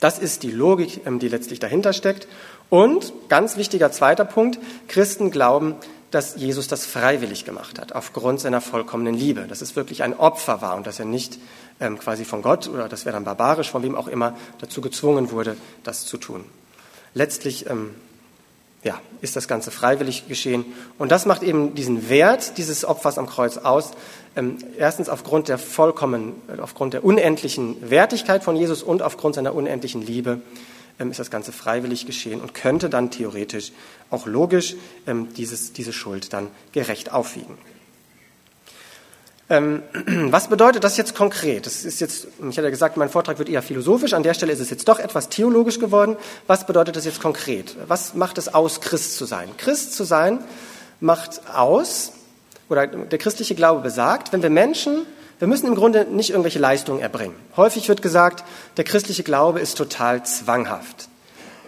Das 0.00 0.18
ist 0.18 0.42
die 0.42 0.50
Logik, 0.50 1.02
ähm, 1.04 1.18
die 1.18 1.28
letztlich 1.28 1.60
dahinter 1.60 1.92
steckt. 1.92 2.28
Und 2.70 3.12
ganz 3.28 3.58
wichtiger 3.58 3.92
zweiter 3.92 4.24
Punkt, 4.24 4.58
Christen 4.88 5.30
glauben, 5.30 5.74
dass 6.10 6.36
Jesus 6.36 6.66
das 6.68 6.86
freiwillig 6.86 7.44
gemacht 7.44 7.78
hat, 7.78 7.94
aufgrund 7.94 8.40
seiner 8.40 8.60
vollkommenen 8.60 9.14
Liebe, 9.14 9.42
dass 9.42 9.60
es 9.60 9.76
wirklich 9.76 10.02
ein 10.02 10.18
Opfer 10.18 10.60
war 10.60 10.76
und 10.76 10.86
dass 10.86 10.98
er 10.98 11.04
nicht 11.04 11.38
ähm, 11.80 11.98
quasi 11.98 12.24
von 12.24 12.42
Gott 12.42 12.68
oder 12.68 12.88
das 12.88 13.04
wäre 13.04 13.14
dann 13.14 13.24
barbarisch, 13.24 13.70
von 13.70 13.82
wem 13.82 13.94
auch 13.94 14.08
immer, 14.08 14.36
dazu 14.58 14.80
gezwungen 14.80 15.30
wurde, 15.30 15.56
das 15.84 16.06
zu 16.06 16.16
tun. 16.16 16.44
Letztlich 17.14 17.68
ähm, 17.70 17.94
ja, 18.82 19.00
ist 19.20 19.36
das 19.36 19.46
Ganze 19.46 19.70
freiwillig 19.70 20.26
geschehen 20.26 20.64
und 20.98 21.12
das 21.12 21.26
macht 21.26 21.42
eben 21.42 21.74
diesen 21.74 22.08
Wert 22.08 22.58
dieses 22.58 22.84
Opfers 22.84 23.18
am 23.18 23.26
Kreuz 23.26 23.58
aus. 23.58 23.92
Ähm, 24.36 24.58
erstens 24.78 25.08
aufgrund 25.08 25.48
der 25.48 25.58
vollkommen, 25.58 26.34
aufgrund 26.60 26.94
der 26.94 27.04
unendlichen 27.04 27.90
Wertigkeit 27.90 28.42
von 28.42 28.56
Jesus 28.56 28.82
und 28.82 29.02
aufgrund 29.02 29.36
seiner 29.36 29.54
unendlichen 29.54 30.04
Liebe 30.04 30.40
ist 31.08 31.20
das 31.20 31.30
Ganze 31.30 31.52
freiwillig 31.52 32.04
geschehen 32.04 32.40
und 32.40 32.52
könnte 32.52 32.90
dann 32.90 33.10
theoretisch 33.10 33.72
auch 34.10 34.26
logisch 34.26 34.74
ähm, 35.06 35.32
dieses, 35.34 35.72
diese 35.72 35.92
Schuld 35.92 36.32
dann 36.32 36.48
gerecht 36.72 37.12
aufwiegen. 37.12 37.56
Ähm, 39.48 39.82
was 40.30 40.48
bedeutet 40.48 40.84
das 40.84 40.96
jetzt 40.96 41.14
konkret? 41.14 41.66
Das 41.66 41.84
ist 41.84 42.00
jetzt, 42.00 42.28
ich 42.38 42.56
hatte 42.56 42.62
ja 42.62 42.70
gesagt, 42.70 42.96
mein 42.96 43.08
Vortrag 43.08 43.38
wird 43.38 43.48
eher 43.48 43.62
philosophisch. 43.62 44.12
An 44.12 44.22
der 44.22 44.34
Stelle 44.34 44.52
ist 44.52 44.60
es 44.60 44.70
jetzt 44.70 44.88
doch 44.88 44.98
etwas 44.98 45.28
theologisch 45.28 45.78
geworden. 45.78 46.16
Was 46.46 46.66
bedeutet 46.66 46.96
das 46.96 47.04
jetzt 47.04 47.20
konkret? 47.20 47.76
Was 47.88 48.14
macht 48.14 48.38
es 48.38 48.52
aus, 48.52 48.80
Christ 48.80 49.16
zu 49.16 49.24
sein? 49.24 49.48
Christ 49.56 49.94
zu 49.94 50.04
sein 50.04 50.38
macht 51.00 51.40
aus, 51.54 52.12
oder 52.68 52.86
der 52.86 53.18
christliche 53.18 53.54
Glaube 53.54 53.80
besagt, 53.80 54.32
wenn 54.32 54.42
wir 54.42 54.50
Menschen 54.50 55.06
wir 55.40 55.48
müssen 55.48 55.66
im 55.66 55.74
Grunde 55.74 56.04
nicht 56.04 56.30
irgendwelche 56.30 56.58
Leistungen 56.58 57.00
erbringen. 57.00 57.34
Häufig 57.56 57.88
wird 57.88 58.02
gesagt, 58.02 58.44
der 58.76 58.84
christliche 58.84 59.22
Glaube 59.22 59.58
ist 59.58 59.76
total 59.76 60.22
zwanghaft. 60.22 61.08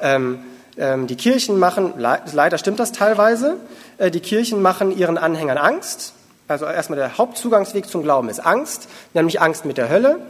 Ähm, 0.03 0.41
ähm, 0.77 1.07
die 1.07 1.17
Kirchen 1.17 1.59
machen, 1.59 1.95
leider 1.97 2.59
stimmt 2.59 2.79
das 2.79 2.93
teilweise, 2.93 3.57
äh, 3.97 4.11
die 4.11 4.21
Kirchen 4.21 4.61
machen 4.61 4.97
ihren 4.97 5.17
Anhängern 5.17 5.57
Angst. 5.57 6.13
Also 6.49 6.67
erstmal 6.67 6.99
der 6.99 7.17
Hauptzugangsweg 7.17 7.89
zum 7.89 8.03
Glauben 8.03 8.29
ist 8.29 8.41
Angst, 8.41 8.89
nämlich 9.15 9.41
Angst 9.41 9.65
mit 9.65 9.79
der 9.79 9.89
Hölle. 9.89 10.21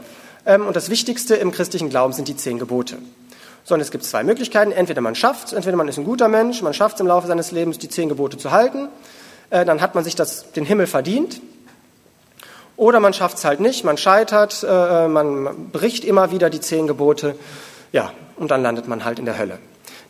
Ähm, 0.47 0.65
und 0.65 0.77
das 0.77 0.89
Wichtigste 0.89 1.35
im 1.35 1.51
christlichen 1.51 1.91
Glauben 1.91 2.13
sind 2.13 2.29
die 2.29 2.37
zehn 2.37 2.61
Gebote. 2.61 2.99
So, 3.65 3.75
und 3.75 3.81
es 3.81 3.91
gibt 3.91 4.05
zwei 4.05 4.23
Möglichkeiten. 4.23 4.71
Entweder 4.71 5.01
man 5.01 5.17
schafft 5.17 5.53
entweder 5.53 5.77
man 5.77 5.89
ist 5.89 5.99
ein 5.99 6.05
guter 6.05 6.29
Mensch, 6.29 6.63
man 6.63 6.75
schafft 6.75 6.97
es 6.97 7.01
im 7.01 7.09
Laufe 7.09 7.27
seines 7.27 7.51
Lebens, 7.51 7.79
die 7.79 7.89
zehn 7.89 8.09
Gebote 8.09 8.39
zu 8.39 8.53
halten. 8.53 8.89
Äh, 9.51 9.65
dann 9.65 9.81
hat 9.81 9.97
man 9.97 10.05
sich 10.05 10.15
das, 10.15 10.53
den 10.53 10.65
Himmel 10.65 10.87
verdient. 10.87 11.41
Oder 12.77 13.01
man 13.01 13.13
schafft 13.13 13.39
es 13.39 13.45
halt 13.45 13.61
nicht, 13.61 13.85
man 13.85 13.97
scheitert, 13.97 14.65
äh, 14.69 15.09
man 15.09 15.71
bricht 15.71 16.05
immer 16.05 16.31
wieder 16.31 16.51
die 16.51 16.61
zehn 16.61 16.87
Gebote, 16.87 17.37
ja, 17.93 18.13
und 18.37 18.51
dann 18.51 18.63
landet 18.63 18.89
man 18.89 19.05
halt 19.05 19.19
in 19.19 19.27
der 19.27 19.39
Hölle. 19.39 19.59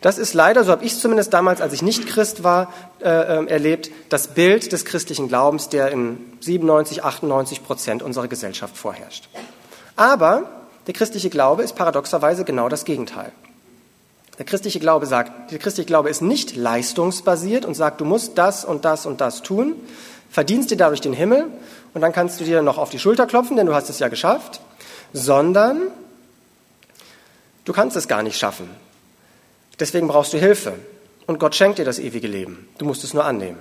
Das 0.01 0.17
ist 0.17 0.33
leider, 0.33 0.65
so 0.65 0.71
habe 0.71 0.83
ich 0.83 0.93
es 0.93 0.99
zumindest 0.99 1.33
damals, 1.33 1.61
als 1.61 1.71
ich 1.71 1.81
nicht 1.81 2.07
Christ 2.07 2.43
war, 2.43 2.73
äh, 3.01 3.09
äh 3.09 3.45
erlebt, 3.47 3.89
das 4.09 4.27
Bild 4.27 4.71
des 4.71 4.83
christlichen 4.83 5.29
Glaubens, 5.29 5.69
der 5.69 5.91
in 5.91 6.17
97, 6.41 7.03
98 7.03 7.63
Prozent 7.63 8.03
unserer 8.03 8.27
Gesellschaft 8.27 8.75
vorherrscht. 8.75 9.29
Aber 9.95 10.43
der 10.87 10.93
christliche 10.93 11.29
Glaube 11.29 11.63
ist 11.63 11.75
paradoxerweise 11.75 12.43
genau 12.43 12.67
das 12.67 12.83
Gegenteil. 12.83 13.31
Der 14.39 14.45
christliche 14.45 14.79
Glaube 14.79 15.05
sagt, 15.05 15.51
der 15.51 15.59
christliche 15.59 15.87
Glaube 15.87 16.09
ist 16.09 16.21
nicht 16.21 16.55
leistungsbasiert 16.55 17.65
und 17.65 17.75
sagt, 17.75 18.01
du 18.01 18.05
musst 18.05 18.37
das 18.37 18.65
und 18.65 18.83
das 18.83 19.05
und 19.05 19.21
das 19.21 19.41
tun, 19.41 19.75
verdienst 20.29 20.71
dir 20.71 20.77
dadurch 20.77 21.01
den 21.01 21.13
Himmel 21.13 21.45
und 21.93 22.01
dann 22.01 22.11
kannst 22.11 22.39
du 22.39 22.43
dir 22.43 22.61
noch 22.61 22.77
auf 22.77 22.89
die 22.89 22.99
Schulter 22.99 23.25
klopfen, 23.27 23.57
denn 23.57 23.65
du 23.65 23.73
hast 23.73 23.89
es 23.89 23.99
ja 23.99 24.07
geschafft, 24.07 24.61
sondern 25.13 25.91
Du 27.65 27.71
kannst 27.71 27.95
es 27.95 28.07
gar 28.07 28.23
nicht 28.23 28.37
schaffen. 28.37 28.69
Deswegen 29.79 30.07
brauchst 30.07 30.33
du 30.33 30.37
Hilfe. 30.37 30.73
Und 31.25 31.39
Gott 31.39 31.55
schenkt 31.55 31.79
dir 31.79 31.85
das 31.85 31.99
ewige 31.99 32.27
Leben. 32.27 32.67
Du 32.77 32.85
musst 32.85 33.03
es 33.03 33.13
nur 33.13 33.23
annehmen. 33.23 33.59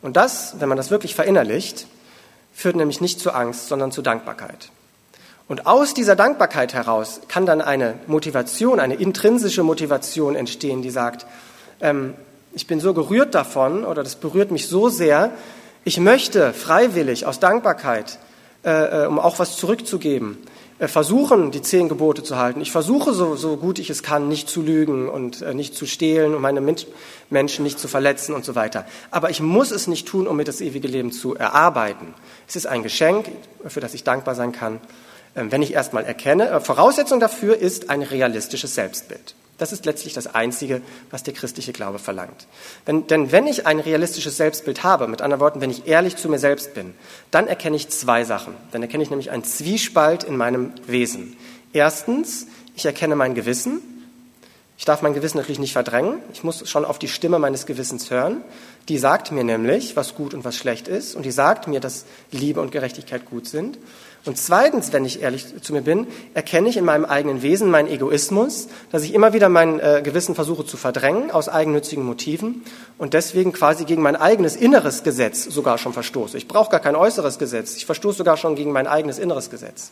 Und 0.00 0.16
das, 0.16 0.54
wenn 0.60 0.68
man 0.68 0.76
das 0.76 0.90
wirklich 0.90 1.14
verinnerlicht, 1.14 1.86
führt 2.52 2.76
nämlich 2.76 3.00
nicht 3.00 3.18
zu 3.18 3.32
Angst, 3.32 3.68
sondern 3.68 3.90
zu 3.90 4.02
Dankbarkeit. 4.02 4.70
Und 5.48 5.66
aus 5.66 5.94
dieser 5.94 6.14
Dankbarkeit 6.14 6.72
heraus 6.74 7.20
kann 7.28 7.46
dann 7.46 7.60
eine 7.60 7.94
Motivation, 8.06 8.78
eine 8.78 8.94
intrinsische 8.94 9.64
Motivation 9.64 10.36
entstehen, 10.36 10.82
die 10.82 10.90
sagt, 10.90 11.26
ähm, 11.80 12.14
ich 12.52 12.66
bin 12.66 12.80
so 12.80 12.94
gerührt 12.94 13.34
davon 13.34 13.84
oder 13.84 14.04
das 14.04 14.16
berührt 14.16 14.50
mich 14.50 14.68
so 14.68 14.88
sehr, 14.88 15.32
ich 15.84 15.98
möchte 15.98 16.52
freiwillig 16.52 17.26
aus 17.26 17.40
Dankbarkeit, 17.40 18.18
äh, 18.64 19.04
äh 19.04 19.06
um 19.06 19.18
auch 19.18 19.38
was 19.38 19.56
zurückzugeben, 19.56 20.38
äh, 20.82 20.88
versuchen, 20.88 21.52
die 21.52 21.62
zehn 21.62 21.88
Gebote 21.88 22.24
zu 22.24 22.36
halten. 22.36 22.60
Ich 22.60 22.72
versuche, 22.72 23.12
so, 23.12 23.36
so 23.36 23.56
gut 23.56 23.78
ich 23.78 23.88
es 23.88 24.02
kann, 24.02 24.28
nicht 24.28 24.48
zu 24.48 24.62
lügen 24.62 25.08
und 25.08 25.40
äh, 25.40 25.54
nicht 25.54 25.76
zu 25.76 25.86
stehlen 25.86 26.34
und 26.34 26.42
meine 26.42 26.60
Menschen 27.30 27.62
nicht 27.62 27.78
zu 27.78 27.86
verletzen 27.86 28.34
und 28.34 28.44
so 28.44 28.56
weiter. 28.56 28.84
Aber 29.12 29.30
ich 29.30 29.40
muss 29.40 29.70
es 29.70 29.86
nicht 29.86 30.08
tun, 30.08 30.26
um 30.26 30.36
mir 30.36 30.44
das 30.44 30.60
ewige 30.60 30.88
Leben 30.88 31.12
zu 31.12 31.36
erarbeiten. 31.36 32.14
Es 32.48 32.56
ist 32.56 32.66
ein 32.66 32.82
Geschenk, 32.82 33.26
für 33.66 33.80
das 33.80 33.94
ich 33.94 34.02
dankbar 34.02 34.34
sein 34.34 34.50
kann, 34.50 34.80
ähm, 35.36 35.52
wenn 35.52 35.62
ich 35.62 35.72
erstmal 35.72 36.04
erkenne. 36.04 36.48
Äh, 36.48 36.60
Voraussetzung 36.60 37.20
dafür 37.20 37.56
ist 37.56 37.88
ein 37.88 38.02
realistisches 38.02 38.74
Selbstbild. 38.74 39.36
Das 39.62 39.70
ist 39.70 39.86
letztlich 39.86 40.12
das 40.12 40.26
Einzige, 40.26 40.82
was 41.12 41.22
der 41.22 41.34
christliche 41.34 41.72
Glaube 41.72 42.00
verlangt. 42.00 42.48
Wenn, 42.84 43.06
denn 43.06 43.30
wenn 43.30 43.46
ich 43.46 43.64
ein 43.64 43.78
realistisches 43.78 44.36
Selbstbild 44.36 44.82
habe, 44.82 45.06
mit 45.06 45.22
anderen 45.22 45.40
Worten, 45.40 45.60
wenn 45.60 45.70
ich 45.70 45.86
ehrlich 45.86 46.16
zu 46.16 46.28
mir 46.28 46.40
selbst 46.40 46.74
bin, 46.74 46.94
dann 47.30 47.46
erkenne 47.46 47.76
ich 47.76 47.88
zwei 47.88 48.24
Sachen. 48.24 48.54
Dann 48.72 48.82
erkenne 48.82 49.04
ich 49.04 49.10
nämlich 49.10 49.30
einen 49.30 49.44
Zwiespalt 49.44 50.24
in 50.24 50.36
meinem 50.36 50.72
Wesen. 50.88 51.36
Erstens, 51.72 52.48
ich 52.74 52.86
erkenne 52.86 53.14
mein 53.14 53.36
Gewissen. 53.36 53.78
Ich 54.78 54.84
darf 54.84 55.00
mein 55.00 55.14
Gewissen 55.14 55.36
natürlich 55.36 55.60
nicht 55.60 55.74
verdrängen. 55.74 56.18
Ich 56.32 56.42
muss 56.42 56.68
schon 56.68 56.84
auf 56.84 56.98
die 56.98 57.06
Stimme 57.06 57.38
meines 57.38 57.64
Gewissens 57.64 58.10
hören. 58.10 58.42
Die 58.88 58.98
sagt 58.98 59.30
mir 59.30 59.44
nämlich, 59.44 59.94
was 59.94 60.16
gut 60.16 60.34
und 60.34 60.44
was 60.44 60.56
schlecht 60.56 60.88
ist. 60.88 61.14
Und 61.14 61.24
die 61.24 61.30
sagt 61.30 61.68
mir, 61.68 61.78
dass 61.78 62.04
Liebe 62.32 62.60
und 62.60 62.72
Gerechtigkeit 62.72 63.26
gut 63.26 63.46
sind. 63.46 63.78
Und 64.24 64.38
zweitens, 64.38 64.92
wenn 64.92 65.04
ich 65.04 65.20
ehrlich 65.20 65.46
zu 65.62 65.72
mir 65.72 65.82
bin, 65.82 66.06
erkenne 66.34 66.68
ich 66.68 66.76
in 66.76 66.84
meinem 66.84 67.04
eigenen 67.04 67.42
Wesen 67.42 67.70
meinen 67.70 67.88
Egoismus, 67.88 68.68
dass 68.92 69.02
ich 69.02 69.14
immer 69.14 69.32
wieder 69.32 69.48
mein 69.48 69.80
äh, 69.80 70.00
Gewissen 70.04 70.36
versuche 70.36 70.64
zu 70.64 70.76
verdrängen 70.76 71.32
aus 71.32 71.48
eigennützigen 71.48 72.04
Motiven 72.04 72.62
und 72.98 73.14
deswegen 73.14 73.52
quasi 73.52 73.84
gegen 73.84 74.00
mein 74.00 74.14
eigenes 74.14 74.54
inneres 74.54 75.02
Gesetz 75.02 75.44
sogar 75.44 75.76
schon 75.76 75.92
verstoße. 75.92 76.38
Ich 76.38 76.46
brauche 76.46 76.70
gar 76.70 76.78
kein 76.78 76.94
äußeres 76.94 77.40
Gesetz, 77.40 77.76
ich 77.76 77.84
verstoße 77.84 78.18
sogar 78.18 78.36
schon 78.36 78.54
gegen 78.54 78.70
mein 78.70 78.86
eigenes 78.86 79.18
inneres 79.18 79.50
Gesetz. 79.50 79.90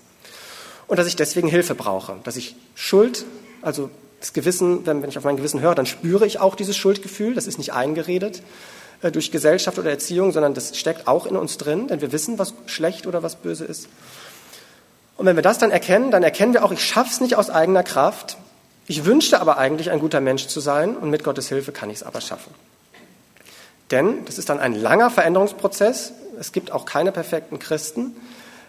Und 0.87 0.99
dass 0.99 1.09
ich 1.09 1.17
deswegen 1.17 1.49
Hilfe 1.49 1.75
brauche, 1.75 2.17
dass 2.23 2.37
ich 2.37 2.55
Schuld, 2.77 3.25
also 3.63 3.91
das 4.21 4.33
Gewissen, 4.33 4.87
wenn, 4.87 5.03
wenn 5.03 5.11
ich 5.11 5.19
auf 5.19 5.25
mein 5.25 5.37
Gewissen 5.39 5.61
höre, 5.61 5.75
dann 5.75 5.87
spüre 5.87 6.25
ich 6.25 6.39
auch 6.39 6.55
dieses 6.55 6.77
Schuldgefühl, 6.77 7.35
das 7.35 7.49
ist 7.49 7.59
nicht 7.59 7.73
eingeredet 7.73 8.43
äh, 9.03 9.11
durch 9.11 9.33
Gesellschaft 9.33 9.79
oder 9.79 9.91
Erziehung, 9.91 10.31
sondern 10.31 10.55
das 10.55 10.77
steckt 10.77 11.09
auch 11.09 11.27
in 11.27 11.37
uns 11.37 11.57
drin, 11.57 11.89
denn 11.89 12.01
wir 12.01 12.13
wissen, 12.13 12.39
was 12.39 12.55
schlecht 12.67 13.07
oder 13.07 13.23
was 13.23 13.37
böse 13.37 13.65
ist. 13.65 13.89
Und 15.21 15.27
wenn 15.27 15.37
wir 15.37 15.43
das 15.43 15.59
dann 15.59 15.71
erkennen, 15.71 16.11
dann 16.11 16.23
erkennen 16.23 16.55
wir 16.55 16.65
auch, 16.65 16.73
ich 16.73 16.83
schaffe 16.83 17.11
es 17.11 17.21
nicht 17.21 17.37
aus 17.37 17.51
eigener 17.51 17.83
Kraft. 17.83 18.39
Ich 18.87 19.05
wünschte 19.05 19.39
aber 19.39 19.59
eigentlich, 19.59 19.91
ein 19.91 20.01
guter 20.01 20.23
Mensch 20.23 20.47
zu 20.47 20.61
sein 20.61 20.97
und 20.97 21.11
mit 21.11 21.25
Gottes 21.25 21.47
Hilfe 21.51 21.73
kann 21.73 21.91
ich 21.91 21.97
es 21.97 22.03
aber 22.03 22.23
schaffen. 22.23 22.55
Denn 23.91 24.25
das 24.25 24.39
ist 24.39 24.49
dann 24.49 24.59
ein 24.59 24.75
langer 24.75 25.11
Veränderungsprozess. 25.11 26.15
Es 26.39 26.53
gibt 26.53 26.73
auch 26.73 26.87
keine 26.87 27.13
perfekten 27.13 27.59
Christen. 27.59 28.17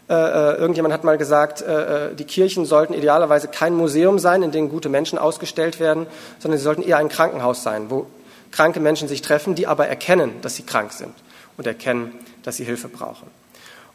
Äh, 0.09 0.13
äh 0.13 0.57
irgendjemand 0.57 0.93
hat 0.93 1.05
mal 1.05 1.17
gesagt, 1.17 1.61
äh, 1.61 2.09
äh, 2.09 2.15
die 2.15 2.25
Kirchen 2.25 2.65
sollten 2.65 2.95
idealerweise 2.95 3.47
kein 3.47 3.73
Museum 3.73 4.19
sein, 4.19 4.43
in 4.43 4.51
dem 4.51 4.67
gute 4.67 4.89
Menschen 4.89 5.17
ausgestellt 5.17 5.79
werden, 5.79 6.05
sondern 6.39 6.57
sie 6.57 6.65
sollten 6.65 6.81
eher 6.81 6.97
ein 6.97 7.07
Krankenhaus 7.07 7.63
sein, 7.63 7.89
wo 7.89 8.07
kranke 8.51 8.81
Menschen 8.81 9.07
sich 9.07 9.21
treffen, 9.21 9.55
die 9.55 9.67
aber 9.67 9.87
erkennen, 9.87 10.33
dass 10.41 10.57
sie 10.57 10.63
krank 10.63 10.91
sind 10.91 11.13
und 11.55 11.65
erkennen, 11.65 12.11
dass 12.43 12.57
sie 12.57 12.65
Hilfe 12.65 12.89
brauchen. 12.89 13.40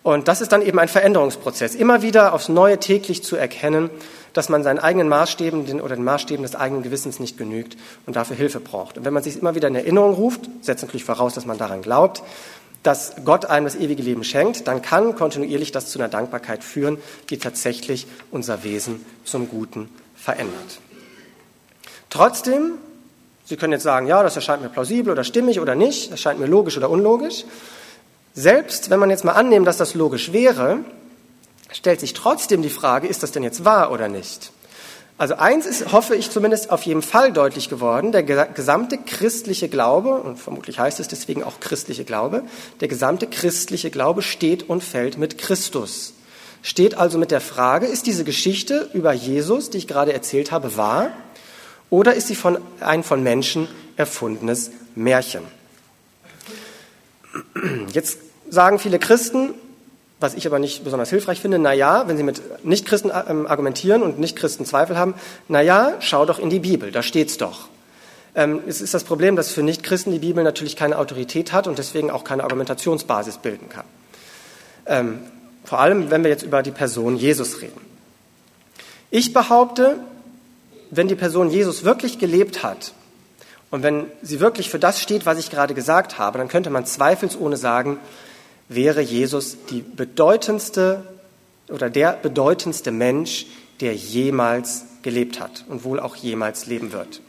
Und 0.07 0.29
das 0.29 0.41
ist 0.41 0.53
dann 0.53 0.63
eben 0.63 0.79
ein 0.79 0.87
Veränderungsprozess, 0.87 1.75
immer 1.75 2.01
wieder 2.01 2.33
aufs 2.33 2.49
Neue 2.49 2.79
täglich 2.79 3.25
zu 3.25 3.35
erkennen, 3.35 3.91
dass 4.35 4.49
man 4.49 4.63
seinen 4.63 4.79
eigenen 4.79 5.09
Maßstäben 5.09 5.81
oder 5.81 5.97
den 5.97 6.05
Maßstäben 6.05 6.45
des 6.45 6.55
eigenen 6.55 6.85
Gewissens 6.85 7.19
nicht 7.19 7.37
genügt 7.37 7.77
und 8.07 8.15
dafür 8.15 8.37
Hilfe 8.37 8.61
braucht. 8.61 8.99
Und 8.99 9.05
wenn 9.05 9.13
man 9.13 9.25
sich 9.25 9.37
immer 9.37 9.57
wieder 9.57 9.67
in 9.67 9.75
Erinnerung 9.75 10.15
ruft, 10.15 10.43
setzt 10.61 10.85
natürlich 10.85 11.03
voraus, 11.03 11.35
dass 11.35 11.45
man 11.45 11.59
daran 11.59 11.83
glaubt, 11.83 12.23
dass 12.85 13.15
Gott 13.25 13.47
einem 13.47 13.67
das 13.67 13.75
ewige 13.75 14.01
Leben 14.01 14.23
schenkt, 14.23 14.69
dann 14.69 14.81
kann 14.81 15.17
kontinuierlich 15.17 15.73
das 15.73 15.91
zu 15.91 15.99
einer 15.99 16.09
Dankbarkeit 16.09 16.63
führen, 16.63 16.99
die 17.31 17.39
tatsächlich 17.39 18.07
unser 18.31 18.63
Wesen 18.63 19.05
zum 19.25 19.49
Guten 19.49 19.89
verändert. 20.15 20.79
Trotzdem, 22.11 22.75
Sie 23.45 23.57
können 23.57 23.73
jetzt 23.73 23.83
sagen, 23.83 24.07
ja, 24.07 24.23
das 24.23 24.37
erscheint 24.37 24.63
mir 24.63 24.69
plausibel 24.69 25.11
oder 25.11 25.25
stimmig 25.25 25.59
oder 25.59 25.75
nicht, 25.75 26.05
das 26.05 26.11
erscheint 26.13 26.39
mir 26.39 26.47
logisch 26.47 26.77
oder 26.77 26.91
unlogisch. 26.91 27.45
Selbst 28.37 28.91
wenn 28.91 29.01
man 29.01 29.09
jetzt 29.09 29.25
mal 29.25 29.33
annehmen, 29.33 29.65
dass 29.65 29.79
das 29.79 29.95
logisch 29.95 30.31
wäre, 30.31 30.81
stellt 31.73 32.01
sich 32.01 32.13
trotzdem 32.13 32.61
die 32.61 32.69
Frage, 32.69 33.09
ist 33.09 33.23
das 33.23 33.33
denn 33.33 33.43
jetzt 33.43 33.65
wahr 33.65 33.91
oder 33.91 34.09
nicht? 34.09 34.53
Also 35.17 35.37
eins 35.37 35.65
ist, 35.65 35.91
hoffe 35.93 36.15
ich 36.15 36.31
zumindest 36.31 36.69
auf 36.69 36.83
jeden 36.83 37.01
Fall 37.01 37.33
deutlich 37.33 37.71
geworden, 37.71 38.13
der 38.13 38.23
gesamte 38.23 38.99
christliche 38.99 39.71
Glaube, 39.71 40.17
und 40.17 40.39
vermutlich 40.39 40.79
heißt 40.79 41.01
es 41.01 41.09
deswegen 41.09 41.43
auch 41.43 41.61
christliche 41.61 42.05
Glaube, 42.05 42.43
der 42.81 42.89
gesamte 42.89 43.27
christliche 43.27 43.91
Glaube 43.91 44.21
steht 44.21 44.69
und 44.69 44.85
fällt 44.85 45.17
mit 45.17 45.39
Christus. 45.39 46.13
Steht 46.61 46.99
also 46.99 47.17
mit 47.17 47.31
der 47.31 47.41
Frage, 47.41 47.87
ist 47.87 48.05
diese 48.05 48.25
Geschichte 48.25 48.91
über 48.93 49.15
Jesus, 49.15 49.71
die 49.71 49.79
ich 49.79 49.89
gerade 49.89 50.13
erzählt 50.13 50.53
habe, 50.53 50.77
wahr? 50.77 51.09
Oder 51.89 52.13
ist 52.13 52.27
sie 52.27 52.35
von, 52.35 52.59
ein 52.81 53.03
von 53.03 53.23
Menschen 53.23 53.67
erfundenes 53.97 54.73
Märchen? 54.95 55.45
Jetzt 57.93 58.19
sagen 58.51 58.79
viele 58.79 58.99
Christen, 58.99 59.55
was 60.19 60.35
ich 60.35 60.47
aber 60.47 60.59
nicht 60.59 60.83
besonders 60.83 61.11
hilfreich 61.11 61.41
finde, 61.41 61.59
na 61.59 61.73
ja, 61.73 62.09
wenn 62.09 62.17
sie 62.17 62.23
mit 62.23 62.65
Nichtchristen 62.65 63.11
ähm, 63.29 63.47
argumentieren 63.47 64.03
und 64.03 64.19
Nichtchristen 64.19 64.65
Zweifel 64.65 64.97
haben, 64.97 65.15
na 65.49 65.61
ja, 65.61 65.95
schau 66.01 66.25
doch 66.25 66.39
in 66.39 66.49
die 66.49 66.61
Bibel, 66.61 66.91
da 66.91 67.03
steht's 67.03 67.37
doch. 67.37 67.69
Ähm, 68.35 68.61
es 68.67 68.81
ist 68.81 68.95
das 68.95 69.05
Problem, 69.05 69.37
dass 69.37 69.51
für 69.51 69.63
Nichtchristen 69.63 70.13
die 70.13 70.19
Bibel 70.19 70.43
natürlich 70.43 70.77
keine 70.77 70.99
Autorität 70.99 71.53
hat 71.53 71.67
und 71.67 71.79
deswegen 71.79 72.11
auch 72.11 72.25
keine 72.25 72.45
Argumentationsbasis 72.45 73.39
bilden 73.39 73.69
kann. 73.69 73.85
Ähm, 74.87 75.19
vor 75.65 75.81
allem, 75.81 76.11
wenn 76.11 76.23
wir 76.23 76.31
jetzt 76.31 76.45
über 76.45 76.63
die 76.63 76.71
Person 76.71 77.17
Jesus 77.17 77.61
reden. 77.61 77.81
Ich 79.11 79.33
behaupte, 79.33 79.99
wenn 80.91 81.09
die 81.09 81.15
Person 81.15 81.51
Jesus 81.51 81.85
wirklich 81.85 82.19
gelebt 82.19 82.63
hat 82.63 82.93
und 83.71 83.83
wenn 83.83 84.07
sie 84.23 84.41
wirklich 84.41 84.71
für 84.71 84.79
das 84.79 85.03
steht, 85.03 85.27
was 85.27 85.39
ich 85.39 85.51
gerade 85.51 85.75
gesagt 85.75 86.19
habe, 86.19 86.39
dann 86.39 86.49
könnte 86.49 86.71
man 86.71 86.87
zweifelsohne 86.87 87.57
sagen, 87.57 87.99
wäre 88.69 89.01
Jesus 89.01 89.57
die 89.71 89.83
bedeutendste 89.83 91.05
oder 91.69 91.91
der 91.91 92.13
bedeutendste 92.13 92.91
Mensch, 92.91 93.47
der 93.81 93.95
jemals 93.95 94.85
gelebt 95.03 95.41
hat 95.41 95.65
und 95.69 95.85
wohl 95.85 96.01
auch 96.01 96.17
jemals 96.17 96.67
leben 96.67 96.93
wird. 96.93 97.21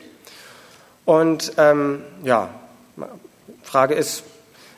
Und 1.06 1.54
ähm, 1.58 2.02
ja, 2.24 2.50
Frage 3.64 3.96
ist, 3.96 4.24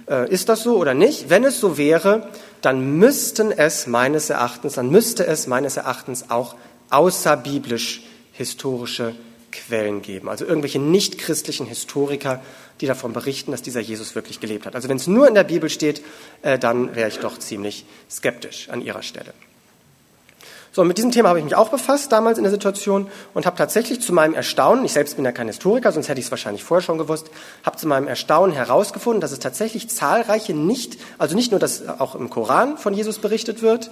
äh, 0.10 0.30
ist 0.30 0.49
das 0.49 0.64
so 0.64 0.77
oder 0.77 0.94
nicht? 0.94 1.30
Wenn 1.30 1.44
es 1.44 1.60
so 1.60 1.77
wäre, 1.77 2.27
dann 2.61 2.98
müssten 2.98 3.52
es 3.52 3.88
meines 3.88 4.30
Erachtens, 4.30 4.73
dann 4.73 4.90
müsste 4.90 5.26
es 5.26 5.48
meines 5.48 5.77
Erachtens 5.77 6.30
auch 6.30 6.56
außerbiblisch 6.90 8.03
historische 8.34 9.15
Quellen 9.52 10.02
geben. 10.02 10.30
Also 10.30 10.45
irgendwelche 10.45 10.80
nichtchristlichen 10.80 11.65
Historiker, 11.65 12.41
die 12.81 12.88
davon 12.88 13.14
berichten, 13.14 13.51
dass 13.51 13.61
dieser 13.61 13.81
Jesus 13.81 14.15
wirklich 14.15 14.39
gelebt 14.39 14.65
hat. 14.65 14.76
Also 14.76 14.89
wenn 14.89 14.97
es 14.97 15.07
nur 15.07 15.27
in 15.27 15.35
der 15.35 15.43
Bibel 15.43 15.69
steht, 15.69 16.01
äh, 16.41 16.57
dann 16.57 16.95
wäre 16.95 17.10
ich 17.10 17.19
doch 17.19 17.38
ziemlich 17.38 17.85
skeptisch 18.10 18.69
an 18.69 18.81
ihrer 18.81 19.01
Stelle. 19.01 19.34
So, 20.72 20.84
mit 20.84 20.99
diesem 20.99 21.11
Thema 21.11 21.30
habe 21.30 21.39
ich 21.39 21.45
mich 21.45 21.56
auch 21.56 21.69
befasst 21.69 22.11
damals 22.11 22.38
in 22.38 22.43
der 22.43 22.51
Situation 22.51 23.10
und 23.34 23.47
habe 23.47 23.57
tatsächlich 23.57 24.01
zu 24.01 24.14
meinem 24.14 24.35
Erstaunen, 24.35 24.85
ich 24.85 24.93
selbst 24.93 25.15
bin 25.15 25.26
ja 25.26 25.31
kein 25.31 25.47
Historiker, 25.47 25.91
sonst 25.91 26.10
hätte 26.10 26.19
ich 26.19 26.27
es 26.27 26.31
wahrscheinlich 26.31 26.64
vorher 26.64 26.84
schon 26.84 26.99
gewusst, 26.99 27.31
habe 27.64 27.76
zu 27.77 27.88
meinem 27.88 28.07
Erstaunen 28.07 28.56
herausgefunden, 28.56 29.19
dass 29.19 29.31
es 29.31 29.39
tatsächlich 29.39 29.89
zahlreiche 29.89 30.53
nicht, 30.53 30.99
also 31.18 31.35
nicht 31.35 31.49
nur, 31.49 31.60
dass 31.60 31.88
auch 31.88 32.14
im 32.14 32.30
Koran 32.30 32.77
von 32.77 32.93
Jesus 32.93 33.18
berichtet 33.18 33.64
wird, 33.64 33.89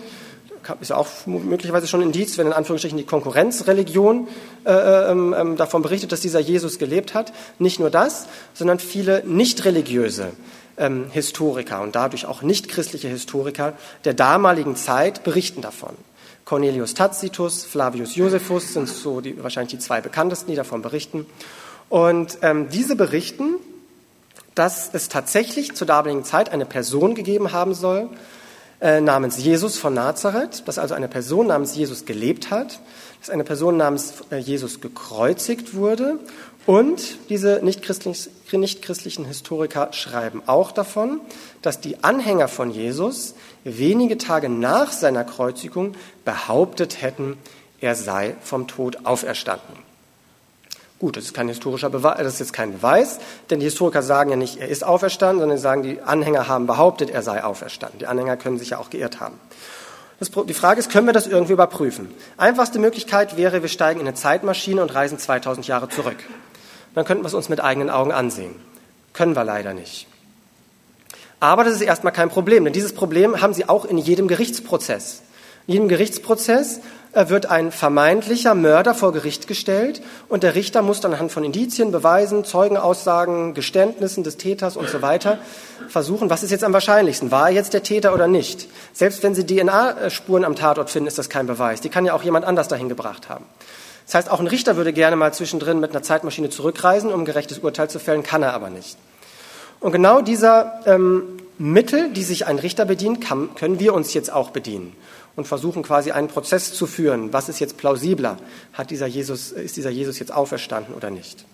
ist 0.81 0.91
auch 0.91 1.07
möglicherweise 1.25 1.87
schon 1.87 2.01
ein 2.01 2.07
Indiz, 2.07 2.37
wenn 2.37 2.47
in 2.47 2.53
Anführungsstrichen 2.53 2.97
die 2.97 3.05
Konkurrenzreligion 3.05 4.27
äh, 4.65 5.11
ähm, 5.11 5.35
ähm, 5.37 5.57
davon 5.57 5.81
berichtet, 5.81 6.11
dass 6.11 6.21
dieser 6.21 6.39
Jesus 6.39 6.79
gelebt 6.79 7.13
hat. 7.13 7.33
Nicht 7.59 7.79
nur 7.79 7.89
das, 7.89 8.27
sondern 8.53 8.79
viele 8.79 9.23
nicht 9.25 9.65
religiöse 9.65 10.31
ähm, 10.77 11.07
Historiker 11.11 11.81
und 11.81 11.95
dadurch 11.95 12.25
auch 12.25 12.41
nicht 12.41 12.69
christliche 12.69 13.07
Historiker 13.07 13.73
der 14.05 14.13
damaligen 14.13 14.75
Zeit 14.75 15.23
berichten 15.23 15.61
davon. 15.61 15.95
Cornelius 16.45 16.93
Tacitus, 16.93 17.65
Flavius 17.65 18.15
Josephus 18.15 18.73
sind 18.73 18.87
so 18.87 19.19
die, 19.19 19.43
wahrscheinlich 19.43 19.71
die 19.71 19.79
zwei 19.79 19.99
bekanntesten, 19.99 20.49
die 20.49 20.55
davon 20.55 20.81
berichten. 20.81 21.25
Und 21.89 22.37
ähm, 22.41 22.69
diese 22.69 22.95
berichten, 22.95 23.55
dass 24.55 24.89
es 24.93 25.09
tatsächlich 25.09 25.75
zur 25.75 25.87
damaligen 25.87 26.23
Zeit 26.23 26.49
eine 26.49 26.65
Person 26.65 27.15
gegeben 27.15 27.51
haben 27.51 27.73
soll, 27.73 28.09
äh, 28.79 29.01
namens 29.01 29.37
Jesus 29.37 29.77
von 29.77 29.93
Nazareth, 29.93 30.67
dass 30.67 30.77
also 30.77 30.93
eine 30.93 31.07
Person 31.07 31.47
namens 31.47 31.75
Jesus 31.75 32.05
gelebt 32.05 32.51
hat, 32.51 32.79
dass 33.19 33.29
eine 33.29 33.43
Person 33.43 33.77
namens 33.77 34.13
äh, 34.29 34.37
Jesus 34.37 34.81
gekreuzigt 34.81 35.73
wurde 35.73 36.19
und 36.67 37.17
diese 37.29 37.61
nichtchristlichen, 37.63 38.31
nichtchristlichen 38.51 39.25
Historiker 39.25 39.93
schreiben 39.93 40.43
auch 40.45 40.71
davon, 40.71 41.21
dass 41.61 41.79
die 41.79 42.03
Anhänger 42.03 42.49
von 42.49 42.71
Jesus 42.71 43.35
wenige 43.63 44.17
Tage 44.17 44.49
nach 44.49 44.91
seiner 44.91 45.23
Kreuzigung 45.23 45.93
behauptet 46.25 47.01
hätten, 47.01 47.37
er 47.79 47.95
sei 47.95 48.35
vom 48.41 48.67
Tod 48.67 49.05
auferstanden. 49.05 49.86
Gut, 50.99 51.15
das 51.15 51.25
ist 51.25 51.33
kein 51.35 51.47
historischer 51.47 51.91
Beweis, 51.91 52.17
das 52.17 52.33
ist 52.33 52.39
jetzt 52.39 52.53
kein 52.53 52.73
Beweis, 52.73 53.19
denn 53.49 53.59
die 53.59 53.65
Historiker 53.65 54.01
sagen 54.01 54.31
ja 54.31 54.35
nicht, 54.35 54.57
er 54.57 54.67
ist 54.67 54.83
auferstanden, 54.83 55.41
sondern 55.41 55.59
sagen, 55.59 55.83
die 55.83 56.01
Anhänger 56.01 56.47
haben 56.47 56.65
behauptet, 56.65 57.11
er 57.11 57.21
sei 57.21 57.43
auferstanden. 57.43 57.99
Die 57.99 58.07
Anhänger 58.07 58.35
können 58.35 58.57
sich 58.57 58.71
ja 58.71 58.79
auch 58.79 58.89
geirrt 58.89 59.19
haben. 59.19 59.39
Das, 60.19 60.31
die 60.31 60.53
Frage 60.55 60.79
ist, 60.79 60.91
können 60.91 61.05
wir 61.05 61.13
das 61.13 61.27
irgendwie 61.27 61.53
überprüfen? 61.53 62.09
Einfachste 62.37 62.79
Möglichkeit 62.79 63.37
wäre, 63.37 63.61
wir 63.61 63.69
steigen 63.69 63.99
in 63.99 64.07
eine 64.07 64.15
Zeitmaschine 64.15 64.81
und 64.81 64.93
reisen 64.95 65.19
2000 65.19 65.67
Jahre 65.67 65.89
zurück. 65.89 66.17
Dann 66.95 67.05
könnten 67.05 67.23
wir 67.23 67.27
es 67.27 67.35
uns 67.35 67.49
mit 67.49 67.61
eigenen 67.61 67.91
Augen 67.91 68.11
ansehen. 68.11 68.55
Können 69.13 69.35
wir 69.35 69.43
leider 69.43 69.75
nicht. 69.75 70.07
Aber 71.39 71.63
das 71.63 71.75
ist 71.75 71.81
erstmal 71.81 72.13
kein 72.13 72.29
Problem, 72.29 72.63
denn 72.63 72.73
dieses 72.73 72.93
Problem 72.93 73.41
haben 73.41 73.53
Sie 73.53 73.69
auch 73.69 73.85
in 73.85 73.99
jedem 73.99 74.27
Gerichtsprozess. 74.27 75.21
In 75.67 75.73
jedem 75.73 75.87
Gerichtsprozess 75.89 76.77
äh, 76.77 76.81
wird 77.25 77.47
ein 77.47 77.71
vermeintlicher 77.71 78.53
Mörder 78.53 78.93
vor 78.93 79.11
Gericht 79.11 79.47
gestellt 79.47 80.01
und 80.29 80.43
der 80.43 80.53
Richter 80.53 80.83
muss 80.83 81.01
dann 81.01 81.13
anhand 81.13 81.31
von 81.31 81.43
Indizien, 81.43 81.91
Beweisen, 81.91 82.45
Zeugenaussagen, 82.45 83.55
Geständnissen 83.55 84.23
des 84.23 84.37
Täters 84.37 84.77
und 84.77 84.87
so 84.87 85.01
weiter 85.01 85.39
versuchen, 85.89 86.29
was 86.29 86.43
ist 86.43 86.51
jetzt 86.51 86.63
am 86.63 86.73
wahrscheinlichsten? 86.73 87.31
War 87.31 87.49
er 87.49 87.55
jetzt 87.55 87.73
der 87.73 87.81
Täter 87.81 88.13
oder 88.13 88.27
nicht? 88.27 88.67
Selbst 88.93 89.23
wenn 89.23 89.33
Sie 89.33 89.45
DNA-Spuren 89.45 90.45
am 90.45 90.55
Tatort 90.55 90.91
finden, 90.91 91.07
ist 91.07 91.17
das 91.17 91.29
kein 91.29 91.47
Beweis. 91.47 91.81
Die 91.81 91.89
kann 91.89 92.05
ja 92.05 92.13
auch 92.13 92.23
jemand 92.23 92.45
anders 92.45 92.67
dahin 92.67 92.87
gebracht 92.87 93.29
haben. 93.29 93.45
Das 94.05 94.13
heißt, 94.13 94.29
auch 94.29 94.39
ein 94.39 94.47
Richter 94.47 94.77
würde 94.77 94.93
gerne 94.93 95.15
mal 95.15 95.33
zwischendrin 95.33 95.79
mit 95.79 95.91
einer 95.91 96.03
Zeitmaschine 96.03 96.49
zurückreisen, 96.49 97.11
um 97.11 97.21
ein 97.21 97.25
gerechtes 97.25 97.59
Urteil 97.59 97.89
zu 97.89 97.99
fällen, 97.99 98.21
kann 98.21 98.43
er 98.43 98.53
aber 98.53 98.69
nicht. 98.69 98.97
Und 99.79 99.91
genau 99.91 100.21
dieser 100.21 100.81
ähm, 100.85 101.23
Mittel, 101.57 102.11
die 102.11 102.23
sich 102.23 102.45
ein 102.45 102.59
Richter 102.59 102.85
bedient, 102.85 103.21
kann, 103.21 103.55
können 103.55 103.79
wir 103.79 103.93
uns 103.93 104.13
jetzt 104.13 104.31
auch 104.31 104.51
bedienen 104.51 104.95
und 105.37 105.47
versuchen 105.47 105.83
quasi 105.83 106.11
einen 106.11 106.27
Prozess 106.27 106.73
zu 106.73 106.85
führen. 106.87 107.31
Was 107.31 107.47
ist 107.47 107.59
jetzt 107.59 107.77
plausibler? 107.77 108.37
Hat 108.73 108.89
dieser 108.89 109.07
Jesus, 109.07 109.51
ist 109.51 109.77
dieser 109.77 109.91
Jesus 109.91 110.19
jetzt 110.19 110.33
auferstanden 110.33 110.93
oder 110.93 111.09
nicht? 111.09 111.45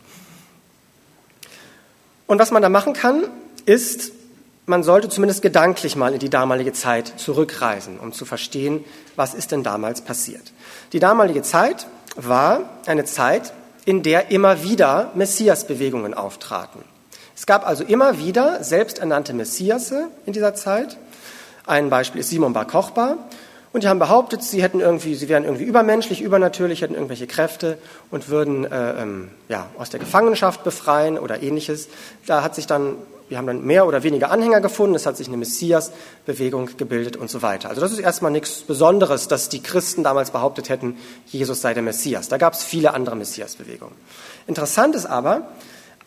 Und 2.26 2.39
was 2.39 2.49
man 2.49 2.64
da 2.64 2.69
machen 2.69 2.93
kann, 2.93 3.26
ist, 3.65 4.14
man 4.65 4.84
sollte 4.84 5.10
zumindest 5.10 5.41
gedanklich 5.41 5.97
mal 5.97 6.14
in 6.14 6.19
die 6.19 6.30
damalige 6.30 6.72
Zeit 6.72 7.14
zurückreisen, 7.18 7.99
um 7.99 8.14
zu 8.14 8.23
verstehen, 8.26 8.84
was 9.18 9.34
ist 9.34 9.51
denn 9.51 9.64
damals 9.64 10.01
passiert. 10.01 10.53
Die 10.93 10.99
damalige 10.99 11.41
Zeit 11.41 11.85
war 12.15 12.69
eine 12.85 13.03
Zeit, 13.03 13.53
in 13.84 14.01
der 14.01 14.31
immer 14.31 14.64
wieder 14.64 15.11
Messiasbewegungen 15.14 16.14
auftraten. 16.14 16.81
Es 17.35 17.45
gab 17.45 17.68
also 17.68 17.84
immer 17.84 18.18
wieder 18.18 18.64
selbsternannte 18.64 19.34
Messiasse 19.34 20.07
in 20.26 20.31
dieser 20.31 20.55
Zeit. 20.55 20.97
Ein 21.65 21.89
Beispiel 21.89 22.22
ist 22.22 22.30
Simon 22.30 22.53
Bar 22.53 22.65
Kochba. 22.65 23.18
Und 23.73 23.83
die 23.83 23.87
haben 23.87 23.97
behauptet, 23.97 24.43
sie 24.43 24.61
hätten 24.61 24.79
irgendwie, 24.79 25.15
sie 25.15 25.29
wären 25.29 25.43
irgendwie 25.43 25.63
übermenschlich, 25.63 26.21
übernatürlich, 26.21 26.83
hätten 26.83 26.93
irgendwelche 26.93 27.25
Kräfte 27.25 27.79
und 28.11 28.29
würden 28.29 28.65
äh, 28.65 29.01
ähm, 29.01 29.29
ja, 29.49 29.67
aus 29.79 29.89
der 29.89 29.99
Gefangenschaft 29.99 30.63
befreien 30.63 31.17
oder 31.17 31.41
ähnliches. 31.41 31.89
Da 32.27 32.43
hat 32.43 32.53
sich 32.53 32.67
dann, 32.67 32.97
wir 33.29 33.39
haben 33.39 33.47
dann 33.47 33.65
mehr 33.65 33.87
oder 33.87 34.03
weniger 34.03 34.29
Anhänger 34.29 34.61
gefunden, 34.61 34.93
es 34.93 35.07
hat 35.07 35.17
sich 35.17 35.27
eine 35.27 35.37
Messias-Bewegung 35.37 36.77
gebildet 36.77 37.17
und 37.17 37.31
so 37.31 37.41
weiter. 37.41 37.69
Also 37.69 37.81
das 37.81 37.91
ist 37.91 37.97
erstmal 37.97 38.31
nichts 38.31 38.61
Besonderes, 38.61 39.27
dass 39.27 39.49
die 39.49 39.63
Christen 39.63 40.03
damals 40.03 40.29
behauptet 40.29 40.69
hätten, 40.69 40.95
Jesus 41.25 41.61
sei 41.61 41.73
der 41.73 41.81
Messias. 41.81 42.29
Da 42.29 42.37
gab 42.37 42.53
es 42.53 42.61
viele 42.61 42.93
andere 42.93 43.15
Messias-Bewegungen. 43.15 43.95
Interessant 44.45 44.93
ist 44.93 45.07
aber, 45.07 45.47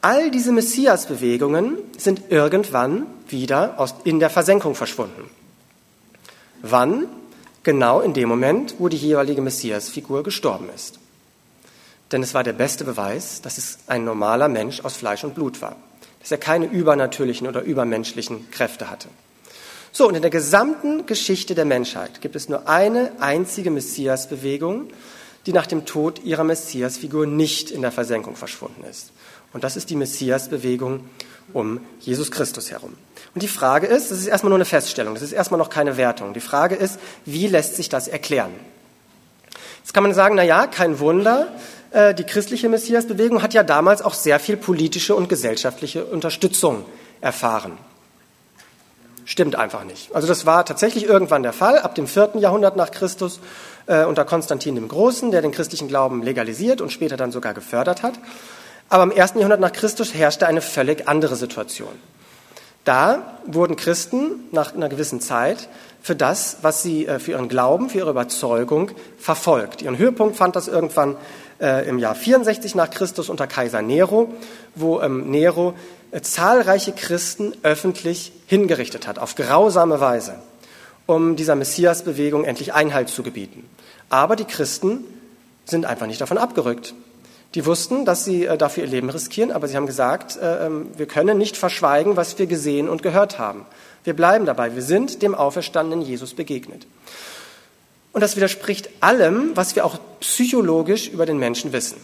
all 0.02 0.30
diese 0.30 0.52
Messias-Bewegungen 0.52 1.78
sind 1.98 2.30
irgendwann 2.30 3.09
wieder 3.26 3.74
aus, 3.80 3.97
in 4.05 4.20
der 4.20 4.30
Versenkung 4.30 4.76
verschwunden. 4.76 5.28
Wann? 6.62 7.09
Genau 7.66 8.01
in 8.01 8.14
dem 8.14 8.28
Moment, 8.28 8.76
wo 8.78 8.88
die 8.88 8.97
jeweilige 8.97 9.43
Messias-Figur 9.43 10.22
gestorben 10.22 10.68
ist. 10.72 11.01
Denn 12.12 12.22
es 12.22 12.32
war 12.32 12.44
der 12.44 12.52
beste 12.52 12.84
Beweis, 12.84 13.43
dass 13.43 13.59
es 13.59 13.78
ein 13.88 14.05
normaler 14.05 14.47
Mensch 14.47 14.84
aus 14.84 14.94
Fleisch 14.94 15.24
und 15.24 15.34
Blut 15.34 15.60
war. 15.60 15.74
Dass 16.20 16.30
er 16.30 16.38
keine 16.38 16.66
übernatürlichen 16.66 17.48
oder 17.48 17.62
übermenschlichen 17.62 18.52
Kräfte 18.52 18.88
hatte. 18.88 19.09
So, 19.90 20.06
und 20.06 20.14
in 20.14 20.22
der 20.22 20.30
gesamten 20.30 21.06
Geschichte 21.06 21.56
der 21.56 21.64
Menschheit 21.64 22.20
gibt 22.20 22.36
es 22.36 22.48
nur 22.48 22.68
eine 22.68 23.10
einzige 23.18 23.72
Messias-Bewegung, 23.72 24.86
die 25.47 25.52
nach 25.52 25.66
dem 25.66 25.86
Tod 25.86 26.22
ihrer 26.22 26.44
Messias-Figur 26.44 27.26
nicht 27.26 27.72
in 27.72 27.82
der 27.82 27.90
Versenkung 27.90 28.36
verschwunden 28.36 28.84
ist. 28.88 29.10
Und 29.52 29.64
das 29.64 29.76
ist 29.76 29.90
die 29.90 29.97
Messias-Bewegung 29.97 31.01
um 31.52 31.80
Jesus 31.98 32.30
Christus 32.30 32.70
herum. 32.70 32.93
Und 33.36 33.42
die 33.42 33.48
Frage 33.48 33.86
ist, 33.86 34.10
das 34.10 34.20
ist 34.20 34.28
erstmal 34.28 34.48
nur 34.48 34.56
eine 34.56 34.64
Feststellung, 34.64 35.12
das 35.12 35.22
ist 35.22 35.32
erstmal 35.32 35.58
noch 35.58 35.68
keine 35.68 35.98
Wertung. 35.98 36.32
Die 36.32 36.40
Frage 36.40 36.74
ist, 36.74 36.98
wie 37.26 37.46
lässt 37.46 37.76
sich 37.76 37.90
das 37.90 38.08
erklären? 38.08 38.50
Jetzt 39.80 39.92
kann 39.92 40.04
man 40.04 40.14
sagen, 40.14 40.36
na 40.36 40.42
ja, 40.42 40.66
kein 40.66 41.00
Wunder, 41.00 41.48
äh, 41.90 42.14
die 42.14 42.24
christliche 42.24 42.70
Messiasbewegung 42.70 43.42
hat 43.42 43.52
ja 43.52 43.62
damals 43.62 44.00
auch 44.00 44.14
sehr 44.14 44.40
viel 44.40 44.56
politische 44.56 45.14
und 45.14 45.28
gesellschaftliche 45.28 46.06
Unterstützung 46.06 46.86
erfahren. 47.20 47.76
Stimmt 49.26 49.54
einfach 49.54 49.84
nicht. 49.84 50.14
Also 50.14 50.26
das 50.26 50.46
war 50.46 50.64
tatsächlich 50.64 51.04
irgendwann 51.04 51.42
der 51.42 51.52
Fall, 51.52 51.78
ab 51.80 51.94
dem 51.94 52.06
vierten 52.06 52.38
Jahrhundert 52.38 52.76
nach 52.76 52.90
Christus 52.90 53.40
äh, 53.84 54.06
unter 54.06 54.24
Konstantin 54.24 54.76
dem 54.76 54.88
Großen, 54.88 55.30
der 55.30 55.42
den 55.42 55.52
christlichen 55.52 55.88
Glauben 55.88 56.22
legalisiert 56.22 56.80
und 56.80 56.90
später 56.90 57.18
dann 57.18 57.32
sogar 57.32 57.52
gefördert 57.52 58.02
hat. 58.02 58.14
Aber 58.88 59.02
im 59.02 59.10
ersten 59.10 59.40
Jahrhundert 59.40 59.60
nach 59.60 59.72
Christus 59.72 60.14
herrschte 60.14 60.46
eine 60.46 60.62
völlig 60.62 61.06
andere 61.06 61.36
Situation. 61.36 61.92
Da 62.86 63.40
wurden 63.46 63.74
Christen 63.74 64.44
nach 64.52 64.72
einer 64.72 64.88
gewissen 64.88 65.20
Zeit 65.20 65.68
für 66.00 66.14
das, 66.14 66.58
was 66.62 66.84
sie 66.84 67.04
äh, 67.04 67.18
für 67.18 67.32
ihren 67.32 67.48
Glauben, 67.48 67.90
für 67.90 67.98
ihre 67.98 68.10
Überzeugung 68.10 68.92
verfolgt. 69.18 69.82
Ihren 69.82 69.98
Höhepunkt 69.98 70.36
fand 70.36 70.54
das 70.54 70.68
irgendwann 70.68 71.16
äh, 71.60 71.88
im 71.88 71.98
Jahr 71.98 72.14
64 72.14 72.76
nach 72.76 72.88
Christus 72.88 73.28
unter 73.28 73.48
Kaiser 73.48 73.82
Nero, 73.82 74.32
wo 74.76 75.00
ähm, 75.00 75.28
Nero 75.32 75.74
äh, 76.12 76.20
zahlreiche 76.20 76.92
Christen 76.92 77.54
öffentlich 77.64 78.30
hingerichtet 78.46 79.08
hat, 79.08 79.18
auf 79.18 79.34
grausame 79.34 79.98
Weise, 79.98 80.36
um 81.06 81.34
dieser 81.34 81.56
Messiasbewegung 81.56 82.44
endlich 82.44 82.72
Einhalt 82.72 83.08
zu 83.08 83.24
gebieten. 83.24 83.68
Aber 84.10 84.36
die 84.36 84.44
Christen 84.44 85.02
sind 85.64 85.86
einfach 85.86 86.06
nicht 86.06 86.20
davon 86.20 86.38
abgerückt. 86.38 86.94
Die 87.57 87.65
wussten, 87.65 88.05
dass 88.05 88.27
sie 88.27 88.45
äh, 88.45 88.59
dafür 88.59 88.85
ihr 88.85 88.91
Leben 88.91 89.09
riskieren, 89.09 89.51
aber 89.51 89.66
sie 89.66 89.77
haben 89.77 89.87
gesagt, 89.87 90.37
äh, 90.37 90.66
ähm, 90.66 90.91
wir 90.95 91.07
können 91.07 91.39
nicht 91.39 91.57
verschweigen, 91.57 92.15
was 92.15 92.39
wir 92.39 92.47
gesehen 92.47 92.87
und 92.87 93.03
gehört 93.03 93.39
haben. 93.39 93.65
Wir 94.05 94.15
bleiben 94.15 94.45
dabei. 94.45 94.74
Wir 94.74 94.83
sind 94.83 95.23
dem 95.23 95.35
auferstandenen 95.35 96.05
Jesus 96.05 96.35
begegnet. 96.35 96.87
Und 98.12 98.20
das 98.20 98.37
widerspricht 98.37 98.91
allem, 99.01 99.53
was 99.55 99.74
wir 99.74 99.87
auch 99.87 99.99
psychologisch 100.20 101.09
über 101.09 101.24
den 101.24 101.39
Menschen 101.39 101.73
wissen. 101.73 101.97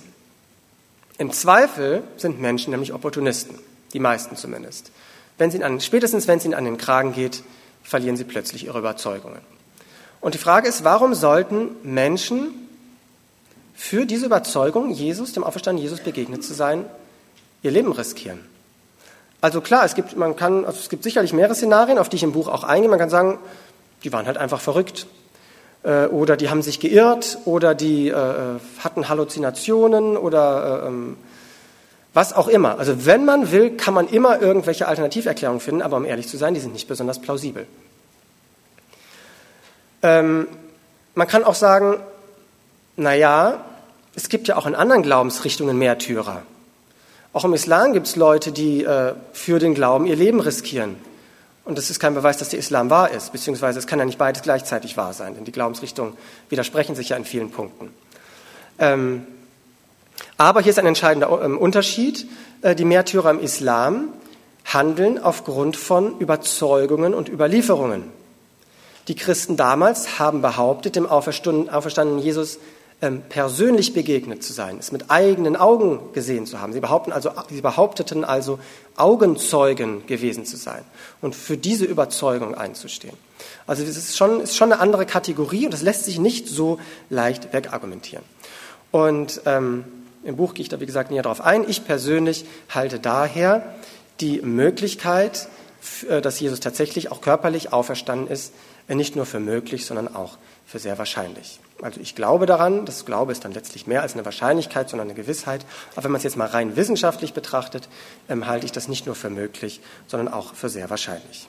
Im 1.19 1.33
Zweifel 1.33 2.03
sind 2.17 2.41
Menschen 2.41 2.71
nämlich 2.71 2.95
Opportunisten, 2.95 3.59
die 3.93 4.01
meisten 4.01 4.37
zumindest. 4.37 4.91
Wenn 5.37 5.51
sie 5.51 5.63
an, 5.63 5.83
spätestens 5.83 6.27
wenn 6.29 6.39
es 6.39 6.47
ihnen 6.47 6.55
an 6.55 6.65
den 6.65 6.79
Kragen 6.79 7.13
geht, 7.13 7.43
verlieren 7.83 8.17
sie 8.17 8.25
plötzlich 8.25 8.65
ihre 8.65 8.79
Überzeugungen. 8.79 9.41
Und 10.23 10.33
die 10.33 10.39
Frage 10.39 10.67
ist, 10.67 10.83
warum 10.83 11.13
sollten 11.13 11.77
Menschen 11.83 12.62
für 13.83 14.07
diese 14.07 14.27
Überzeugung, 14.27 14.93
Jesus, 14.93 15.33
dem 15.33 15.43
auferstandenen 15.43 15.83
Jesus 15.83 16.05
begegnet 16.05 16.45
zu 16.45 16.55
sein, 16.55 16.85
ihr 17.63 17.73
Leben 17.73 17.91
riskieren. 17.91 18.39
Also 19.41 19.61
klar, 19.61 19.85
es 19.85 19.97
gibt, 19.97 20.17
man 20.17 20.37
kann, 20.37 20.65
also 20.65 20.79
es 20.79 20.89
gibt 20.89 21.03
sicherlich 21.03 21.33
mehrere 21.33 21.57
Szenarien, 21.57 21.99
auf 21.99 22.09
die 22.09 22.15
ich 22.15 22.23
im 22.23 22.31
Buch 22.31 22.47
auch 22.47 22.63
eingehe. 22.63 22.89
Man 22.89 23.01
kann 23.01 23.11
sagen, 23.11 23.41
die 24.05 24.13
waren 24.13 24.27
halt 24.27 24.39
einfach 24.39 24.61
verrückt. 24.61 25.09
Äh, 25.83 26.07
oder 26.07 26.37
die 26.37 26.49
haben 26.49 26.63
sich 26.63 26.79
geirrt 26.79 27.39
oder 27.45 27.75
die 27.75 28.09
äh, 28.09 28.61
hatten 28.79 29.09
Halluzinationen 29.09 30.17
oder 30.17 30.85
äh, 30.85 30.87
ähm, 30.87 31.17
was 32.15 32.33
auch 32.35 32.47
immer. 32.47 32.79
Also 32.79 33.05
wenn 33.05 33.25
man 33.25 33.51
will, 33.51 33.77
kann 33.77 33.95
man 33.95 34.07
immer 34.07 34.41
irgendwelche 34.41 34.87
Alternativerklärungen 34.87 35.61
finden, 35.61 35.83
aber 35.83 35.97
um 35.97 36.05
ehrlich 36.05 36.29
zu 36.29 36.37
sein, 36.37 36.55
die 36.55 36.61
sind 36.61 36.73
nicht 36.73 36.87
besonders 36.87 37.21
plausibel. 37.21 37.67
Ähm, 40.03 40.47
man 41.17 41.27
kann 41.27 41.43
auch 41.43 41.57
sagen, 41.57 41.97
naja, 42.97 43.65
es 44.15 44.29
gibt 44.29 44.49
ja 44.49 44.57
auch 44.57 44.67
in 44.67 44.75
anderen 44.75 45.03
Glaubensrichtungen 45.03 45.79
Märtyrer. 45.79 46.43
Auch 47.33 47.45
im 47.45 47.55
Islam 47.55 47.93
gibt 47.95 48.07
es 48.07 48.17
Leute, 48.17 48.53
die 48.53 48.85
äh, 48.85 49.15
für 49.33 49.59
den 49.59 49.75
Glauben 49.75 50.07
ihr 50.07 50.17
Leben 50.17 50.41
riskieren. 50.41 50.97
Und 51.65 51.79
das 51.79 51.91
ist 51.91 52.01
kein 52.01 52.15
Beweis, 52.15 52.39
dass 52.39 52.51
der 52.51 52.59
Islam 52.59 52.91
wahr 52.91 53.11
ist, 53.11 53.33
beziehungsweise 53.33 53.79
es 53.79 53.87
kann 53.87 53.99
ja 53.99 54.05
nicht 54.05 54.19
beides 54.19 54.43
gleichzeitig 54.43 54.97
wahr 54.97 55.13
sein, 55.13 55.35
denn 55.35 55.45
die 55.45 55.53
Glaubensrichtungen 55.53 56.15
widersprechen 56.49 56.97
sich 56.97 57.11
ja 57.11 57.17
in 57.17 57.25
vielen 57.25 57.51
Punkten. 57.51 57.91
Ähm, 58.79 59.27
aber 60.37 60.61
hier 60.61 60.71
ist 60.71 60.79
ein 60.79 60.87
entscheidender 60.87 61.41
ähm, 61.43 61.57
Unterschied. 61.57 62.27
Äh, 62.63 62.75
die 62.75 62.85
Märtyrer 62.85 63.31
im 63.31 63.41
Islam 63.41 64.09
handeln 64.65 65.23
aufgrund 65.23 65.77
von 65.77 66.19
Überzeugungen 66.19 67.15
und 67.15 67.29
Überlieferungen. 67.29 68.05
Die 69.09 69.15
Christen 69.15 69.57
damals 69.57 70.19
haben 70.19 70.43
behauptet, 70.43 70.97
dem 70.97 71.07
auferstandenen 71.07 72.19
Jesus 72.19 72.59
persönlich 73.29 73.95
begegnet 73.95 74.45
zu 74.45 74.53
sein, 74.53 74.79
es 74.79 74.93
mit 74.93 75.11
eigenen 75.11 75.57
Augen 75.57 76.13
gesehen 76.13 76.47
zu 76.47 76.61
haben. 76.61 76.73
Sie, 76.73 76.79
behaupten 76.79 77.11
also, 77.11 77.31
sie 77.51 77.61
behaupteten 77.61 78.25
also, 78.25 78.61
Augenzeugen 78.95 80.07
gewesen 80.07 80.45
zu 80.45 80.57
sein 80.57 80.85
und 81.21 81.35
für 81.35 81.57
diese 81.57 81.85
Überzeugung 81.85 82.55
einzustehen. 82.55 83.17
Also 83.67 83.85
das 83.85 83.97
ist 83.97 84.17
schon, 84.17 84.41
ist 84.41 84.57
schon 84.57 84.73
eine 84.73 84.81
andere 84.81 85.05
Kategorie 85.05 85.65
und 85.65 85.75
das 85.75 85.83
lässt 85.83 86.05
sich 86.05 86.21
nicht 86.21 86.47
so 86.47 86.79
leicht 87.11 87.53
wegargumentieren. 87.53 88.25
Und 88.93 89.41
ähm, 89.47 89.85
im 90.23 90.37
Buch 90.37 90.55
gehe 90.55 90.63
ich 90.63 90.69
da, 90.69 90.79
wie 90.79 90.87
gesagt, 90.87 91.11
näher 91.11 91.23
darauf 91.23 91.41
ein. 91.41 91.69
Ich 91.69 91.85
persönlich 91.85 92.45
halte 92.69 93.01
daher 93.01 93.75
die 94.21 94.43
Möglichkeit, 94.43 95.49
äh, 96.09 96.21
dass 96.21 96.39
Jesus 96.39 96.61
tatsächlich 96.61 97.11
auch 97.11 97.21
körperlich 97.21 97.73
auferstanden 97.73 98.29
ist, 98.29 98.53
nicht 98.87 99.17
nur 99.17 99.27
für 99.27 99.41
möglich, 99.41 99.87
sondern 99.87 100.15
auch 100.15 100.39
für 100.67 100.79
sehr 100.79 100.99
wahrscheinlich. 100.99 101.59
Also 101.83 102.01
ich 102.01 102.15
glaube 102.15 102.47
daran, 102.47 102.87
das 102.87 103.05
Glaube 103.05 103.33
ist 103.33 103.45
dann 103.45 103.53
letztlich 103.53 103.89
mehr 103.89 104.03
als 104.03 104.15
eine 104.15 104.25
Wahrscheinlichkeit, 104.25 104.89
sondern 104.89 105.09
eine 105.09 105.15
Gewissheit. 105.15 105.67
Aber 105.95 106.05
wenn 106.05 106.13
man 106.13 106.19
es 106.19 106.23
jetzt 106.23 106.37
mal 106.37 106.47
rein 106.47 106.77
wissenschaftlich 106.77 107.35
betrachtet, 107.35 107.89
ähm, 108.29 108.47
halte 108.47 108.67
ich 108.67 108.73
das 108.73 108.87
nicht 108.87 109.07
nur 109.07 109.17
für 109.17 109.31
möglich, 109.31 109.81
sondern 110.07 110.33
auch 110.33 110.55
für 110.55 110.69
sehr 110.69 110.91
wahrscheinlich. 110.91 111.49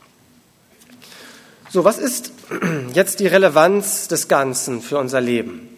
So, 1.70 1.84
was 1.84 2.00
ist 2.00 2.32
jetzt 2.94 3.20
die 3.20 3.28
Relevanz 3.28 4.08
des 4.08 4.28
Ganzen 4.28 4.82
für 4.82 4.98
unser 4.98 5.22
Leben? 5.22 5.70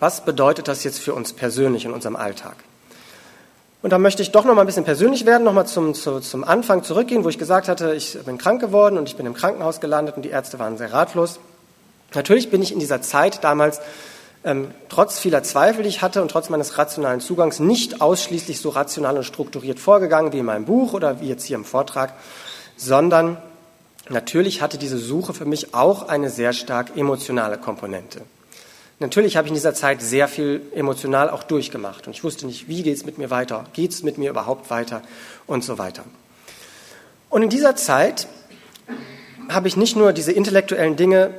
Was 0.00 0.24
bedeutet 0.24 0.66
das 0.66 0.82
jetzt 0.82 0.98
für 0.98 1.14
uns 1.14 1.32
persönlich 1.32 1.84
in 1.84 1.92
unserem 1.92 2.16
Alltag? 2.16 2.56
Und 3.80 3.90
da 3.90 3.98
möchte 3.98 4.22
ich 4.22 4.32
doch 4.32 4.44
noch 4.44 4.54
mal 4.54 4.62
ein 4.62 4.66
bisschen 4.66 4.84
persönlich 4.84 5.24
werden, 5.24 5.44
noch 5.44 5.52
mal 5.52 5.66
zum, 5.66 5.94
zu, 5.94 6.18
zum 6.18 6.42
Anfang 6.42 6.82
zurückgehen, 6.82 7.22
wo 7.22 7.28
ich 7.28 7.38
gesagt 7.38 7.68
hatte, 7.68 7.94
ich 7.94 8.18
bin 8.24 8.38
krank 8.38 8.60
geworden 8.60 8.98
und 8.98 9.08
ich 9.08 9.16
bin 9.16 9.26
im 9.26 9.34
Krankenhaus 9.34 9.80
gelandet 9.80 10.16
und 10.16 10.22
die 10.22 10.30
Ärzte 10.30 10.58
waren 10.58 10.78
sehr 10.78 10.92
ratlos. 10.92 11.38
Natürlich 12.14 12.50
bin 12.50 12.62
ich 12.62 12.72
in 12.72 12.80
dieser 12.80 13.02
Zeit 13.02 13.44
damals 13.44 13.80
ähm, 14.44 14.70
trotz 14.88 15.18
vieler 15.18 15.42
Zweifel, 15.42 15.82
die 15.82 15.88
ich 15.88 16.02
hatte 16.02 16.20
und 16.20 16.30
trotz 16.30 16.50
meines 16.50 16.76
rationalen 16.76 17.20
Zugangs 17.20 17.60
nicht 17.60 18.00
ausschließlich 18.00 18.60
so 18.60 18.68
rational 18.68 19.16
und 19.16 19.24
strukturiert 19.24 19.80
vorgegangen 19.80 20.32
wie 20.32 20.38
in 20.38 20.44
meinem 20.44 20.66
Buch 20.66 20.92
oder 20.92 21.20
wie 21.20 21.28
jetzt 21.28 21.44
hier 21.44 21.56
im 21.56 21.64
Vortrag, 21.64 22.12
sondern 22.76 23.38
natürlich 24.10 24.60
hatte 24.60 24.76
diese 24.76 24.98
Suche 24.98 25.32
für 25.32 25.46
mich 25.46 25.74
auch 25.74 26.08
eine 26.08 26.28
sehr 26.28 26.52
stark 26.52 26.96
emotionale 26.96 27.56
Komponente. 27.56 28.20
Natürlich 29.00 29.36
habe 29.36 29.46
ich 29.46 29.50
in 29.50 29.56
dieser 29.56 29.74
Zeit 29.74 30.02
sehr 30.02 30.28
viel 30.28 30.62
emotional 30.74 31.28
auch 31.30 31.42
durchgemacht 31.42 32.06
und 32.06 32.12
ich 32.12 32.22
wusste 32.22 32.46
nicht, 32.46 32.68
wie 32.68 32.82
geht 32.82 32.96
es 32.96 33.04
mit 33.04 33.18
mir 33.18 33.30
weiter, 33.30 33.64
geht 33.72 33.90
es 33.90 34.02
mit 34.02 34.18
mir 34.18 34.30
überhaupt 34.30 34.70
weiter 34.70 35.02
und 35.46 35.64
so 35.64 35.78
weiter. 35.78 36.04
Und 37.28 37.42
in 37.42 37.48
dieser 37.48 37.74
Zeit 37.74 38.28
habe 39.48 39.68
ich 39.68 39.76
nicht 39.76 39.96
nur 39.96 40.12
diese 40.12 40.32
intellektuellen 40.32 40.96
Dinge 40.96 41.34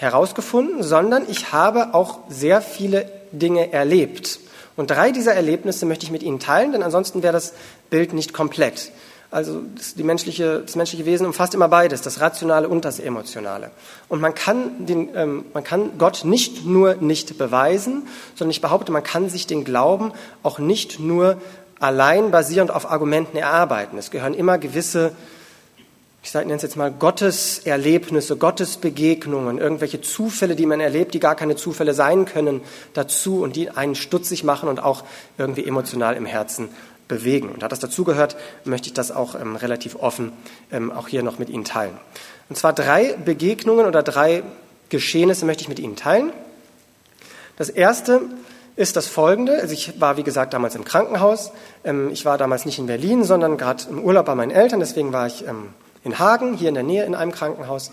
herausgefunden, 0.00 0.82
sondern 0.82 1.24
ich 1.28 1.52
habe 1.52 1.94
auch 1.94 2.20
sehr 2.28 2.62
viele 2.62 3.10
Dinge 3.32 3.72
erlebt. 3.72 4.40
Und 4.76 4.90
drei 4.90 5.10
dieser 5.10 5.34
Erlebnisse 5.34 5.86
möchte 5.86 6.06
ich 6.06 6.12
mit 6.12 6.22
Ihnen 6.22 6.38
teilen, 6.38 6.72
denn 6.72 6.84
ansonsten 6.84 7.22
wäre 7.22 7.32
das 7.32 7.52
Bild 7.90 8.12
nicht 8.12 8.32
komplett. 8.32 8.92
Also 9.30 9.60
das, 9.76 9.96
menschliche, 9.96 10.60
das 10.60 10.76
menschliche 10.76 11.04
Wesen 11.04 11.26
umfasst 11.26 11.52
immer 11.52 11.68
beides, 11.68 12.00
das 12.00 12.20
Rationale 12.20 12.68
und 12.68 12.84
das 12.84 12.98
Emotionale. 12.98 13.70
Und 14.08 14.20
man 14.20 14.34
kann, 14.34 14.86
den, 14.86 15.10
ähm, 15.14 15.44
man 15.52 15.64
kann 15.64 15.98
Gott 15.98 16.24
nicht 16.24 16.64
nur 16.64 16.94
nicht 16.94 17.36
beweisen, 17.36 18.06
sondern 18.36 18.52
ich 18.52 18.62
behaupte, 18.62 18.90
man 18.90 19.02
kann 19.02 19.28
sich 19.28 19.46
den 19.46 19.64
Glauben 19.64 20.12
auch 20.42 20.58
nicht 20.58 20.98
nur 21.00 21.36
allein 21.78 22.30
basierend 22.30 22.70
auf 22.70 22.90
Argumenten 22.90 23.36
erarbeiten. 23.36 23.98
Es 23.98 24.10
gehören 24.10 24.32
immer 24.32 24.58
gewisse 24.58 25.12
ich 26.28 26.34
nenne 26.34 26.56
es 26.56 26.62
jetzt 26.62 26.76
mal 26.76 26.90
Gotteserlebnisse, 26.90 28.36
Gottesbegegnungen, 28.36 29.56
irgendwelche 29.56 30.02
Zufälle, 30.02 30.56
die 30.56 30.66
man 30.66 30.78
erlebt, 30.78 31.14
die 31.14 31.20
gar 31.20 31.34
keine 31.34 31.56
Zufälle 31.56 31.94
sein 31.94 32.26
können, 32.26 32.60
dazu 32.92 33.40
und 33.40 33.56
die 33.56 33.70
einen 33.70 33.94
stutzig 33.94 34.44
machen 34.44 34.68
und 34.68 34.78
auch 34.78 35.04
irgendwie 35.38 35.64
emotional 35.64 36.16
im 36.16 36.26
Herzen 36.26 36.68
bewegen. 37.08 37.48
Und 37.48 37.62
da 37.62 37.68
das 37.68 37.78
dazugehört, 37.78 38.36
möchte 38.64 38.88
ich 38.88 38.92
das 38.92 39.10
auch 39.10 39.36
ähm, 39.36 39.56
relativ 39.56 39.96
offen 39.96 40.32
ähm, 40.70 40.92
auch 40.92 41.08
hier 41.08 41.22
noch 41.22 41.38
mit 41.38 41.48
Ihnen 41.48 41.64
teilen. 41.64 41.96
Und 42.50 42.56
zwar 42.56 42.74
drei 42.74 43.14
Begegnungen 43.14 43.86
oder 43.86 44.02
drei 44.02 44.42
Geschehnisse 44.90 45.46
möchte 45.46 45.62
ich 45.62 45.70
mit 45.70 45.78
Ihnen 45.78 45.96
teilen. 45.96 46.30
Das 47.56 47.70
erste 47.70 48.20
ist 48.76 48.96
das 48.96 49.06
folgende. 49.06 49.54
Also 49.62 49.72
ich 49.72 49.98
war, 49.98 50.18
wie 50.18 50.24
gesagt, 50.24 50.52
damals 50.52 50.74
im 50.74 50.84
Krankenhaus. 50.84 51.52
Ähm, 51.84 52.10
ich 52.12 52.26
war 52.26 52.36
damals 52.36 52.66
nicht 52.66 52.78
in 52.78 52.86
Berlin, 52.86 53.24
sondern 53.24 53.56
gerade 53.56 53.84
im 53.88 54.04
Urlaub 54.04 54.26
bei 54.26 54.34
meinen 54.34 54.50
Eltern. 54.50 54.80
Deswegen 54.80 55.14
war 55.14 55.26
ich 55.26 55.46
ähm, 55.46 55.70
in 56.08 56.18
Hagen, 56.18 56.54
hier 56.54 56.68
in 56.68 56.74
der 56.74 56.82
Nähe 56.82 57.04
in 57.04 57.14
einem 57.14 57.32
Krankenhaus. 57.32 57.90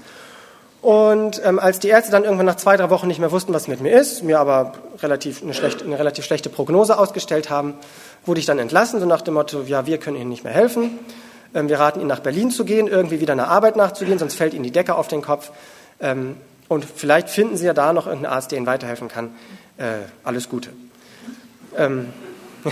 Und 0.81 1.41
ähm, 1.43 1.57
als 1.57 1.79
die 1.79 1.87
Ärzte 1.87 2.11
dann 2.11 2.25
irgendwann 2.25 2.45
nach 2.45 2.57
zwei, 2.57 2.77
drei 2.77 2.91
Wochen 2.91 3.07
nicht 3.07 3.19
mehr 3.19 3.31
wussten, 3.31 3.53
was 3.53 3.67
mit 3.67 3.81
mir 3.81 3.99
ist, 3.99 4.23
mir 4.23 4.39
aber 4.39 4.73
relativ 5.01 5.41
eine, 5.41 5.55
schlechte, 5.55 5.83
eine 5.83 5.97
relativ 5.97 6.25
schlechte 6.25 6.49
Prognose 6.49 6.99
ausgestellt 6.99 7.49
haben, 7.49 7.73
wurde 8.23 8.39
ich 8.39 8.45
dann 8.45 8.59
entlassen, 8.59 8.99
so 8.99 9.07
nach 9.07 9.21
dem 9.21 9.33
Motto, 9.33 9.63
ja, 9.63 9.87
wir 9.87 9.97
können 9.97 10.15
Ihnen 10.15 10.29
nicht 10.29 10.43
mehr 10.43 10.53
helfen. 10.53 10.99
Ähm, 11.55 11.69
wir 11.69 11.79
raten 11.79 12.01
Ihnen 12.01 12.07
nach 12.09 12.19
Berlin 12.19 12.51
zu 12.51 12.65
gehen, 12.65 12.87
irgendwie 12.87 13.19
wieder 13.19 13.33
einer 13.33 13.47
Arbeit 13.47 13.77
nachzugehen, 13.77 14.19
sonst 14.19 14.35
fällt 14.35 14.53
Ihnen 14.53 14.63
die 14.63 14.71
Decke 14.71 14.93
auf 14.93 15.07
den 15.07 15.23
Kopf. 15.23 15.51
Ähm, 15.99 16.37
und 16.67 16.85
vielleicht 16.85 17.29
finden 17.29 17.57
Sie 17.57 17.65
ja 17.65 17.73
da 17.73 17.91
noch 17.91 18.05
irgendeinen 18.05 18.33
Arzt, 18.33 18.51
der 18.51 18.57
Ihnen 18.57 18.67
weiterhelfen 18.67 19.07
kann. 19.07 19.31
Äh, 19.77 20.05
alles 20.23 20.49
Gute. 20.49 20.69
Ähm, 21.75 22.13
ja. 22.63 22.71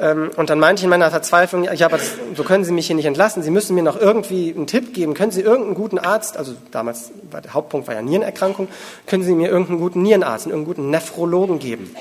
Ähm, 0.00 0.30
und 0.36 0.50
dann 0.50 0.60
meinte 0.60 0.80
ich 0.80 0.84
in 0.84 0.90
meiner 0.90 1.10
Verzweiflung, 1.10 1.64
ja, 1.64 1.86
aber 1.86 1.98
das, 1.98 2.12
so 2.34 2.44
können 2.44 2.64
Sie 2.64 2.72
mich 2.72 2.86
hier 2.86 2.96
nicht 2.96 3.06
entlassen. 3.06 3.42
Sie 3.42 3.50
müssen 3.50 3.74
mir 3.74 3.82
noch 3.82 4.00
irgendwie 4.00 4.54
einen 4.54 4.66
Tipp 4.66 4.94
geben. 4.94 5.14
Können 5.14 5.32
Sie 5.32 5.40
irgendeinen 5.40 5.74
guten 5.74 5.98
Arzt, 5.98 6.36
also 6.36 6.54
damals 6.70 7.10
war 7.30 7.40
der 7.40 7.54
Hauptpunkt 7.54 7.88
war 7.88 7.94
ja 7.94 8.02
Nierenerkrankung, 8.02 8.68
können 9.06 9.24
Sie 9.24 9.34
mir 9.34 9.48
irgendeinen 9.48 9.80
guten 9.80 10.02
Nierenarzt, 10.02 10.46
irgendeinen 10.46 10.66
guten 10.66 10.90
Nephrologen 10.90 11.58
geben? 11.58 11.94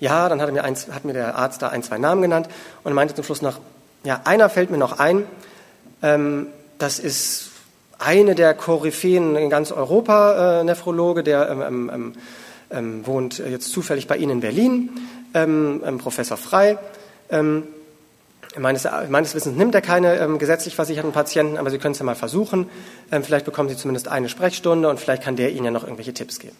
Ja, 0.00 0.28
dann 0.28 0.40
hat 0.40 0.52
mir, 0.52 0.62
eins, 0.62 0.88
hat 0.92 1.04
mir 1.04 1.14
der 1.14 1.36
Arzt 1.36 1.62
da 1.62 1.68
ein, 1.68 1.82
zwei 1.82 1.98
Namen 1.98 2.22
genannt 2.22 2.48
und 2.84 2.92
meinte 2.92 3.14
zum 3.14 3.24
Schluss 3.24 3.42
noch, 3.42 3.58
ja, 4.04 4.20
einer 4.24 4.48
fällt 4.48 4.70
mir 4.70 4.78
noch 4.78 4.98
ein, 4.98 5.24
ähm, 6.02 6.48
das 6.78 6.98
ist 6.98 7.50
eine 7.98 8.34
der 8.34 8.54
Koryphäen 8.54 9.34
in 9.34 9.50
ganz 9.50 9.72
Europa, 9.72 10.60
äh, 10.60 10.64
Nephrologe, 10.64 11.24
der 11.24 11.48
ähm, 11.48 11.90
ähm, 11.92 12.12
ähm 12.70 13.06
wohnt 13.06 13.38
jetzt 13.38 13.72
zufällig 13.72 14.06
bei 14.06 14.16
Ihnen 14.16 14.32
in 14.32 14.40
Berlin 14.40 14.90
ähm, 15.34 15.82
ähm, 15.84 15.98
Professor 15.98 16.36
Frei. 16.36 16.78
Ähm, 17.30 17.64
meines, 18.56 18.88
meines, 19.08 19.34
Wissens 19.34 19.56
nimmt 19.56 19.74
er 19.74 19.82
keine 19.82 20.16
ähm, 20.18 20.38
gesetzlich 20.38 20.74
versicherten 20.74 21.12
Patienten, 21.12 21.58
aber 21.58 21.70
Sie 21.70 21.78
können 21.78 21.92
es 21.92 21.98
ja 21.98 22.04
mal 22.04 22.14
versuchen. 22.14 22.68
Ähm, 23.12 23.22
vielleicht 23.22 23.44
bekommen 23.44 23.68
Sie 23.68 23.76
zumindest 23.76 24.08
eine 24.08 24.28
Sprechstunde 24.28 24.88
und 24.88 24.98
vielleicht 25.00 25.22
kann 25.22 25.36
der 25.36 25.52
Ihnen 25.52 25.66
ja 25.66 25.70
noch 25.70 25.84
irgendwelche 25.84 26.14
Tipps 26.14 26.38
geben. 26.38 26.56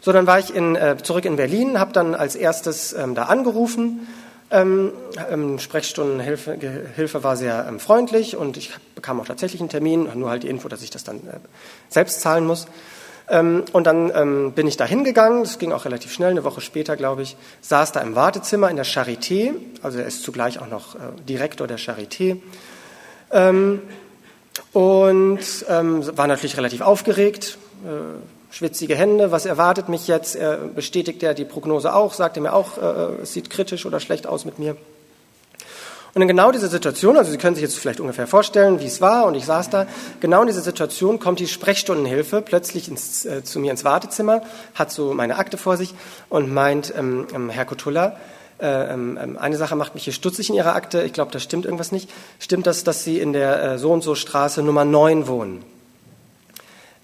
So, 0.00 0.12
dann 0.12 0.26
war 0.26 0.38
ich 0.38 0.54
in, 0.54 0.76
äh, 0.76 0.96
zurück 1.02 1.24
in 1.24 1.36
Berlin, 1.36 1.80
habe 1.80 1.92
dann 1.92 2.14
als 2.14 2.36
erstes 2.36 2.92
ähm, 2.92 3.14
da 3.14 3.24
angerufen. 3.24 4.06
Sprechstundenhilfe 5.58 6.56
Hilfe 6.94 7.24
war 7.24 7.36
sehr 7.36 7.74
freundlich 7.78 8.36
und 8.36 8.56
ich 8.56 8.70
bekam 8.94 9.18
auch 9.18 9.26
tatsächlich 9.26 9.60
einen 9.60 9.70
Termin, 9.70 10.08
nur 10.14 10.30
halt 10.30 10.44
die 10.44 10.48
Info, 10.48 10.68
dass 10.68 10.82
ich 10.82 10.90
das 10.90 11.02
dann 11.02 11.16
äh, 11.16 11.40
selbst 11.88 12.20
zahlen 12.20 12.46
muss. 12.46 12.68
Ähm, 13.28 13.64
und 13.72 13.86
dann 13.86 14.12
ähm, 14.14 14.52
bin 14.52 14.66
ich 14.66 14.76
da 14.76 14.84
hingegangen, 14.84 15.42
das 15.42 15.58
ging 15.58 15.72
auch 15.72 15.84
relativ 15.84 16.12
schnell, 16.12 16.30
eine 16.30 16.44
Woche 16.44 16.60
später, 16.60 16.96
glaube 16.96 17.22
ich, 17.22 17.36
saß 17.60 17.92
da 17.92 18.00
im 18.00 18.14
Wartezimmer 18.14 18.70
in 18.70 18.76
der 18.76 18.86
Charité, 18.86 19.52
also 19.82 19.98
er 19.98 20.06
ist 20.06 20.22
zugleich 20.22 20.60
auch 20.60 20.68
noch 20.68 20.94
äh, 20.94 20.98
Direktor 21.28 21.66
der 21.66 21.78
Charité. 21.78 22.36
Ähm, 23.32 23.82
und 24.72 25.40
war 25.68 26.26
natürlich 26.26 26.56
relativ 26.56 26.80
aufgeregt, 26.80 27.58
äh, 27.84 28.54
schwitzige 28.54 28.94
Hände, 28.94 29.32
was 29.32 29.44
erwartet 29.44 29.88
mich 29.88 30.08
jetzt? 30.08 30.38
Bestätigt 30.74 31.22
er 31.22 31.34
die 31.34 31.44
Prognose 31.44 31.94
auch, 31.94 32.14
sagte 32.14 32.40
mir 32.40 32.52
auch, 32.52 32.78
äh, 32.78 33.22
es 33.22 33.32
sieht 33.32 33.50
kritisch 33.50 33.84
oder 33.84 34.00
schlecht 34.00 34.26
aus 34.26 34.44
mit 34.44 34.58
mir. 34.58 34.76
Und 36.16 36.22
in 36.22 36.28
genau 36.28 36.50
dieser 36.50 36.68
Situation, 36.68 37.18
also 37.18 37.30
Sie 37.30 37.36
können 37.36 37.56
sich 37.56 37.62
jetzt 37.62 37.78
vielleicht 37.78 38.00
ungefähr 38.00 38.26
vorstellen, 38.26 38.80
wie 38.80 38.86
es 38.86 39.02
war, 39.02 39.26
und 39.26 39.34
ich 39.34 39.44
saß 39.44 39.68
da, 39.68 39.86
genau 40.18 40.40
in 40.40 40.46
dieser 40.46 40.62
Situation 40.62 41.18
kommt 41.18 41.40
die 41.40 41.46
Sprechstundenhilfe 41.46 42.40
plötzlich 42.40 42.88
ins, 42.88 43.26
äh, 43.26 43.44
zu 43.44 43.60
mir 43.60 43.70
ins 43.70 43.84
Wartezimmer, 43.84 44.40
hat 44.74 44.90
so 44.90 45.12
meine 45.12 45.36
Akte 45.36 45.58
vor 45.58 45.76
sich 45.76 45.92
und 46.30 46.50
meint, 46.50 46.90
ähm, 46.96 47.26
ähm, 47.34 47.50
Herr 47.50 47.66
Kotulla, 47.66 48.16
äh, 48.58 48.94
ähm, 48.94 49.18
ähm, 49.20 49.36
eine 49.36 49.58
Sache 49.58 49.76
macht 49.76 49.92
mich 49.94 50.04
hier 50.04 50.14
stutzig 50.14 50.48
in 50.48 50.54
Ihrer 50.54 50.74
Akte, 50.74 51.02
ich 51.02 51.12
glaube, 51.12 51.32
da 51.32 51.38
stimmt 51.38 51.66
irgendwas 51.66 51.92
nicht. 51.92 52.08
Stimmt 52.38 52.66
das, 52.66 52.82
dass 52.82 53.04
Sie 53.04 53.20
in 53.20 53.34
der 53.34 53.62
äh, 53.62 53.78
so 53.78 53.92
und 53.92 54.02
so 54.02 54.14
Straße 54.14 54.62
Nummer 54.62 54.86
9 54.86 55.28
wohnen? 55.28 55.64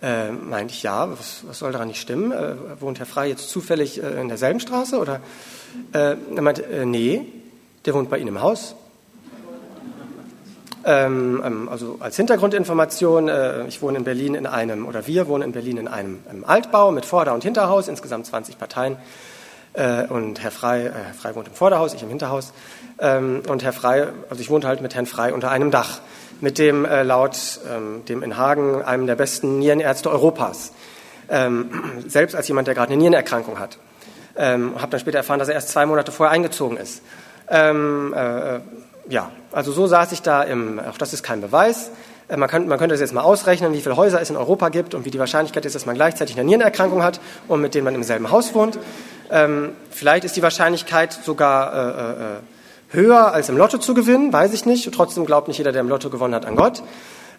Äh, 0.01 0.33
meinte 0.33 0.73
ich, 0.73 0.83
ja, 0.85 1.11
was, 1.11 1.43
was, 1.47 1.59
soll 1.59 1.73
daran 1.73 1.89
nicht 1.89 2.01
stimmen? 2.01 2.33
Äh, 2.33 2.55
wohnt 2.81 2.99
Herr 2.99 3.05
Frey 3.05 3.29
jetzt 3.29 3.51
zufällig 3.51 4.03
äh, 4.03 4.19
in 4.23 4.29
derselben 4.29 4.61
Straße? 4.61 4.99
Oder? 4.99 5.21
Äh, 5.93 6.17
er 6.35 6.41
meinte, 6.41 6.65
äh, 6.65 6.87
nee, 6.87 7.27
der 7.85 7.93
wohnt 7.93 8.09
bei 8.09 8.17
Ihnen 8.17 8.29
im 8.29 8.41
Haus. 8.41 8.75
Ähm, 10.85 11.43
ähm, 11.45 11.69
also 11.69 11.97
als 12.01 12.17
Hintergrundinformation, 12.17 13.29
äh, 13.29 13.67
ich 13.67 13.83
wohne 13.83 13.99
in 13.99 14.05
Berlin 14.05 14.35
in 14.35 14.47
einem, 14.47 14.87
oder 14.87 15.07
wir 15.07 15.29
wohnen 15.29 15.45
in 15.45 15.53
Berlin 15.53 15.77
in 15.77 15.89
einem, 15.89 16.21
einem 16.29 16.45
Altbau 16.45 16.91
mit 16.91 17.05
Vorder- 17.05 17.35
und 17.35 17.45
Hinterhaus, 17.45 17.89
insgesamt 17.89 18.27
20 18.27 18.59
Parteien. 18.59 18.97
Äh, 19.75 20.07
und 20.07 20.43
Herr 20.43 20.51
Frei, 20.51 20.87
äh, 20.87 20.91
Herr 20.91 21.15
Frei 21.15 21.35
wohnt 21.35 21.49
im 21.49 21.55
Vorderhaus, 21.55 21.95
ich 21.95 22.03
im 22.03 22.09
Hinterhaus. 22.09 22.53
Ähm, 22.99 23.43
und 23.49 23.63
Herr 23.63 23.73
Frei, 23.73 24.09
also 24.29 24.43
ich 24.43 24.51
wohnte 24.51 24.67
halt 24.67 24.83
mit 24.83 24.95
Herrn 24.95 25.07
Frei 25.07 25.33
unter 25.33 25.51
einem 25.51 25.71
Dach. 25.71 26.01
mit 26.41 26.59
dem 26.59 26.85
laut 26.85 27.37
ähm, 27.71 28.05
dem 28.07 28.25
in 28.25 28.37
Hagen 28.37 28.83
einem 28.83 29.07
der 29.07 29.15
besten 29.15 29.61
Nierenärzte 29.61 30.11
Europas, 30.11 30.73
ähm, 31.29 31.71
selbst 32.09 32.35
als 32.35 32.49
jemand, 32.49 32.67
der 32.67 32.75
gerade 32.75 32.89
eine 32.89 32.97
Nierenerkrankung 33.01 33.61
hat. 33.61 33.79
Ähm, 34.35 34.73
habe 34.81 34.91
dann 34.91 34.99
später 34.99 35.19
erfahren, 35.19 35.39
dass 35.39 35.47
er 35.47 35.55
erst 35.55 35.69
zwei 35.69 35.87
Monate 35.87 36.11
vorher 36.11 36.33
eingezogen 36.33 36.79
ist. 36.79 37.03
Ähm, 37.49 38.13
ja, 39.09 39.31
also 39.53 39.73
so 39.73 39.87
saß 39.87 40.13
ich 40.13 40.23
da 40.23 40.43
im, 40.43 40.81
auch 40.81 40.99
das 40.99 41.13
ist 41.13 41.23
kein 41.23 41.41
Beweis, 41.41 41.91
äh, 42.29 42.37
man, 42.37 42.49
kann, 42.49 42.67
man 42.67 42.79
könnte 42.79 42.95
das 42.95 43.01
jetzt 43.01 43.13
mal 43.13 43.23
ausrechnen, 43.23 43.73
wie 43.73 43.81
viele 43.81 43.97
Häuser 43.97 44.21
es 44.21 44.31
in 44.31 44.37
Europa 44.37 44.69
gibt 44.69 44.95
und 44.95 45.05
wie 45.05 45.11
die 45.11 45.19
Wahrscheinlichkeit 45.19 45.65
ist, 45.65 45.75
dass 45.75 45.87
man 45.87 45.95
gleichzeitig 45.95 46.37
eine 46.37 46.45
Nierenerkrankung 46.45 47.03
hat 47.03 47.21
und 47.49 47.61
mit 47.61 47.75
denen 47.75 47.85
man 47.85 47.95
im 47.95 48.03
selben 48.03 48.31
Haus 48.31 48.55
wohnt. 48.55 48.79
Ähm, 49.31 49.73
vielleicht 49.91 50.25
ist 50.25 50.37
die 50.37 50.43
Wahrscheinlichkeit 50.43 51.13
sogar 51.13 51.73
äh, 51.73 52.11
äh, 52.11 52.97
höher 52.97 53.33
als 53.33 53.49
im 53.49 53.57
Lotto 53.57 53.79
zu 53.79 53.95
gewinnen, 53.95 54.33
weiß 54.33 54.53
ich 54.53 54.67
nicht. 54.67 54.93
Trotzdem 54.93 55.27
glaubt 55.27 55.49
nicht 55.49 55.59
jeder, 55.59 55.73
der 55.73 55.81
im 55.81 55.89
Lotto 55.89 56.11
gewonnen 56.11 56.35
hat, 56.35 56.47
an 56.47 56.57
Gott. 56.57 56.83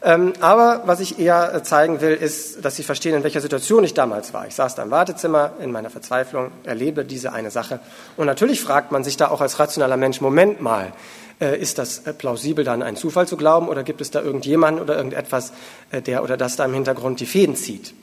Ähm, 0.06 0.34
aber 0.42 0.82
was 0.86 1.00
ich 1.00 1.18
eher 1.18 1.54
äh, 1.56 1.64
zeigen 1.64 2.02
will, 2.02 2.14
ist, 2.14 2.66
dass 2.66 2.76
Sie 2.76 2.84
verstehen, 2.84 3.16
in 3.16 3.24
welcher 3.24 3.40
Situation 3.40 3.86
ich 3.86 3.94
damals 3.94 4.34
war. 4.34 4.46
Ich 4.48 4.56
saß 4.56 4.76
da 4.76 4.84
im 4.84 4.92
Wartezimmer 4.92 5.52
in 5.62 5.72
meiner 5.72 5.90
Verzweiflung, 5.90 6.52
erlebe 6.66 7.06
diese 7.06 7.32
eine 7.32 7.52
Sache. 7.52 7.80
Und 8.18 8.26
natürlich 8.26 8.60
fragt 8.60 8.92
man 8.92 9.06
sich 9.06 9.16
da 9.16 9.30
auch 9.30 9.40
als 9.40 9.60
rationaler 9.60 9.96
Mensch, 9.96 10.20
Moment 10.20 10.60
mal, 10.60 10.92
ist 11.40 11.78
das 11.78 12.00
äh, 12.00 12.14
plausibel, 12.14 12.64
dann 12.64 12.82
einen 12.82 12.98
Zufall 12.98 13.28
zu 13.28 13.38
glauben 13.38 13.68
oder 13.68 13.84
gibt 13.84 14.02
es 14.02 14.12
da 14.12 14.22
irgendjemanden 14.22 14.82
oder 14.82 14.96
irgendetwas, 14.96 15.54
der 15.92 16.24
oder 16.24 16.38
das 16.38 16.56
da 16.56 16.66
im 16.66 16.74
Hintergrund 16.74 17.20
die 17.20 17.26
Fäden 17.26 17.56
zieht? 17.56 17.94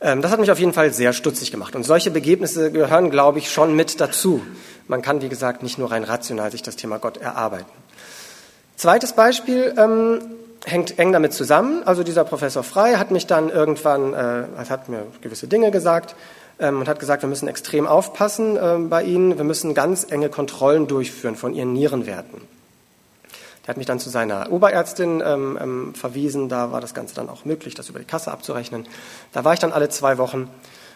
Ähm, 0.00 0.22
das 0.22 0.30
hat 0.30 0.40
mich 0.40 0.50
auf 0.50 0.58
jeden 0.58 0.72
Fall 0.72 0.92
sehr 0.92 1.12
stutzig 1.12 1.50
gemacht. 1.50 1.74
Und 1.74 1.84
solche 1.84 2.10
Begebnisse 2.10 2.70
gehören, 2.70 3.10
glaube 3.10 3.38
ich, 3.38 3.50
schon 3.50 3.74
mit 3.74 4.00
dazu. 4.00 4.42
Man 4.88 5.02
kann, 5.02 5.22
wie 5.22 5.28
gesagt, 5.28 5.62
nicht 5.62 5.78
nur 5.78 5.90
rein 5.90 6.04
rational 6.04 6.50
sich 6.50 6.62
das 6.62 6.76
Thema 6.76 6.98
Gott 6.98 7.16
erarbeiten. 7.16 7.70
Zweites 8.76 9.14
Beispiel, 9.14 9.74
ähm, 9.76 10.20
hängt 10.64 10.98
eng 10.98 11.12
damit 11.12 11.32
zusammen. 11.32 11.82
Also 11.84 12.02
dieser 12.02 12.24
Professor 12.24 12.62
Frei 12.62 12.94
hat 12.94 13.10
mich 13.10 13.26
dann 13.26 13.48
irgendwann, 13.48 14.12
äh, 14.12 14.44
hat 14.68 14.88
mir 14.88 15.06
gewisse 15.22 15.48
Dinge 15.48 15.70
gesagt 15.70 16.14
ähm, 16.58 16.80
und 16.80 16.88
hat 16.88 16.98
gesagt, 16.98 17.22
wir 17.22 17.28
müssen 17.28 17.48
extrem 17.48 17.86
aufpassen 17.86 18.56
äh, 18.56 18.78
bei 18.88 19.02
Ihnen, 19.02 19.36
wir 19.36 19.44
müssen 19.44 19.74
ganz 19.74 20.06
enge 20.10 20.28
Kontrollen 20.28 20.86
durchführen 20.86 21.36
von 21.36 21.54
Ihren 21.54 21.72
Nierenwerten. 21.72 22.40
Der 23.66 23.72
hat 23.72 23.76
mich 23.78 23.86
dann 23.86 23.98
zu 23.98 24.10
seiner 24.10 24.52
Oberärztin 24.52 25.22
ähm, 25.24 25.58
ähm, 25.60 25.94
verwiesen, 25.94 26.48
da 26.48 26.70
war 26.70 26.80
das 26.80 26.94
Ganze 26.94 27.16
dann 27.16 27.28
auch 27.28 27.44
möglich, 27.44 27.74
das 27.74 27.88
über 27.88 27.98
die 27.98 28.04
Kasse 28.04 28.30
abzurechnen. 28.30 28.86
Da 29.32 29.44
war 29.44 29.54
ich 29.54 29.58
dann 29.58 29.72
alle 29.72 29.88
zwei 29.88 30.18
Wochen, 30.18 30.48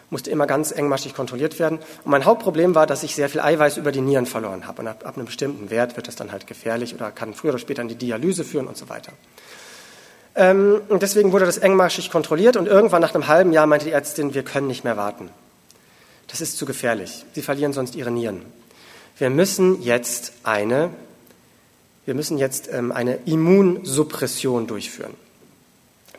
musste 0.09 0.31
immer 0.31 0.47
ganz 0.47 0.71
engmaschig 0.71 1.13
kontrolliert 1.13 1.59
werden. 1.59 1.79
Und 2.03 2.11
mein 2.11 2.25
Hauptproblem 2.25 2.73
war, 2.73 2.87
dass 2.87 3.03
ich 3.03 3.13
sehr 3.13 3.29
viel 3.29 3.41
Eiweiß 3.41 3.77
über 3.77 3.91
die 3.91 4.01
Nieren 4.01 4.25
verloren 4.25 4.67
habe. 4.67 4.81
Und 4.81 4.87
ab, 4.87 5.03
ab 5.05 5.15
einem 5.15 5.25
bestimmten 5.25 5.69
Wert 5.69 5.97
wird 5.97 6.07
das 6.07 6.15
dann 6.15 6.31
halt 6.31 6.47
gefährlich 6.47 6.95
oder 6.95 7.11
kann 7.11 7.33
früher 7.33 7.51
oder 7.51 7.59
später 7.59 7.81
in 7.81 7.89
die 7.89 7.95
Dialyse 7.95 8.45
führen 8.45 8.67
und 8.67 8.77
so 8.77 8.87
weiter. 8.87 9.11
Ähm, 10.35 10.81
und 10.87 11.01
deswegen 11.01 11.33
wurde 11.33 11.45
das 11.45 11.57
engmaschig 11.57 12.09
kontrolliert 12.09 12.55
und 12.55 12.67
irgendwann 12.67 13.01
nach 13.01 13.13
einem 13.13 13.27
halben 13.27 13.51
Jahr 13.51 13.67
meinte 13.67 13.85
die 13.85 13.91
Ärztin, 13.91 14.33
wir 14.33 14.43
können 14.43 14.67
nicht 14.67 14.85
mehr 14.85 14.95
warten. 14.95 15.29
Das 16.31 16.41
ist 16.41 16.57
zu 16.57 16.65
gefährlich. 16.65 17.25
Sie 17.33 17.41
verlieren 17.41 17.73
sonst 17.73 17.95
ihre 17.95 18.09
Nieren. 18.09 18.41
Wir 19.17 19.29
müssen 19.29 19.83
jetzt 19.83 20.31
eine, 20.43 20.89
wir 22.05 22.15
müssen 22.15 22.37
jetzt 22.37 22.69
ähm, 22.71 22.91
eine 22.91 23.19
Immunsuppression 23.25 24.65
durchführen. 24.65 25.13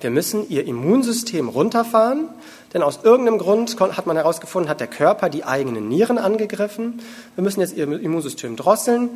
Wir 0.03 0.11
müssen 0.11 0.49
ihr 0.51 0.67
Immunsystem 0.67 1.49
runterfahren, 1.49 2.29
denn 2.75 2.83
aus 2.83 3.01
irgendeinem 3.05 3.39
Grund 3.39 3.79
hat 3.81 4.07
man 4.07 4.17
herausgefunden, 4.17 4.69
hat 4.69 4.81
der 4.81 4.89
Körper 4.89 5.31
die 5.31 5.45
eigenen 5.45 5.89
Nieren 5.89 6.19
angegriffen. 6.19 7.01
Wir 7.37 7.45
müssen 7.45 7.61
jetzt 7.61 7.75
ihr 7.75 7.85
Immunsystem 7.85 8.57
drosseln, 8.57 9.09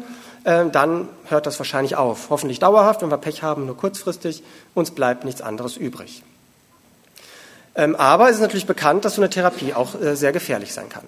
äh, 0.44 0.66
dann 0.70 1.08
hört 1.24 1.46
das 1.46 1.58
wahrscheinlich 1.58 1.96
auf. 1.96 2.30
Hoffentlich 2.30 2.60
dauerhaft, 2.60 3.02
wenn 3.02 3.10
wir 3.10 3.18
Pech 3.18 3.42
haben, 3.42 3.66
nur 3.66 3.76
kurzfristig. 3.76 4.42
Uns 4.74 4.92
bleibt 4.92 5.24
nichts 5.24 5.42
anderes 5.42 5.76
übrig. 5.76 6.22
Ähm, 7.76 7.94
aber 7.94 8.28
es 8.28 8.36
ist 8.36 8.42
natürlich 8.42 8.66
bekannt, 8.66 9.04
dass 9.04 9.14
so 9.14 9.22
eine 9.22 9.30
Therapie 9.30 9.74
auch 9.74 10.00
äh, 10.00 10.16
sehr 10.16 10.32
gefährlich 10.32 10.72
sein 10.72 10.88
kann. 10.88 11.04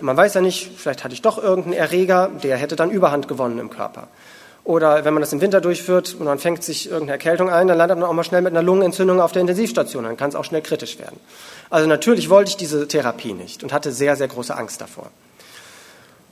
Man 0.00 0.16
weiß 0.16 0.34
ja 0.34 0.40
nicht, 0.40 0.70
vielleicht 0.76 1.04
hatte 1.04 1.12
ich 1.12 1.22
doch 1.22 1.42
irgendeinen 1.42 1.74
Erreger, 1.74 2.30
der 2.42 2.56
hätte 2.56 2.76
dann 2.76 2.90
Überhand 2.90 3.28
gewonnen 3.28 3.58
im 3.58 3.68
Körper. 3.68 4.08
Oder 4.64 5.04
wenn 5.04 5.14
man 5.14 5.22
das 5.22 5.32
im 5.32 5.40
Winter 5.40 5.60
durchführt 5.60 6.14
und 6.18 6.26
man 6.26 6.38
fängt 6.38 6.62
sich 6.62 6.86
irgendeine 6.86 7.12
Erkältung 7.12 7.50
ein, 7.50 7.68
dann 7.68 7.78
landet 7.78 7.98
man 7.98 8.08
auch 8.08 8.12
mal 8.12 8.24
schnell 8.24 8.42
mit 8.42 8.52
einer 8.52 8.62
Lungenentzündung 8.62 9.20
auf 9.20 9.32
der 9.32 9.40
Intensivstation. 9.40 10.04
Dann 10.04 10.16
kann 10.16 10.28
es 10.28 10.36
auch 10.36 10.44
schnell 10.44 10.62
kritisch 10.62 10.98
werden. 10.98 11.18
Also 11.70 11.88
natürlich 11.88 12.28
wollte 12.28 12.50
ich 12.50 12.56
diese 12.56 12.86
Therapie 12.86 13.32
nicht 13.32 13.62
und 13.62 13.72
hatte 13.72 13.92
sehr, 13.92 14.14
sehr 14.16 14.28
große 14.28 14.54
Angst 14.54 14.80
davor. 14.80 15.10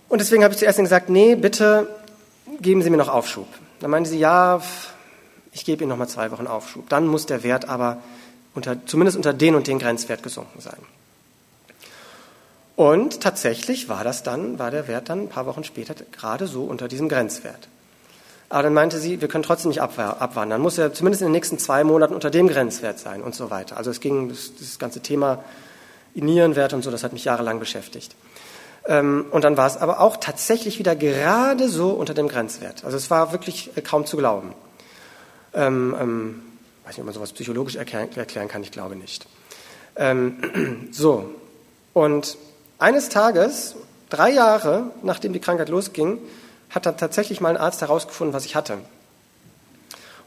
Und 0.09 0.21
deswegen 0.21 0.45
habe 0.45 0.53
ich 0.53 0.59
zuerst 0.59 0.79
gesagt, 0.79 1.09
nee, 1.09 1.35
bitte 1.35 1.89
geben 2.61 2.83
Sie 2.83 2.91
mir 2.91 2.99
noch 2.99 3.09
Aufschub. 3.09 3.49
Dann 3.81 3.91
meinte 3.91 4.11
sie, 4.11 4.19
ja, 4.19 4.61
ich 5.53 5.65
gebe 5.65 5.83
Ihnen 5.83 5.89
noch 5.91 5.97
mal 5.97 6.07
zwei 6.07 6.31
Wochen 6.31 6.47
Aufschub. 6.47 6.89
Dann 6.89 7.07
muss 7.07 7.27
der 7.27 7.43
Wert 7.43 7.69
aber 7.69 7.99
unter, 8.57 8.85
zumindest 8.87 9.17
unter 9.17 9.33
den 9.33 9.55
und 9.55 9.67
den 9.69 9.79
Grenzwert 9.79 10.23
gesunken 10.23 10.61
sein. 10.61 10.79
Und 12.75 13.21
tatsächlich 13.21 13.89
war 13.89 14.05
das 14.05 14.23
dann, 14.23 14.59
war 14.59 14.71
der 14.71 14.89
Wert 14.89 15.09
dann 15.09 15.25
ein 15.25 15.29
paar 15.29 15.47
Wochen 15.47 15.65
später 15.65 15.95
gerade 16.13 16.47
so 16.47 16.65
unter 16.65 16.89
diesem 16.89 17.09
Grenzwert. 17.09 17.69
Aber 18.49 18.63
dann 18.63 18.75
meinte 18.75 18.99
sie, 18.99 19.21
wir 19.21 19.29
können 19.29 19.43
trotzdem 19.43 19.71
nicht 19.71 19.81
abwandern. 19.81 20.61
Muss 20.61 20.79
er 20.79 20.93
zumindest 20.93 21.23
in 21.23 21.29
den 21.29 21.33
nächsten 21.33 21.59
zwei 21.59 21.85
Monaten 21.85 22.15
unter 22.15 22.31
dem 22.31 22.49
Grenzwert 22.49 22.99
sein 22.99 23.23
und 23.23 23.35
so 23.35 23.51
weiter. 23.51 23.77
Also 23.77 23.91
es 23.91 24.01
ging, 24.01 24.29
das, 24.29 24.53
das 24.59 24.79
ganze 24.79 25.01
Thema 25.01 25.43
Nierenwert 26.15 26.73
und 26.73 26.83
so, 26.83 26.91
das 26.91 27.03
hat 27.03 27.13
mich 27.13 27.25
jahrelang 27.25 27.59
beschäftigt. 27.59 28.15
Ähm, 28.87 29.27
und 29.31 29.45
dann 29.45 29.57
war 29.57 29.67
es 29.67 29.77
aber 29.77 30.01
auch 30.01 30.17
tatsächlich 30.17 30.79
wieder 30.79 30.95
gerade 30.97 31.69
so 31.69 31.91
unter 31.91 32.15
dem 32.15 32.29
Grenzwert. 32.29 32.85
Also 32.85 32.97
es 32.97 33.11
war 33.11 33.33
wirklich 33.33 33.77
äh, 33.77 33.81
kaum 33.81 34.07
zu 34.07 34.17
glauben. 34.17 34.55
Ähm, 36.87 36.89
weiß 36.89 36.97
nicht, 36.97 36.99
ob 37.01 37.05
man 37.07 37.15
sowas 37.15 37.33
psychologisch 37.33 37.77
erklären, 37.77 38.09
erklären 38.17 38.49
kann, 38.49 38.63
ich 38.63 38.71
glaube 38.71 38.97
nicht. 38.97 39.27
Ähm, 39.97 40.89
so, 40.93 41.31
und 41.93 42.37
eines 42.79 43.09
Tages, 43.09 43.77
drei 44.11 44.31
Jahre 44.31 44.91
nachdem 45.03 45.33
die 45.33 45.41
Krankheit 45.41 45.69
losging, 45.69 46.19
hat 46.71 46.87
dann 46.87 46.97
tatsächlich 46.97 47.41
mal 47.41 47.51
ein 47.51 47.57
Arzt 47.57 47.81
herausgefunden, 47.81 48.35
was 48.35 48.45
ich 48.45 48.55
hatte. 48.55 48.79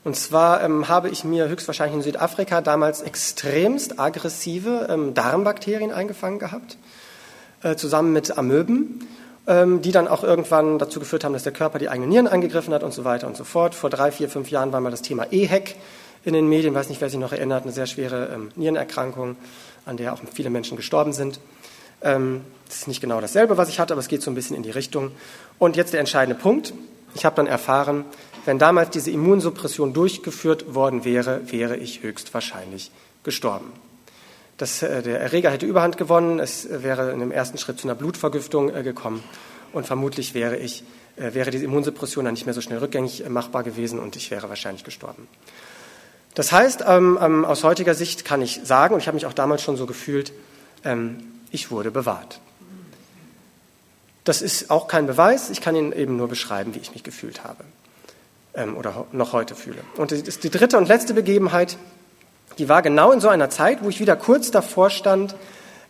Und 0.03 0.15
zwar 0.15 0.63
ähm, 0.63 0.87
habe 0.87 1.09
ich 1.09 1.25
mir 1.25 1.49
höchstwahrscheinlich 1.49 1.97
in 1.97 2.01
Südafrika 2.01 2.61
damals 2.61 3.01
extremst 3.01 3.99
aggressive 3.99 4.87
ähm, 4.89 5.13
Darmbakterien 5.13 5.91
eingefangen 5.91 6.39
gehabt, 6.39 6.77
äh, 7.63 7.75
zusammen 7.75 8.13
mit 8.13 8.37
Amöben, 8.37 9.05
ähm, 9.45 9.81
die 9.81 9.91
dann 9.91 10.07
auch 10.07 10.23
irgendwann 10.23 10.79
dazu 10.79 10.99
geführt 10.99 11.25
haben, 11.25 11.33
dass 11.33 11.43
der 11.43 11.51
Körper 11.51 11.79
die 11.79 11.89
eigenen 11.89 12.09
Nieren 12.09 12.27
angegriffen 12.27 12.73
hat 12.73 12.81
und 12.81 12.93
so 12.93 13.03
weiter 13.03 13.27
und 13.27 13.35
so 13.35 13.43
fort. 13.43 13.75
Vor 13.75 13.89
drei, 13.89 14.11
vier, 14.11 14.29
fünf 14.29 14.49
Jahren 14.49 14.71
war 14.71 14.79
mal 14.79 14.91
das 14.91 15.01
Thema 15.01 15.27
EHEC 15.31 15.75
in 16.23 16.33
den 16.33 16.47
Medien, 16.47 16.73
weiß 16.73 16.89
nicht, 16.89 17.01
wer 17.01 17.09
sich 17.09 17.19
noch 17.19 17.31
erinnert, 17.31 17.63
eine 17.63 17.71
sehr 17.71 17.87
schwere 17.87 18.29
ähm, 18.33 18.51
Nierenerkrankung, 18.55 19.35
an 19.85 19.97
der 19.97 20.13
auch 20.13 20.19
viele 20.33 20.49
Menschen 20.49 20.77
gestorben 20.77 21.13
sind. 21.13 21.39
Ähm, 22.01 22.41
das 22.67 22.79
ist 22.79 22.87
nicht 22.87 23.01
genau 23.01 23.19
dasselbe, 23.21 23.57
was 23.57 23.69
ich 23.69 23.79
hatte, 23.79 23.93
aber 23.93 23.99
es 24.01 24.07
geht 24.07 24.21
so 24.21 24.29
ein 24.29 24.35
bisschen 24.35 24.55
in 24.55 24.63
die 24.63 24.71
Richtung. 24.71 25.11
Und 25.57 25.75
jetzt 25.75 25.93
der 25.93 25.99
entscheidende 25.99 26.39
Punkt. 26.39 26.73
Ich 27.15 27.25
habe 27.25 27.35
dann 27.35 27.47
erfahren, 27.47 28.05
wenn 28.45 28.59
damals 28.59 28.91
diese 28.91 29.11
Immunsuppression 29.11 29.93
durchgeführt 29.93 30.75
worden 30.75 31.05
wäre, 31.05 31.51
wäre 31.51 31.75
ich 31.75 32.03
höchstwahrscheinlich 32.03 32.91
gestorben. 33.23 33.71
Das, 34.57 34.83
äh, 34.83 35.01
der 35.01 35.19
Erreger 35.19 35.51
hätte 35.51 35.65
Überhand 35.65 35.97
gewonnen, 35.97 36.39
es 36.39 36.67
wäre 36.69 37.11
in 37.11 37.19
dem 37.19 37.31
ersten 37.31 37.57
Schritt 37.57 37.79
zu 37.79 37.87
einer 37.87 37.95
Blutvergiftung 37.95 38.73
äh, 38.73 38.83
gekommen 38.83 39.23
und 39.71 39.87
vermutlich 39.87 40.33
wäre, 40.33 40.57
ich, 40.57 40.83
äh, 41.15 41.33
wäre 41.33 41.51
diese 41.51 41.65
Immunsuppression 41.65 42.25
dann 42.25 42.33
nicht 42.33 42.45
mehr 42.45 42.53
so 42.53 42.61
schnell 42.61 42.79
rückgängig 42.79 43.25
äh, 43.25 43.29
machbar 43.29 43.63
gewesen 43.63 43.99
und 43.99 44.15
ich 44.15 44.31
wäre 44.31 44.49
wahrscheinlich 44.49 44.83
gestorben. 44.83 45.27
Das 46.35 46.51
heißt, 46.51 46.83
ähm, 46.87 47.17
ähm, 47.21 47.45
aus 47.45 47.63
heutiger 47.63 47.95
Sicht 47.95 48.25
kann 48.25 48.41
ich 48.41 48.61
sagen, 48.63 48.93
und 48.93 49.01
ich 49.01 49.07
habe 49.07 49.15
mich 49.15 49.25
auch 49.25 49.33
damals 49.33 49.61
schon 49.61 49.77
so 49.77 49.85
gefühlt, 49.85 50.31
ähm, 50.83 51.17
ich 51.51 51.71
wurde 51.71 51.91
bewahrt. 51.91 52.39
Das 54.23 54.41
ist 54.41 54.69
auch 54.69 54.87
kein 54.87 55.07
Beweis, 55.07 55.49
ich 55.49 55.61
kann 55.61 55.75
Ihnen 55.75 55.91
eben 55.91 56.15
nur 56.15 56.27
beschreiben, 56.27 56.75
wie 56.75 56.79
ich 56.79 56.93
mich 56.93 57.03
gefühlt 57.03 57.43
habe 57.43 57.63
ähm, 58.53 58.77
oder 58.77 59.07
noch 59.11 59.33
heute 59.33 59.55
fühle. 59.55 59.79
Und 59.97 60.11
die, 60.11 60.49
dritte 60.49 60.77
und 60.77 60.87
letzte 60.87 61.13
Begebenheit, 61.13 61.77
die 62.57 62.69
war 62.69 62.81
genau 62.81 63.11
in 63.11 63.21
so 63.21 63.29
einer 63.29 63.49
Zeit, 63.49 63.83
wo 63.83 63.89
ich 63.89 63.99
wieder 63.99 64.15
kurz 64.15 64.51
davor 64.51 64.89
stand, 64.89 65.35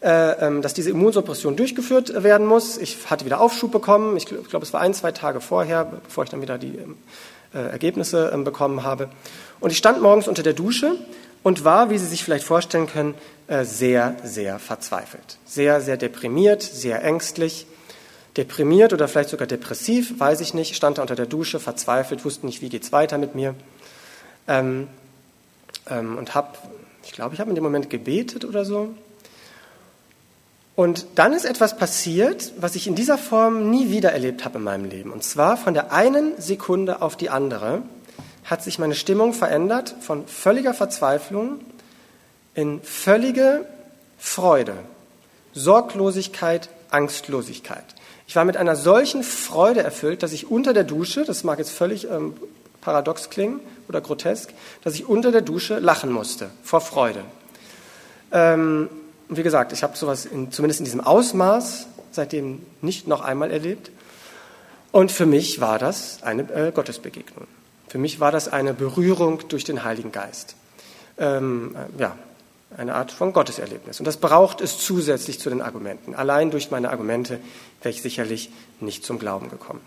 äh, 0.01 0.47
ähm, 0.47 0.61
dass 0.61 0.73
diese 0.73 0.91
Immunsuppression 0.91 1.57
durchgeführt 1.57 2.23
werden 2.23 2.47
muss. 2.47 2.77
Ich 2.77 3.09
hatte 3.09 3.25
wieder 3.25 3.41
Aufschub 3.41 3.71
bekommen, 3.71 4.15
ich 4.15 4.25
glaube, 4.25 4.65
es 4.65 4.71
war 4.71 4.81
ein, 4.81 4.93
zwei 4.93 5.11
Tage 5.11 5.41
vorher, 5.41 5.85
bevor 5.85 6.23
ich 6.23 6.29
dann 6.29 6.41
wieder 6.41 6.57
die 6.57 6.79
äh, 7.53 7.57
Ergebnisse 7.57 8.31
bekommen 8.45 8.83
habe. 8.83 9.09
Und 9.60 9.72
ich 9.72 9.77
stand 9.77 10.02
morgens 10.02 10.27
unter 10.27 10.44
der 10.44 10.53
Dusche 10.53 10.95
und 11.44 11.64
war, 11.64 11.90
wie 11.90 11.98
Sie 11.98 12.06
sich 12.06 12.23
vielleicht 12.23 12.45
vorstellen 12.45 12.88
können, 12.88 13.15
äh, 13.48 13.65
sehr, 13.65 14.15
sehr 14.23 14.60
verzweifelt. 14.60 15.38
Sehr, 15.45 15.81
sehr 15.81 15.98
deprimiert, 15.98 16.61
sehr 16.61 17.03
ängstlich. 17.03 17.65
Deprimiert 18.38 18.94
oder 18.94 19.07
vielleicht 19.07 19.30
sogar 19.30 19.48
depressiv, 19.48 20.19
weiß 20.19 20.40
ich 20.41 20.53
nicht, 20.53 20.76
stand 20.76 20.98
da 20.98 21.02
unter 21.02 21.15
der 21.15 21.26
Dusche, 21.26 21.60
verzweifelt, 21.60 22.23
wusste 22.23 22.45
nicht, 22.45 22.61
wie 22.61 22.69
geht's 22.69 22.91
weiter 22.91 23.18
mit 23.18 23.36
mir. 23.36 23.56
Ähm, 24.48 24.88
ähm, 25.90 26.18
und 26.18 26.36
habe, 26.36 26.57
ich 27.03 27.11
glaube, 27.11 27.34
ich 27.34 27.40
habe 27.40 27.49
in 27.49 27.56
dem 27.56 27.64
Moment 27.64 27.90
gebetet 27.90 28.45
oder 28.45 28.65
so. 28.65 28.94
Und 30.76 31.07
dann 31.15 31.34
ist 31.34 31.44
etwas 31.44 31.76
passiert, 31.76 32.53
was 32.57 32.76
ich 32.76 32.88
in 32.88 32.95
dieser 32.95 33.18
Form 33.18 33.69
nie 33.69 33.90
wieder 33.90 34.14
erlebt 34.14 34.45
habe 34.45 34.60
in 34.60 34.64
meinem 34.64 34.86
Leben. 34.86 35.11
Und 35.11 35.23
zwar 35.23 35.57
von 35.57 35.73
der 35.73 35.91
einen 35.91 36.40
Sekunde 36.40 37.02
auf 37.02 37.18
die 37.18 37.30
andere 37.30 37.81
hat 38.49 38.63
sich 38.63 38.80
meine 38.80 38.95
Stimmung 38.95 39.34
verändert 39.34 39.95
von 40.01 40.27
völliger 40.27 40.73
Verzweiflung 40.73 41.59
in 42.55 42.81
völlige 42.81 43.65
Freude, 44.17 44.73
Sorglosigkeit, 45.53 46.69
Angstlosigkeit. 46.89 47.84
Ich 48.27 48.35
war 48.35 48.45
mit 48.45 48.57
einer 48.57 48.76
solchen 48.76 49.23
Freude 49.23 49.81
erfüllt, 49.81 50.23
dass 50.23 50.34
ich 50.34 50.49
unter 50.49 50.73
der 50.73 50.84
Dusche, 50.84 51.26
das 51.26 51.43
mag 51.43 51.59
jetzt 51.59 51.71
völlig 51.71 52.09
ähm, 52.09 52.35
paradox 52.81 53.30
klingen 53.30 53.59
oder 53.88 54.01
grotesk, 54.01 54.53
dass 54.84 54.95
ich 54.95 55.07
unter 55.07 55.31
der 55.31 55.41
Dusche 55.41 55.80
lachen 55.80 56.11
musste 56.11 56.49
vor 56.63 56.81
Freude. 56.81 57.23
Ähm, 58.31 58.89
wie 59.30 59.43
gesagt, 59.43 59.73
ich 59.73 59.84
habe 59.84 59.95
sowas 59.95 60.26
in, 60.26 60.51
zumindest 60.51 60.80
in 60.80 60.85
diesem 60.85 61.01
Ausmaß 61.01 61.88
seitdem 62.11 62.63
nicht 62.81 63.07
noch 63.07 63.21
einmal 63.21 63.51
erlebt. 63.51 63.91
Und 64.91 65.11
für 65.11 65.27
mich 65.27 65.61
war 65.61 65.77
das 65.77 66.23
eine 66.23 66.51
äh, 66.51 66.71
Gottesbegegnung. 66.71 67.47
Für 67.89 67.97
mich 67.97 68.19
war 68.19 68.31
das 68.31 68.47
eine 68.47 68.73
Berührung 68.73 69.47
durch 69.49 69.65
den 69.65 69.83
Heiligen 69.83 70.11
Geist. 70.11 70.55
Ähm, 71.17 71.75
äh, 71.75 72.01
ja, 72.01 72.15
eine 72.77 72.95
Art 72.95 73.11
von 73.11 73.33
Gotteserlebnis. 73.33 73.99
Und 73.99 74.05
das 74.05 74.17
braucht 74.17 74.61
es 74.61 74.77
zusätzlich 74.77 75.39
zu 75.39 75.49
den 75.49 75.61
Argumenten. 75.61 76.13
Allein 76.13 76.51
durch 76.51 76.71
meine 76.71 76.91
Argumente 76.91 77.39
wäre 77.81 77.93
ich 77.93 78.01
sicherlich 78.01 78.51
nicht 78.79 79.03
zum 79.03 79.19
Glauben 79.19 79.49
gekommen. 79.49 79.81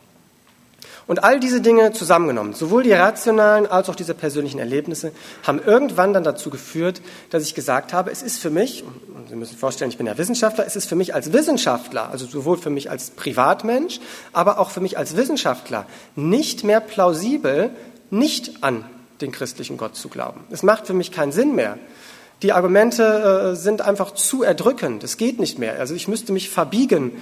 Und 1.07 1.25
all 1.25 1.41
diese 1.41 1.61
Dinge 1.61 1.93
zusammengenommen, 1.93 2.55
sowohl 2.55 2.85
die 2.85 2.93
rationalen 2.93 3.67
als 3.67 3.89
auch 3.89 3.97
diese 3.97 4.15
persönlichen 4.15 4.59
Erlebnisse, 4.59 5.13
haben 5.43 5.61
irgendwann 5.65 6.13
dann 6.13 6.23
dazu 6.23 6.49
geführt, 6.49 7.03
dass 7.31 7.43
ich 7.43 7.55
gesagt 7.55 7.93
habe, 7.93 8.11
es 8.11 8.23
ist 8.23 8.39
für 8.39 8.51
mich, 8.51 8.85
und 8.85 9.29
Sie 9.29 9.35
müssen 9.35 9.57
vorstellen, 9.57 9.91
ich 9.91 9.99
bin 9.99 10.07
ja 10.07 10.17
Wissenschaftler, 10.17 10.65
es 10.65 10.77
ist 10.77 10.89
für 10.89 10.95
mich 10.95 11.15
als 11.15 11.33
Wissenschaftler, 11.33 12.11
also 12.11 12.27
sowohl 12.27 12.57
für 12.57 12.71
mich 12.71 12.89
als 12.89 13.11
Privatmensch, 13.11 14.01
aber 14.33 14.59
auch 14.61 14.71
für 14.71 14.81
mich 14.81 14.97
als 14.97 15.17
Wissenschaftler 15.17 15.87
nicht 16.15 16.63
mehr 16.63 16.81
plausibel, 16.81 17.71
nicht 18.13 18.63
an 18.63 18.85
den 19.21 19.33
christlichen 19.33 19.77
Gott 19.77 19.97
zu 19.97 20.09
glauben. 20.09 20.41
Es 20.51 20.63
macht 20.63 20.87
für 20.87 20.95
mich 20.95 21.11
keinen 21.11 21.33
Sinn 21.33 21.55
mehr. 21.55 21.79
Die 22.43 22.53
Argumente 22.53 23.53
äh, 23.53 23.57
sind 23.57 23.83
einfach 23.83 24.13
zu 24.13 24.43
erdrückend. 24.43 25.03
Es 25.03 25.17
geht 25.17 25.41
nicht 25.41 25.59
mehr. 25.59 25.79
Also 25.79 25.95
ich 25.95 26.09
müsste 26.09 26.33
mich 26.33 26.51
verbiegen 26.51 27.13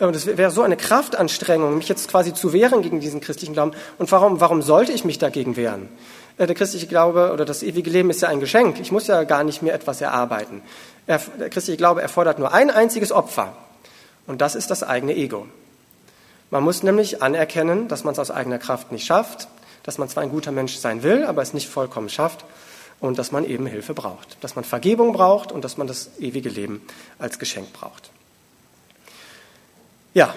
und 0.00 0.16
es 0.16 0.26
wäre 0.26 0.50
so 0.50 0.62
eine 0.62 0.76
Kraftanstrengung, 0.76 1.78
mich 1.78 1.88
jetzt 1.88 2.08
quasi 2.08 2.34
zu 2.34 2.52
wehren 2.52 2.82
gegen 2.82 2.98
diesen 2.98 3.20
christlichen 3.20 3.52
Glauben. 3.52 3.72
Und 3.98 4.10
warum, 4.10 4.40
warum 4.40 4.60
sollte 4.60 4.90
ich 4.90 5.04
mich 5.04 5.18
dagegen 5.18 5.56
wehren? 5.56 5.88
Äh, 6.36 6.46
der 6.46 6.56
christliche 6.56 6.88
Glaube 6.88 7.32
oder 7.32 7.44
das 7.44 7.62
ewige 7.62 7.90
Leben 7.90 8.10
ist 8.10 8.20
ja 8.20 8.28
ein 8.28 8.40
Geschenk. 8.40 8.80
Ich 8.80 8.92
muss 8.92 9.06
ja 9.06 9.24
gar 9.24 9.44
nicht 9.44 9.62
mehr 9.62 9.74
etwas 9.74 10.00
erarbeiten. 10.00 10.62
Der 11.06 11.20
christliche 11.50 11.76
Glaube 11.76 12.02
erfordert 12.02 12.38
nur 12.38 12.52
ein 12.52 12.70
einziges 12.70 13.12
Opfer. 13.12 13.56
Und 14.26 14.40
das 14.40 14.54
ist 14.54 14.70
das 14.70 14.82
eigene 14.82 15.14
Ego. 15.14 15.46
Man 16.50 16.62
muss 16.62 16.82
nämlich 16.82 17.22
anerkennen, 17.22 17.88
dass 17.88 18.04
man 18.04 18.12
es 18.12 18.18
aus 18.18 18.30
eigener 18.30 18.58
Kraft 18.58 18.90
nicht 18.90 19.06
schafft, 19.06 19.48
dass 19.84 19.98
man 19.98 20.08
zwar 20.08 20.24
ein 20.24 20.30
guter 20.30 20.50
Mensch 20.50 20.74
sein 20.76 21.02
will, 21.02 21.24
aber 21.24 21.42
es 21.42 21.54
nicht 21.54 21.68
vollkommen 21.68 22.08
schafft 22.08 22.44
und 23.00 23.18
dass 23.18 23.30
man 23.30 23.44
eben 23.44 23.66
Hilfe 23.66 23.94
braucht, 23.94 24.36
dass 24.40 24.56
man 24.56 24.64
Vergebung 24.64 25.12
braucht 25.12 25.52
und 25.52 25.64
dass 25.64 25.76
man 25.76 25.86
das 25.86 26.10
ewige 26.18 26.48
Leben 26.48 26.82
als 27.18 27.38
Geschenk 27.38 27.72
braucht. 27.72 28.10
Ja, 30.14 30.34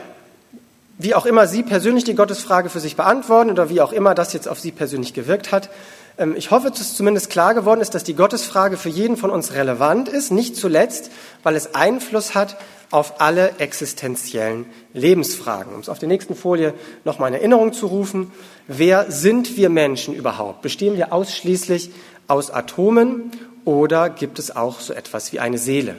wie 0.98 1.14
auch 1.14 1.26
immer 1.26 1.48
Sie 1.48 1.64
persönlich 1.64 2.04
die 2.04 2.16
Gottesfrage 2.16 2.70
für 2.70 2.80
sich 2.80 2.96
beantworten 2.96 3.52
oder 3.52 3.70
wie 3.70 3.82
auch 3.82 3.92
immer 3.92 4.16
das 4.16 4.34
jetzt 4.34 4.48
auf 4.48 4.60
Sie 4.60 4.72
persönlich 4.72 5.14
gewirkt 5.14 5.52
hat, 5.52 5.70
ich 6.36 6.50
hoffe, 6.50 6.72
dass 6.72 6.96
zumindest 6.96 7.30
klar 7.30 7.54
geworden 7.54 7.80
ist, 7.80 7.94
dass 7.94 8.04
die 8.04 8.16
Gottesfrage 8.16 8.78
für 8.78 8.90
jeden 8.90 9.18
von 9.18 9.30
uns 9.30 9.54
relevant 9.54 10.10
ist, 10.10 10.32
nicht 10.32 10.56
zuletzt, 10.56 11.12
weil 11.44 11.56
es 11.56 11.76
Einfluss 11.76 12.34
hat 12.34 12.58
auf 12.90 13.22
alle 13.22 13.60
existenziellen 13.60 14.66
Lebensfragen. 14.94 15.76
Um 15.76 15.82
es 15.82 15.90
auf 15.90 16.00
der 16.00 16.08
nächsten 16.08 16.36
Folie 16.36 16.74
nochmal 17.04 17.30
in 17.30 17.36
Erinnerung 17.36 17.74
zu 17.74 17.86
rufen, 17.86 18.32
wer 18.68 19.12
sind 19.12 19.58
wir 19.58 19.70
Menschen 19.70 20.16
überhaupt? 20.16 20.62
Bestehen 20.62 20.96
wir 20.96 21.14
ausschließlich 21.14 21.92
aus 22.28 22.50
Atomen 22.50 23.32
oder 23.66 24.10
gibt 24.10 24.40
es 24.40 24.56
auch 24.56 24.80
so 24.80 24.94
etwas 24.94 25.34
wie 25.34 25.40
eine 25.40 25.58
Seele? 25.58 25.98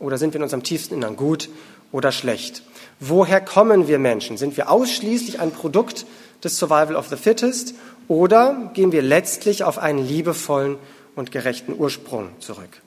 Oder 0.00 0.18
sind 0.18 0.32
wir 0.32 0.38
in 0.38 0.44
unserem 0.44 0.64
tiefsten 0.64 0.94
Innern 0.94 1.16
gut 1.16 1.50
oder 1.92 2.10
schlecht? 2.10 2.62
Woher 2.98 3.40
kommen 3.40 3.86
wir 3.86 3.98
Menschen? 3.98 4.38
Sind 4.38 4.56
wir 4.56 4.70
ausschließlich 4.70 5.38
ein 5.38 5.52
Produkt 5.52 6.06
des 6.42 6.56
Survival 6.56 6.96
of 6.96 7.08
the 7.08 7.16
Fittest 7.16 7.74
oder 8.08 8.70
gehen 8.74 8.92
wir 8.92 9.02
letztlich 9.02 9.64
auf 9.64 9.78
einen 9.78 10.06
liebevollen 10.06 10.76
und 11.14 11.32
gerechten 11.32 11.74
Ursprung 11.76 12.28
zurück? 12.40 12.80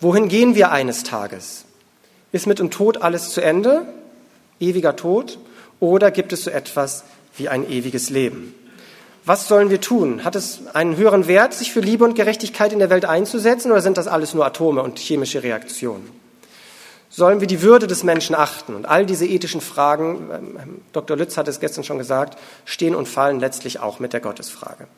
Wohin 0.00 0.28
gehen 0.28 0.54
wir 0.54 0.70
eines 0.70 1.02
Tages? 1.02 1.64
Ist 2.32 2.46
mit 2.46 2.58
dem 2.58 2.70
Tod 2.70 3.02
alles 3.02 3.30
zu 3.30 3.40
Ende? 3.40 3.86
Ewiger 4.60 4.96
Tod? 4.96 5.38
Oder 5.80 6.10
gibt 6.10 6.32
es 6.32 6.44
so 6.44 6.50
etwas 6.50 7.04
wie 7.36 7.48
ein 7.48 7.68
ewiges 7.70 8.10
Leben? 8.10 8.54
Was 9.24 9.48
sollen 9.48 9.70
wir 9.70 9.80
tun? 9.80 10.24
Hat 10.24 10.36
es 10.36 10.66
einen 10.74 10.96
höheren 10.96 11.26
Wert, 11.26 11.54
sich 11.54 11.72
für 11.72 11.80
Liebe 11.80 12.04
und 12.04 12.14
Gerechtigkeit 12.14 12.72
in 12.72 12.78
der 12.78 12.90
Welt 12.90 13.06
einzusetzen, 13.06 13.72
oder 13.72 13.80
sind 13.80 13.96
das 13.96 14.06
alles 14.06 14.34
nur 14.34 14.44
Atome 14.44 14.82
und 14.82 14.98
chemische 14.98 15.42
Reaktionen? 15.42 16.23
Sollen 17.14 17.40
wir 17.40 17.46
die 17.46 17.62
Würde 17.62 17.86
des 17.86 18.02
Menschen 18.02 18.34
achten. 18.34 18.74
Und 18.74 18.86
all 18.86 19.06
diese 19.06 19.24
ethischen 19.26 19.60
Fragen, 19.60 20.28
ähm, 20.32 20.80
Dr. 20.92 21.16
Lütz 21.16 21.36
hat 21.36 21.46
es 21.46 21.60
gestern 21.60 21.84
schon 21.84 21.98
gesagt, 21.98 22.38
stehen 22.64 22.94
und 22.94 23.06
fallen 23.06 23.38
letztlich 23.38 23.78
auch 23.78 24.00
mit 24.00 24.12
der 24.12 24.20
Gottesfrage. 24.20 24.88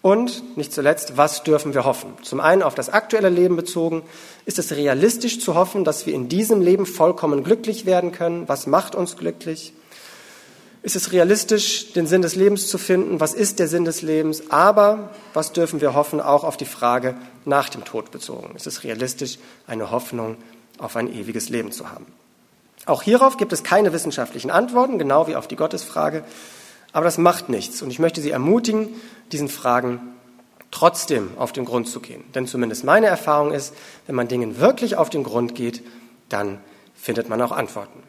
Und 0.00 0.56
nicht 0.56 0.72
zuletzt, 0.72 1.16
was 1.16 1.42
dürfen 1.42 1.74
wir 1.74 1.84
hoffen? 1.84 2.14
Zum 2.22 2.40
einen 2.40 2.62
auf 2.62 2.74
das 2.74 2.88
aktuelle 2.88 3.28
Leben 3.28 3.56
bezogen, 3.56 4.02
ist 4.46 4.58
es 4.58 4.72
realistisch 4.72 5.40
zu 5.40 5.54
hoffen, 5.54 5.84
dass 5.84 6.06
wir 6.06 6.14
in 6.14 6.28
diesem 6.28 6.62
Leben 6.62 6.86
vollkommen 6.86 7.44
glücklich 7.44 7.84
werden 7.84 8.12
können? 8.12 8.48
Was 8.48 8.66
macht 8.66 8.94
uns 8.94 9.16
glücklich? 9.16 9.74
Ist 10.82 10.96
es 10.96 11.12
realistisch, 11.12 11.92
den 11.92 12.06
Sinn 12.06 12.22
des 12.22 12.36
Lebens 12.36 12.68
zu 12.68 12.78
finden? 12.78 13.20
Was 13.20 13.34
ist 13.34 13.58
der 13.58 13.66
Sinn 13.68 13.84
des 13.84 14.02
Lebens? 14.02 14.50
Aber 14.50 15.10
was 15.34 15.52
dürfen 15.52 15.80
wir 15.80 15.94
hoffen, 15.94 16.20
auch 16.20 16.44
auf 16.44 16.56
die 16.56 16.64
Frage 16.64 17.16
nach 17.44 17.68
dem 17.68 17.84
Tod 17.84 18.12
bezogen? 18.12 18.54
Ist 18.54 18.68
es 18.68 18.84
realistisch, 18.84 19.38
eine 19.66 19.90
Hoffnung 19.90 20.36
auf 20.78 20.96
ein 20.96 21.12
ewiges 21.12 21.48
Leben 21.48 21.72
zu 21.72 21.90
haben. 21.90 22.06
Auch 22.86 23.02
hierauf 23.02 23.36
gibt 23.36 23.52
es 23.52 23.64
keine 23.64 23.92
wissenschaftlichen 23.92 24.50
Antworten, 24.50 24.98
genau 24.98 25.26
wie 25.26 25.36
auf 25.36 25.48
die 25.48 25.56
Gottesfrage. 25.56 26.24
Aber 26.92 27.04
das 27.04 27.18
macht 27.18 27.48
nichts. 27.48 27.82
Und 27.82 27.90
ich 27.90 27.98
möchte 27.98 28.20
Sie 28.20 28.30
ermutigen, 28.30 28.88
diesen 29.32 29.48
Fragen 29.48 30.00
trotzdem 30.70 31.30
auf 31.36 31.52
den 31.52 31.64
Grund 31.64 31.88
zu 31.88 32.00
gehen. 32.00 32.24
Denn 32.34 32.46
zumindest 32.46 32.84
meine 32.84 33.06
Erfahrung 33.06 33.52
ist, 33.52 33.74
wenn 34.06 34.14
man 34.14 34.28
Dingen 34.28 34.60
wirklich 34.60 34.96
auf 34.96 35.10
den 35.10 35.24
Grund 35.24 35.54
geht, 35.54 35.82
dann 36.28 36.58
findet 36.94 37.28
man 37.28 37.40
auch 37.42 37.52
Antworten. 37.52 38.02